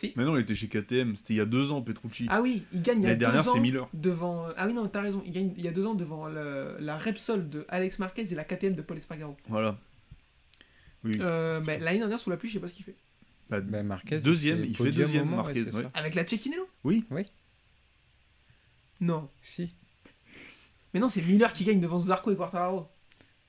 Si. 0.00 0.12
mais 0.16 0.24
non, 0.24 0.36
il 0.36 0.40
était 0.40 0.54
chez 0.54 0.66
KTM, 0.68 1.14
c'était 1.16 1.34
il 1.34 1.36
y 1.36 1.40
a 1.40 1.44
deux 1.44 1.72
ans, 1.72 1.82
Petrucci. 1.82 2.26
Ah 2.30 2.40
oui, 2.40 2.64
il 2.72 2.80
gagne 2.80 2.98
il 3.00 3.02
y 3.02 3.06
a 3.06 3.08
L'année 3.10 3.18
dernière, 3.18 3.42
deux 3.42 3.48
ans 3.50 3.52
c'est 3.54 3.60
Miller. 3.60 3.88
devant. 3.92 4.46
Ah 4.56 4.66
oui, 4.66 4.72
non, 4.72 4.86
t'as 4.86 5.02
raison. 5.02 5.22
Il 5.26 5.32
gagne 5.32 5.52
il 5.58 5.64
y 5.64 5.68
a 5.68 5.72
deux 5.72 5.84
ans 5.86 5.94
devant 5.94 6.26
le- 6.26 6.76
la 6.80 6.96
Repsol 6.98 7.48
de 7.50 7.66
Alex 7.68 7.98
Marquez 7.98 8.22
et 8.32 8.34
la 8.34 8.44
KTM 8.44 8.74
de 8.74 8.82
Paul 8.82 8.96
Espargaro. 8.96 9.36
Voilà. 9.48 9.76
Oui. 11.04 11.12
Euh, 11.20 11.60
mais 11.64 11.78
l'année 11.80 11.98
dernière, 11.98 12.18
sous 12.18 12.30
la 12.30 12.36
pluie, 12.36 12.48
je 12.48 12.54
sais 12.54 12.60
pas 12.60 12.68
ce 12.68 12.72
qu'il 12.74 12.84
fait. 12.84 12.94
Bah, 13.50 13.60
Bah, 13.60 13.82
Marquez, 13.82 14.20
Deuxième, 14.20 14.64
il 14.64 14.76
fait 14.76 14.92
deuxième, 14.92 15.28
Marquez, 15.28 15.64
ouais. 15.64 15.86
Avec 15.94 16.14
la 16.14 16.26
Cecchinello 16.26 16.66
Oui. 16.84 17.04
Oui. 17.10 17.26
Non. 19.00 19.28
Si. 19.42 19.68
Mais 20.94 21.00
non, 21.00 21.08
c'est 21.08 21.22
Miller 21.22 21.52
qui 21.52 21.64
gagne 21.64 21.80
devant 21.80 22.00
Zarco 22.00 22.30
et 22.30 22.36
Quartararo. 22.36 22.88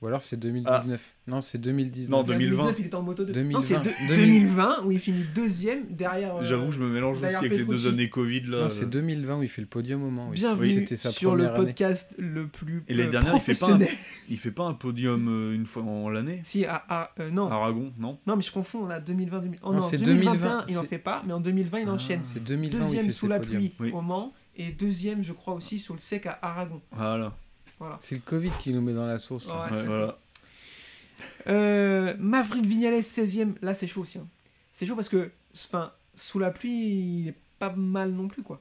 Ou 0.02 0.08
alors 0.08 0.20
c'est 0.20 0.36
2019. 0.36 1.14
Non, 1.28 1.40
c'est 1.40 1.58
2019. 1.58 2.10
Non, 2.10 2.24
2020. 2.24 2.74
il 2.76 2.86
était 2.86 2.94
en 2.96 3.02
moto 3.02 3.24
2. 3.24 3.32
2020. 3.32 3.52
Non, 3.58 3.62
c'est 3.62 3.78
deux- 3.78 4.16
2000. 4.16 4.26
2020 4.42 4.84
où 4.84 4.90
il 4.90 4.98
finit 4.98 5.24
deuxième 5.32 5.84
derrière. 5.90 6.36
euh, 6.38 6.44
J'avoue, 6.44 6.72
je 6.72 6.80
me 6.80 6.88
mélange 6.88 7.22
aussi 7.22 7.34
avec 7.36 7.52
les 7.52 7.64
deux 7.64 7.86
années 7.86 8.10
Covid 8.10 8.40
là. 8.48 8.62
Non, 8.62 8.68
c'est 8.68 8.90
2020 8.90 9.38
où 9.38 9.42
il 9.44 9.48
fait 9.48 9.60
le 9.62 9.68
podium 9.68 10.02
au 10.02 10.10
Mans. 10.10 10.26
Oui. 10.30 10.34
Bienvenue 10.34 10.68
c'était 10.68 10.96
sa 10.96 11.12
sur 11.12 11.36
le 11.36 11.46
année. 11.46 11.54
podcast 11.54 12.12
le 12.18 12.48
plus 12.48 12.82
Et 12.88 12.94
l'année 12.94 13.08
euh, 13.08 13.12
dernière, 13.12 13.34
il 13.36 13.40
fait 13.40 13.54
pas 13.58 13.66
un- 13.66 13.68
professionnel. 13.76 13.96
Il 14.28 14.38
fait 14.38 14.50
pas 14.50 14.64
un 14.64 14.74
podium 14.74 15.28
euh, 15.28 15.54
une 15.54 15.66
fois 15.66 15.84
en 15.84 16.08
l'année 16.08 16.40
Si, 16.42 16.64
à, 16.66 16.84
à- 16.88 17.10
euh, 17.20 17.30
non. 17.30 17.48
Aragon, 17.48 17.92
non 17.96 18.18
Non, 18.26 18.34
mais 18.34 18.42
je 18.42 18.50
confonds, 18.50 18.86
là, 18.86 18.98
2020, 18.98 19.38
2000... 19.38 19.60
Oh 19.62 19.68
Non, 19.68 19.74
non, 19.74 19.80
c'est 19.82 19.98
2021, 19.98 20.32
2020, 20.34 20.64
il 20.68 20.78
en 20.78 20.82
fait 20.82 20.98
pas, 20.98 21.22
mais 21.24 21.32
en 21.32 21.40
2020, 21.40 21.78
il 21.78 21.88
Ah, 21.88 21.92
enchaîne. 21.92 22.20
C'est 22.24 22.42
2020 22.42 22.76
où 22.76 22.80
il 22.80 22.84
Deuxième 22.86 23.06
fait 23.06 23.12
sous 23.12 23.28
la 23.28 23.38
pluie 23.38 23.72
au 23.92 24.00
Mans, 24.00 24.32
et 24.56 24.72
deuxième, 24.72 25.22
je 25.22 25.32
crois, 25.32 25.54
aussi 25.54 25.78
sur 25.78 25.94
le 25.94 26.00
sec 26.00 26.26
à 26.26 26.40
Aragon. 26.42 26.80
Voilà. 26.90 27.36
Voilà. 27.82 27.98
C'est 28.00 28.14
le 28.14 28.20
Covid 28.24 28.50
qui 28.60 28.72
nous 28.72 28.80
met 28.80 28.92
dans 28.92 29.06
la 29.06 29.18
sauce. 29.18 29.46
Ouais, 29.46 29.52
Ouais, 29.52 29.68
c'est- 29.72 29.82
voilà. 29.86 30.18
Euh, 31.48 32.14
Maverick 32.18 32.64
Vignales, 32.66 33.02
16ème, 33.02 33.54
là, 33.62 33.74
c'est 33.74 33.86
chaud 33.88 34.02
aussi. 34.02 34.18
hein. 34.18 34.26
C'est 34.72 34.86
chaud 34.86 34.94
parce 34.96 35.08
que, 35.08 35.30
enfin, 35.54 35.92
sous 36.14 36.38
la 36.38 36.50
pluie, 36.50 36.70
il 37.22 37.28
est 37.28 37.34
pas 37.58 37.72
mal 37.76 38.12
non 38.12 38.28
plus, 38.28 38.42
quoi. 38.42 38.60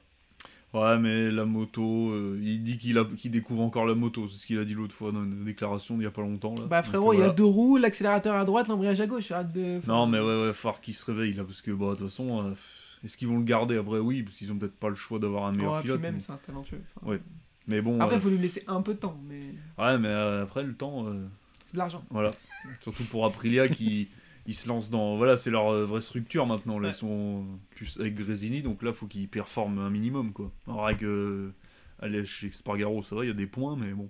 Ouais, 0.73 0.97
mais 0.97 1.29
la 1.31 1.43
moto, 1.45 2.11
euh, 2.11 2.39
il 2.41 2.63
dit 2.63 2.77
qu'il 2.77 2.97
a- 2.97 3.05
qu'il 3.17 3.29
découvre 3.31 3.61
encore 3.61 3.85
la 3.85 3.93
moto. 3.93 4.27
C'est 4.27 4.37
ce 4.37 4.47
qu'il 4.47 4.57
a 4.57 4.63
dit 4.63 4.73
l'autre 4.73 4.95
fois 4.95 5.11
dans 5.11 5.21
une 5.23 5.43
déclaration 5.43 5.97
il 5.97 6.03
y 6.03 6.05
a 6.05 6.11
pas 6.11 6.21
longtemps. 6.21 6.55
Là. 6.55 6.63
Bah 6.65 6.81
Donc, 6.81 6.89
frérot, 6.89 7.13
il 7.13 7.19
y 7.19 7.23
a 7.23 7.29
deux 7.29 7.43
roues, 7.43 7.77
l'accélérateur 7.77 8.35
à 8.35 8.45
droite, 8.45 8.69
l'embrayage 8.69 9.01
à 9.01 9.05
gauche. 9.07 9.31
Arrête 9.31 9.51
de... 9.51 9.81
Non, 9.85 10.07
mais 10.07 10.19
ouais, 10.19 10.45
ouais, 10.47 10.53
faut 10.53 10.71
qu'il 10.81 10.93
se 10.95 11.05
réveille 11.05 11.33
là. 11.33 11.43
Parce 11.43 11.61
que, 11.61 11.71
bah, 11.71 11.89
de 11.91 11.95
toute 11.95 12.07
façon, 12.07 12.47
euh, 12.47 12.51
est-ce 13.03 13.17
qu'ils 13.17 13.27
vont 13.27 13.37
le 13.37 13.43
garder 13.43 13.75
après? 13.77 13.99
Oui, 13.99 14.23
parce 14.23 14.37
qu'ils 14.37 14.49
ont 14.51 14.57
peut-être 14.57 14.77
pas 14.77 14.87
le 14.87 14.95
choix 14.95 15.19
d'avoir 15.19 15.45
un 15.45 15.51
meilleur 15.51 15.73
Ouais, 15.73 15.79
puis 15.79 15.87
pilote. 15.87 16.01
même, 16.01 16.15
mais... 16.15 16.21
c'est 16.21 16.31
un 16.31 16.37
talentueux. 16.37 16.81
Enfin, 16.95 17.11
Ouais. 17.11 17.19
Mais 17.71 17.81
bon, 17.81 17.99
Après, 17.99 18.15
euh, 18.15 18.19
il 18.19 18.21
faut 18.21 18.29
lui 18.29 18.37
laisser 18.37 18.63
un 18.67 18.81
peu 18.81 18.93
de 18.93 18.99
temps, 18.99 19.19
mais 19.27 19.39
ouais, 19.79 19.97
mais 19.97 20.07
euh, 20.09 20.43
après 20.43 20.63
le 20.63 20.75
temps, 20.75 21.07
euh, 21.07 21.27
c'est 21.65 21.73
de 21.73 21.77
l'argent. 21.79 22.03
voilà. 22.09 22.31
Surtout 22.81 23.03
pour 23.05 23.25
Aprilia 23.25 23.67
qui 23.69 24.09
ils 24.47 24.53
se 24.55 24.67
lancent 24.67 24.89
dans. 24.89 25.17
Voilà, 25.17 25.37
c'est 25.37 25.49
leur 25.51 25.69
euh, 25.71 25.85
vraie 25.85 26.01
structure 26.01 26.45
maintenant. 26.45 26.77
Là, 26.79 26.89
Ouais. 26.89 26.93
ils 26.93 26.97
sont 26.97 27.45
plus 27.71 27.99
avec 27.99 28.15
Grésini, 28.15 28.61
donc 28.61 28.83
là, 28.83 28.91
faut 28.93 29.07
qu'ils 29.07 29.27
performent 29.29 29.79
un 29.79 29.89
minimum, 29.89 30.33
quoi. 30.33 30.51
Alors, 30.67 30.85
avec. 30.87 31.03
euh, 31.03 31.51
aller 31.99 32.25
chez 32.25 32.49
Spargaro, 32.51 33.03
ça 33.03 33.15
va, 33.15 33.23
il 33.23 33.27
y 33.27 33.31
a 33.31 33.35
des 33.35 33.45
points, 33.45 33.75
mais 33.75 33.91
bon. 33.93 34.09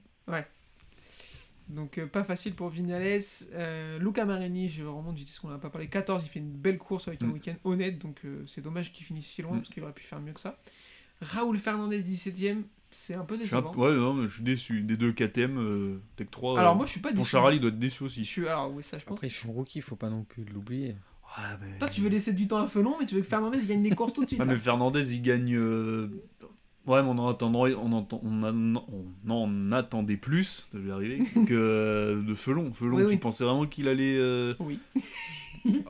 Donc 1.70 1.97
euh, 1.97 2.05
pas 2.07 2.24
facile 2.26 2.53
pour 2.53 2.70
Vignales. 2.70 3.22
Euh, 3.53 3.97
Luca 3.99 4.26
Marini, 4.26 4.70
je 4.70 4.84
remonte 4.84 5.16
vite, 5.16 5.38
qu'on 5.41 5.49
n'a 5.49 5.57
pas 5.57 5.70
parlé. 5.70 5.88
14, 5.88 6.22
il 6.26 6.30
fait 6.30 6.39
une 6.39 6.51
belle 6.51 6.78
course 6.78 7.07
avec 7.07 7.22
un 7.22 7.28
Mm. 7.28 7.32
week-end 7.32 7.55
honnête, 7.64 7.97
donc 7.99 8.20
euh, 8.26 8.43
c'est 8.45 8.62
dommage 8.62 8.91
qu'il 8.91 9.05
finisse 9.05 9.28
si 9.28 9.41
loin, 9.41 9.53
Mm. 9.55 9.59
parce 9.59 9.70
qu'il 9.70 9.84
aurait 9.84 9.93
pu 9.93 10.03
faire 10.03 10.20
mieux 10.20 10.34
que 10.34 10.39
ça. 10.41 10.57
Raoul 11.22 11.57
Fernandez, 11.57 12.01
17ème, 12.01 12.64
c'est 12.92 13.16
un 13.16 13.24
peu 13.26 13.38
Je 13.39 13.46
suis 13.46 13.56
un- 13.56 13.62
décevant. 13.62 13.76
Ouais, 13.84 13.96
non, 13.96 14.14
mais 14.14 14.28
je 14.28 14.34
suis 14.36 14.44
déçu. 14.44 14.82
Des 14.82 14.98
deux 14.98 15.12
KTM, 15.12 15.58
euh, 15.58 16.02
Tech 16.16 16.28
3. 16.32 16.60
Alors 16.60 16.74
euh, 16.74 16.76
moi, 16.78 16.86
je 16.86 16.92
suis 16.92 17.00
pas 17.02 17.10
Ton 17.10 17.16
déçu. 17.18 17.30
Charal, 17.30 17.56
il 17.56 17.60
doit 17.62 17.70
être 17.70 17.80
déçu 17.80 18.00
Je 18.00 18.04
aussi. 18.06 18.26
suis... 18.26 18.48
Alors 18.48 18.72
oui, 18.74 18.84
ça 18.84 18.98
je 19.00 19.06
pense. 19.06 19.16
Après, 19.16 19.28
ils 19.28 19.32
sont 19.32 19.52
rookies, 19.52 19.82
faut 19.82 19.96
pas 19.96 20.10
non 20.10 20.24
plus 20.24 20.44
l'oublier. 20.46 20.89
Ouais, 21.38 21.44
mais... 21.62 21.78
Toi, 21.80 21.88
tu 21.89 22.02
veux 22.02 22.10
laisser 22.10 22.34
du 22.34 22.48
temps 22.48 22.58
à 22.58 22.68
Felon, 22.68 22.96
mais 23.00 23.06
tu 23.06 23.16
veux 23.16 23.22
que 23.22 23.28
Fernandez 23.28 23.60
gagne 23.66 23.82
des 23.84 23.92
courses 23.92 24.12
tout 24.14 24.24
de 24.24 24.28
suite. 24.28 24.42
Ah, 24.42 24.46
mais. 24.46 24.58
Fernandez, 24.58 25.14
il 25.16 25.22
gagne. 25.22 25.56
euh, 25.56 26.10
Ouais, 26.88 27.02
mais 27.04 27.10
on 27.10 27.18
en, 27.20 27.28
attendait, 27.30 27.76
on, 27.76 27.92
entend- 27.94 28.20
on, 28.24 28.44
a- 28.44 28.52
on 28.52 29.30
en 29.32 29.72
attendait 29.72 30.18
plus, 30.18 30.68
je 30.74 30.80
vais 30.80 30.92
arriver, 30.92 31.20
que 31.48 31.54
euh, 31.54 32.22
de 32.24 32.34
Felon. 32.34 32.74
Felon, 32.74 32.96
Oui, 32.98 33.04
tu 33.04 33.08
oui. 33.10 33.18
pensais 33.18 33.44
vraiment 33.44 33.68
qu'il 33.68 33.88
allait. 33.88 34.18
euh, 34.18 34.56
Oui. 34.60 34.80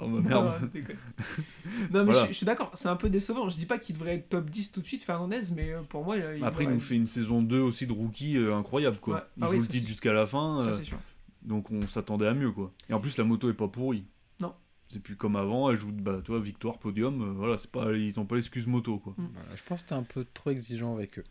Oh 0.02 0.08
bah 0.08 0.22
merde. 0.22 0.72
Non, 0.74 2.00
mais 2.00 2.04
Voilà. 2.04 2.24
je, 2.26 2.28
je 2.30 2.34
suis 2.38 2.46
d'accord, 2.46 2.72
c'est 2.74 2.88
un 2.90 2.96
peu 2.96 3.10
décevant. 3.10 3.50
Je 3.50 3.58
dis 3.58 3.66
pas 3.66 3.78
qu'il 3.78 3.96
devrait 3.96 4.16
être 4.16 4.30
top 4.30 4.50
10 4.50 4.72
tout 4.72 4.82
de 4.82 4.86
suite, 4.88 5.04
Fernandez, 5.04 5.42
mais 5.56 5.72
euh, 5.72 5.82
pour 5.84 6.04
moi, 6.04 6.18
il, 6.18 6.38
il 6.38 6.44
Après, 6.44 6.64
il 6.66 6.70
nous 6.72 6.80
fait 6.80 6.96
une 6.96 7.08
saison 7.08 7.42
2 7.42 7.60
aussi 7.60 7.88
de 7.88 7.94
rookie 7.94 8.38
euh, 8.38 8.56
incroyable, 8.56 8.98
quoi. 9.00 9.16
Ouais. 9.16 9.22
Il 9.38 9.44
Ah 9.44 9.48
joue 9.48 9.54
oui, 9.54 9.60
le 9.60 9.68
titre 9.68 9.88
jusqu'à 9.88 10.14
la 10.14 10.26
fin, 10.26 10.62
Ça, 10.62 10.70
euh, 10.70 10.78
c'est 10.78 10.84
sûr. 10.84 10.98
donc 11.44 11.72
on 11.72 11.88
s'attendait 11.88 12.28
à 12.28 12.34
mieux, 12.34 12.52
quoi. 12.52 12.72
Et 12.90 12.94
en 12.94 13.00
plus, 13.00 13.18
la 13.18 13.24
moto 13.24 13.50
est 13.50 13.54
pas 13.54 13.68
pourrie. 13.68 14.06
Non. 14.42 14.54
C'est 14.90 15.00
plus 15.00 15.16
comme 15.16 15.36
avant, 15.38 15.70
elle 15.70 15.78
joue, 15.78 15.92
bah, 15.92 16.20
tu 16.24 16.32
vois, 16.32 16.40
victoire, 16.42 16.78
podium, 16.78 17.22
euh, 17.22 17.32
voilà, 17.34 17.58
c'est 17.58 17.72
pas, 17.72 17.94
ils 17.94 18.20
ont 18.20 18.26
pas 18.26 18.36
l'excuse 18.36 18.68
moto, 18.68 18.98
quoi. 19.00 19.14
Bah, 19.18 19.40
je 19.56 19.62
pense 19.68 19.84
que 19.84 19.90
t'es 19.90 19.96
un 19.96 20.04
peu 20.04 20.26
trop 20.34 20.50
exigeant 20.50 20.94
avec 20.96 21.18
eux. 21.20 21.24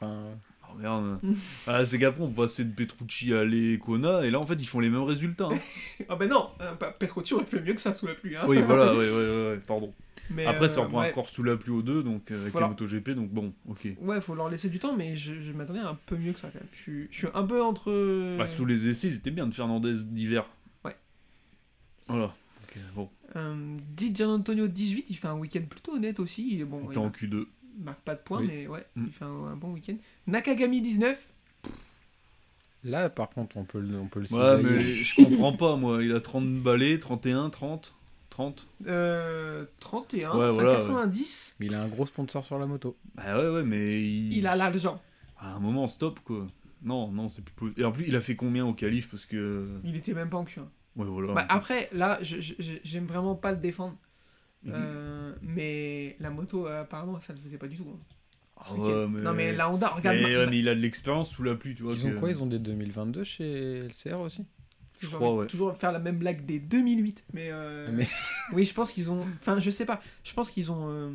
Enfin, 0.00 0.24
Oh 0.70 0.78
merde. 0.78 1.18
Ah, 1.66 1.84
c'est 1.84 1.98
qu'après, 1.98 2.22
on 2.22 2.30
passait 2.30 2.64
de 2.64 2.72
Petrucci 2.72 3.32
à 3.32 3.44
Kona, 3.78 4.24
et 4.24 4.30
là, 4.30 4.38
en 4.38 4.46
fait, 4.46 4.54
ils 4.60 4.66
font 4.66 4.80
les 4.80 4.90
mêmes 4.90 5.02
résultats. 5.02 5.48
hein. 5.50 5.58
Ah 6.08 6.16
ben 6.16 6.28
non, 6.28 6.48
euh, 6.60 6.72
Petrucci 6.98 7.34
aurait 7.34 7.44
fait 7.44 7.60
mieux 7.60 7.74
que 7.74 7.80
ça 7.80 7.94
sous 7.94 8.06
la 8.06 8.14
pluie. 8.14 8.36
Hein. 8.36 8.44
oui, 8.48 8.60
voilà, 8.62 8.92
ouais, 8.96 9.10
ouais, 9.10 9.50
ouais, 9.50 9.60
pardon. 9.66 9.92
Mais, 10.30 10.44
Après, 10.44 10.68
ça 10.68 10.80
euh, 10.80 10.82
reprend 10.84 11.00
ouais. 11.00 11.08
encore 11.10 11.28
sous 11.30 11.42
la 11.42 11.56
pluie 11.56 11.72
aux 11.72 11.80
deux, 11.80 12.02
donc 12.02 12.30
avec 12.30 12.52
Voilà. 12.52 12.66
les 12.66 12.70
MotoGP, 12.72 13.10
donc 13.12 13.30
bon, 13.30 13.54
ok. 13.66 13.88
Ouais, 14.02 14.20
faut 14.20 14.34
leur 14.34 14.50
laisser 14.50 14.68
du 14.68 14.78
temps, 14.78 14.94
mais 14.94 15.16
je, 15.16 15.40
je 15.40 15.52
m'attendais 15.52 15.78
un 15.80 15.98
peu 16.06 16.16
mieux 16.16 16.32
que 16.32 16.38
ça 16.40 16.48
quand 16.48 16.58
même. 16.60 16.68
Je 16.72 16.78
suis, 16.78 17.08
je 17.10 17.16
suis 17.16 17.28
un 17.32 17.44
peu 17.44 17.62
entre. 17.62 18.36
Bah, 18.36 18.44
tous 18.54 18.66
les 18.66 18.88
essais, 18.88 19.10
c'était 19.10 19.30
bien 19.30 19.46
de 19.46 19.54
Fernandez 19.54 19.94
d'hiver. 20.04 20.44
Ouais. 20.84 20.94
Voilà. 22.08 22.34
Ok, 22.62 22.76
bon, 22.94 23.08
Euh, 23.36 23.76
Di 23.96 24.14
Gianantonio 24.14 24.68
18, 24.68 25.06
il 25.08 25.16
fait 25.16 25.28
un 25.28 25.36
week-end 25.38 25.62
plutôt 25.68 25.94
honnête 25.94 26.20
aussi. 26.20 26.60
Est 26.60 26.64
bon, 26.64 26.80
il 26.82 26.84
il 26.84 26.88
était 26.90 26.98
en 26.98 27.04
marque, 27.04 27.22
Q2. 27.22 27.46
Il 27.78 27.84
marque 27.84 28.00
pas 28.00 28.14
de 28.14 28.20
points, 28.20 28.40
Oui. 28.40 28.46
mais 28.48 28.66
ouais, 28.66 28.84
Mm. 28.96 29.04
il 29.06 29.12
fait 29.12 29.24
un, 29.24 29.44
un 29.52 29.56
bon 29.56 29.72
week-end. 29.72 29.96
Nakagami 30.26 30.80
19, 30.82 31.18
là, 32.84 33.08
par 33.08 33.30
contre, 33.30 33.56
on 33.56 33.64
peut 33.64 33.80
le, 33.80 33.98
on 33.98 34.06
peut 34.06 34.20
le 34.20 34.26
Ouais, 34.26 34.56
cisailler. 34.62 34.62
mais 34.64 34.82
je 34.82 35.24
comprends 35.24 35.52
pas, 35.52 35.76
moi. 35.76 36.02
Il 36.02 36.12
a 36.14 36.20
30 36.20 36.54
balais, 36.56 36.98
31, 36.98 37.50
30, 37.50 37.94
30. 38.30 38.66
euh, 38.86 39.64
31, 39.80 40.36
Ouais, 40.36 40.46
c'est 40.48 40.52
voilà, 40.54 40.76
90. 40.76 41.54
Mais 41.60 41.66
il 41.66 41.74
a 41.74 41.82
un 41.82 41.88
gros 41.88 42.06
sponsor 42.06 42.44
sur 42.44 42.58
la 42.58 42.66
moto. 42.66 42.96
Bah 43.14 43.36
ouais, 43.38 43.48
ouais, 43.50 43.62
mais 43.62 43.94
il... 44.00 44.32
Il 44.32 44.46
a 44.46 44.56
l'argent. 44.56 45.00
À 45.38 45.52
un 45.54 45.58
moment, 45.60 45.86
stop, 45.88 46.20
quoi. 46.24 46.46
Non, 46.82 47.08
non, 47.10 47.28
c'est 47.28 47.42
plus 47.42 47.52
possible. 47.54 47.80
Et 47.80 47.84
en 47.84 47.92
plus, 47.92 48.04
il 48.06 48.14
a 48.16 48.20
fait 48.20 48.36
combien 48.36 48.64
au 48.66 48.72
qualif 48.74 49.08
Parce 49.10 49.26
que... 49.26 49.68
Il 49.84 49.96
était 49.96 50.14
même 50.14 50.30
pas 50.30 50.36
en 50.38 50.44
Q1. 50.44 50.60
Ouais, 50.96 51.06
voilà. 51.06 51.32
Bah, 51.32 51.46
après, 51.48 51.88
là, 51.92 52.18
je- 52.22 52.40
je- 52.40 52.54
je- 52.58 52.78
j'aime 52.84 53.06
vraiment 53.06 53.34
pas 53.34 53.50
le 53.52 53.56
défendre. 53.58 53.96
Euh, 54.66 55.34
mais 55.42 56.16
la 56.20 56.30
moto, 56.30 56.66
euh, 56.66 56.82
apparemment, 56.82 57.20
ça 57.20 57.32
le 57.32 57.38
faisait 57.38 57.58
pas 57.58 57.68
du 57.68 57.76
tout. 57.76 57.86
hein, 57.88 57.98
Ah 58.56 58.64
ce 58.68 58.74
week-end. 58.74 58.86
ouais, 58.86 59.06
mais... 59.08 59.20
Non, 59.22 59.32
mais 59.34 59.52
la 59.52 59.70
Honda, 59.70 59.88
regarde. 59.88 60.16
Mais, 60.16 60.22
ma- 60.22 60.28
ouais, 60.28 60.44
ma- 60.44 60.50
mais 60.50 60.58
il 60.58 60.68
a 60.68 60.74
de 60.74 60.80
l'expérience 60.80 61.30
sous 61.30 61.42
la 61.42 61.54
pluie, 61.54 61.74
tu 61.74 61.82
vois. 61.84 61.94
Ils 61.94 62.02
que- 62.02 62.16
ont 62.16 62.18
quoi 62.18 62.30
Ils 62.30 62.42
ont 62.42 62.46
des 62.46 62.58
2022 62.58 63.24
chez 63.24 63.84
LCR 63.86 64.18
aussi? 64.20 64.44
Je 65.00 65.06
J'ai 65.06 65.12
crois, 65.14 65.28
envie 65.28 65.36
de 65.36 65.40
ouais. 65.42 65.46
Toujours 65.46 65.76
faire 65.76 65.92
la 65.92 66.00
même 66.00 66.18
blague 66.18 66.44
des 66.44 66.58
2008. 66.58 67.24
Mais, 67.32 67.50
euh, 67.52 67.88
Mais- 67.92 68.08
oui, 68.52 68.64
je 68.64 68.74
pense 68.74 68.90
qu'ils 68.92 69.10
ont. 69.12 69.24
Enfin, 69.38 69.60
je 69.60 69.70
sais 69.70 69.86
pas. 69.86 70.00
Je 70.24 70.34
pense 70.34 70.50
qu'ils 70.50 70.72
ont. 70.72 70.88
euh, 70.90 71.10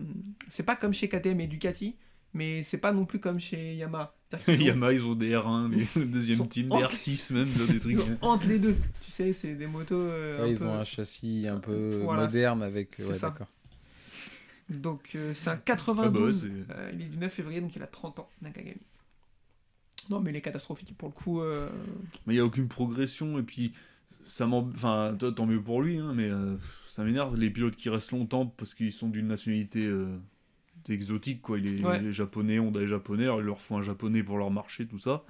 C'est 0.48 0.64
pas 0.64 0.78
comme 0.78 0.94
chez 0.94 1.10
KTM 1.10 1.42
et 1.42 1.48
Ducati, 1.48 1.98
mais 2.34 2.64
c'est 2.64 2.78
pas 2.78 2.94
non 2.94 3.06
plus 3.06 3.20
comme 3.20 3.42
chez 3.42 3.76
Yamaha. 3.76 4.16
Yamaha, 4.48 4.94
ils 4.94 5.04
ont 5.04 5.16
des 5.16 5.32
R1, 5.32 5.70
les- 5.72 5.88
le 6.02 6.06
deuxième 6.08 6.48
team, 6.48 6.72
en- 6.72 6.78
des 6.78 6.84
R6 6.86 7.34
même, 7.34 7.48
des 7.68 7.80
trucs. 7.80 7.94
ils 7.94 8.00
ont 8.02 8.18
entre 8.22 8.48
les 8.48 8.60
deux. 8.60 8.76
Tu 9.02 9.12
sais, 9.12 9.34
c'est 9.34 9.56
des 9.56 9.68
motos. 9.68 9.96
euh, 10.00 10.38
Ouais, 10.40 10.44
un 10.44 10.48
Ils 10.48 10.58
peu- 10.58 10.66
ont 10.66 10.74
un 10.74 10.84
châssis 10.84 11.46
un 11.50 11.60
peu 11.60 12.00
Voilà, 12.04 12.24
moderne 12.24 12.64
avec. 12.64 12.96
Ouais, 13.00 13.16
ça. 13.16 13.30
d'accord. 13.30 13.48
Donc, 14.70 15.12
euh, 15.16 15.34
c'est 15.34 15.50
un 15.50 15.54
Ah 15.54 15.56
bah 15.58 15.62
92. 15.66 16.44
ouais, 16.46 16.50
c'est- 16.68 16.74
Euh, 16.76 16.92
il 16.94 17.02
est 17.02 17.06
du 17.10 17.18
9 17.18 17.34
février, 17.34 17.62
donc 17.62 17.76
il 17.76 17.82
a 17.84 17.88
30 17.88 18.20
ans, 18.20 18.30
Nakagami. 18.42 18.78
Non, 20.10 20.20
mais 20.20 20.32
il 20.32 20.36
est 20.36 20.42
catastrophique 20.42 20.96
pour 20.98 21.10
le 21.10 21.14
coup. 21.14 21.42
euh, 21.42 21.70
Mais 22.26 22.34
il 22.34 22.38
n'y 22.38 22.42
a 22.42 22.46
aucune 22.46 22.68
progression, 22.68 23.38
et 23.40 23.44
puis 23.44 23.74
ça 24.26 24.46
m'en... 24.46 24.60
Enfin, 24.74 25.16
tant 25.36 25.46
mieux 25.46 25.62
pour 25.62 25.82
lui, 25.82 25.98
hein, 25.98 26.14
mais 26.16 26.30
euh, 26.30 26.56
ça 26.88 27.04
m'énerve, 27.04 27.36
les 27.38 27.50
pilotes 27.50 27.76
qui 27.76 27.90
restent 27.90 28.12
longtemps 28.12 28.46
parce 28.46 28.74
qu'ils 28.74 28.92
sont 28.92 29.10
d'une 29.10 29.28
nationalité 29.28 29.86
euh, 29.86 30.08
exotique, 30.90 31.42
quoi. 31.42 31.58
Il 31.60 31.80
est 31.80 31.86
Ouais. 31.86 32.12
japonais, 32.12 32.60
Honda 32.60 32.82
est 32.82 32.88
japonais, 32.88 33.24
alors 33.24 33.40
il 33.42 33.46
leur 33.46 33.62
faut 33.62 33.76
un 33.76 33.82
japonais 33.82 34.24
pour 34.24 34.38
leur 34.38 34.52
marché, 34.52 34.86
tout 34.88 35.00
ça. 35.00 35.24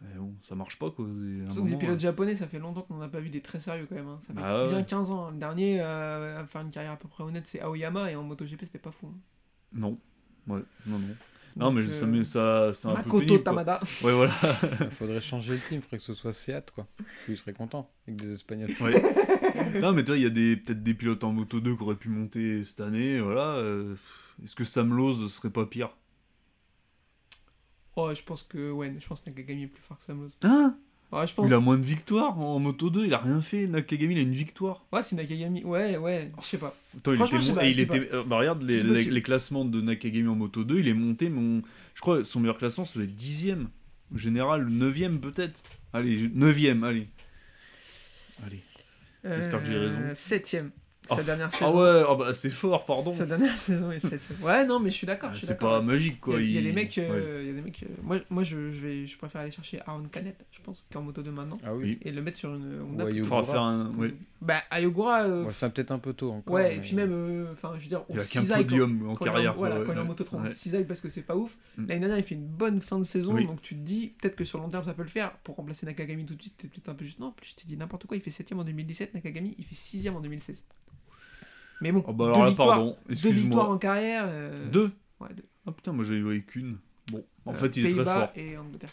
Mais 0.00 0.18
bon, 0.18 0.34
ça 0.42 0.54
marche 0.56 0.78
pas, 0.78 0.90
quoi. 0.90 1.06
C'est 1.06 1.48
un 1.48 1.52
Surtout 1.52 1.68
des 1.68 1.76
pilotes 1.76 1.96
euh, 1.96 1.98
japonais, 2.00 2.34
ça 2.34 2.48
fait 2.48 2.58
longtemps 2.58 2.82
qu'on 2.82 2.94
n'en 2.94 3.02
a 3.02 3.08
pas 3.08 3.20
vu 3.20 3.28
des 3.30 3.40
très 3.40 3.60
sérieux 3.60 3.86
quand 3.88 3.94
même. 3.94 4.08
hein. 4.08 4.18
Ça 4.26 4.34
fait 4.34 4.40
Bah 4.40 4.64
ouais. 4.64 4.68
bien 4.70 4.82
15 4.82 5.10
ans. 5.10 5.30
Le 5.30 5.36
dernier 5.38 5.80
euh, 5.80 6.40
à 6.40 6.44
faire 6.46 6.62
une 6.62 6.70
carrière 6.70 6.92
à 6.92 6.96
peu 6.96 7.06
près 7.08 7.22
honnête, 7.22 7.44
c'est 7.46 7.60
Aoyama 7.60 8.10
et 8.10 8.16
en 8.16 8.24
MotoGP, 8.24 8.62
c'était 8.64 8.78
pas 8.80 8.90
fou. 8.90 9.06
hein. 9.06 9.18
Non. 9.72 9.98
Ouais, 10.48 10.60
non, 10.86 10.98
non. 10.98 11.06
Non, 11.54 11.66
Donc, 11.66 11.74
mais 11.76 11.82
euh, 11.82 11.88
ça, 11.88 12.06
me- 12.06 12.24
ça, 12.24 12.72
c'est 12.72 12.88
un 12.88 12.92
peu 12.92 12.96
Makoto 12.96 13.18
pénible, 13.18 13.42
quoi. 13.44 13.52
Tamada. 13.52 13.80
Ouais, 14.02 14.12
voilà. 14.14 14.32
Il 14.80 14.90
faudrait 14.90 15.20
changer 15.20 15.52
le 15.52 15.58
team, 15.58 15.76
il 15.78 15.82
faudrait 15.82 15.98
que 15.98 16.02
ce 16.02 16.14
soit 16.14 16.32
Seat, 16.32 16.70
quoi. 16.74 16.86
Lui, 17.28 17.34
il 17.34 17.36
serait 17.36 17.52
content 17.52 17.88
avec 18.08 18.18
des 18.20 18.32
Espagnols. 18.32 18.70
Ouais. 18.80 19.80
non, 19.80 19.92
mais 19.92 20.02
toi, 20.02 20.16
il 20.16 20.22
y 20.22 20.26
a 20.26 20.30
des, 20.30 20.56
peut-être 20.56 20.82
des 20.82 20.94
pilotes 20.94 21.22
en 21.24 21.32
Moto 21.32 21.60
2 21.60 21.76
qui 21.76 21.82
auraient 21.82 21.94
pu 21.94 22.08
monter 22.08 22.64
cette 22.64 22.80
année, 22.80 23.20
voilà. 23.20 23.54
euh, 23.56 23.94
Est-ce 24.44 24.54
que 24.56 24.64
Sam 24.64 24.94
Lowe 24.96 25.28
serait 25.28 25.50
pas 25.50 25.66
pire? 25.66 25.90
Oh, 27.96 28.10
je 28.14 28.22
pense 28.22 28.42
que 28.42 28.70
ouais, 28.70 28.94
je 28.98 29.06
pense 29.06 29.20
que 29.20 29.30
Nakagami 29.30 29.64
est 29.64 29.66
plus 29.66 29.82
fort 29.82 29.98
que 29.98 30.04
Sam 30.04 30.20
Lowe. 30.22 30.30
Hein? 30.44 30.76
Ouais, 31.12 31.26
je 31.26 31.34
pense. 31.34 31.46
Il 31.46 31.52
a 31.52 31.60
moins 31.60 31.76
de 31.76 31.84
victoires 31.84 32.38
en 32.40 32.58
Moto 32.58 32.88
2, 32.88 33.04
il 33.04 33.12
a 33.12 33.18
rien 33.18 33.42
fait. 33.42 33.66
Nakagami, 33.66 34.14
il 34.14 34.18
a 34.18 34.22
une 34.22 34.32
victoire. 34.32 34.86
Ouais, 34.92 35.02
c'est 35.02 35.14
Nakagami. 35.14 35.62
Ouais, 35.62 35.98
ouais, 35.98 36.32
je 36.40 36.46
sais 36.46 36.56
pas. 36.56 36.74
Attends, 36.96 37.12
il 37.12 37.20
était 37.22 37.36
je 37.36 37.42
sais 37.42 37.48
mon- 37.50 37.54
pas, 37.56 37.64
et 37.66 37.72
je 37.72 37.80
il 37.82 37.90
sais 37.90 37.98
était. 37.98 38.14
euh, 38.14 38.24
bah, 38.24 38.38
regarde 38.38 38.62
les, 38.62 38.78
C'est 38.78 39.10
les, 39.10 39.22
classements 39.22 39.66
de 39.66 39.80
Nakagami 39.82 40.26
en 40.28 40.36
Moto 40.36 40.64
2, 40.64 40.78
il 40.78 40.88
est 40.88 40.94
monté, 40.94 41.28
mon, 41.28 41.62
je 41.94 42.00
crois, 42.00 42.24
son 42.24 42.40
meilleur 42.40 42.56
classement, 42.56 42.84
être 42.84 42.96
10ème. 43.14 43.66
En 44.14 44.16
général, 44.16 44.66
9ème 44.70 45.20
peut-être. 45.20 45.62
Allez, 45.92 46.28
9ème, 46.30 46.82
allez. 46.82 47.08
Allez. 48.46 48.62
J'espère 49.22 49.60
que 49.60 49.66
j'ai 49.68 49.78
raison. 49.78 49.98
7ème. 50.14 50.70
Oh. 51.10 51.16
Sa 51.16 51.22
dernière 51.24 51.48
Ah 51.52 51.56
saison. 51.58 51.80
ouais, 51.82 52.02
ah 52.08 52.14
bah, 52.14 52.32
c'est 52.32 52.50
fort, 52.50 52.84
pardon. 52.86 53.12
Sa 53.12 53.26
dernière 53.26 53.58
saison 53.58 53.90
est 53.90 54.04
7ème. 54.04 54.40
Ouais, 54.40 54.64
non, 54.64 54.78
mais 54.78 54.90
je 54.90 54.94
suis 54.94 55.06
d'accord. 55.06 55.30
Ah, 55.34 55.38
c'est 55.40 55.58
pas 55.58 55.80
magique, 55.80 56.20
quoi. 56.20 56.40
Il 56.40 56.50
y, 56.52 56.56
a, 56.56 56.60
il 56.60 56.64
y 56.64 56.68
a 56.68 56.70
des 56.70 56.72
mecs, 56.72 56.96
euh, 56.98 57.38
ouais. 57.38 57.42
il 57.42 57.46
y 57.48 57.50
a 57.50 57.54
des 57.54 57.60
mecs. 57.62 57.82
euh, 57.82 57.86
moi, 58.02 58.18
moi 58.30 58.44
je, 58.44 58.72
je 58.72 58.80
vais, 58.80 59.06
je 59.06 59.18
préfère 59.18 59.40
aller 59.40 59.50
chercher 59.50 59.80
Aaron 59.86 60.04
Canet, 60.04 60.46
je 60.52 60.60
pense, 60.62 60.86
qui 60.88 60.94
est 60.94 60.96
en 60.96 61.02
moto 61.02 61.20
2 61.20 61.32
maintenant, 61.32 61.58
Ah 61.64 61.74
oui. 61.74 61.98
Et 62.02 62.12
le 62.12 62.22
mettre 62.22 62.38
sur 62.38 62.54
une 62.54 62.80
Honda. 62.82 63.04
Ouais, 63.04 63.10
plutôt. 63.12 63.26
Faudra 63.26 63.40
Yogura. 63.40 63.52
faire 63.52 63.62
un. 63.62 63.90
Ouais. 63.96 64.14
Bah, 64.40 64.62
Ayogura, 64.70 65.22
euh, 65.24 65.44
Ouais, 65.44 65.52
c'est 65.52 65.72
peut-être 65.74 65.90
un 65.90 65.98
peu 65.98 66.12
tôt 66.12 66.30
encore. 66.32 66.54
ouais, 66.54 66.76
et 66.76 66.80
puis 66.80 66.94
même, 66.94 67.12
euh, 67.12 67.52
enfin, 67.52 67.72
je 67.78 67.82
veux 67.82 67.88
dire, 67.88 68.02
on 68.08 68.14
Il 68.14 68.20
a 68.20 68.24
qu'un 68.24 68.42
podium 68.44 69.08
en 69.10 69.16
carrière. 69.16 69.54
Voilà, 69.54 69.80
quand 69.84 69.92
il 69.92 69.98
est 69.98 70.00
en 70.00 70.04
moto 70.04 70.22
3, 70.24 70.40
on 70.40 70.48
cisaille 70.48 70.84
parce 70.84 71.00
que 71.00 71.08
c'est 71.08 71.22
pas 71.22 71.34
ouf. 71.36 71.56
Mm. 71.78 71.86
L'année 71.88 72.00
dernière, 72.00 72.18
il 72.18 72.24
fait 72.24 72.34
une 72.36 72.46
bonne 72.46 72.80
fin 72.80 72.98
de 73.00 73.04
saison, 73.04 73.34
donc 73.34 73.60
tu 73.62 73.74
te 73.74 73.80
dis, 73.80 74.12
peut-être 74.20 74.36
que 74.36 74.44
sur 74.44 74.58
le 74.58 74.64
long 74.64 74.70
terme, 74.70 74.84
ça 74.84 74.94
peut 74.94 75.02
le 75.02 75.08
faire. 75.08 75.32
Pour 75.44 75.56
remplacer 75.56 75.84
Nakagami 75.84 76.26
tout 76.26 76.34
de 76.36 76.42
suite, 76.42 76.54
t'es 76.58 76.68
peut-être 76.68 76.88
un 76.88 76.94
peu 76.94 77.04
juste. 77.04 77.18
Non, 77.18 77.26
en 77.26 77.32
plus, 77.32 77.50
je 77.50 77.54
t'ai 77.56 77.66
dit 77.66 77.76
n'importe 77.76 78.06
quoi, 78.06 78.16
il 78.16 78.20
fait 78.22 78.30
7ème 78.30 78.58
en 78.60 78.64
2017, 78.64 79.14
Nakagami, 79.14 79.54
il 79.58 79.64
fait 79.64 79.74
6ème 79.74 80.14
en 80.14 80.20
2016. 80.20 80.62
Mais 81.82 81.92
bon, 81.92 82.02
Oh 82.06 82.12
bah 82.12 82.24
deux, 82.26 82.30
alors 82.30 82.42
là, 82.44 82.48
victoires, 82.48 82.68
pardon, 82.68 82.96
deux 83.08 83.30
victoires 83.32 83.68
en 83.70 83.76
carrière. 83.78 84.24
euh, 84.26 84.70
Deux 84.70 84.90
Ouais, 85.20 85.28
deux. 85.34 85.44
Ah 85.66 85.72
putain, 85.72 85.92
moi 85.92 86.04
j'avais 86.04 86.20
vu 86.20 86.44
qu'une. 86.46 86.78
Bon, 87.10 87.24
en 87.44 87.52
Euh, 87.52 87.54
fait, 87.54 87.76
il 87.76 87.86
est 87.86 87.92
très 87.94 88.04
fort. 88.04 88.28
et 88.36 88.56
Angleterre. 88.56 88.90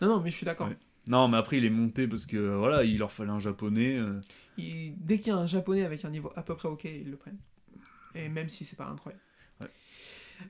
Non, 0.00 0.08
non, 0.08 0.20
mais 0.20 0.30
je 0.30 0.36
suis 0.36 0.44
d'accord. 0.46 0.68
Ouais. 0.68 0.76
Non, 1.06 1.28
mais 1.28 1.36
après, 1.36 1.58
il 1.58 1.64
est 1.64 1.70
monté 1.70 2.08
parce 2.08 2.26
que 2.26 2.36
euh, 2.36 2.56
voilà, 2.56 2.84
il 2.84 2.98
leur 2.98 3.12
fallait 3.12 3.30
un 3.30 3.38
japonais. 3.40 3.96
euh, 3.96 4.20
Il- 4.58 4.94
Dès 4.98 5.18
qu'il 5.18 5.28
y 5.28 5.30
a 5.30 5.36
un 5.36 5.46
japonais 5.46 5.84
avec 5.84 6.04
un 6.04 6.10
niveau 6.10 6.30
à 6.36 6.42
peu 6.42 6.54
près 6.56 6.68
ok, 6.68 6.84
ils 6.84 7.10
le 7.10 7.16
prennent. 7.16 7.38
Et 8.14 8.28
même 8.28 8.48
si 8.48 8.64
c'est 8.64 8.76
pas 8.76 8.86
incroyable. 8.88 9.22
Ouais. 9.60 9.68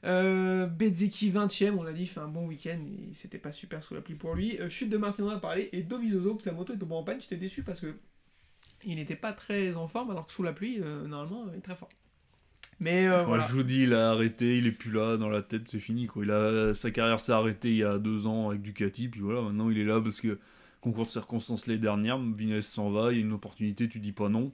Euh, 0.05 0.67
Bezzecchi 0.67 1.31
20ème, 1.31 1.75
on 1.79 1.83
l'a 1.83 1.93
dit, 1.93 2.03
il 2.03 2.07
fait 2.09 2.21
un 2.21 2.29
bon 2.29 2.47
week-end, 2.47 2.79
et 2.81 3.13
c'était 3.15 3.39
pas 3.39 3.53
super 3.53 3.83
sous 3.83 3.95
la 3.95 4.01
pluie 4.01 4.15
pour 4.15 4.35
lui. 4.35 4.59
Chute 4.71 4.89
de 4.89 4.97
Martin, 4.97 5.25
on 5.25 5.29
a 5.29 5.39
parlé, 5.39 5.69
et 5.73 5.83
Dovizioso, 5.83 6.37
que 6.37 6.43
ta 6.45 6.53
moto 6.53 6.73
est 6.73 6.79
tombée 6.79 6.95
en 6.95 7.05
panne, 7.05 7.21
j'étais 7.21 7.37
déçu 7.37 7.63
parce 7.63 7.81
que 7.81 7.95
il 8.85 8.97
n'était 8.97 9.17
pas 9.17 9.33
très 9.33 9.75
en 9.75 9.89
forme, 9.89 10.11
alors 10.11 10.27
que 10.27 10.33
sous 10.33 10.43
la 10.43 10.53
pluie, 10.53 10.79
euh, 10.81 11.07
normalement, 11.07 11.47
il 11.53 11.59
est 11.59 11.63
très 11.63 11.77
fort. 11.77 11.89
Mais 12.81 13.07
euh, 13.07 13.23
voilà. 13.25 13.47
je 13.47 13.53
vous 13.53 13.63
dis, 13.63 13.83
il 13.85 13.95
a 13.95 14.11
arrêté, 14.11 14.59
il 14.59 14.67
est 14.67 14.73
plus 14.73 14.91
là, 14.91 15.17
dans 15.17 15.29
la 15.29 15.43
tête, 15.43 15.69
c'est 15.69 15.79
fini. 15.79 16.07
Quoi. 16.07 16.25
Il 16.25 16.31
a, 16.33 16.75
sa 16.75 16.91
carrière 16.91 17.21
s'est 17.21 17.33
arrêtée 17.33 17.71
il 17.71 17.77
y 17.77 17.85
a 17.85 17.99
deux 17.99 18.27
ans 18.27 18.49
avec 18.51 18.63
Ducati, 18.63 19.09
puis 19.09 19.21
voilà, 19.21 19.41
maintenant 19.43 19.71
il 19.71 19.79
est 19.79 19.85
là 19.85 20.01
parce 20.01 20.21
que 20.21 20.39
concours 20.81 21.07
de 21.07 21.11
circonstances 21.11 21.67
les 21.69 21.79
dernières, 21.79 22.19
Vinales 22.19 22.63
s'en 22.63 22.91
va, 22.91 23.13
il 23.13 23.19
y 23.19 23.23
a 23.23 23.25
une 23.25 23.33
opportunité, 23.33 23.89
tu 23.89 24.01
dis 24.01 24.11
pas 24.13 24.29
non. 24.29 24.53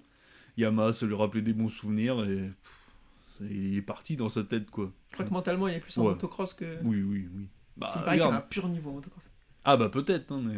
Yamaha, 0.59 0.93
ça 0.93 1.07
lui 1.07 1.15
rappelait 1.15 1.41
des 1.41 1.55
bons 1.55 1.71
souvenirs 1.71 2.23
et 2.25 2.37
pff, 2.37 3.49
il 3.51 3.77
est 3.79 3.83
parti 3.83 4.17
dans 4.17 4.29
sa 4.29 4.43
tête, 4.43 4.71
quoi. 4.71 4.93
Je 5.11 5.15
crois 5.15 5.25
que 5.27 5.33
mentalement, 5.33 5.69
il 5.69 5.75
est 5.75 5.81
plus 5.81 5.97
en 5.97 6.03
Ouais. 6.03 6.09
motocross 6.11 6.53
que. 6.53 6.79
Oui, 6.83 7.01
oui, 7.03 7.29
oui. 7.35 7.47
Bah, 7.79 7.89
il 7.97 8.03
paraît 8.03 8.17
qu'il 8.19 8.23
a 8.27 8.37
un 8.37 8.41
pur 8.41 8.69
niveau 8.69 8.91
en 8.91 8.95
motocross. 8.95 9.31
Ah 9.65 9.77
bah 9.77 9.89
peut-être, 9.89 10.33
hein, 10.33 10.43
mais 10.45 10.57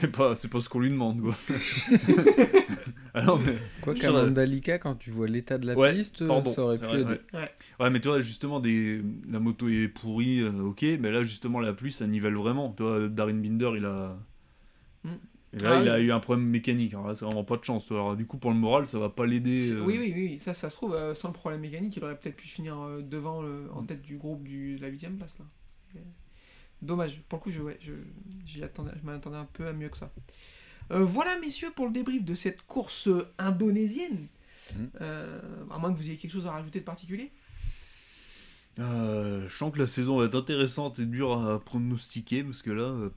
c'est 0.00 0.10
pas, 0.10 0.34
c'est 0.34 0.48
pas 0.48 0.60
ce 0.60 0.68
qu'on 0.68 0.80
lui 0.80 0.90
demande, 0.90 1.20
quoi. 1.22 1.34
ah 3.14 3.22
non, 3.22 3.38
mais... 3.38 3.56
Quoi 3.80 3.94
qu'à 3.94 4.10
Mandalika, 4.10 4.78
quand 4.78 4.96
tu 4.96 5.10
vois 5.10 5.26
l'état 5.26 5.58
de 5.58 5.66
la 5.66 5.74
Ouais, 5.76 5.94
piste, 5.94 6.26
pardon, 6.26 6.50
ça 6.50 6.62
aurait 6.62 6.78
pu 6.78 6.84
vrai, 6.84 7.00
aider. 7.00 7.20
ouais. 7.32 7.50
Ouais, 7.80 7.90
mais 7.90 8.00
tu 8.00 8.08
vois, 8.08 8.20
justement, 8.20 8.60
des... 8.60 9.02
la 9.28 9.40
moto 9.40 9.68
est 9.68 9.88
pourrie, 9.88 10.40
euh, 10.40 10.62
ok, 10.62 10.82
mais 11.00 11.10
là, 11.10 11.22
justement, 11.22 11.60
la 11.60 11.72
pluie, 11.72 11.92
ça 11.92 12.06
nivelle 12.06 12.34
vraiment. 12.34 12.72
Tu 12.76 12.82
vois, 12.82 13.08
Darin 13.08 13.34
Binder, 13.34 13.72
il 13.76 13.84
a. 13.84 14.16
Mm. 15.04 15.08
Et 15.52 15.58
là, 15.60 15.70
Ah 15.76 15.82
il 15.82 15.88
a 15.88 15.96
oui. 15.98 16.02
eu 16.04 16.12
un 16.12 16.18
problème 16.20 16.46
mécanique. 16.48 16.94
Alors 16.94 17.06
là, 17.06 17.14
c'est 17.14 17.24
vraiment 17.24 17.44
pas 17.44 17.56
de 17.56 17.64
chance. 17.64 17.86
toi. 17.86 17.96
Alors, 17.98 18.16
du 18.16 18.26
coup, 18.26 18.38
pour 18.38 18.50
le 18.50 18.56
moral, 18.56 18.86
ça 18.86 18.98
va 18.98 19.08
pas 19.08 19.24
l'aider. 19.26 19.72
Euh, 19.72 19.82
Oui, 19.84 19.96
oui, 20.00 20.12
oui, 20.14 20.28
oui, 20.32 20.38
ça, 20.40 20.52
ça 20.54 20.68
se 20.68 20.74
trouve, 20.76 20.94
euh, 20.94 21.14
sans 21.14 21.28
le 21.28 21.34
problème 21.34 21.60
mécanique, 21.60 21.96
il 21.96 22.02
aurait 22.04 22.16
peut-être 22.18 22.36
pu 22.36 22.48
finir 22.48 22.76
euh, 22.80 23.02
devant, 23.02 23.40
le- 23.42 23.68
en 23.72 23.82
tête 23.84 24.02
du 24.02 24.16
groupe 24.16 24.42
du, 24.42 24.76
de 24.76 24.82
la 24.82 24.88
8 24.88 25.16
place. 25.16 25.36
Là. 25.38 25.44
Dommage, 26.84 27.20
pour 27.28 27.38
le 27.38 27.42
coup, 27.42 27.50
je, 27.50 27.60
ouais, 27.60 27.78
je, 27.80 27.92
j'y 28.46 28.62
attendais, 28.62 28.92
je 29.00 29.06
m'attendais 29.06 29.36
un 29.38 29.48
peu 29.52 29.66
à 29.66 29.72
mieux 29.72 29.88
que 29.88 29.96
ça. 29.96 30.10
Euh, 30.92 31.02
voilà, 31.02 31.38
messieurs, 31.40 31.70
pour 31.74 31.86
le 31.86 31.92
débrief 31.92 32.24
de 32.24 32.34
cette 32.34 32.62
course 32.66 33.08
indonésienne. 33.38 34.26
Mhm. 34.76 34.90
Euh, 35.00 35.40
à 35.70 35.78
moins 35.78 35.92
que 35.92 35.98
vous 35.98 36.06
ayez 36.06 36.16
quelque 36.16 36.32
chose 36.32 36.46
à 36.46 36.52
rajouter 36.52 36.80
de 36.80 36.84
particulier. 36.84 37.30
Euh, 38.78 39.46
je 39.48 39.54
sens 39.56 39.72
que 39.72 39.78
la 39.78 39.86
saison 39.86 40.18
va 40.18 40.26
être 40.26 40.34
intéressante 40.34 40.98
et 40.98 41.06
dure 41.06 41.32
à 41.32 41.60
pronostiquer 41.64 42.42
parce 42.42 42.60
que 42.62 42.70
là, 42.70 42.82
euh, 42.84 43.10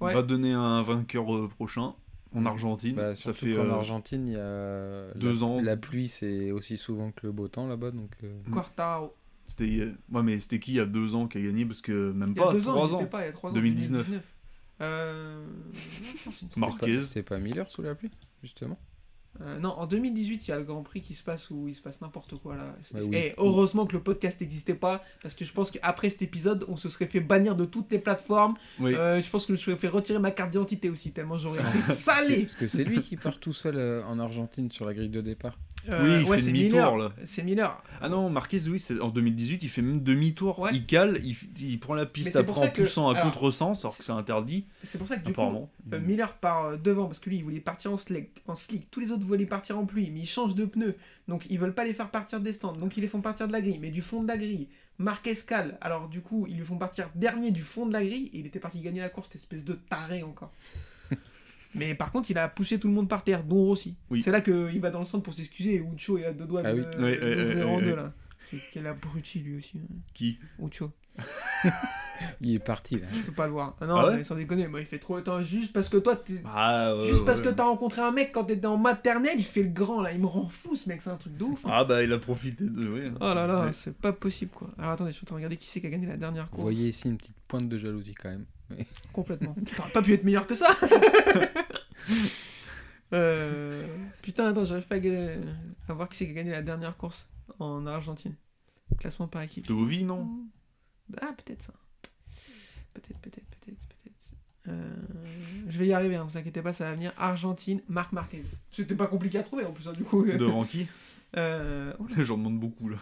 on 0.00 0.06
Ouais. 0.06 0.14
va 0.14 0.22
donner 0.22 0.52
un 0.52 0.82
vainqueur 0.82 1.34
euh, 1.34 1.48
prochain 1.48 1.94
en 2.34 2.46
Argentine. 2.46 2.94
Bah, 2.96 3.14
ça 3.14 3.32
fait 3.32 3.52
euh, 3.52 3.70
Argentine, 3.72 4.26
il 4.28 4.32
y 4.34 4.36
a 4.36 5.12
deux 5.14 5.32
la, 5.32 5.42
ans. 5.44 5.60
La 5.60 5.76
pluie, 5.76 6.08
c'est 6.08 6.50
aussi 6.52 6.76
souvent 6.76 7.10
que 7.10 7.26
le 7.26 7.32
beau 7.32 7.48
temps 7.48 7.66
là-bas, 7.66 7.90
donc. 7.90 8.10
euh, 8.22 8.32
Mm. 8.46 8.52
Quartaro. 8.52 9.14
C'était, 9.52 9.80
euh, 9.80 9.92
ouais, 10.10 10.22
mais 10.22 10.38
c'était 10.38 10.58
qui 10.58 10.72
il 10.72 10.76
y 10.76 10.80
a 10.80 10.86
deux 10.86 11.14
ans 11.14 11.28
qui 11.28 11.36
a 11.38 11.40
gagné? 11.42 11.66
Parce 11.66 11.82
que 11.82 12.12
même 12.12 12.30
Il 12.34 12.38
y 12.38 12.40
a 12.40 12.46
pas, 12.46 12.52
deux 12.52 12.68
ans, 12.68 12.72
trois 12.74 12.88
il 12.88 12.94
ans. 12.94 13.00
était 13.00 13.10
pas, 13.10 13.22
il 13.22 13.26
y 13.26 13.28
a 13.28 13.32
trois 13.32 13.50
ans. 13.50 13.54
2019. 13.54 14.06
2019. 14.06 14.24
Euh... 14.80 15.44
une- 16.26 16.32
c'était 16.32 16.60
Marquez. 16.60 16.96
pas- 16.96 17.02
C'était 17.02 17.22
pas 17.22 17.38
Miller 17.38 17.68
sous 17.68 17.82
la 17.82 17.94
pluie, 17.94 18.10
justement. 18.42 18.78
Euh, 19.40 19.58
non, 19.58 19.70
en 19.70 19.86
2018, 19.86 20.46
il 20.46 20.50
y 20.50 20.52
a 20.54 20.58
le 20.58 20.64
Grand 20.64 20.82
Prix 20.82 21.00
qui 21.00 21.14
se 21.14 21.22
passe 21.22 21.50
où 21.50 21.66
il 21.66 21.74
se 21.74 21.80
passe 21.80 22.00
n'importe 22.02 22.34
quoi 22.38 22.54
là. 22.56 22.76
Bah 22.92 23.00
Et 23.00 23.04
oui. 23.04 23.32
heureusement 23.38 23.86
que 23.86 23.94
le 23.94 24.02
podcast 24.02 24.38
n'existait 24.40 24.74
pas, 24.74 25.02
parce 25.22 25.34
que 25.34 25.44
je 25.46 25.52
pense 25.54 25.70
qu'après 25.70 26.10
cet 26.10 26.20
épisode, 26.22 26.66
on 26.68 26.76
se 26.76 26.88
serait 26.90 27.06
fait 27.06 27.20
bannir 27.20 27.56
de 27.56 27.64
toutes 27.64 27.90
les 27.92 27.98
plateformes. 27.98 28.54
Oui. 28.78 28.94
Euh, 28.94 29.22
je 29.22 29.30
pense 29.30 29.46
que 29.46 29.48
je 29.48 29.52
me 29.52 29.56
serais 29.56 29.76
fait 29.76 29.88
retirer 29.88 30.18
ma 30.18 30.32
carte 30.32 30.50
d'identité 30.50 30.90
aussi, 30.90 31.12
tellement 31.12 31.36
j'aurais 31.38 31.60
été 31.60 31.82
salé. 31.94 32.40
Parce 32.40 32.54
que 32.56 32.66
c'est 32.66 32.84
lui 32.84 33.00
qui 33.00 33.16
part 33.16 33.38
tout 33.38 33.54
seul 33.54 33.76
euh, 33.76 34.04
en 34.04 34.18
Argentine 34.18 34.70
sur 34.70 34.84
la 34.84 34.92
grille 34.92 35.08
de 35.08 35.22
départ. 35.22 35.58
Euh, 35.88 36.22
Oui, 36.22 36.26
il 36.36 36.40
fait 36.40 36.46
demi-tour, 36.52 36.96
là. 36.96 37.08
C'est 37.24 37.42
Miller. 37.42 37.82
Ah 38.00 38.08
non, 38.08 38.30
Marquez, 38.30 38.60
oui, 38.68 38.78
c'est 38.78 39.00
en 39.00 39.08
2018, 39.08 39.62
il 39.62 39.68
fait 39.68 39.82
même 39.82 40.02
demi-tour. 40.02 40.58
Ouais. 40.58 40.70
Il 40.72 40.86
cale, 40.86 41.20
il, 41.24 41.36
il 41.60 41.80
prend 41.80 41.94
la 41.94 42.06
piste 42.06 42.36
après 42.36 42.60
en 42.68 42.70
que- 42.70 42.82
poussant 42.82 43.08
à 43.10 43.18
alors, 43.18 43.32
contresens, 43.32 43.84
alors 43.84 43.96
que 43.96 44.04
c'est 44.04 44.12
interdit, 44.12 44.64
C'est 44.84 44.98
pour 44.98 45.08
ça 45.08 45.16
que 45.16 45.24
du 45.26 45.32
coup, 45.32 45.40
euh, 45.92 46.00
Miller 46.00 46.32
part 46.34 46.66
euh, 46.66 46.76
devant, 46.76 47.06
parce 47.06 47.18
que 47.18 47.28
lui, 47.30 47.38
il 47.38 47.44
voulait 47.44 47.60
partir 47.60 47.92
en 47.92 47.96
slick, 47.96 48.42
en 48.46 48.54
slick. 48.56 48.90
Tous 48.90 49.00
les 49.00 49.10
autres 49.10 49.24
voulaient 49.24 49.46
partir 49.46 49.78
en 49.78 49.84
pluie, 49.84 50.10
mais 50.12 50.20
ils 50.20 50.26
changent 50.28 50.54
de 50.54 50.64
pneus. 50.64 50.96
Donc 51.28 51.46
ils 51.50 51.58
veulent 51.58 51.74
pas 51.74 51.84
les 51.84 51.94
faire 51.94 52.10
partir 52.10 52.40
des 52.40 52.52
stands. 52.52 52.72
Donc 52.72 52.96
ils 52.96 53.00
les 53.00 53.08
font 53.08 53.20
partir 53.20 53.46
de 53.48 53.52
la 53.52 53.60
grille, 53.60 53.78
mais 53.80 53.90
du 53.90 54.02
fond 54.02 54.22
de 54.22 54.28
la 54.28 54.36
grille. 54.36 54.68
Marquez 54.98 55.34
cale. 55.46 55.78
Alors 55.80 56.08
du 56.08 56.20
coup, 56.20 56.46
ils 56.48 56.56
lui 56.56 56.64
font 56.64 56.76
partir 56.78 57.08
dernier 57.14 57.50
du 57.50 57.62
fond 57.62 57.86
de 57.86 57.92
la 57.92 58.04
grille, 58.04 58.30
et 58.32 58.38
il 58.38 58.46
était 58.46 58.60
parti 58.60 58.78
gagner 58.80 59.00
la 59.00 59.08
course, 59.08 59.28
cette 59.28 59.36
espèce 59.40 59.64
de 59.64 59.72
taré 59.74 60.22
encore. 60.22 60.52
Mais 61.74 61.94
par 61.94 62.10
contre, 62.10 62.30
il 62.30 62.38
a 62.38 62.48
poussé 62.48 62.78
tout 62.78 62.88
le 62.88 62.94
monde 62.94 63.08
par 63.08 63.24
terre, 63.24 63.44
dont 63.44 63.64
Rossi. 63.64 63.96
Oui. 64.10 64.22
C'est 64.22 64.30
là 64.30 64.40
qu'il 64.40 64.80
va 64.80 64.90
dans 64.90 64.98
le 65.00 65.04
centre 65.04 65.22
pour 65.24 65.34
s'excuser, 65.34 65.74
et 65.76 65.80
Ucho 65.80 66.18
est 66.18 66.24
à 66.26 66.32
deux 66.32 66.46
doigts 66.46 66.62
Ah 66.64 66.72
de 66.72 66.80
oui. 66.80 66.86
de 66.96 67.02
ouais, 67.02 67.62
en 67.62 67.80
deux, 67.80 67.96
là. 67.96 68.12
C'est 68.50 68.58
quel 68.72 68.86
abruti 68.86 69.38
lui 69.40 69.56
aussi, 69.58 69.78
hein. 69.78 69.94
Qui? 70.14 70.38
Ucho. 70.62 70.90
Il 72.40 72.54
est 72.54 72.58
parti 72.60 73.00
là. 73.00 73.06
Je 73.12 73.20
peux 73.22 73.32
pas 73.32 73.46
le 73.46 73.52
voir. 73.52 73.74
Ah 73.80 73.86
non, 73.86 73.96
Ah 73.96 74.06
ouais 74.08 74.16
mais 74.18 74.24
sans 74.24 74.36
déconner, 74.36 74.68
moi 74.68 74.80
il 74.80 74.86
fait 74.86 74.98
trop 75.00 75.16
le 75.16 75.24
temps. 75.24 75.42
Juste 75.42 75.72
parce 75.72 75.88
que 75.88 75.96
toi, 75.96 76.14
t'es- 76.14 76.40
Ah, 76.44 76.94
ouais, 76.96 77.08
Juste 77.08 77.24
parce 77.24 77.40
ouais. 77.40 77.46
que 77.46 77.50
t'as 77.50 77.64
rencontré 77.64 78.00
un 78.00 78.12
mec 78.12 78.30
quand 78.32 78.44
t'étais 78.44 78.66
en 78.66 78.76
maternelle, 78.76 79.34
il 79.38 79.44
fait 79.44 79.62
le 79.64 79.70
grand 79.70 80.00
là, 80.00 80.12
il 80.12 80.20
me 80.20 80.26
rend 80.26 80.48
fou 80.48 80.76
ce 80.76 80.88
mec, 80.88 81.02
c'est 81.02 81.10
un 81.10 81.16
truc 81.16 81.36
de 81.36 81.42
ouf. 81.44 81.66
hein. 81.66 81.70
Ah 81.72 81.84
bah 81.84 82.02
il 82.04 82.12
a 82.12 82.18
profité 82.18 82.64
de... 82.64 82.88
ouais. 82.88 83.10
Oh 83.20 83.34
là 83.34 83.46
là, 83.48 83.64
Ouais. 83.66 83.72
c'est 83.72 83.96
pas 83.96 84.12
possible 84.12 84.52
quoi. 84.52 84.70
Alors 84.78 84.92
attendez, 84.92 85.10
je 85.10 85.16
suis 85.16 85.24
en 85.24 85.26
train 85.26 85.34
de 85.34 85.38
regarder 85.38 85.56
qui 85.56 85.66
c'est 85.66 85.80
qui 85.80 85.86
a 85.88 85.90
gagné 85.90 86.06
la 86.06 86.16
dernière 86.16 86.44
Vous 86.44 86.50
course. 86.50 86.62
voyez 86.62 86.88
ici 86.90 87.08
une 87.08 87.16
petite 87.16 87.36
pointe 87.48 87.68
de 87.68 87.76
jalousie 87.78 88.14
quand 88.14 88.30
même. 88.30 88.44
Complètement. 89.12 89.54
T'aurais 89.76 89.90
pas 89.90 90.02
pu 90.02 90.12
être 90.14 90.24
meilleur 90.24 90.46
que 90.46 90.54
ça 90.54 90.66
Euh, 93.14 93.86
Putain, 94.22 94.48
attends, 94.48 94.64
j'arrive 94.64 94.86
pas 94.86 94.96
à, 94.96 95.92
voir 95.92 96.08
qui 96.08 96.16
c'est 96.16 96.24
qui 96.24 96.30
a 96.30 96.34
gagné 96.34 96.50
la 96.50 96.62
dernière 96.62 96.96
course 96.96 97.26
en 97.58 97.86
Argentine. 97.86 98.34
Classement 98.98 99.28
par 99.28 99.42
équipe. 99.42 99.66
Dovi, 99.66 100.04
non? 100.04 100.46
Ah, 101.20 101.34
peut-être 101.36 101.62
ça. 101.62 101.74
Peut-être, 102.94 103.18
peut-être, 103.18 103.46
peut-être, 103.46 103.78
peut-être. 103.88 104.12
Euh, 104.68 104.94
je 105.68 105.78
vais 105.78 105.88
y 105.88 105.92
arriver, 105.92 106.16
hein, 106.16 106.24
vous 106.30 106.38
inquiétez 106.38 106.62
pas, 106.62 106.72
ça 106.72 106.84
va 106.84 106.94
venir. 106.94 107.12
Argentine, 107.16 107.82
Marc 107.88 108.12
Marquez. 108.12 108.44
C'était 108.70 108.94
pas 108.94 109.06
compliqué 109.08 109.38
à 109.38 109.42
trouver 109.42 109.64
en 109.64 109.72
plus, 109.72 109.88
hein, 109.88 109.92
du 109.92 110.04
coup. 110.04 110.24
Devant 110.38 110.64
qui? 110.64 110.86
Euh, 111.36 111.92
oh, 111.98 112.06
J'en 112.16 112.38
demande 112.38 112.60
beaucoup 112.60 112.88
là. 112.88 112.98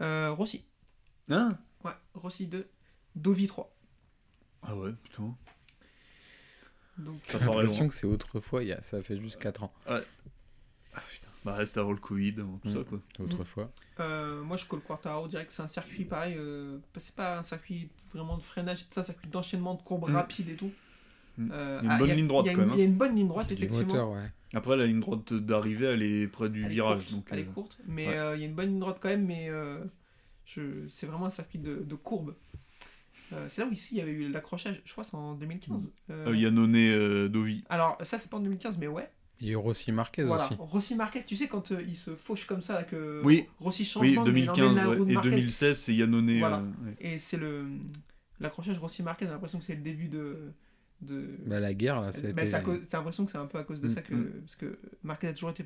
euh, 0.00 0.32
Rossi. 0.32 0.64
Hein? 1.30 1.50
Ouais, 1.84 1.92
Rossi 2.14 2.46
2, 2.46 2.66
Dovi 3.14 3.46
3. 3.46 3.70
Ah 4.62 4.74
ouais, 4.76 4.92
putain. 5.02 5.34
Donc, 6.98 7.20
Ça 7.24 7.38
J'ai 7.38 7.44
l'impression 7.44 7.88
que 7.88 7.94
c'est 7.94 8.06
autrefois, 8.06 8.62
il 8.62 8.68
y 8.68 8.72
a, 8.72 8.80
ça 8.80 9.02
fait 9.02 9.18
juste 9.20 9.38
4 9.40 9.64
ans. 9.64 9.72
Ah 9.86 10.00
putain. 10.94 11.28
Bah 11.44 11.54
reste 11.54 11.76
avant 11.76 11.92
le 11.92 11.98
Covid, 11.98 12.34
avant 12.38 12.56
tout 12.58 12.68
Mm. 12.68 12.72
ça 12.72 12.84
quoi. 12.84 13.00
Autrefois. 13.18 13.70
euh, 14.00 14.42
moi, 14.42 14.56
je 14.56 14.64
colle 14.64 14.80
Quartaro 14.80 15.28
direct. 15.28 15.50
C'est 15.52 15.60
un 15.62 15.68
circuit 15.68 16.04
pareil. 16.04 16.34
euh, 16.38 16.78
c'est 16.96 17.14
pas 17.14 17.38
un 17.38 17.42
circuit 17.42 17.90
vraiment 18.14 18.38
de 18.38 18.42
freinage, 18.42 18.84
tout 18.84 18.94
ça, 18.94 19.00
un 19.02 19.04
circuit 19.04 19.28
d'enchaînement 19.28 19.74
de 19.74 19.82
courbes 19.82 20.08
Mm. 20.08 20.14
rapides 20.14 20.48
et 20.48 20.56
tout. 20.56 20.70
Mm. 21.36 21.50
Euh, 21.52 21.80
Il 21.82 21.86
y 21.86 21.90
a 21.90 21.90
une 21.90 21.90
ah, 21.90 21.98
bonne 21.98 22.16
ligne 22.16 22.28
droite, 22.28 22.46
quand 22.46 22.52
une- 22.52 22.58
même, 22.60 22.70
Il 22.74 22.78
y 22.78 22.82
a 22.82 22.84
une 22.84 22.94
bonne 22.96 23.14
ligne 23.16 23.28
droite, 23.28 23.50
effectivement. 23.52 24.12
ouais. 24.14 24.30
Après 24.54 24.76
la 24.76 24.86
ligne 24.86 25.00
droite 25.00 25.32
d'arrivée, 25.34 25.86
elle 25.86 26.02
est 26.04 26.28
près 26.28 26.48
du 26.48 26.62
Elle 26.64 26.70
virage. 26.70 26.98
courte, 27.00 27.12
donc, 27.12 27.26
elle 27.32 27.38
est 27.40 27.44
courte, 27.44 27.78
mais 27.86 28.06
ouais. 28.08 28.16
euh, 28.16 28.36
il 28.36 28.40
y 28.40 28.44
a 28.44 28.46
une 28.46 28.54
bonne 28.54 28.68
ligne 28.68 28.78
droite 28.78 28.98
quand 29.02 29.08
même, 29.08 29.26
mais 29.26 29.48
euh, 29.50 29.84
je... 30.46 30.86
c'est 30.88 31.06
vraiment 31.06 31.26
un 31.26 31.30
circuit 31.30 31.58
de, 31.58 31.74
de 31.82 31.94
courbes. 31.96 32.34
Euh, 33.32 33.46
c'est 33.48 33.62
là 33.62 33.68
où 33.68 33.72
ici 33.72 33.94
il 33.94 33.98
y 33.98 34.00
avait 34.00 34.12
eu 34.12 34.28
l'accrochage, 34.28 34.80
je 34.84 34.92
crois 34.92 35.02
c'est 35.04 35.14
en 35.16 35.34
2015. 35.34 35.90
Euh, 36.10 36.26
euh, 36.28 36.36
Yannone 36.36 36.76
euh, 36.76 37.28
Dovi. 37.28 37.64
Alors 37.68 37.96
ça 38.02 38.18
c'est 38.18 38.28
pas 38.28 38.36
en 38.36 38.40
2015, 38.40 38.76
mais 38.78 38.86
ouais. 38.86 39.08
Et 39.40 39.54
Rossi 39.56 39.90
Marquez 39.92 40.22
Voilà, 40.22 40.44
aussi. 40.46 40.54
Rossi 40.58 40.94
Marquez, 40.94 41.24
tu 41.24 41.34
sais 41.36 41.48
quand 41.48 41.72
euh, 41.72 41.82
il 41.86 41.96
se 41.96 42.14
fauche 42.14 42.46
comme 42.46 42.62
ça, 42.62 42.74
là, 42.74 42.84
que 42.84 43.20
Oui. 43.24 43.46
Rossi 43.58 43.84
change 43.84 44.02
Oui, 44.02 44.14
d'angle, 44.14 44.32
mais 44.32 44.42
il 44.42 44.50
emmène 44.50 44.74
2015 44.74 44.76
la 44.76 44.86
roue 44.86 44.94
de 44.94 45.00
ouais. 45.06 45.10
et 45.10 45.14
Marquez. 45.14 45.30
2016 45.30 45.78
c'est 45.78 45.94
Yannone. 45.94 46.38
Voilà. 46.38 46.58
euh, 46.58 46.86
ouais. 46.86 46.96
Et 47.00 47.18
c'est 47.18 47.36
le 47.36 47.66
l'accrochage 48.40 48.78
Rossi 48.78 49.02
Marquez, 49.02 49.26
j'ai 49.26 49.32
l'impression 49.32 49.58
que 49.58 49.64
c'est 49.64 49.74
le 49.74 49.82
début 49.82 50.08
de. 50.08 50.52
de... 51.02 51.36
Bah, 51.46 51.60
la 51.60 51.74
guerre 51.74 52.00
là, 52.00 52.10
Bah, 52.34 52.46
c'est 52.46 52.62
cause- 52.62 52.80
t'as 52.88 52.98
l'impression 52.98 53.24
que 53.24 53.32
c'est 53.32 53.38
un 53.38 53.46
peu 53.46 53.58
à 53.58 53.64
cause 53.64 53.80
de 53.80 53.88
Mm, 53.88 53.94
ça 53.94 54.02
que. 54.02 54.14
mm. 54.14 54.30
Parce 54.42 54.56
que 54.56 54.78
Marquez 55.02 55.28
a 55.28 55.32
toujours 55.32 55.50
été 55.50 55.64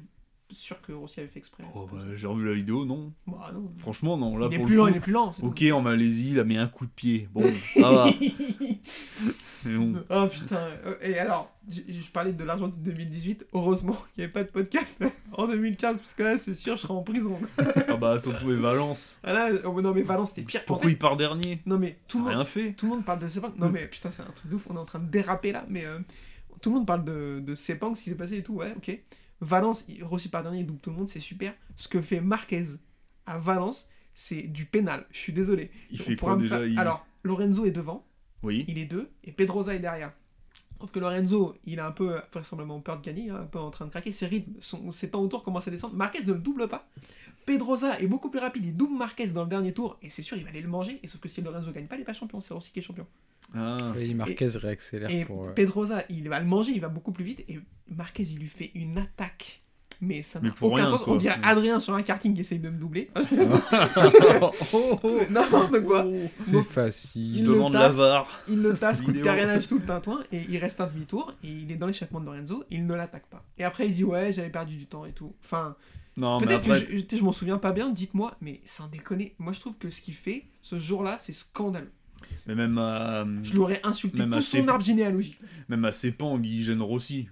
sûr 0.55 0.81
que 0.81 0.93
Rossi 0.93 1.21
avait 1.21 1.29
fait 1.29 1.39
exprès. 1.39 1.63
Oh, 1.75 1.89
bah, 1.93 1.99
j'ai 2.17 2.27
revu 2.27 2.47
la 2.47 2.55
vidéo, 2.55 2.85
non. 2.85 3.13
Bah, 3.27 3.51
non. 3.53 3.71
Franchement, 3.79 4.17
non. 4.17 4.37
Là, 4.37 4.49
il 4.51 4.55
est 4.55 4.59
pour 4.59 4.67
plus 4.67 4.75
le 4.75 4.79
lent, 4.81 4.85
coup, 4.87 4.91
il 4.93 4.97
est 4.97 5.01
plus 5.01 5.13
lent. 5.13 5.35
Ok, 5.43 5.63
en 5.73 5.81
Malaisie, 5.83 6.31
il 6.33 6.41
a 6.41 6.45
mis 6.45 6.57
un 6.57 6.67
coup 6.69 6.87
de 6.87 6.91
pied. 6.91 7.29
Bon, 7.33 7.43
ça 7.53 7.91
va. 7.91 8.07
Mais 9.65 9.77
bon. 9.77 9.95
Oh 10.11 10.27
putain. 10.31 10.69
Et 11.03 11.19
alors, 11.19 11.53
je, 11.69 11.81
je 11.93 12.11
parlais 12.11 12.33
de 12.33 12.45
l'Argentine 12.45 12.81
2018. 12.83 13.47
Heureusement 13.53 13.93
qu'il 14.15 14.19
n'y 14.19 14.25
avait 14.25 14.33
pas 14.33 14.45
de 14.45 14.49
podcast 14.49 15.03
en 15.33 15.47
2015, 15.49 15.99
parce 15.99 16.15
que 16.15 16.23
là, 16.23 16.39
c'est 16.39 16.55
sûr, 16.55 16.77
je 16.77 16.83
serais 16.83 16.95
en 16.95 17.03
prison. 17.03 17.39
Ah 17.89 17.97
bah, 17.97 18.19
surtout 18.19 18.51
et 18.53 18.57
Valence. 18.57 19.19
Ah 19.25 19.33
là, 19.33 19.51
oh, 19.65 19.81
non, 19.83 19.93
mais 19.93 20.03
Valence, 20.03 20.31
c'était 20.31 20.43
pire. 20.43 20.61
En 20.63 20.65
Pourquoi 20.67 20.87
fait, 20.87 20.93
il 20.93 20.99
part 20.99 21.17
dernier 21.17 21.61
Non, 21.67 21.79
mais 21.79 21.99
tout 22.09 22.19
le 22.19 22.25
monde. 22.25 22.33
Rien 22.35 22.45
fait. 22.45 22.73
Tout 22.73 22.87
le 22.87 22.93
monde 22.93 23.05
parle 23.05 23.19
de 23.19 23.29
Sepang. 23.29 23.53
Non, 23.59 23.69
Mm. 23.69 23.73
mais 23.73 23.87
putain, 23.87 24.11
c'est 24.13 24.23
un 24.23 24.27
truc 24.27 24.51
de 24.51 24.57
ouf. 24.57 24.67
On 24.71 24.77
est 24.77 24.79
en 24.79 24.85
train 24.85 25.01
de 25.01 25.11
déraper 25.11 25.53
là. 25.53 25.65
Mais 25.69 25.85
euh, 25.85 25.99
tout 26.63 26.71
le 26.71 26.77
monde 26.77 26.87
parle 26.87 27.05
de, 27.05 27.41
de 27.45 27.55
Sepang, 27.55 27.95
ce 27.95 28.03
qui 28.05 28.11
s'est 28.11 28.17
passé 28.17 28.37
et 28.39 28.43
tout. 28.43 28.55
Ouais, 28.55 28.73
ok. 28.77 28.99
Valence, 29.41 29.85
il- 29.89 30.03
Rossi 30.05 30.29
par 30.29 30.43
dernier, 30.43 30.61
il 30.61 30.67
double 30.67 30.81
tout 30.81 30.91
le 30.91 30.97
monde, 30.97 31.09
c'est 31.09 31.21
super. 31.21 31.55
Ce 31.77 31.89
que 31.89 32.01
fait 32.01 32.21
Marquez 32.21 32.65
à 33.27 33.39
Valence, 33.39 33.89
c'est 34.15 34.43
du 34.43 34.65
pénal. 34.65 35.07
Je 35.13 35.19
suis 35.19 35.33
désolé. 35.33 35.71
Il 35.91 36.01
On 36.01 36.05
fait 36.05 36.17
quoi 36.17 36.37
déjà 36.37 36.67
il... 36.67 36.79
Alors, 36.79 37.07
Lorenzo 37.23 37.65
est 37.65 37.71
devant, 37.71 38.05
Oui. 38.43 38.65
il 38.69 38.79
est 38.79 38.87
deux, 38.87 39.11
et 39.25 39.33
Pedrosa 39.33 39.75
est 39.75 39.79
derrière. 39.81 40.13
Sauf 40.81 40.91
que 40.93 41.01
Lorenzo, 41.01 41.57
il 41.65 41.81
a 41.81 41.87
un 41.89 41.91
peu 41.93 42.21
vraisemblablement 42.33 42.81
peur 42.81 42.99
de 43.01 43.05
gagner, 43.05 43.31
hein, 43.31 43.41
un 43.43 43.47
peu 43.47 43.59
en 43.59 43.71
train 43.71 43.85
de 43.87 43.91
craquer. 43.91 44.13
Ses 44.13 44.27
rythmes, 44.27 44.53
son- 44.61 44.93
ses 44.93 45.11
temps 45.11 45.21
autour 45.23 45.43
commencent 45.43 45.67
à 45.67 45.73
descendre. 45.73 45.95
Marquez 45.97 46.25
ne 46.25 46.33
le 46.33 46.39
double 46.39 46.69
pas. 46.69 46.89
Pedrosa 47.47 47.99
est 48.01 48.07
beaucoup 48.07 48.31
plus 48.31 48.39
rapide, 48.41 48.65
il 48.65 48.77
double 48.77 48.97
Marquez 48.97 49.27
dans 49.29 49.43
le 49.45 49.49
dernier 49.49 49.73
tour, 49.73 49.99
et 50.03 50.11
c'est 50.11 50.23
sûr, 50.23 50.37
il 50.37 50.45
va 50.45 50.51
aller 50.51 50.61
le 50.63 50.69
manger. 50.69 51.01
Et 51.03 51.09
sauf 51.09 51.21
que 51.21 51.29
si 51.29 51.41
Lorenzo 51.41 51.73
gagne 51.73 51.87
pas, 51.87 51.97
il 51.97 52.03
est 52.03 52.05
pas 52.05 52.13
champion, 52.13 52.41
c'est 52.41 52.55
Rossi 52.55 52.71
qui 52.71 52.79
est 52.79 52.83
champion. 52.83 53.07
Ah. 53.55 53.93
Oui, 53.97 54.15
Marquez 54.15 54.47
réaccélère 54.47 55.11
Et 55.11 55.25
pour. 55.25 55.47
euh, 55.47 55.53
Pedrosa, 55.53 56.05
il 56.11 56.29
va 56.29 56.39
le 56.41 56.47
manger, 56.47 56.73
il 56.73 56.81
va 56.81 56.89
beaucoup 56.89 57.13
plus 57.13 57.25
vite, 57.25 57.45
et 57.49 57.59
Marquez, 57.89 58.23
il 58.25 58.39
lui 58.39 58.49
fait 58.49 58.71
une 58.75 58.99
attaque. 58.99 59.63
Mais 60.01 60.23
ça 60.23 60.39
n'a 60.39 60.51
aucun 60.61 60.77
rien, 60.77 60.91
sens. 60.91 61.03
quoi. 61.03 61.15
On 61.15 61.17
dirait 61.17 61.39
Mm. 61.39 61.45
Adrien 61.45 61.81
sur 61.81 61.93
un 61.95 62.03
karting 62.03 62.33
qui 62.33 62.43
essaye 62.43 62.61
de 62.61 62.69
me 62.71 62.79
doubler. 62.79 63.11
oh, 64.41 64.51
oh, 65.03 65.21
N'importe 65.31 65.81
quoi. 65.85 66.07
C'est 66.35 66.53
Donc, 66.53 66.67
facile. 66.69 67.37
il 67.37 67.45
le 67.47 67.55
Demande 67.55 67.73
tasse. 67.73 67.97
l'avare. 67.97 68.41
Il 68.49 68.63
le 68.63 68.75
tasse, 68.75 69.01
coup 69.03 69.11
de 69.13 69.21
carénage 69.21 69.67
tout 69.67 69.79
le 69.79 69.85
tintouin, 69.85 70.23
et 70.31 70.43
il 70.49 70.59
reste 70.59 70.81
un 70.81 70.87
demi-tour, 70.87 71.33
et 71.43 71.49
il 71.49 71.73
est 71.73 71.77
dans 71.77 71.87
l'échappement 71.89 72.21
de 72.21 72.27
Lorenzo, 72.27 72.65
il 72.71 72.87
ne 72.87 72.95
l'attaque 72.95 73.27
pas. 73.27 73.45
Et 73.59 73.65
après, 73.65 73.87
il 73.87 73.95
dit 73.95 74.05
Ouais, 74.05 74.33
j'avais 74.33 74.51
perdu 74.51 74.77
du 74.77 74.87
temps 74.87 75.05
et 75.05 75.13
tout. 75.13 75.35
Enfin, 75.45 75.75
peut-être 76.15 76.57
après, 76.59 76.85
que 76.85 76.93
je, 76.93 76.99
je- 77.11 77.17
je 77.17 77.25
m'en 77.25 77.33
souviens 77.33 77.59
pas 77.59 77.73
bien, 77.73 77.91
dites-moi, 77.91 78.37
mais 78.41 78.61
sans 78.67 78.87
déconner, 78.89 79.35
moi 79.39 79.53
je 79.53 79.61
trouve 79.61 79.77
que 79.79 79.91
ce 79.91 80.01
qu'il 80.01 80.15
fait 80.15 80.45
ce 80.63 80.79
jour-là, 80.79 81.17
c'est 81.19 81.33
scandaleux. 81.33 81.91
Mais 82.47 82.55
même 82.55 82.79
à, 82.79 83.27
Je 83.43 83.55
l'aurais 83.55 83.81
insulté 83.85 84.19
Même 84.19 84.33
tout 84.33 84.43
son 84.43 84.67
arbre 84.69 84.85
généalogique. 84.85 85.39
même 85.69 85.85
à 85.85 85.93
Sepang, 85.93 86.41
il 86.43 86.63
gêne 86.63 86.83
Rossi. 86.83 87.29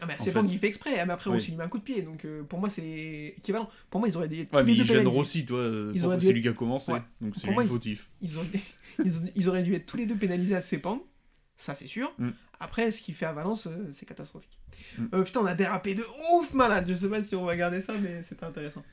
Ah, 0.00 0.06
mais 0.06 0.14
En 0.14 0.24
c'est 0.24 0.32
fait- 0.32 0.66
exprès, 0.66 0.98
ah, 0.98 1.06
mais 1.06 1.12
après 1.12 1.30
il 1.30 1.46
lui 1.50 1.56
met 1.56 1.62
un 1.62 1.68
coup 1.68 1.78
de 1.78 1.84
pied, 1.84 2.02
donc 2.02 2.24
euh, 2.24 2.42
pour 2.42 2.58
moi 2.58 2.68
c'est 2.68 3.34
équivalent. 3.36 3.68
Pour 3.88 4.00
moi, 4.00 4.08
ils 4.08 4.16
auraient 4.16 4.28
des, 4.28 4.48
Ouais, 4.52 4.64
mais 4.64 4.72
il 4.72 4.84
gêne. 4.84 5.06
Rossi, 5.06 5.46
toi. 5.46 5.58
euh, 5.58 5.92
C'est 6.20 6.32
lui 6.32 6.42
qui 6.42 6.48
a 6.48 6.52
commencé. 6.52 6.92
Donc 7.20 7.34
c'est 7.36 7.46
lui 7.46 7.66
fautif. 7.66 8.08
Ils, 9.34 9.48
auraient 9.48 9.62
dû 9.62 9.74
être 9.74 9.86
tous 9.86 9.96
les 9.96 10.04
deux 10.06 10.16
pénalisés 10.16 10.54
à 10.54 10.60
Sepang, 10.60 11.02
ça 11.56 11.74
c'est 11.74 11.86
sûr. 11.86 12.12
Mm. 12.18 12.30
Après, 12.60 12.90
ce 12.90 13.00
qu'il 13.00 13.14
fait 13.14 13.24
à 13.26 13.32
Valence, 13.32 13.66
euh, 13.66 13.90
c'est 13.92 14.04
catastrophique. 14.04 14.58
Mm. 14.98 15.04
Euh, 15.14 15.22
putain, 15.22 15.40
on 15.40 15.46
a 15.46 15.54
dérapé 15.54 15.94
de 15.94 16.02
ouf 16.34 16.52
malade. 16.52 16.86
Je 16.88 16.94
sais 16.96 17.08
pas 17.08 17.22
si 17.22 17.34
on 17.34 17.44
va 17.44 17.56
garder 17.56 17.80
ça, 17.80 17.94
mais 17.96 18.22
c'était 18.22 18.44
intéressant. 18.44 18.84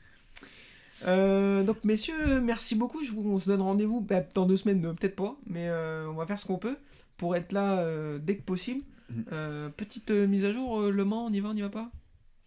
Euh, 1.06 1.62
donc, 1.62 1.82
messieurs, 1.84 2.40
merci 2.40 2.74
beaucoup. 2.74 3.04
Je 3.04 3.12
vous, 3.12 3.22
on 3.30 3.38
se 3.40 3.48
donne 3.48 3.62
rendez-vous 3.62 4.00
bah, 4.00 4.20
dans 4.34 4.46
deux 4.46 4.56
semaines, 4.56 4.84
euh, 4.84 4.92
peut-être 4.92 5.16
pas, 5.16 5.36
mais 5.46 5.68
euh, 5.68 6.08
on 6.10 6.14
va 6.14 6.26
faire 6.26 6.38
ce 6.38 6.46
qu'on 6.46 6.58
peut 6.58 6.76
pour 7.16 7.36
être 7.36 7.52
là 7.52 7.78
euh, 7.80 8.18
dès 8.20 8.36
que 8.36 8.42
possible. 8.42 8.82
Euh, 9.32 9.68
petite 9.70 10.10
euh, 10.10 10.26
mise 10.26 10.44
à 10.44 10.52
jour, 10.52 10.80
euh, 10.82 10.90
Le 10.90 11.04
Mans, 11.04 11.26
on 11.26 11.32
y 11.32 11.40
va, 11.40 11.48
on 11.50 11.56
y 11.56 11.62
va 11.62 11.68
pas? 11.68 11.90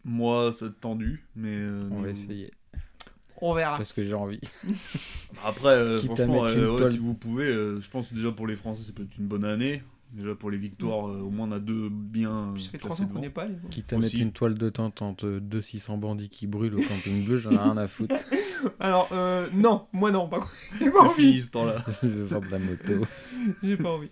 Moi, 0.05 0.51
c'est 0.53 0.79
tendu, 0.79 1.25
mais. 1.35 1.55
euh, 1.55 1.81
On 1.91 2.01
va 2.01 2.09
essayer. 2.09 2.51
On 3.41 3.53
verra. 3.53 3.75
Parce 3.77 3.91
que 3.91 4.03
j'ai 4.03 4.13
envie. 4.13 4.39
Après, 5.43 5.69
euh, 5.69 5.97
franchement, 5.97 6.45
euh, 6.45 6.69
ouais, 6.79 6.91
si 6.91 6.97
vous 6.97 7.13
pouvez, 7.13 7.47
euh, 7.47 7.81
je 7.81 7.89
pense 7.89 8.13
déjà 8.13 8.31
pour 8.31 8.47
les 8.47 8.55
Français, 8.55 8.83
c'est 8.85 8.95
peut-être 8.95 9.17
une 9.17 9.27
bonne 9.27 9.43
année. 9.43 9.83
Déjà 10.13 10.35
pour 10.35 10.51
les 10.51 10.59
victoires, 10.59 11.07
euh, 11.09 11.21
au 11.21 11.31
moins 11.31 11.47
on 11.49 11.53
a 11.53 11.59
deux 11.59 11.89
bien. 11.89 12.51
Puis 12.53 12.63
ça 12.65 12.69
fait 12.71 12.77
trois 12.77 13.01
ans 13.01 13.07
qu'on 13.07 13.19
n'est 13.19 13.31
pas 13.31 13.43
allé. 13.43 13.55
Quitte 13.71 13.93
à 13.93 13.97
Aussi. 13.97 14.05
mettre 14.17 14.21
une 14.27 14.31
toile 14.31 14.57
de 14.59 14.69
tente 14.69 15.01
entre 15.01 15.27
deux 15.41 15.59
600 15.61 15.97
bandits 15.97 16.29
qui 16.29 16.45
brûlent 16.45 16.75
au 16.75 16.81
camping 16.83 17.25
bleu, 17.25 17.39
j'en 17.39 17.49
ai 17.51 17.57
rien 17.57 17.77
à 17.77 17.87
foutre. 17.87 18.13
Alors, 18.79 19.09
euh, 19.11 19.47
non, 19.55 19.87
moi 19.91 20.11
non, 20.11 20.29
pas 20.29 20.41
J'ai 20.79 20.91
pas 20.91 20.99
C'est 20.99 21.05
envie. 21.07 21.15
fini 21.23 21.39
ce 21.41 21.49
temps-là. 21.51 21.83
Je 22.03 22.07
veux 22.07 22.23
vendre 22.25 22.47
la 22.51 22.59
moto. 22.59 22.93
J'ai 23.63 23.75
pas 23.75 23.89
envie. 23.89 24.11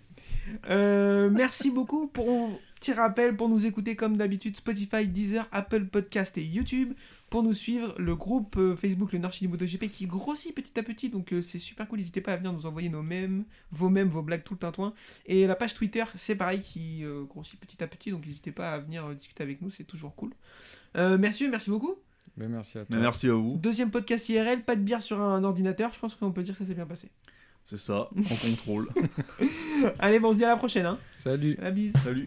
Euh, 0.70 1.30
merci 1.30 1.70
beaucoup 1.70 2.08
pour 2.08 2.50
petit 2.80 2.92
rappel 2.92 3.36
pour 3.36 3.48
nous 3.48 3.64
écouter 3.64 3.94
comme 3.94 4.16
d'habitude 4.16 4.56
Spotify, 4.56 5.06
Deezer, 5.06 5.48
Apple 5.52 5.84
Podcast 5.86 6.36
et 6.36 6.42
YouTube. 6.44 6.94
Pour 7.32 7.42
nous 7.42 7.54
suivre, 7.54 7.94
le 7.96 8.14
groupe 8.14 8.56
euh, 8.58 8.76
Facebook 8.76 9.10
Le 9.12 9.18
Narchini 9.18 9.50
MotoGP 9.50 9.86
qui 9.86 10.04
grossit 10.04 10.54
petit 10.54 10.78
à 10.78 10.82
petit, 10.82 11.08
donc 11.08 11.32
euh, 11.32 11.40
c'est 11.40 11.58
super 11.58 11.88
cool. 11.88 11.98
N'hésitez 12.00 12.20
pas 12.20 12.34
à 12.34 12.36
venir 12.36 12.52
nous 12.52 12.66
envoyer 12.66 12.90
nos 12.90 13.00
mêmes, 13.00 13.46
vos 13.70 13.88
mêmes, 13.88 14.10
vos 14.10 14.20
blagues 14.20 14.44
tout 14.44 14.52
le 14.52 14.58
tintouin. 14.58 14.92
Et 15.24 15.46
la 15.46 15.54
page 15.54 15.72
Twitter, 15.72 16.04
c'est 16.14 16.34
pareil 16.34 16.60
qui 16.60 17.02
euh, 17.02 17.24
grossit 17.24 17.58
petit 17.58 17.82
à 17.82 17.86
petit, 17.86 18.10
donc 18.10 18.26
n'hésitez 18.26 18.52
pas 18.52 18.74
à 18.74 18.80
venir 18.80 19.06
euh, 19.06 19.14
discuter 19.14 19.42
avec 19.42 19.62
nous, 19.62 19.70
c'est 19.70 19.84
toujours 19.84 20.14
cool. 20.14 20.34
Euh, 20.98 21.16
merci, 21.16 21.48
merci 21.48 21.70
beaucoup. 21.70 21.94
Mais 22.36 22.48
merci 22.48 22.76
à 22.76 22.84
toi. 22.84 22.94
Mais 22.94 23.00
merci 23.00 23.28
à 23.28 23.32
vous. 23.32 23.56
Deuxième 23.56 23.90
podcast 23.90 24.28
IRL, 24.28 24.62
pas 24.62 24.76
de 24.76 24.82
bière 24.82 25.00
sur 25.00 25.18
un 25.18 25.42
ordinateur. 25.42 25.90
Je 25.94 26.00
pense 26.00 26.14
qu'on 26.14 26.32
peut 26.32 26.42
dire 26.42 26.52
que 26.52 26.62
ça 26.62 26.68
s'est 26.68 26.74
bien 26.74 26.84
passé. 26.84 27.08
C'est 27.64 27.78
ça, 27.78 28.10
en 28.14 28.36
contrôle. 28.46 28.90
Allez, 29.98 30.20
bon, 30.20 30.28
on 30.28 30.32
se 30.34 30.36
dit 30.36 30.44
à 30.44 30.48
la 30.48 30.56
prochaine. 30.58 30.84
Hein. 30.84 30.98
Salut. 31.16 31.56
La 31.62 31.70
bise. 31.70 31.94
Salut. 32.04 32.26